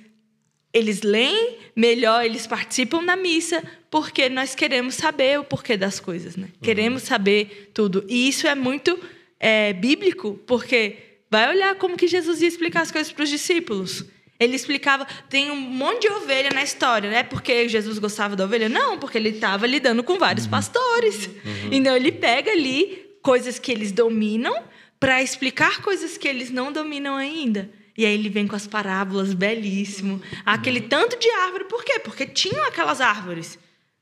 eles 0.73 1.03
leem, 1.03 1.57
melhor 1.73 2.25
eles 2.25 2.45
participam 2.45 3.03
da 3.03 3.15
missa, 3.15 3.63
porque 3.95 4.27
nós 4.27 4.53
queremos 4.53 4.95
saber 4.95 5.39
o 5.39 5.43
porquê 5.45 5.77
das 5.77 6.01
coisas, 6.01 6.35
né? 6.35 6.47
Uhum. 6.47 6.61
Queremos 6.61 7.03
saber 7.03 7.71
tudo. 7.73 8.03
E 8.09 8.27
isso 8.27 8.45
é 8.45 8.53
muito 8.53 8.99
é, 9.39 9.71
bíblico, 9.71 10.37
porque 10.45 10.97
vai 11.31 11.47
olhar 11.47 11.75
como 11.75 11.95
que 11.95 12.05
Jesus 12.05 12.41
ia 12.41 12.47
explicar 12.49 12.81
as 12.81 12.91
coisas 12.91 13.13
para 13.13 13.23
os 13.23 13.29
discípulos. 13.29 14.03
Ele 14.37 14.53
explicava, 14.53 15.07
tem 15.29 15.49
um 15.49 15.55
monte 15.55 16.01
de 16.01 16.07
ovelha 16.09 16.49
na 16.53 16.61
história, 16.61 17.09
né? 17.09 17.23
Porque 17.23 17.69
Jesus 17.69 17.97
gostava 17.97 18.35
da 18.35 18.43
ovelha? 18.43 18.67
Não, 18.67 18.99
porque 18.99 19.17
ele 19.17 19.29
estava 19.29 19.65
lidando 19.65 20.03
com 20.03 20.19
vários 20.19 20.43
uhum. 20.43 20.51
pastores. 20.51 21.27
Uhum. 21.27 21.69
Então 21.71 21.95
ele 21.95 22.11
pega 22.11 22.51
ali 22.51 23.01
coisas 23.21 23.59
que 23.59 23.71
eles 23.71 23.93
dominam 23.93 24.61
para 24.99 25.23
explicar 25.23 25.81
coisas 25.81 26.17
que 26.17 26.27
eles 26.27 26.51
não 26.51 26.69
dominam 26.69 27.15
ainda. 27.15 27.71
E 27.97 28.05
aí 28.05 28.13
ele 28.13 28.27
vem 28.27 28.45
com 28.45 28.57
as 28.57 28.67
parábolas 28.67 29.33
belíssimo. 29.33 30.21
Aquele 30.45 30.81
tanto 30.81 31.17
de 31.17 31.29
árvore, 31.29 31.63
por 31.63 31.81
quê? 31.85 31.97
Porque 31.97 32.25
tinham 32.25 32.65
aquelas 32.65 32.99
árvores. 32.99 33.57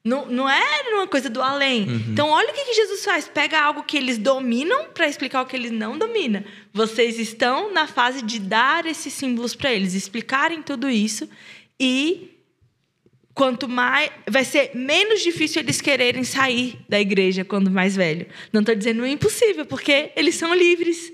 Não, 0.05 0.25
não 0.25 0.49
era 0.49 0.97
uma 0.97 1.07
coisa 1.07 1.29
do 1.29 1.41
além. 1.41 1.83
Então, 2.09 2.29
olha 2.29 2.51
o 2.51 2.53
que, 2.53 2.65
que 2.65 2.73
Jesus 2.73 3.05
faz. 3.05 3.25
Pega 3.27 3.61
algo 3.61 3.83
que 3.83 3.95
eles 3.95 4.17
dominam 4.17 4.89
para 4.93 5.07
explicar 5.07 5.41
o 5.41 5.45
que 5.45 5.55
eles 5.55 5.71
não 5.71 5.97
dominam. 5.97 6.43
Vocês 6.73 7.17
estão 7.17 7.71
na 7.71 7.87
fase 7.87 8.21
de 8.21 8.37
dar 8.37 8.85
esses 8.85 9.13
símbolos 9.13 9.55
para 9.55 9.71
eles, 9.73 9.93
explicarem 9.93 10.61
tudo 10.61 10.89
isso. 10.89 11.29
E 11.79 12.33
quanto 13.33 13.67
mais. 13.69 14.11
Vai 14.29 14.43
ser 14.43 14.71
menos 14.75 15.21
difícil 15.21 15.61
eles 15.61 15.79
quererem 15.79 16.23
sair 16.23 16.77
da 16.87 16.99
igreja 16.99 17.45
quando 17.45 17.71
mais 17.71 17.95
velho. 17.95 18.27
Não 18.51 18.59
estou 18.59 18.75
dizendo 18.75 19.05
impossível, 19.05 19.65
porque 19.65 20.11
eles 20.17 20.35
são 20.35 20.53
livres. 20.53 21.13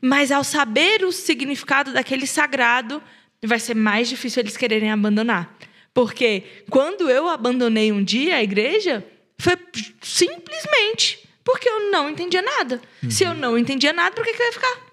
Mas 0.00 0.30
ao 0.30 0.44
saber 0.44 1.04
o 1.04 1.12
significado 1.12 1.92
daquele 1.92 2.26
sagrado, 2.26 3.02
vai 3.44 3.58
ser 3.58 3.74
mais 3.74 4.08
difícil 4.08 4.40
eles 4.40 4.56
quererem 4.56 4.90
abandonar. 4.92 5.56
Porque 5.94 6.44
quando 6.70 7.10
eu 7.10 7.28
abandonei 7.28 7.92
um 7.92 8.02
dia 8.02 8.36
a 8.36 8.42
igreja, 8.42 9.04
foi 9.38 9.56
simplesmente 10.00 11.28
porque 11.44 11.68
eu 11.68 11.90
não 11.90 12.08
entendia 12.08 12.42
nada. 12.42 12.80
Se 13.10 13.24
eu 13.24 13.34
não 13.34 13.58
entendia 13.58 13.92
nada, 13.92 14.14
por 14.14 14.24
que, 14.24 14.32
que 14.32 14.42
eu 14.42 14.46
ia 14.46 14.52
ficar? 14.52 14.92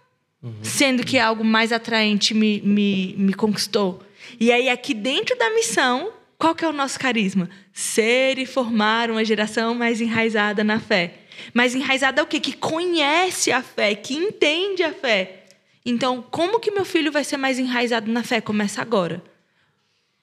Sendo 0.63 1.05
que 1.05 1.19
algo 1.19 1.43
mais 1.43 1.71
atraente 1.71 2.33
me, 2.33 2.61
me, 2.61 3.15
me 3.17 3.33
conquistou. 3.33 4.01
E 4.39 4.51
aí, 4.51 4.69
aqui 4.69 4.93
dentro 4.93 5.37
da 5.37 5.49
missão, 5.51 6.11
qual 6.37 6.55
que 6.55 6.63
é 6.63 6.67
o 6.67 6.73
nosso 6.73 6.99
carisma? 6.99 7.49
Ser 7.73 8.39
e 8.39 8.45
formar 8.45 9.11
uma 9.11 9.23
geração 9.23 9.75
mais 9.75 10.01
enraizada 10.01 10.63
na 10.63 10.79
fé. 10.79 11.13
Mais 11.53 11.75
enraizada 11.75 12.21
é 12.21 12.23
o 12.23 12.27
quê? 12.27 12.39
Que 12.39 12.53
conhece 12.53 13.51
a 13.51 13.61
fé, 13.61 13.95
que 13.95 14.15
entende 14.15 14.83
a 14.83 14.93
fé. 14.93 15.45
Então, 15.85 16.23
como 16.29 16.59
que 16.59 16.71
meu 16.71 16.85
filho 16.85 17.11
vai 17.11 17.23
ser 17.23 17.37
mais 17.37 17.59
enraizado 17.59 18.11
na 18.11 18.23
fé? 18.23 18.41
Começa 18.41 18.81
agora. 18.81 19.23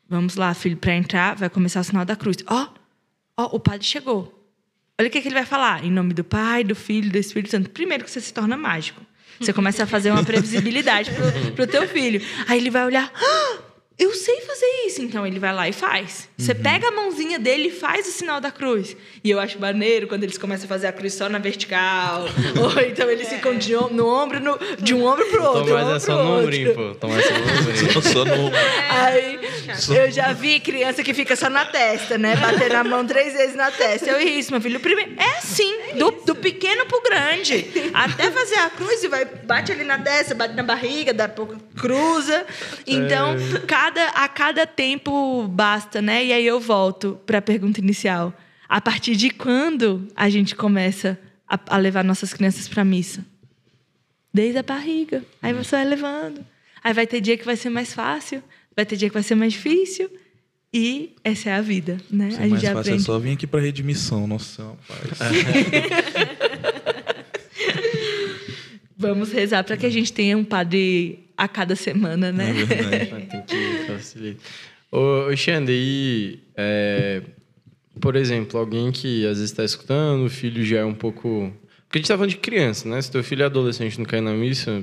Vamos 0.08 0.36
lá, 0.36 0.54
filho, 0.54 0.76
para 0.76 0.94
entrar, 0.94 1.34
vai 1.36 1.48
começar 1.50 1.80
o 1.80 1.84
sinal 1.84 2.04
da 2.04 2.14
cruz. 2.14 2.36
Ó, 2.46 2.68
ó, 3.36 3.56
o 3.56 3.60
padre 3.60 3.84
chegou. 3.86 4.32
Olha 4.98 5.08
o 5.08 5.10
que, 5.10 5.20
que 5.20 5.28
ele 5.28 5.34
vai 5.34 5.44
falar. 5.44 5.84
Em 5.84 5.90
nome 5.90 6.14
do 6.14 6.24
Pai, 6.24 6.64
do 6.64 6.74
Filho 6.74 7.10
do 7.10 7.18
Espírito 7.18 7.50
Santo. 7.50 7.70
Primeiro 7.70 8.04
que 8.04 8.10
você 8.10 8.20
se 8.20 8.32
torna 8.32 8.56
mágico. 8.56 9.00
Você 9.40 9.52
começa 9.52 9.82
a 9.82 9.86
fazer 9.86 10.10
uma 10.10 10.24
previsibilidade 10.24 11.10
pro, 11.10 11.52
pro 11.52 11.66
teu 11.66 11.86
filho. 11.86 12.22
Aí 12.48 12.58
ele 12.58 12.70
vai 12.70 12.86
olhar. 12.86 13.12
"Ah, 13.14 13.58
eu 13.98 14.12
sei 14.14 14.40
fazer 14.42 14.66
isso. 14.86 15.00
Então 15.02 15.26
ele 15.26 15.38
vai 15.38 15.52
lá 15.54 15.68
e 15.68 15.72
faz. 15.72 16.28
Você 16.36 16.54
pega 16.54 16.88
a 16.88 16.90
mãozinha 16.90 17.38
dele 17.38 17.68
e 17.68 17.70
faz 17.70 18.06
o 18.06 18.12
sinal 18.12 18.40
da 18.40 18.50
cruz. 18.50 18.96
E 19.24 19.30
eu 19.30 19.40
acho 19.40 19.58
maneiro 19.58 20.06
quando 20.06 20.22
eles 20.24 20.36
começam 20.38 20.66
a 20.66 20.68
fazer 20.68 20.86
a 20.86 20.92
cruz 20.92 21.14
só 21.14 21.28
na 21.28 21.38
vertical. 21.38 22.24
Ou 22.60 22.80
então 22.82 23.08
eles 23.10 23.28
ficam 23.28 23.54
de, 23.56 23.74
om- 23.74 23.88
no 23.90 24.06
ombro, 24.06 24.38
no- 24.40 24.58
de 24.78 24.94
um 24.94 25.04
ombro 25.06 25.24
pro 25.26 25.42
outro. 25.42 25.64
Tomás 25.66 25.84
um 25.86 25.88
é 25.88 25.92
ombro 25.94 26.00
só 26.00 26.24
no 26.24 26.40
ombrinho, 26.40 26.74
pô. 26.74 26.94
Tomás 26.94 27.24
é 27.24 27.28
só 27.28 27.34
no 27.34 27.60
ombrinho. 27.60 27.76
Só, 27.96 28.00
só 28.02 28.24
no. 28.24 28.50
Aí 28.90 29.38
eu 29.96 30.10
já 30.10 30.32
vi 30.32 30.60
criança 30.60 31.02
que 31.02 31.12
fica 31.14 31.34
só 31.36 31.48
na 31.50 31.64
testa, 31.64 32.16
né? 32.18 32.36
Bater 32.36 32.70
na 32.72 32.84
mão 32.84 33.06
três 33.06 33.32
vezes 33.32 33.54
na 33.56 33.70
testa. 33.70 34.10
Eu 34.10 34.20
isso, 34.20 34.50
meu 34.52 34.60
filho. 34.60 34.78
Primeiro, 34.80 35.12
é 35.18 35.38
assim, 35.38 35.72
do, 35.98 36.10
do 36.10 36.34
pequeno 36.34 36.86
pro 36.86 37.02
grande. 37.02 37.66
Até 37.94 38.30
fazer 38.30 38.56
a 38.56 38.70
cruz 38.70 39.02
e 39.02 39.08
vai, 39.08 39.24
bate 39.24 39.72
ali 39.72 39.84
na 39.84 39.98
testa, 39.98 40.34
bate 40.34 40.54
na 40.54 40.62
barriga, 40.62 41.12
dá 41.12 41.28
pouco 41.28 41.56
cruza. 41.78 42.44
Então, 42.86 43.36
cada, 43.86 44.08
a 44.08 44.28
cada 44.28 44.66
tempo 44.66 45.46
basta, 45.46 46.02
né? 46.02 46.24
E 46.24 46.32
aí 46.32 46.44
eu 46.44 46.58
volto 46.58 47.20
para 47.24 47.38
a 47.38 47.42
pergunta 47.42 47.80
inicial. 47.80 48.34
A 48.68 48.80
partir 48.80 49.14
de 49.14 49.30
quando 49.30 50.08
a 50.16 50.28
gente 50.28 50.56
começa 50.56 51.16
a, 51.48 51.58
a 51.68 51.76
levar 51.76 52.02
nossas 52.02 52.32
crianças 52.32 52.66
para 52.66 52.84
missa? 52.84 53.24
Desde 54.34 54.58
a 54.58 54.62
barriga. 54.62 55.22
Aí 55.40 55.52
você 55.52 55.76
vai 55.76 55.84
levando. 55.84 56.44
Aí 56.82 56.92
vai 56.92 57.06
ter 57.06 57.20
dia 57.20 57.38
que 57.38 57.44
vai 57.44 57.54
ser 57.56 57.70
mais 57.70 57.94
fácil, 57.94 58.42
vai 58.74 58.84
ter 58.84 58.96
dia 58.96 59.08
que 59.08 59.14
vai 59.14 59.22
ser 59.22 59.36
mais 59.36 59.52
difícil. 59.52 60.10
E 60.74 61.14
essa 61.22 61.50
é 61.50 61.52
a 61.54 61.60
vida, 61.60 61.98
né? 62.10 62.28
Isso 62.28 62.40
a 62.40 62.44
é 62.44 62.48
mais 62.48 62.60
gente 62.60 62.72
fácil, 62.72 62.78
é 62.78 62.80
aprende. 62.80 63.02
só 63.04 63.18
vir 63.18 63.32
aqui 63.32 63.46
pra 63.46 63.60
redimissão, 63.60 64.26
nossa, 64.26 64.64
rapaz. 64.88 65.18
Vamos 68.98 69.30
rezar 69.30 69.62
para 69.62 69.76
que 69.76 69.86
a 69.86 69.90
gente 69.90 70.12
tenha 70.12 70.36
um 70.36 70.44
padre 70.44 71.26
a 71.36 71.46
cada 71.46 71.76
semana, 71.76 72.32
né? 72.32 72.50
É 72.50 72.64
verdade. 72.64 73.28
Facilitar. 74.12 74.42
Ô, 74.92 75.34
Xande, 75.36 75.72
e, 75.72 76.38
é, 76.56 77.22
por 78.00 78.16
exemplo, 78.16 78.58
alguém 78.58 78.90
que 78.92 79.22
às 79.26 79.38
vezes 79.38 79.50
está 79.50 79.64
escutando, 79.64 80.24
o 80.24 80.30
filho 80.30 80.64
já 80.64 80.78
é 80.80 80.84
um 80.84 80.94
pouco... 80.94 81.52
Porque 81.88 81.98
a 81.98 82.00
gente 82.00 82.08
tá 82.08 82.14
falando 82.14 82.30
de 82.30 82.36
criança, 82.38 82.88
né? 82.88 83.00
Se 83.00 83.10
teu 83.10 83.22
filho 83.22 83.42
é 83.42 83.46
adolescente 83.46 83.94
e 83.94 83.98
não 83.98 84.04
cai 84.06 84.20
na 84.20 84.32
missa... 84.32 84.82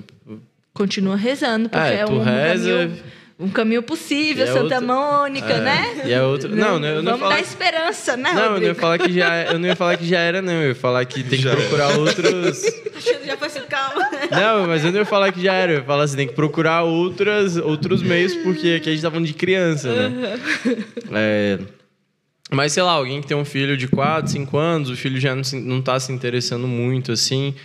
Continua 0.74 1.16
rezando, 1.16 1.70
porque 1.70 1.86
Ah, 1.86 1.90
é, 1.90 2.06
tu 2.06 2.14
um, 2.14 2.24
reza- 2.24 2.70
caminho, 2.88 3.04
um 3.44 3.50
caminho 3.50 3.84
possível, 3.84 4.44
é 4.46 4.48
Santa 4.48 4.62
outra- 4.64 4.82
Mônica, 4.82 5.52
É, 5.54 5.60
né? 5.60 6.02
E 6.06 6.14
a 6.14 6.26
outra... 6.26 6.48
Não, 6.50 6.80
não, 6.80 6.88
eu 6.88 6.96
não 7.04 7.12
Vamos 7.12 7.20
falar... 7.20 7.36
dar 7.36 7.42
esperança, 7.42 8.18
né, 8.18 8.32
Não, 8.34 8.44
eu 8.44 8.52
não 8.60 8.64
ia 8.64 8.76
falar 8.76 8.98
que 8.98 9.12
já, 9.12 9.44
eu 9.44 9.60
não 9.60 9.68
ia 9.68 9.76
falar 9.76 9.98
que 9.98 10.08
já 10.08 10.20
era, 10.20 10.42
não. 10.42 10.54
Eu 10.54 10.70
ia 10.70 10.76
falar 10.76 11.04
que 11.06 11.24
tem 11.24 11.38
que 11.38 11.44
Já 11.44 11.56
procurar 11.56 11.98
outros... 11.98 12.64
Já 13.26 13.38
foi 13.38 13.48
assim, 13.48 13.62
calma. 13.70 14.10
Não, 14.32 14.68
mas 14.68 14.86
eu 14.86 14.92
não 14.92 15.00
ia 15.00 15.06
falar 15.06 15.32
que 15.32 15.42
já 15.42 15.54
era. 15.54 15.74
Eu 15.74 15.78
ia 15.80 15.84
falar 15.84 16.04
assim, 16.04 16.16
tem 16.16 16.28
que 16.28 16.34
procurar 16.34 16.84
outras, 16.84 17.58
outros 17.58 18.02
meios, 18.02 18.34
porque 18.38 18.76
aqui 18.80 18.90
a 18.90 18.94
gente 18.94 19.02
tá 19.02 19.10
falando 19.12 19.26
de 19.28 19.34
criança, 19.34 19.92
né? 20.10 20.40
É, 21.12 21.60
mas, 22.52 22.72
sei 22.74 22.84
lá, 22.84 22.92
alguém 22.92 23.20
que 23.22 23.28
tem 23.28 23.36
um 23.36 23.44
filho 23.46 23.76
de 23.76 23.88
4, 23.88 24.32
5 24.32 24.58
anos, 24.58 24.90
o 24.90 24.96
filho 24.96 25.20
já 25.20 25.36
não, 25.36 25.44
se, 25.44 25.60
não 25.60 25.82
tá 25.82 26.00
se 26.00 26.12
interessando 26.12 26.68
muito, 26.68 27.12
assim. 27.12 27.56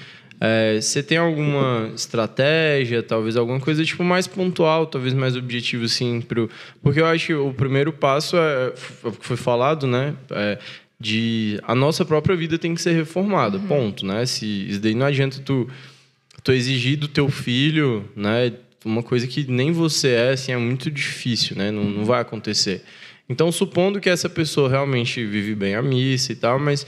É, 0.40 0.80
você 0.80 1.02
tem 1.02 1.18
alguma 1.18 1.90
estratégia, 1.94 3.02
talvez 3.02 3.36
alguma 3.36 3.58
coisa 3.58 3.84
tipo 3.84 4.04
mais 4.04 4.26
pontual, 4.26 4.86
talvez 4.86 5.12
mais 5.14 5.36
objetivo, 5.36 5.84
assim, 5.84 6.20
pro... 6.20 6.48
Porque 6.82 7.00
eu 7.00 7.06
acho 7.06 7.26
que 7.26 7.34
o 7.34 7.52
primeiro 7.52 7.92
passo 7.92 8.36
é, 8.36 8.72
foi 8.76 9.10
o 9.10 9.14
que 9.14 9.26
foi 9.26 9.36
falado, 9.36 9.86
né? 9.86 10.14
É, 10.30 10.58
de 11.00 11.60
a 11.62 11.74
nossa 11.74 12.04
própria 12.04 12.36
vida 12.36 12.58
tem 12.58 12.74
que 12.74 12.82
ser 12.82 12.92
reformada, 12.92 13.58
ponto, 13.58 14.04
né? 14.04 14.26
Se 14.26 14.68
isso 14.68 14.80
daí 14.80 14.94
não 14.94 15.06
adianta 15.06 15.40
tu 15.44 15.68
tu 16.42 16.52
exigir 16.52 16.96
do 16.96 17.08
teu 17.08 17.28
filho, 17.28 18.08
né, 18.16 18.52
uma 18.84 19.02
coisa 19.02 19.26
que 19.26 19.50
nem 19.50 19.72
você 19.72 20.08
é, 20.12 20.30
assim, 20.30 20.52
é 20.52 20.56
muito 20.56 20.90
difícil, 20.90 21.56
né? 21.56 21.70
Não, 21.70 21.84
não 21.84 22.04
vai 22.04 22.20
acontecer. 22.20 22.82
Então, 23.28 23.52
supondo 23.52 24.00
que 24.00 24.08
essa 24.08 24.30
pessoa 24.30 24.68
realmente 24.68 25.24
vive 25.26 25.54
bem 25.54 25.74
a 25.74 25.82
missa 25.82 26.32
e 26.32 26.36
tal, 26.36 26.58
mas 26.58 26.86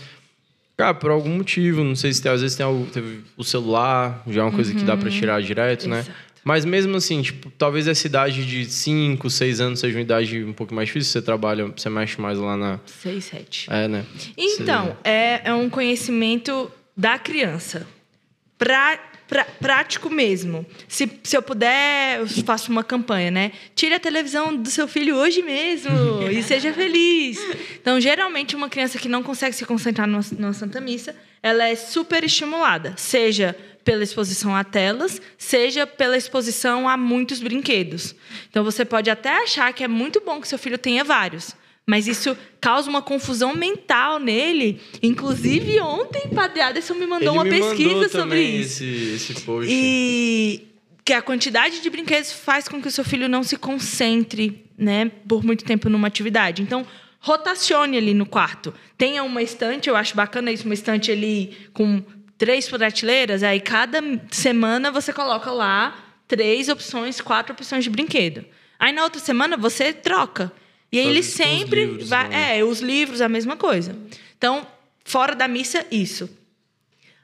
cara, 0.81 0.95
por 0.95 1.11
algum 1.11 1.37
motivo, 1.37 1.85
não 1.85 1.95
sei 1.95 2.11
se 2.12 2.22
tem, 2.22 2.33
às 2.33 2.41
vezes 2.41 2.57
tem 2.57 2.64
algo, 2.64 2.87
teve 2.87 3.20
o 3.37 3.45
celular, 3.45 4.22
já 4.26 4.41
é 4.41 4.45
uma 4.45 4.53
coisa 4.53 4.72
que 4.74 4.83
dá 4.83 4.97
para 4.97 5.11
tirar 5.11 5.43
direto, 5.43 5.87
né? 5.89 6.01
Exato. 6.01 6.18
Mas 6.43 6.64
mesmo 6.64 6.97
assim, 6.97 7.20
tipo, 7.20 7.51
talvez 7.51 7.87
essa 7.87 8.07
idade 8.07 8.47
de 8.47 8.64
5, 8.64 9.28
6 9.28 9.61
anos 9.61 9.78
seja 9.81 9.99
uma 9.99 10.01
idade 10.03 10.43
um 10.43 10.55
pouco 10.55 10.74
mais 10.74 10.89
difícil, 10.89 11.12
você 11.12 11.20
trabalha, 11.20 11.66
você 11.66 11.91
mexe 11.91 12.18
mais 12.18 12.39
lá 12.39 12.57
na, 12.57 12.81
Seis, 12.87 13.24
sete. 13.26 13.66
é, 13.70 13.87
né? 13.87 14.07
Então, 14.39 14.97
é, 15.05 15.43
é 15.51 15.53
um 15.53 15.68
conhecimento 15.68 16.72
da 16.97 17.18
criança. 17.18 17.87
Pra, 18.57 18.99
pra- 19.31 19.45
prático 19.45 20.11
mesmo. 20.11 20.66
Se, 20.89 21.09
se 21.22 21.37
eu 21.37 21.41
puder, 21.41 22.18
eu 22.18 22.26
faço 22.45 22.70
uma 22.70 22.83
campanha, 22.85 23.31
né? 23.31 23.53
Tire 23.74 23.95
a 23.95 24.01
televisão 24.01 24.55
do 24.55 24.68
seu 24.68 24.87
filho 24.89 25.16
hoje 25.16 25.41
mesmo 25.41 25.91
e 26.31 26.43
seja 26.43 26.72
feliz. 26.72 27.39
Então, 27.81 27.99
geralmente, 28.01 28.57
uma 28.57 28.68
criança 28.68 28.99
que 28.99 29.09
não 29.09 29.22
consegue 29.22 29.55
se 29.55 29.64
concentrar 29.64 30.07
numa, 30.07 30.20
numa 30.37 30.53
Santa 30.53 30.81
Missa, 30.81 31.14
ela 31.43 31.64
é 31.64 31.76
super 31.76 32.24
estimulada. 32.24 32.93
Seja 32.97 33.57
pela 33.85 34.03
exposição 34.03 34.55
a 34.55 34.62
telas, 34.62 35.22
seja 35.39 35.87
pela 35.87 36.16
exposição 36.16 36.87
a 36.87 36.97
muitos 36.99 37.41
brinquedos. 37.41 38.14
Então, 38.51 38.62
você 38.62 38.85
pode 38.85 39.09
até 39.09 39.43
achar 39.43 39.72
que 39.72 39.83
é 39.85 39.89
muito 39.89 40.20
bom 40.20 40.41
que 40.41 40.49
seu 40.49 40.59
filho 40.59 40.76
tenha 40.76 41.03
vários. 41.05 41.55
Mas 41.89 42.07
isso 42.07 42.37
causa 42.61 42.89
uma 42.89 43.03
confusão 43.03 43.55
mental 43.55 44.18
nele. 44.18 44.81
Inclusive, 45.03 45.81
ontem, 45.81 46.28
Padre 46.28 46.61
Aderson 46.61 46.95
me 46.95 47.07
mandou 47.07 47.31
Ele 47.31 47.39
uma 47.39 47.45
me 47.45 47.51
pesquisa 47.51 47.95
mandou 47.95 48.09
sobre 48.09 48.43
isso. 48.43 48.85
Esse, 48.85 49.33
esse 49.33 49.41
post. 49.43 49.68
E 49.70 50.68
que 51.05 51.12
a 51.12 51.20
quantidade 51.20 51.81
de 51.81 51.91
brinquedos 51.91 52.33
faz 52.33 52.68
com 52.68 52.81
que 52.81 52.87
o 52.87 52.91
seu 52.91 53.05
filho 53.05 53.28
não 53.28 53.43
se 53.43 53.57
concentre, 53.57 54.64
né, 54.78 55.11
por 55.26 55.43
muito 55.43 55.64
tempo 55.64 55.89
numa 55.89 56.07
atividade. 56.07 56.62
Então, 56.62 56.87
rotacione 57.18 57.97
ali 57.97 58.14
no 58.14 58.24
quarto. 58.24 58.72
Tenha 58.97 59.22
uma 59.24 59.43
estante, 59.43 59.89
eu 59.89 59.97
acho 59.97 60.14
bacana 60.14 60.53
isso, 60.53 60.64
uma 60.64 60.74
estante 60.74 61.11
ali 61.11 61.57
com 61.72 62.03
três 62.39 62.68
prateleiras, 62.68 63.43
aí 63.43 63.61
cada 63.61 64.01
semana 64.31 64.91
você 64.91 65.12
coloca 65.12 65.51
lá 65.51 65.99
três 66.26 66.68
opções, 66.68 67.20
quatro 67.20 67.53
opções 67.53 67.85
de 67.85 67.91
brinquedo. 67.91 68.45
Aí 68.78 68.93
na 68.93 69.05
outra 69.05 69.20
semana 69.20 69.57
você 69.57 69.93
troca. 69.93 70.53
E 70.93 70.99
aí 70.99 71.07
ele 71.07 71.22
sempre 71.22 71.84
livros, 71.84 72.09
vai, 72.09 72.28
né? 72.28 72.59
é, 72.59 72.64
os 72.64 72.80
livros 72.80 73.20
a 73.20 73.28
mesma 73.28 73.57
coisa. 73.57 73.97
Então, 74.36 74.66
fora 75.05 75.35
da 75.35 75.47
missa, 75.47 75.86
isso. 75.90 76.28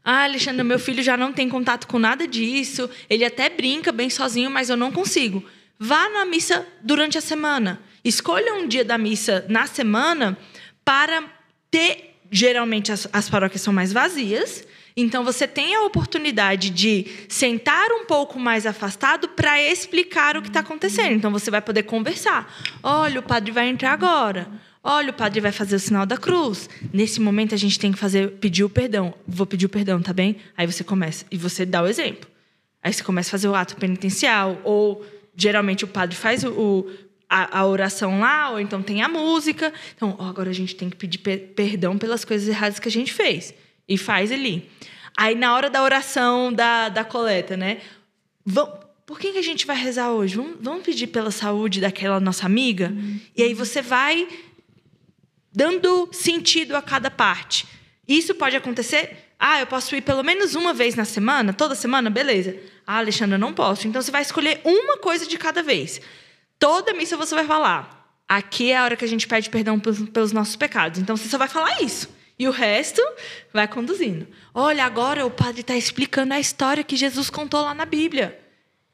Ah, 0.04 0.22
Alexandre, 0.22 0.62
meu 0.62 0.78
filho 0.78 1.02
já 1.02 1.16
não 1.16 1.32
tem 1.32 1.48
contato 1.48 1.88
com 1.88 1.98
nada 1.98 2.28
disso. 2.28 2.88
Ele 3.10 3.24
até 3.24 3.48
brinca 3.48 3.90
bem 3.90 4.08
sozinho, 4.08 4.48
mas 4.48 4.70
eu 4.70 4.76
não 4.76 4.92
consigo. 4.92 5.44
Vá 5.78 6.08
na 6.08 6.24
missa 6.24 6.64
durante 6.80 7.18
a 7.18 7.20
semana. 7.20 7.80
Escolha 8.04 8.54
um 8.54 8.68
dia 8.68 8.84
da 8.84 8.96
missa 8.96 9.44
na 9.48 9.66
semana 9.66 10.38
para 10.84 11.24
ter. 11.70 12.14
Geralmente 12.30 12.92
as, 12.92 13.08
as 13.12 13.28
paróquias 13.28 13.62
são 13.62 13.72
mais 13.72 13.92
vazias. 13.92 14.64
Então 14.96 15.22
você 15.22 15.46
tem 15.46 15.74
a 15.74 15.82
oportunidade 15.82 16.70
de 16.70 17.06
sentar 17.28 17.90
um 17.90 18.06
pouco 18.06 18.38
mais 18.38 18.64
afastado 18.64 19.28
para 19.28 19.62
explicar 19.62 20.38
o 20.38 20.42
que 20.42 20.48
está 20.48 20.60
acontecendo. 20.60 21.12
Então 21.12 21.30
você 21.30 21.50
vai 21.50 21.60
poder 21.60 21.82
conversar. 21.82 22.50
Olha, 22.82 23.20
o 23.20 23.22
padre 23.22 23.52
vai 23.52 23.68
entrar 23.68 23.92
agora. 23.92 24.48
Olha, 24.82 25.10
o 25.10 25.12
padre 25.12 25.40
vai 25.40 25.52
fazer 25.52 25.76
o 25.76 25.80
sinal 25.80 26.06
da 26.06 26.16
cruz. 26.16 26.70
Nesse 26.94 27.20
momento 27.20 27.54
a 27.54 27.58
gente 27.58 27.78
tem 27.78 27.92
que 27.92 27.98
fazer 27.98 28.30
pedir 28.32 28.64
o 28.64 28.70
perdão. 28.70 29.12
Vou 29.28 29.44
pedir 29.44 29.66
o 29.66 29.68
perdão, 29.68 30.00
tá 30.00 30.14
bem? 30.14 30.36
Aí 30.56 30.66
você 30.66 30.82
começa 30.82 31.26
e 31.30 31.36
você 31.36 31.66
dá 31.66 31.82
o 31.82 31.86
exemplo. 31.86 32.30
Aí 32.82 32.90
você 32.90 33.02
começa 33.02 33.28
a 33.28 33.32
fazer 33.32 33.48
o 33.48 33.54
ato 33.54 33.76
penitencial 33.76 34.58
ou 34.64 35.04
geralmente 35.36 35.84
o 35.84 35.88
padre 35.88 36.16
faz 36.16 36.42
o, 36.42 36.50
o 36.52 36.90
a, 37.28 37.58
a, 37.58 37.66
oração 37.66 38.20
lá, 38.20 38.50
ou 38.50 38.60
então 38.60 38.80
tem 38.80 39.02
a 39.02 39.08
música. 39.08 39.72
Então, 39.94 40.16
agora 40.20 40.48
a 40.48 40.54
gente 40.54 40.74
tem 40.74 40.88
que 40.88 40.96
pedir 40.96 41.18
per 41.18 41.38
perdão 41.54 41.98
pelas 41.98 42.24
coisas 42.24 42.48
erradas 42.48 42.78
que 42.78 42.88
a 42.88 42.92
gente 42.92 43.12
fez. 43.12 43.52
E 43.88 43.96
faz 43.96 44.32
ali. 44.32 44.68
Aí, 45.16 45.34
na 45.34 45.54
hora 45.54 45.70
da 45.70 45.82
oração 45.82 46.52
da, 46.52 46.88
da 46.88 47.04
coleta, 47.04 47.56
né? 47.56 47.78
Por 49.06 49.18
que, 49.18 49.32
que 49.32 49.38
a 49.38 49.42
gente 49.42 49.66
vai 49.66 49.76
rezar 49.76 50.10
hoje? 50.10 50.36
Vamos, 50.36 50.56
vamos 50.60 50.82
pedir 50.82 51.06
pela 51.06 51.30
saúde 51.30 51.80
daquela 51.80 52.20
nossa 52.20 52.44
amiga? 52.44 52.92
Uhum. 52.94 53.20
E 53.36 53.42
aí 53.42 53.54
você 53.54 53.80
vai 53.80 54.28
dando 55.52 56.08
sentido 56.12 56.76
a 56.76 56.82
cada 56.82 57.10
parte. 57.10 57.66
Isso 58.06 58.34
pode 58.34 58.56
acontecer. 58.56 59.32
Ah, 59.38 59.60
eu 59.60 59.66
posso 59.66 59.94
ir 59.94 60.02
pelo 60.02 60.22
menos 60.22 60.54
uma 60.54 60.74
vez 60.74 60.94
na 60.94 61.04
semana, 61.04 61.52
toda 61.52 61.74
semana, 61.74 62.10
beleza. 62.10 62.56
Ah, 62.86 62.98
Alexandra, 62.98 63.38
não 63.38 63.54
posso. 63.54 63.86
Então 63.88 64.02
você 64.02 64.10
vai 64.10 64.22
escolher 64.22 64.60
uma 64.64 64.98
coisa 64.98 65.26
de 65.26 65.38
cada 65.38 65.62
vez. 65.62 66.00
Toda 66.58 66.92
missa 66.92 67.16
você 67.16 67.34
vai 67.34 67.46
falar. 67.46 67.96
Aqui 68.28 68.72
é 68.72 68.76
a 68.76 68.84
hora 68.84 68.96
que 68.96 69.04
a 69.04 69.08
gente 69.08 69.26
pede 69.26 69.48
perdão 69.48 69.78
pelos 69.78 70.32
nossos 70.32 70.56
pecados. 70.56 71.00
Então 71.00 71.16
você 71.16 71.28
só 71.28 71.38
vai 71.38 71.48
falar 71.48 71.80
isso. 71.82 72.08
E 72.38 72.46
o 72.46 72.50
resto 72.50 73.02
vai 73.52 73.66
conduzindo. 73.66 74.26
Olha, 74.52 74.84
agora 74.84 75.24
o 75.24 75.30
padre 75.30 75.62
está 75.62 75.76
explicando 75.76 76.34
a 76.34 76.40
história 76.40 76.84
que 76.84 76.96
Jesus 76.96 77.30
contou 77.30 77.62
lá 77.62 77.74
na 77.74 77.86
Bíblia. 77.86 78.38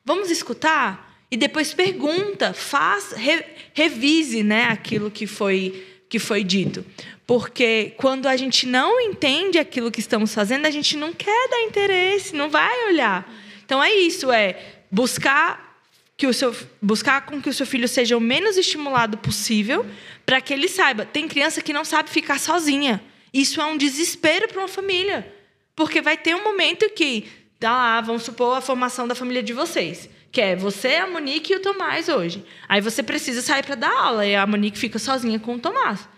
Vamos 0.04 0.30
escutar? 0.30 1.12
E 1.30 1.36
depois 1.36 1.72
pergunta, 1.72 2.52
faz, 2.52 3.12
re, 3.12 3.44
revise 3.72 4.42
né, 4.42 4.66
aquilo 4.66 5.10
que 5.10 5.26
foi, 5.26 5.84
que 6.08 6.18
foi 6.18 6.44
dito. 6.44 6.84
Porque 7.26 7.94
quando 7.96 8.26
a 8.26 8.36
gente 8.36 8.66
não 8.66 9.00
entende 9.00 9.58
aquilo 9.58 9.90
que 9.90 10.00
estamos 10.00 10.34
fazendo, 10.34 10.66
a 10.66 10.70
gente 10.70 10.96
não 10.96 11.12
quer 11.12 11.48
dar 11.48 11.62
interesse, 11.62 12.36
não 12.36 12.50
vai 12.50 12.88
olhar. 12.88 13.28
Então 13.64 13.82
é 13.82 13.92
isso, 13.94 14.30
é 14.30 14.56
buscar 14.90 15.80
que 16.16 16.26
o 16.26 16.34
seu 16.34 16.54
buscar 16.80 17.24
com 17.26 17.40
que 17.40 17.48
o 17.48 17.54
seu 17.54 17.66
filho 17.66 17.88
seja 17.88 18.16
o 18.16 18.20
menos 18.20 18.56
estimulado 18.56 19.16
possível, 19.18 19.86
para 20.24 20.40
que 20.40 20.52
ele 20.52 20.68
saiba. 20.68 21.06
Tem 21.06 21.26
criança 21.26 21.62
que 21.62 21.72
não 21.72 21.84
sabe 21.84 22.10
ficar 22.10 22.38
sozinha. 22.38 23.02
Isso 23.32 23.60
é 23.60 23.64
um 23.64 23.76
desespero 23.76 24.48
para 24.48 24.60
uma 24.60 24.68
família, 24.68 25.32
porque 25.74 26.00
vai 26.00 26.16
ter 26.16 26.34
um 26.34 26.44
momento 26.44 26.88
que 26.90 27.30
tá 27.58 27.70
lá, 27.70 28.00
vamos 28.00 28.22
supor 28.22 28.58
a 28.58 28.60
formação 28.60 29.06
da 29.06 29.14
família 29.14 29.42
de 29.42 29.52
vocês, 29.52 30.08
que 30.30 30.40
é 30.40 30.56
você, 30.56 30.96
a 30.96 31.06
Monique 31.06 31.52
e 31.52 31.56
o 31.56 31.60
Tomás 31.60 32.08
hoje. 32.08 32.44
Aí 32.68 32.80
você 32.80 33.02
precisa 33.02 33.40
sair 33.40 33.64
para 33.64 33.74
dar 33.74 33.96
aula 33.96 34.26
e 34.26 34.34
a 34.34 34.46
Monique 34.46 34.78
fica 34.78 34.98
sozinha 34.98 35.38
com 35.38 35.54
o 35.54 35.58
Tomás. 35.58 36.08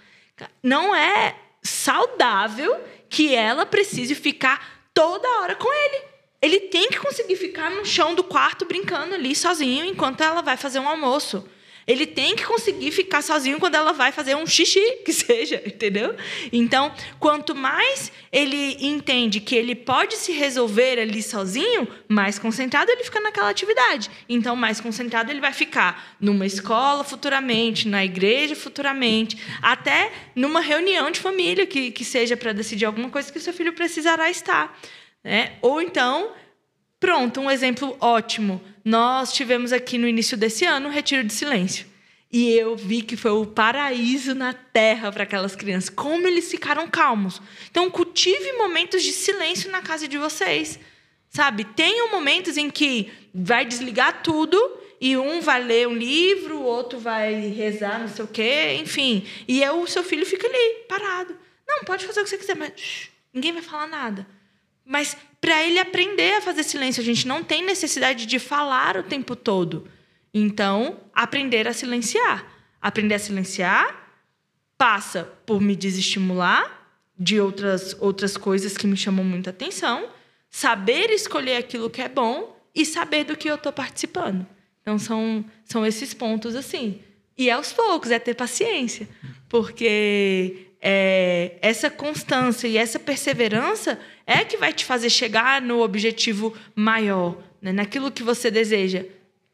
Não 0.62 0.94
é 0.94 1.36
saudável 1.62 2.80
que 3.08 3.34
ela 3.34 3.64
precise 3.64 4.14
ficar 4.14 4.88
toda 4.92 5.28
hora 5.40 5.54
com 5.54 5.72
ele 5.72 6.14
ele 6.44 6.60
tem 6.60 6.90
que 6.90 6.98
conseguir 6.98 7.36
ficar 7.36 7.70
no 7.70 7.86
chão 7.86 8.14
do 8.14 8.22
quarto 8.22 8.66
brincando 8.66 9.14
ali 9.14 9.34
sozinho 9.34 9.86
enquanto 9.86 10.20
ela 10.20 10.42
vai 10.42 10.58
fazer 10.58 10.78
um 10.78 10.86
almoço. 10.86 11.48
Ele 11.86 12.06
tem 12.06 12.34
que 12.34 12.44
conseguir 12.44 12.90
ficar 12.90 13.22
sozinho 13.22 13.60
quando 13.60 13.74
ela 13.74 13.92
vai 13.92 14.10
fazer 14.10 14.34
um 14.34 14.46
xixi, 14.46 14.80
que 15.04 15.12
seja, 15.12 15.62
entendeu? 15.64 16.14
Então, 16.52 16.92
quanto 17.20 17.54
mais 17.54 18.10
ele 18.32 18.76
entende 18.80 19.40
que 19.40 19.54
ele 19.54 19.74
pode 19.74 20.16
se 20.16 20.32
resolver 20.32 20.98
ali 20.98 21.22
sozinho, 21.22 21.86
mais 22.08 22.38
concentrado 22.38 22.90
ele 22.90 23.04
fica 23.04 23.20
naquela 23.20 23.50
atividade. 23.50 24.10
Então, 24.28 24.56
mais 24.56 24.80
concentrado 24.80 25.30
ele 25.30 25.40
vai 25.40 25.52
ficar 25.52 26.16
numa 26.20 26.46
escola 26.46 27.04
futuramente, 27.04 27.86
na 27.86 28.04
igreja 28.04 28.56
futuramente, 28.56 29.36
até 29.60 30.10
numa 30.34 30.60
reunião 30.60 31.10
de 31.10 31.20
família 31.20 31.66
que, 31.66 31.90
que 31.90 32.04
seja 32.04 32.36
para 32.36 32.52
decidir 32.52 32.86
alguma 32.86 33.10
coisa 33.10 33.30
que 33.30 33.38
o 33.38 33.40
seu 33.42 33.52
filho 33.52 33.72
precisará 33.72 34.30
estar. 34.30 34.78
Né? 35.22 35.52
Ou 35.62 35.80
então, 35.80 36.32
pronto, 37.04 37.38
um 37.38 37.50
exemplo 37.50 37.94
ótimo. 38.00 38.62
Nós 38.82 39.30
tivemos 39.30 39.74
aqui 39.74 39.98
no 39.98 40.08
início 40.08 40.38
desse 40.38 40.64
ano 40.64 40.88
um 40.88 40.90
retiro 40.90 41.22
de 41.22 41.34
silêncio. 41.34 41.84
E 42.32 42.50
eu 42.52 42.74
vi 42.74 43.02
que 43.02 43.14
foi 43.14 43.30
o 43.30 43.44
paraíso 43.44 44.34
na 44.34 44.54
terra 44.54 45.12
para 45.12 45.24
aquelas 45.24 45.54
crianças. 45.54 45.90
Como 45.90 46.26
eles 46.26 46.50
ficaram 46.50 46.88
calmos. 46.88 47.42
Então, 47.70 47.90
cultive 47.90 48.54
momentos 48.54 49.02
de 49.02 49.12
silêncio 49.12 49.70
na 49.70 49.82
casa 49.82 50.08
de 50.08 50.16
vocês. 50.16 50.80
Sabe? 51.28 51.64
Tenham 51.64 52.10
momentos 52.10 52.56
em 52.56 52.70
que 52.70 53.12
vai 53.34 53.66
desligar 53.66 54.22
tudo 54.22 54.58
e 54.98 55.14
um 55.14 55.42
vai 55.42 55.62
ler 55.62 55.86
um 55.86 55.94
livro, 55.94 56.56
o 56.56 56.64
outro 56.64 56.98
vai 56.98 57.34
rezar, 57.48 58.00
não 58.00 58.08
sei 58.08 58.24
o 58.24 58.28
quê, 58.28 58.78
enfim. 58.80 59.26
E 59.46 59.62
é 59.62 59.70
o 59.70 59.86
seu 59.86 60.02
filho 60.02 60.24
fica 60.24 60.46
ali, 60.46 60.86
parado. 60.88 61.36
Não, 61.68 61.84
pode 61.84 62.06
fazer 62.06 62.22
o 62.22 62.24
que 62.24 62.30
você 62.30 62.38
quiser, 62.38 62.56
mas 62.56 62.72
shh, 62.74 63.10
ninguém 63.30 63.52
vai 63.52 63.62
falar 63.62 63.86
nada. 63.86 64.26
Mas 64.84 65.16
para 65.40 65.62
ele 65.62 65.78
aprender 65.78 66.34
a 66.34 66.40
fazer 66.40 66.62
silêncio, 66.62 67.02
a 67.02 67.04
gente 67.04 67.26
não 67.26 67.42
tem 67.42 67.64
necessidade 67.64 68.26
de 68.26 68.38
falar 68.38 68.96
o 68.96 69.02
tempo 69.02 69.34
todo. 69.36 69.88
Então, 70.32 71.00
aprender 71.14 71.68
a 71.68 71.72
silenciar. 71.72 72.46
Aprender 72.80 73.14
a 73.14 73.18
silenciar 73.18 74.04
passa 74.76 75.24
por 75.46 75.60
me 75.60 75.76
desestimular 75.76 76.88
de 77.18 77.40
outras, 77.40 77.96
outras 78.00 78.36
coisas 78.36 78.76
que 78.76 78.86
me 78.86 78.96
chamam 78.96 79.24
muita 79.24 79.50
atenção, 79.50 80.08
saber 80.50 81.10
escolher 81.10 81.56
aquilo 81.56 81.88
que 81.88 82.02
é 82.02 82.08
bom 82.08 82.58
e 82.74 82.84
saber 82.84 83.24
do 83.24 83.36
que 83.36 83.48
eu 83.48 83.54
estou 83.54 83.72
participando. 83.72 84.46
Então, 84.82 84.98
são, 84.98 85.44
são 85.64 85.86
esses 85.86 86.12
pontos 86.12 86.56
assim. 86.56 87.00
E 87.38 87.50
aos 87.50 87.72
poucos, 87.72 88.10
é 88.10 88.18
ter 88.18 88.34
paciência. 88.34 89.08
Porque 89.48 90.68
é, 90.80 91.56
essa 91.62 91.88
constância 91.88 92.68
e 92.68 92.76
essa 92.76 92.98
perseverança 92.98 93.98
é 94.26 94.44
que 94.44 94.56
vai 94.56 94.72
te 94.72 94.84
fazer 94.84 95.10
chegar 95.10 95.60
no 95.60 95.80
objetivo 95.80 96.56
maior, 96.74 97.36
né? 97.60 97.72
naquilo 97.72 98.10
que 98.10 98.22
você 98.22 98.50
deseja. 98.50 99.04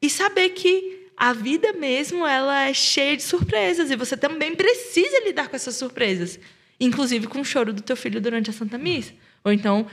E 0.00 0.08
saber 0.08 0.50
que 0.50 1.08
a 1.16 1.32
vida 1.32 1.72
mesmo 1.72 2.26
ela 2.26 2.68
é 2.68 2.72
cheia 2.72 3.16
de 3.16 3.22
surpresas 3.22 3.90
e 3.90 3.96
você 3.96 4.16
também 4.16 4.54
precisa 4.54 5.22
lidar 5.24 5.48
com 5.48 5.56
essas 5.56 5.76
surpresas, 5.76 6.38
inclusive 6.80 7.26
com 7.26 7.40
o 7.40 7.44
choro 7.44 7.72
do 7.72 7.82
teu 7.82 7.96
filho 7.96 8.20
durante 8.20 8.48
a 8.48 8.52
Santa 8.52 8.78
Missa, 8.78 9.12
ou 9.44 9.52
então 9.52 9.86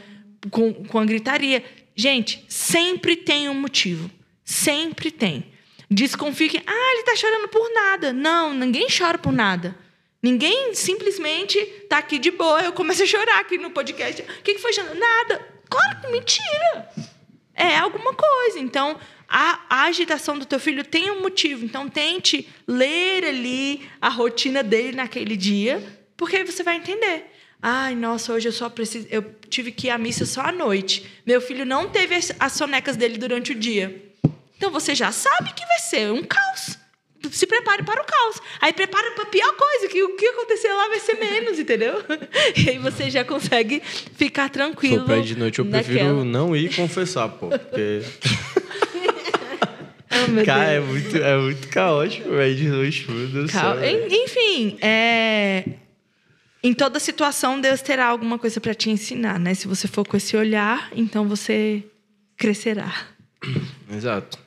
com, 0.49 0.73
com 0.73 0.99
a 0.99 1.05
gritaria. 1.05 1.63
Gente, 1.95 2.45
sempre 2.47 3.15
tem 3.15 3.49
um 3.49 3.53
motivo, 3.53 4.09
sempre 4.45 5.11
tem. 5.11 5.51
Desconfie 5.89 6.49
que, 6.49 6.57
ah, 6.65 6.91
ele 6.91 6.99
está 6.99 7.15
chorando 7.15 7.47
por 7.47 7.73
nada. 7.73 8.13
Não, 8.13 8.53
ninguém 8.53 8.87
chora 8.89 9.17
por 9.17 9.31
nada. 9.31 9.75
Ninguém 10.27 10.73
simplesmente 10.73 11.57
tá 11.87 11.99
aqui 11.99 12.19
de 12.19 12.31
boa. 12.31 12.61
Eu 12.61 12.73
comecei 12.73 13.05
a 13.05 13.07
chorar 13.07 13.39
aqui 13.39 13.57
no 13.57 13.71
podcast. 13.71 14.21
O 14.21 14.43
que, 14.43 14.55
que 14.55 14.59
foi? 14.59 14.73
Nada. 14.93 15.47
Claro 15.69 16.01
que 16.01 16.11
mentira. 16.11 16.89
É 17.55 17.77
alguma 17.77 18.13
coisa. 18.13 18.59
Então, 18.59 18.99
a, 19.25 19.61
a, 19.69 19.83
agitação 19.83 20.37
do 20.37 20.45
teu 20.45 20.59
filho 20.59 20.83
tem 20.83 21.09
um 21.11 21.21
motivo. 21.21 21.63
Então, 21.63 21.87
tente 21.87 22.45
ler 22.67 23.23
ali 23.23 23.89
a 24.01 24.09
rotina 24.09 24.61
dele 24.61 24.97
naquele 24.97 25.37
dia, 25.37 25.81
porque 26.17 26.35
aí 26.35 26.43
você 26.43 26.61
vai 26.61 26.75
entender. 26.75 27.31
Ai, 27.61 27.95
nossa, 27.95 28.33
hoje 28.33 28.49
eu 28.49 28.53
só 28.53 28.69
preciso. 28.69 29.07
Eu 29.09 29.33
tive 29.49 29.71
que 29.71 29.87
ir 29.87 29.91
à 29.91 29.97
missa 29.97 30.25
só 30.25 30.41
à 30.41 30.51
noite. 30.51 31.09
Meu 31.25 31.39
filho 31.39 31.65
não 31.65 31.87
teve 31.87 32.15
as 32.37 32.51
sonecas 32.51 32.97
dele 32.97 33.17
durante 33.17 33.53
o 33.53 33.55
dia. 33.55 34.11
Então 34.57 34.71
você 34.71 34.93
já 34.93 35.09
sabe 35.09 35.53
que 35.53 35.65
vai 35.65 35.79
ser 35.79 36.11
um 36.11 36.21
caos 36.21 36.77
se 37.31 37.47
prepare 37.47 37.83
para 37.83 38.01
o 38.01 38.05
caos. 38.05 38.41
Aí 38.61 38.73
prepara 38.73 39.11
para 39.11 39.23
a 39.23 39.27
pior 39.27 39.53
coisa, 39.55 39.87
que 39.87 40.03
o 40.03 40.15
que 40.15 40.25
acontecer 40.27 40.69
lá 40.69 40.87
vai 40.87 40.99
ser 40.99 41.15
menos, 41.15 41.59
entendeu? 41.59 42.03
E 42.55 42.69
aí 42.69 42.77
você 42.77 43.09
já 43.09 43.23
consegue 43.23 43.81
ficar 43.83 44.49
tranquilo. 44.49 45.05
Se 45.07 45.21
de 45.21 45.37
noite, 45.37 45.59
eu 45.59 45.65
naquela. 45.65 45.83
prefiro 45.83 46.25
não 46.25 46.55
ir 46.55 46.75
confessar, 46.75 47.29
pô. 47.29 47.49
Porque. 47.49 48.01
oh, 50.11 50.45
Cara, 50.45 50.71
é 50.71 50.79
muito, 50.79 51.17
é 51.17 51.37
muito 51.37 51.67
caótico, 51.67 52.29
velho, 52.29 52.55
de 52.55 52.69
noite, 52.69 53.11
meu 53.11 53.27
Deus 53.27 53.51
Cal... 53.51 53.77
céu, 53.77 54.07
Enfim, 54.09 54.77
é... 54.81 55.65
em 56.63 56.73
toda 56.73 56.99
situação, 56.99 57.59
Deus 57.59 57.81
terá 57.81 58.07
alguma 58.07 58.39
coisa 58.39 58.59
para 58.59 58.73
te 58.73 58.89
ensinar, 58.89 59.39
né? 59.39 59.53
Se 59.53 59.67
você 59.67 59.87
for 59.87 60.07
com 60.07 60.17
esse 60.17 60.35
olhar, 60.35 60.89
então 60.95 61.27
você 61.27 61.83
crescerá. 62.37 62.93
Exato. 63.91 64.39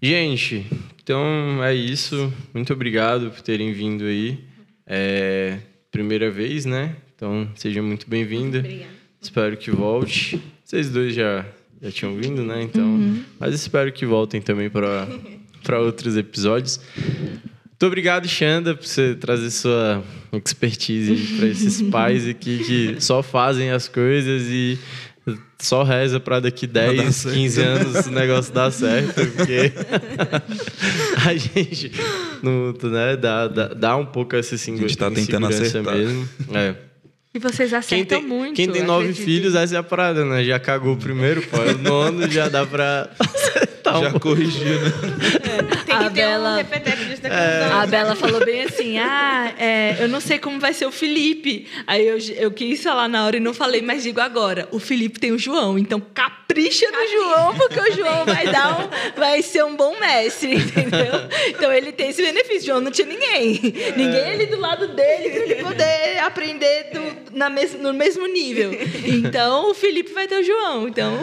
Gente, 0.00 0.66
então 1.08 1.64
é 1.64 1.74
isso. 1.74 2.30
Muito 2.52 2.70
obrigado 2.70 3.30
por 3.30 3.40
terem 3.40 3.72
vindo 3.72 4.04
aí. 4.04 4.44
É 4.86 5.56
primeira 5.90 6.30
vez, 6.30 6.66
né? 6.66 6.96
Então 7.16 7.48
seja 7.54 7.80
muito 7.80 8.06
bem-vinda. 8.06 8.62
Espero 9.18 9.56
que 9.56 9.70
volte. 9.70 10.38
Vocês 10.62 10.90
dois 10.90 11.14
já, 11.14 11.46
já 11.80 11.90
tinham 11.90 12.14
vindo, 12.14 12.42
né? 12.44 12.62
Então, 12.62 12.84
uhum. 12.84 13.24
mas 13.40 13.54
espero 13.54 13.90
que 13.90 14.04
voltem 14.04 14.42
também 14.42 14.68
para 14.68 15.08
para 15.62 15.80
outros 15.80 16.14
episódios. 16.14 16.78
Muito 16.94 17.86
obrigado, 17.86 18.28
Xanda, 18.28 18.74
por 18.74 18.84
você 18.84 19.14
trazer 19.14 19.50
sua 19.50 20.04
expertise 20.30 21.38
para 21.38 21.46
esses 21.46 21.80
pais 21.90 22.28
aqui 22.28 22.58
que 22.58 23.00
só 23.00 23.22
fazem 23.22 23.70
as 23.70 23.88
coisas 23.88 24.42
e 24.50 24.78
só 25.58 25.82
reza 25.82 26.20
para 26.20 26.40
daqui 26.40 26.66
10, 26.66 27.24
15 27.24 27.60
anos 27.62 28.06
o 28.06 28.10
negócio 28.10 28.52
dar 28.52 28.70
certo, 28.70 29.14
porque 29.14 29.72
a 31.26 31.34
gente 31.36 31.92
não, 32.42 32.72
né, 32.90 33.16
dá, 33.16 33.48
dá, 33.48 33.68
dá 33.68 33.96
um 33.96 34.06
pouco 34.06 34.36
essa 34.36 34.54
A 34.54 34.58
gente 34.58 34.96
tá 34.96 35.10
tentando 35.10 35.46
acertar. 35.46 35.94
mesmo. 35.96 36.28
É. 36.54 36.74
E 37.34 37.38
vocês 37.38 37.68
Quem 37.70 37.78
acertam 37.78 38.20
tem, 38.20 38.26
muito. 38.28 38.54
quem 38.54 38.70
tem 38.70 38.82
nove 38.82 39.04
acredito. 39.10 39.24
filhos, 39.24 39.54
essa 39.54 39.74
é 39.76 39.78
a 39.78 39.82
parada, 39.82 40.24
né? 40.24 40.42
Já 40.44 40.58
cagou 40.58 40.94
o 40.94 40.96
primeiro, 40.96 41.42
pô. 41.42 41.58
O 41.58 41.78
nono 41.78 42.28
já 42.30 42.48
dá 42.48 42.64
pra 42.64 43.10
acertar 43.20 44.00
Já 44.00 44.08
um 44.08 44.18
corrigiu, 44.18 44.80
né? 44.80 44.92
Tem 45.68 45.84
que 45.84 45.92
A 45.92 45.98
ter 45.98 46.06
um 46.06 46.10
Bela- 46.10 46.56
repeteco 46.56 46.97
disso 47.18 47.22
da 47.22 47.28
É. 47.28 47.72
A 47.72 47.86
Bela 47.86 48.14
falou 48.16 48.44
bem 48.44 48.62
assim: 48.62 48.98
ah, 48.98 49.52
é, 49.58 49.96
eu 50.00 50.08
não 50.08 50.20
sei 50.20 50.38
como 50.38 50.58
vai 50.60 50.72
ser 50.72 50.86
o 50.86 50.92
Felipe. 50.92 51.66
Aí 51.86 52.06
eu, 52.06 52.18
eu 52.36 52.50
quis 52.50 52.82
falar 52.82 53.08
na 53.08 53.24
hora 53.26 53.36
e 53.36 53.40
não 53.40 53.52
falei, 53.54 53.82
mas 53.82 54.02
digo 54.02 54.20
agora: 54.20 54.68
o 54.70 54.78
Felipe 54.78 55.18
tem 55.20 55.32
o 55.32 55.38
João, 55.38 55.78
então 55.78 56.00
capricha 56.14 56.86
no 56.90 57.06
João, 57.10 57.54
porque 57.56 57.80
o 57.80 57.92
João 57.94 58.24
vai 58.24 58.46
dar 58.50 58.80
um, 58.80 58.88
vai 59.20 59.42
ser 59.42 59.64
um 59.64 59.76
bom 59.76 59.98
mestre, 60.00 60.54
entendeu? 60.56 61.12
Então 61.48 61.72
ele 61.72 61.92
tem 61.92 62.10
esse 62.10 62.22
benefício. 62.22 62.62
O 62.62 62.66
João 62.66 62.80
não 62.80 62.90
tinha 62.90 63.06
ninguém. 63.06 63.60
Ninguém 63.96 64.32
ali 64.32 64.46
do 64.46 64.58
lado 64.58 64.88
dele 64.88 65.30
pra 65.30 65.42
ele 65.42 65.54
poder 65.56 66.18
aprender 66.20 66.90
do- 66.92 67.36
na 67.36 67.48
mes, 67.50 67.74
no 67.74 67.92
mesmo 67.92 68.26
nível. 68.26 68.70
Então 69.04 69.70
o 69.70 69.74
Felipe 69.74 70.12
vai 70.12 70.26
ter 70.26 70.36
o 70.40 70.42
João, 70.44 70.88
então 70.88 71.18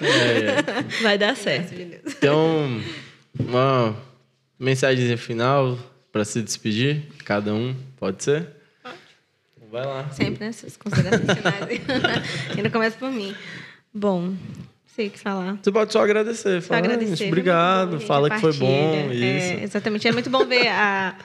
É, 0.00 0.82
vai 1.02 1.18
dar 1.18 1.36
certo. 1.36 1.74
Então, 2.06 2.80
uma 3.38 3.96
mensagem 4.58 5.16
final 5.16 5.78
para 6.12 6.24
se 6.24 6.42
despedir, 6.42 7.02
cada 7.24 7.54
um, 7.54 7.74
pode 7.96 8.22
ser? 8.24 8.46
Vai 9.70 9.84
lá. 9.84 10.08
Sempre, 10.10 10.46
né? 10.46 10.52
Suas 10.52 10.76
considerações 10.76 11.30
finais. 11.36 11.80
Ainda 12.56 12.70
começa 12.70 12.96
por 12.96 13.10
mim. 13.10 13.34
Bom, 13.92 14.22
não 14.28 14.36
sei 14.86 15.08
o 15.08 15.10
que 15.10 15.18
falar. 15.18 15.58
Você 15.62 15.70
pode 15.70 15.92
só 15.92 16.02
agradecer, 16.02 16.62
Só 16.62 16.68
falar, 16.68 16.78
agradecer. 16.78 17.12
"Ah, 17.12 17.16
Foi 17.18 17.26
obrigado, 17.28 17.90
bom, 17.98 18.00
fala 18.00 18.28
a 18.28 18.30
que 18.30 18.40
foi 18.40 18.52
bom. 18.54 18.94
É, 19.10 19.14
isso. 19.14 19.64
exatamente. 19.64 20.08
É 20.08 20.12
muito 20.12 20.30
bom 20.30 20.44
ver 20.46 20.68
a- 20.68 21.16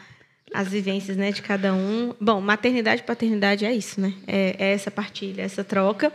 as 0.53 0.68
vivências 0.68 1.15
né, 1.15 1.31
de 1.31 1.41
cada 1.41 1.73
um. 1.73 2.14
Bom, 2.19 2.41
maternidade 2.41 3.01
e 3.01 3.05
paternidade 3.05 3.65
é 3.65 3.73
isso, 3.73 3.99
né? 4.01 4.14
É, 4.27 4.55
é 4.60 4.73
essa 4.73 4.91
partilha, 4.91 5.41
essa 5.41 5.64
troca. 5.64 6.11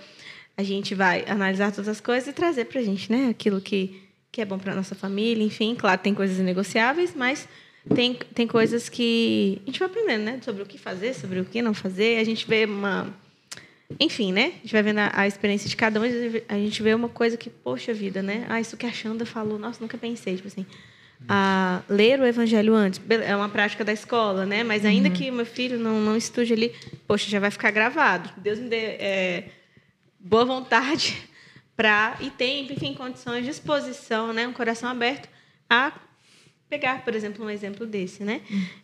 A 0.57 0.63
gente 0.63 0.95
vai 0.95 1.25
analisar 1.27 1.71
todas 1.73 1.89
as 1.89 2.01
coisas 2.01 2.29
e 2.29 2.33
trazer 2.33 2.67
pra 2.67 2.83
gente, 2.83 3.11
né? 3.11 3.29
Aquilo 3.31 3.59
que, 3.61 4.03
que 4.39 4.43
é 4.43 4.45
bom 4.45 4.57
pra 4.57 4.73
nossa 4.73 4.95
família, 4.95 5.43
enfim. 5.43 5.75
Claro, 5.75 6.01
tem 6.01 6.15
coisas 6.15 6.39
negociáveis, 6.39 7.13
mas 7.13 7.49
tem, 7.93 8.15
tem 8.15 8.47
coisas 8.47 8.89
que 8.89 9.61
a 9.65 9.67
gente 9.67 9.81
vai 9.81 9.89
aprendendo, 9.89 10.23
né? 10.23 10.39
Sobre 10.45 10.63
o 10.63 10.67
que 10.67 10.79
fazer, 10.79 11.13
sobre 11.13 11.41
o 11.41 11.45
que 11.45 11.61
não 11.61 11.75
fazer. 11.75 12.21
A 12.21 12.25
gente 12.25 12.47
vê 12.47 12.65
uma... 12.65 13.13
Enfim, 13.99 14.31
né? 14.31 14.53
A 14.59 14.61
gente 14.63 14.73
vai 14.73 14.83
vendo 14.85 14.99
a, 14.99 15.11
a 15.13 15.27
experiência 15.27 15.69
de 15.69 15.75
cada 15.77 16.01
um 16.01 16.05
a 16.49 16.55
gente 16.55 16.81
vê 16.85 16.95
uma 16.95 17.09
coisa 17.09 17.37
que, 17.37 17.51
poxa 17.51 17.93
vida, 17.93 18.23
né? 18.23 18.47
Ah, 18.49 18.61
isso 18.61 18.77
que 18.77 18.87
a 18.87 18.93
Xanda 18.93 19.27
falou, 19.27 19.59
nossa, 19.59 19.81
nunca 19.81 19.99
pensei. 19.99 20.37
Tipo 20.37 20.47
assim, 20.47 20.65
a 21.29 21.83
ler 21.89 22.21
o 22.21 22.25
evangelho 22.25 22.77
antes. 22.77 23.01
É 23.09 23.35
uma 23.35 23.49
prática 23.49 23.85
da 23.85 23.93
escola, 23.93 24.47
né? 24.47 24.63
Mas 24.63 24.85
ainda 24.85 25.11
que 25.11 25.29
o 25.31 25.35
meu 25.35 25.47
filho 25.47 25.81
não, 25.81 26.01
não 26.01 26.17
estude 26.17 26.53
ali, 26.53 26.73
poxa, 27.09 27.29
já 27.29 27.41
vai 27.41 27.51
ficar 27.51 27.73
gravado. 27.73 28.31
Deus 28.37 28.61
me 28.61 28.69
dê 28.69 28.77
é, 28.77 29.45
boa 30.21 30.45
vontade 30.45 31.29
para 31.79 32.17
e 32.21 32.29
tempo, 32.29 32.73
enfim, 32.73 32.93
condições, 32.93 33.47
disposição, 33.47 34.33
né? 34.33 34.49
Um 34.49 34.53
coração 34.53 34.91
aberto 34.91 35.29
a 35.71 35.93
pegar, 36.69 37.05
por 37.05 37.15
exemplo, 37.15 37.45
um 37.45 37.49
exemplo 37.49 37.87
desse, 37.87 38.25
né? 38.25 38.41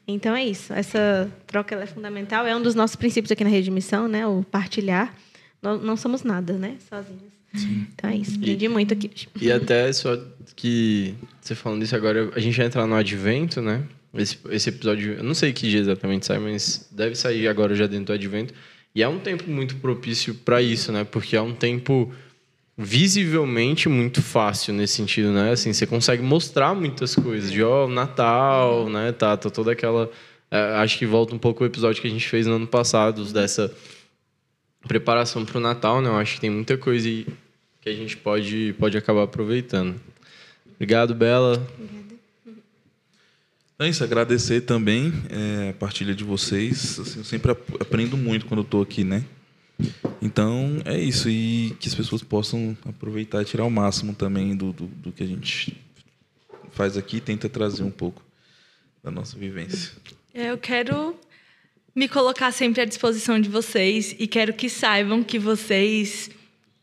Então 0.06 0.34
é 0.36 0.44
isso. 0.44 0.72
Essa 0.72 1.28
troca 1.44 1.74
ela 1.74 1.82
é 1.82 1.88
fundamental. 1.88 2.46
É 2.46 2.54
um 2.54 2.62
dos 2.62 2.76
nossos 2.76 2.94
princípios 2.94 3.32
aqui 3.32 3.42
na 3.42 3.50
rede 3.50 3.64
de 3.64 3.72
missão, 3.72 4.06
né? 4.06 4.24
O 4.24 4.44
partilhar. 4.44 5.12
Não, 5.60 5.76
não 5.76 5.96
somos 5.96 6.22
nada, 6.22 6.52
né? 6.52 6.76
Sozinhos. 6.88 7.34
Então 7.92 8.10
é 8.10 8.16
isso. 8.16 8.36
Aprendi 8.36 8.68
muito 8.68 8.94
aqui. 8.94 9.10
E 9.40 9.50
até 9.50 9.92
só 9.92 10.16
que 10.54 11.16
você 11.40 11.56
falando 11.56 11.82
isso 11.82 11.96
agora, 11.96 12.30
a 12.36 12.38
gente 12.38 12.56
vai 12.56 12.66
entrar 12.66 12.86
no 12.86 12.94
advento, 12.94 13.60
né? 13.60 13.82
Esse, 14.14 14.38
esse 14.50 14.68
episódio, 14.68 15.14
eu 15.14 15.24
não 15.24 15.34
sei 15.34 15.52
que 15.52 15.68
dia 15.68 15.80
exatamente 15.80 16.26
sai, 16.26 16.38
mas 16.38 16.88
deve 16.92 17.16
sair 17.16 17.48
agora 17.48 17.74
já 17.74 17.88
dentro 17.88 18.06
do 18.06 18.12
advento. 18.12 18.54
E 18.94 19.02
é 19.02 19.08
um 19.08 19.18
tempo 19.18 19.50
muito 19.50 19.74
propício 19.76 20.32
para 20.32 20.62
isso, 20.62 20.92
né? 20.92 21.02
Porque 21.02 21.34
é 21.34 21.42
um 21.42 21.52
tempo 21.52 22.14
visivelmente 22.76 23.88
muito 23.88 24.20
fácil 24.20 24.74
nesse 24.74 24.94
sentido, 24.94 25.32
né? 25.32 25.52
Assim, 25.52 25.72
você 25.72 25.86
consegue 25.86 26.22
mostrar 26.22 26.74
muitas 26.74 27.14
coisas, 27.14 27.50
de 27.52 27.62
ó, 27.62 27.86
Natal, 27.86 28.88
né? 28.88 29.12
Tá, 29.12 29.36
tá 29.36 29.48
toda 29.48 29.72
aquela 29.72 30.10
é, 30.50 30.76
acho 30.76 30.98
que 30.98 31.06
volta 31.06 31.34
um 31.34 31.38
pouco 31.38 31.62
o 31.64 31.66
episódio 31.66 32.00
que 32.02 32.08
a 32.08 32.10
gente 32.10 32.28
fez 32.28 32.46
no 32.46 32.54
ano 32.54 32.66
passado, 32.66 33.24
dessa 33.32 33.72
preparação 34.86 35.44
para 35.44 35.58
o 35.58 35.60
Natal, 35.60 36.00
né? 36.00 36.08
Eu 36.08 36.16
acho 36.16 36.34
que 36.34 36.40
tem 36.40 36.50
muita 36.50 36.76
coisa 36.76 37.08
que 37.08 37.88
a 37.88 37.92
gente 37.92 38.16
pode, 38.16 38.74
pode 38.78 38.96
acabar 38.96 39.22
aproveitando. 39.24 40.00
Obrigado, 40.74 41.14
Bela. 41.14 41.66
É 43.78 43.88
isso, 43.88 44.04
agradecer 44.04 44.60
também 44.62 45.12
é, 45.30 45.70
a 45.70 45.72
partilha 45.72 46.14
de 46.14 46.22
vocês. 46.22 46.98
Assim, 46.98 47.18
eu 47.18 47.24
sempre 47.24 47.52
ap- 47.52 47.80
aprendo 47.82 48.16
muito 48.16 48.46
quando 48.46 48.60
estou 48.60 48.82
aqui, 48.82 49.02
né? 49.02 49.24
Então, 50.20 50.80
é 50.84 50.98
isso. 50.98 51.28
E 51.28 51.76
que 51.80 51.88
as 51.88 51.94
pessoas 51.94 52.22
possam 52.22 52.76
aproveitar 52.86 53.42
e 53.42 53.44
tirar 53.44 53.64
o 53.64 53.70
máximo 53.70 54.14
também 54.14 54.56
do, 54.56 54.72
do, 54.72 54.86
do 54.86 55.12
que 55.12 55.22
a 55.22 55.26
gente 55.26 55.76
faz 56.70 56.96
aqui 56.96 57.18
e 57.18 57.20
tenta 57.20 57.48
trazer 57.48 57.82
um 57.82 57.90
pouco 57.90 58.22
da 59.02 59.10
nossa 59.10 59.38
vivência. 59.38 59.92
É, 60.32 60.50
Eu 60.50 60.58
quero 60.58 61.14
me 61.94 62.08
colocar 62.08 62.50
sempre 62.50 62.82
à 62.82 62.84
disposição 62.84 63.40
de 63.40 63.48
vocês 63.48 64.16
e 64.18 64.26
quero 64.26 64.52
que 64.52 64.68
saibam 64.68 65.22
que 65.22 65.38
vocês 65.38 66.30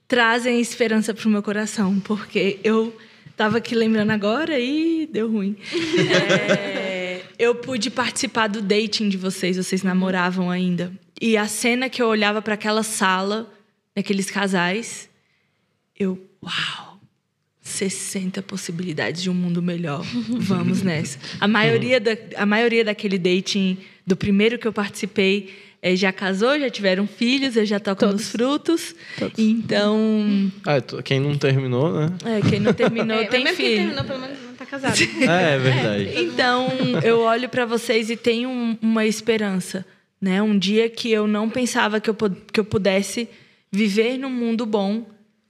trazem 0.08 0.60
esperança 0.60 1.14
para 1.14 1.28
o 1.28 1.32
meu 1.32 1.44
coração, 1.44 2.00
porque 2.00 2.60
eu 2.64 2.96
estava 3.30 3.58
aqui 3.58 3.76
lembrando 3.76 4.12
agora 4.12 4.60
e 4.60 5.08
deu 5.12 5.32
ruim. 5.32 5.56
É, 6.62 7.24
eu 7.38 7.56
pude 7.56 7.90
participar 7.90 8.48
do 8.48 8.62
dating 8.62 9.10
de 9.10 9.18
vocês, 9.18 9.58
vocês 9.58 9.82
namoravam 9.84 10.50
ainda. 10.50 10.92
E 11.22 11.38
a 11.38 11.48
cena 11.48 11.88
que 11.88 12.02
eu 12.02 12.08
olhava 12.08 12.42
para 12.42 12.56
aquela 12.56 12.82
sala, 12.82 13.48
daqueles 13.96 14.32
casais, 14.32 15.08
eu, 15.98 16.20
uau, 16.44 17.00
60 17.62 18.42
possibilidades 18.42 19.22
de 19.22 19.30
um 19.30 19.34
mundo 19.34 19.62
melhor. 19.62 20.02
Vamos 20.40 20.82
nessa. 20.84 21.20
A 21.40 21.48
maioria, 21.48 22.00
da, 22.00 22.18
a 22.36 22.46
maioria 22.46 22.84
daquele 22.84 23.20
dating, 23.20 23.78
do 24.06 24.16
primeiro 24.18 24.58
que 24.58 24.68
eu 24.68 24.74
participei, 24.74 25.54
eh, 25.80 25.96
já 25.96 26.12
casou, 26.12 26.60
já 26.60 26.72
tiveram 26.72 27.06
filhos, 27.08 27.56
eu 27.56 27.66
já 27.68 27.80
toco 27.80 28.04
nos 28.08 28.30
frutos. 28.30 28.96
Então, 29.38 30.52
Ah, 30.66 30.82
quem 31.04 31.20
não 31.20 31.38
terminou, 31.38 31.94
né? 31.94 32.14
é, 32.26 32.50
quem 32.50 32.60
não 32.60 32.74
terminou 32.74 33.18
É, 33.22 33.26
tem 33.26 33.44
mas 33.44 33.58
mesmo 33.58 33.64
filho. 33.64 33.78
terminou, 33.78 34.04
pelo 34.06 34.20
menos 34.22 34.38
não 34.44 34.52
está 34.54 34.66
casado. 34.66 34.98
É, 35.22 35.54
é 35.54 35.58
verdade. 35.60 36.12
Então, 36.20 36.68
eu 37.04 37.20
olho 37.20 37.48
para 37.48 37.66
vocês 37.68 38.10
e 38.10 38.18
tenho 38.18 38.50
um- 38.50 38.76
uma 38.82 39.06
esperança, 39.06 39.86
né? 40.22 40.42
Um 40.42 40.58
dia 40.58 40.88
que 40.90 41.12
eu 41.12 41.28
não 41.28 41.50
pensava 41.50 42.00
que 42.00 42.10
eu, 42.10 42.16
que 42.54 42.60
eu 42.60 42.66
pudesse 42.66 43.28
viver 43.72 44.18
num 44.18 44.30
mundo 44.30 44.66
bom, 44.66 45.06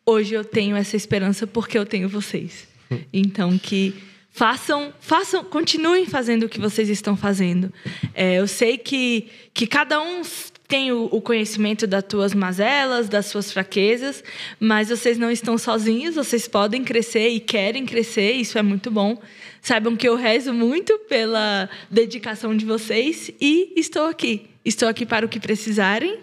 hoje 0.06 0.34
eu 0.34 0.46
tenho 0.46 0.76
essa 0.76 0.96
esperança 0.96 1.46
porque 1.46 1.78
eu 1.78 1.86
tenho 1.86 2.08
vocês. 2.08 2.70
Então, 3.14 3.58
que 3.58 3.94
façam, 4.32 4.94
façam, 5.00 5.46
continuem 5.46 6.06
fazendo 6.06 6.44
o 6.44 6.50
que 6.50 6.60
vocês 6.60 6.90
estão 6.90 7.16
fazendo. 7.16 7.72
É, 8.14 8.36
eu 8.40 8.48
sei 8.48 8.78
que, 8.78 9.30
que 9.54 9.66
cada 9.66 10.02
um 10.02 10.22
tem 10.68 10.92
o, 10.92 11.10
o 11.12 11.22
conhecimento 11.22 11.86
das 11.86 12.04
tuas 12.04 12.34
mazelas, 12.34 13.10
das 13.10 13.26
suas 13.28 13.52
fraquezas, 13.52 14.24
mas 14.60 14.90
vocês 14.90 15.18
não 15.18 15.30
estão 15.30 15.58
sozinhos, 15.58 16.16
vocês 16.16 16.48
podem 16.48 16.84
crescer 16.84 17.30
e 17.30 17.40
querem 17.40 17.86
crescer, 17.86 18.32
isso 18.32 18.58
é 18.58 18.62
muito 18.62 18.90
bom. 18.90 19.22
Saibam 19.62 19.96
que 19.96 20.08
eu 20.08 20.16
rezo 20.16 20.54
muito 20.54 20.98
pela 21.08 21.70
dedicação 21.90 22.56
de 22.58 22.66
vocês 22.66 23.32
e 23.40 23.74
estou 23.76 24.08
aqui. 24.08 24.50
Estou 24.66 24.88
aqui 24.88 25.06
para 25.06 25.26
o 25.26 25.30
que 25.30 25.40
precisarem 25.40 26.20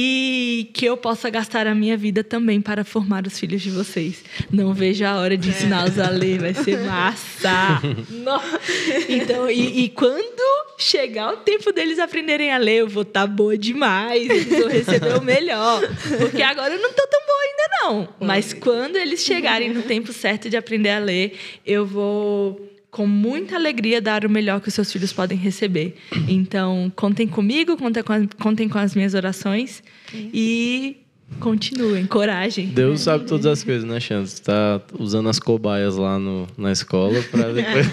e 0.00 0.70
que 0.72 0.84
eu 0.84 0.96
possa 0.96 1.28
gastar 1.28 1.66
a 1.66 1.74
minha 1.74 1.96
vida 1.96 2.22
também 2.22 2.60
para 2.60 2.84
formar 2.84 3.26
os 3.26 3.36
filhos 3.36 3.60
de 3.60 3.68
vocês. 3.68 4.22
Não 4.48 4.72
vejo 4.72 5.04
a 5.04 5.16
hora 5.16 5.36
de 5.36 5.48
ensiná-los 5.48 5.98
a 5.98 6.08
ler, 6.08 6.38
vai 6.38 6.54
ser 6.54 6.78
massa. 6.86 7.82
Nossa. 8.08 8.60
Então, 9.08 9.50
e, 9.50 9.84
e 9.84 9.88
quando 9.88 10.68
chegar 10.78 11.32
o 11.32 11.38
tempo 11.38 11.72
deles 11.72 11.98
aprenderem 11.98 12.52
a 12.52 12.58
ler, 12.58 12.82
eu 12.82 12.88
vou 12.88 13.02
estar 13.02 13.26
boa 13.26 13.58
demais, 13.58 14.30
eles 14.30 14.46
vão 14.46 14.68
receber 14.68 15.18
o 15.18 15.24
melhor. 15.24 15.80
Porque 16.16 16.42
agora 16.42 16.74
eu 16.74 16.80
não 16.80 16.90
estou 16.90 17.06
tão 17.08 17.20
boa 17.26 17.42
ainda 17.42 17.68
não, 17.82 18.08
mas 18.24 18.52
quando 18.52 18.94
eles 18.94 19.24
chegarem 19.24 19.74
no 19.74 19.82
tempo 19.82 20.12
certo 20.12 20.48
de 20.48 20.56
aprender 20.56 20.90
a 20.90 21.00
ler, 21.00 21.36
eu 21.66 21.84
vou 21.84 22.77
com 22.90 23.06
muita 23.06 23.56
alegria 23.56 24.00
dar 24.00 24.24
o 24.24 24.30
melhor 24.30 24.60
que 24.60 24.68
os 24.68 24.74
seus 24.74 24.90
filhos 24.90 25.12
podem 25.12 25.36
receber. 25.36 25.96
Então, 26.26 26.90
contem 26.96 27.26
comigo, 27.26 27.76
contem 27.76 28.02
com, 28.02 28.12
as, 28.12 28.26
contem 28.38 28.68
com 28.68 28.78
as 28.78 28.94
minhas 28.94 29.14
orações 29.14 29.82
e 30.12 30.96
continuem, 31.38 32.06
coragem. 32.06 32.68
Deus 32.68 33.02
sabe 33.02 33.26
todas 33.26 33.46
as 33.46 33.62
coisas, 33.62 33.84
né? 33.84 34.00
Você 34.00 34.42
tá 34.42 34.80
usando 34.98 35.28
as 35.28 35.38
cobaias 35.38 35.96
lá 35.96 36.18
no, 36.18 36.48
na 36.56 36.72
escola 36.72 37.22
para 37.30 37.52
depois 37.52 37.86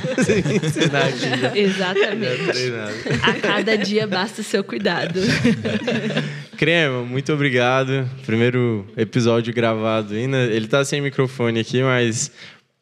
ensinar 0.64 1.06
aqui. 1.06 1.60
Exatamente. 1.60 2.72
A 3.22 3.34
cada 3.34 3.78
dia 3.78 4.08
basta 4.08 4.42
o 4.42 4.44
seu 4.44 4.64
cuidado. 4.64 5.20
Crema, 6.58 7.04
muito 7.04 7.34
obrigado. 7.34 8.10
Primeiro 8.26 8.88
episódio 8.96 9.54
gravado 9.54 10.14
ainda. 10.14 10.38
Ele 10.38 10.68
tá 10.68 10.86
sem 10.86 11.02
microfone 11.02 11.60
aqui, 11.60 11.84
mas 11.84 12.32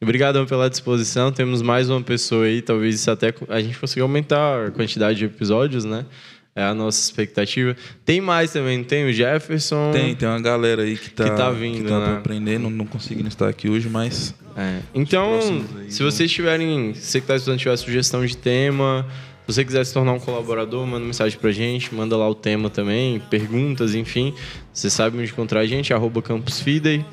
obrigadão 0.04 0.46
pela 0.46 0.70
disposição. 0.70 1.32
Temos 1.32 1.62
mais 1.62 1.90
uma 1.90 2.00
pessoa 2.00 2.44
aí, 2.44 2.62
talvez 2.62 2.94
isso 2.94 3.10
até 3.10 3.34
a 3.48 3.60
gente 3.60 3.78
consiga 3.78 4.02
aumentar 4.02 4.66
a 4.66 4.70
quantidade 4.70 5.18
de 5.18 5.24
episódios, 5.24 5.84
né? 5.84 6.06
É 6.54 6.62
a 6.62 6.72
nossa 6.72 7.00
expectativa. 7.00 7.76
Tem 8.04 8.20
mais 8.20 8.52
também, 8.52 8.78
não 8.78 8.84
tem? 8.84 9.04
O 9.06 9.12
Jefferson. 9.12 9.90
Tem, 9.90 10.14
tem 10.14 10.28
uma 10.28 10.40
galera 10.40 10.82
aí 10.82 10.96
que 10.96 11.10
tá, 11.10 11.24
Que 11.24 11.30
tá 11.30 11.50
vindo, 11.50 11.82
que 11.82 11.88
tá 11.88 11.98
né? 11.98 12.16
aprender, 12.16 12.60
não, 12.60 12.70
não 12.70 12.86
conseguindo 12.86 13.26
estar 13.26 13.48
aqui 13.48 13.68
hoje, 13.68 13.88
mas 13.88 14.32
É. 14.56 14.78
Então, 14.94 15.40
aí 15.78 15.90
se 15.90 16.02
vocês 16.02 16.30
tiverem, 16.30 16.94
se 16.94 17.06
você 17.06 17.18
que 17.18 17.24
está 17.24 17.34
estudando 17.34 17.58
tiver 17.58 17.76
sugestão 17.76 18.24
de 18.24 18.36
tema, 18.36 19.04
se 19.46 19.52
você 19.52 19.64
quiser 19.64 19.84
se 19.84 19.92
tornar 19.92 20.12
um 20.12 20.20
colaborador, 20.20 20.86
manda 20.86 21.04
mensagem 21.04 21.36
pra 21.38 21.50
gente, 21.50 21.92
manda 21.92 22.16
lá 22.16 22.28
o 22.28 22.34
tema 22.36 22.70
também, 22.70 23.18
perguntas, 23.18 23.94
enfim. 23.96 24.32
Você 24.72 24.88
sabe 24.88 25.18
onde 25.18 25.32
encontrar 25.32 25.60
a 25.60 25.66
gente, 25.66 25.92
arroba 25.92 26.22
Campus 26.22 26.60
Fidei. 26.60 27.04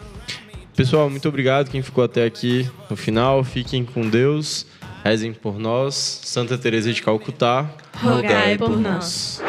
Pessoal, 0.76 1.10
muito 1.10 1.27
obrigado 1.27 1.69
quem 1.69 1.81
ficou 1.81 2.03
até 2.03 2.26
aqui 2.26 2.69
no 2.89 2.95
final. 2.95 3.43
Fiquem 3.43 3.84
com 3.85 4.07
Deus. 4.10 4.65
Rezem 5.03 5.34
por 5.34 5.60
nós. 5.60 5.95
Santa 6.23 6.57
Teresa 6.57 6.93
de 6.93 7.02
Calcutá. 7.02 7.69
Rogai 8.02 8.57
por 8.57 8.77
nós. 8.77 9.41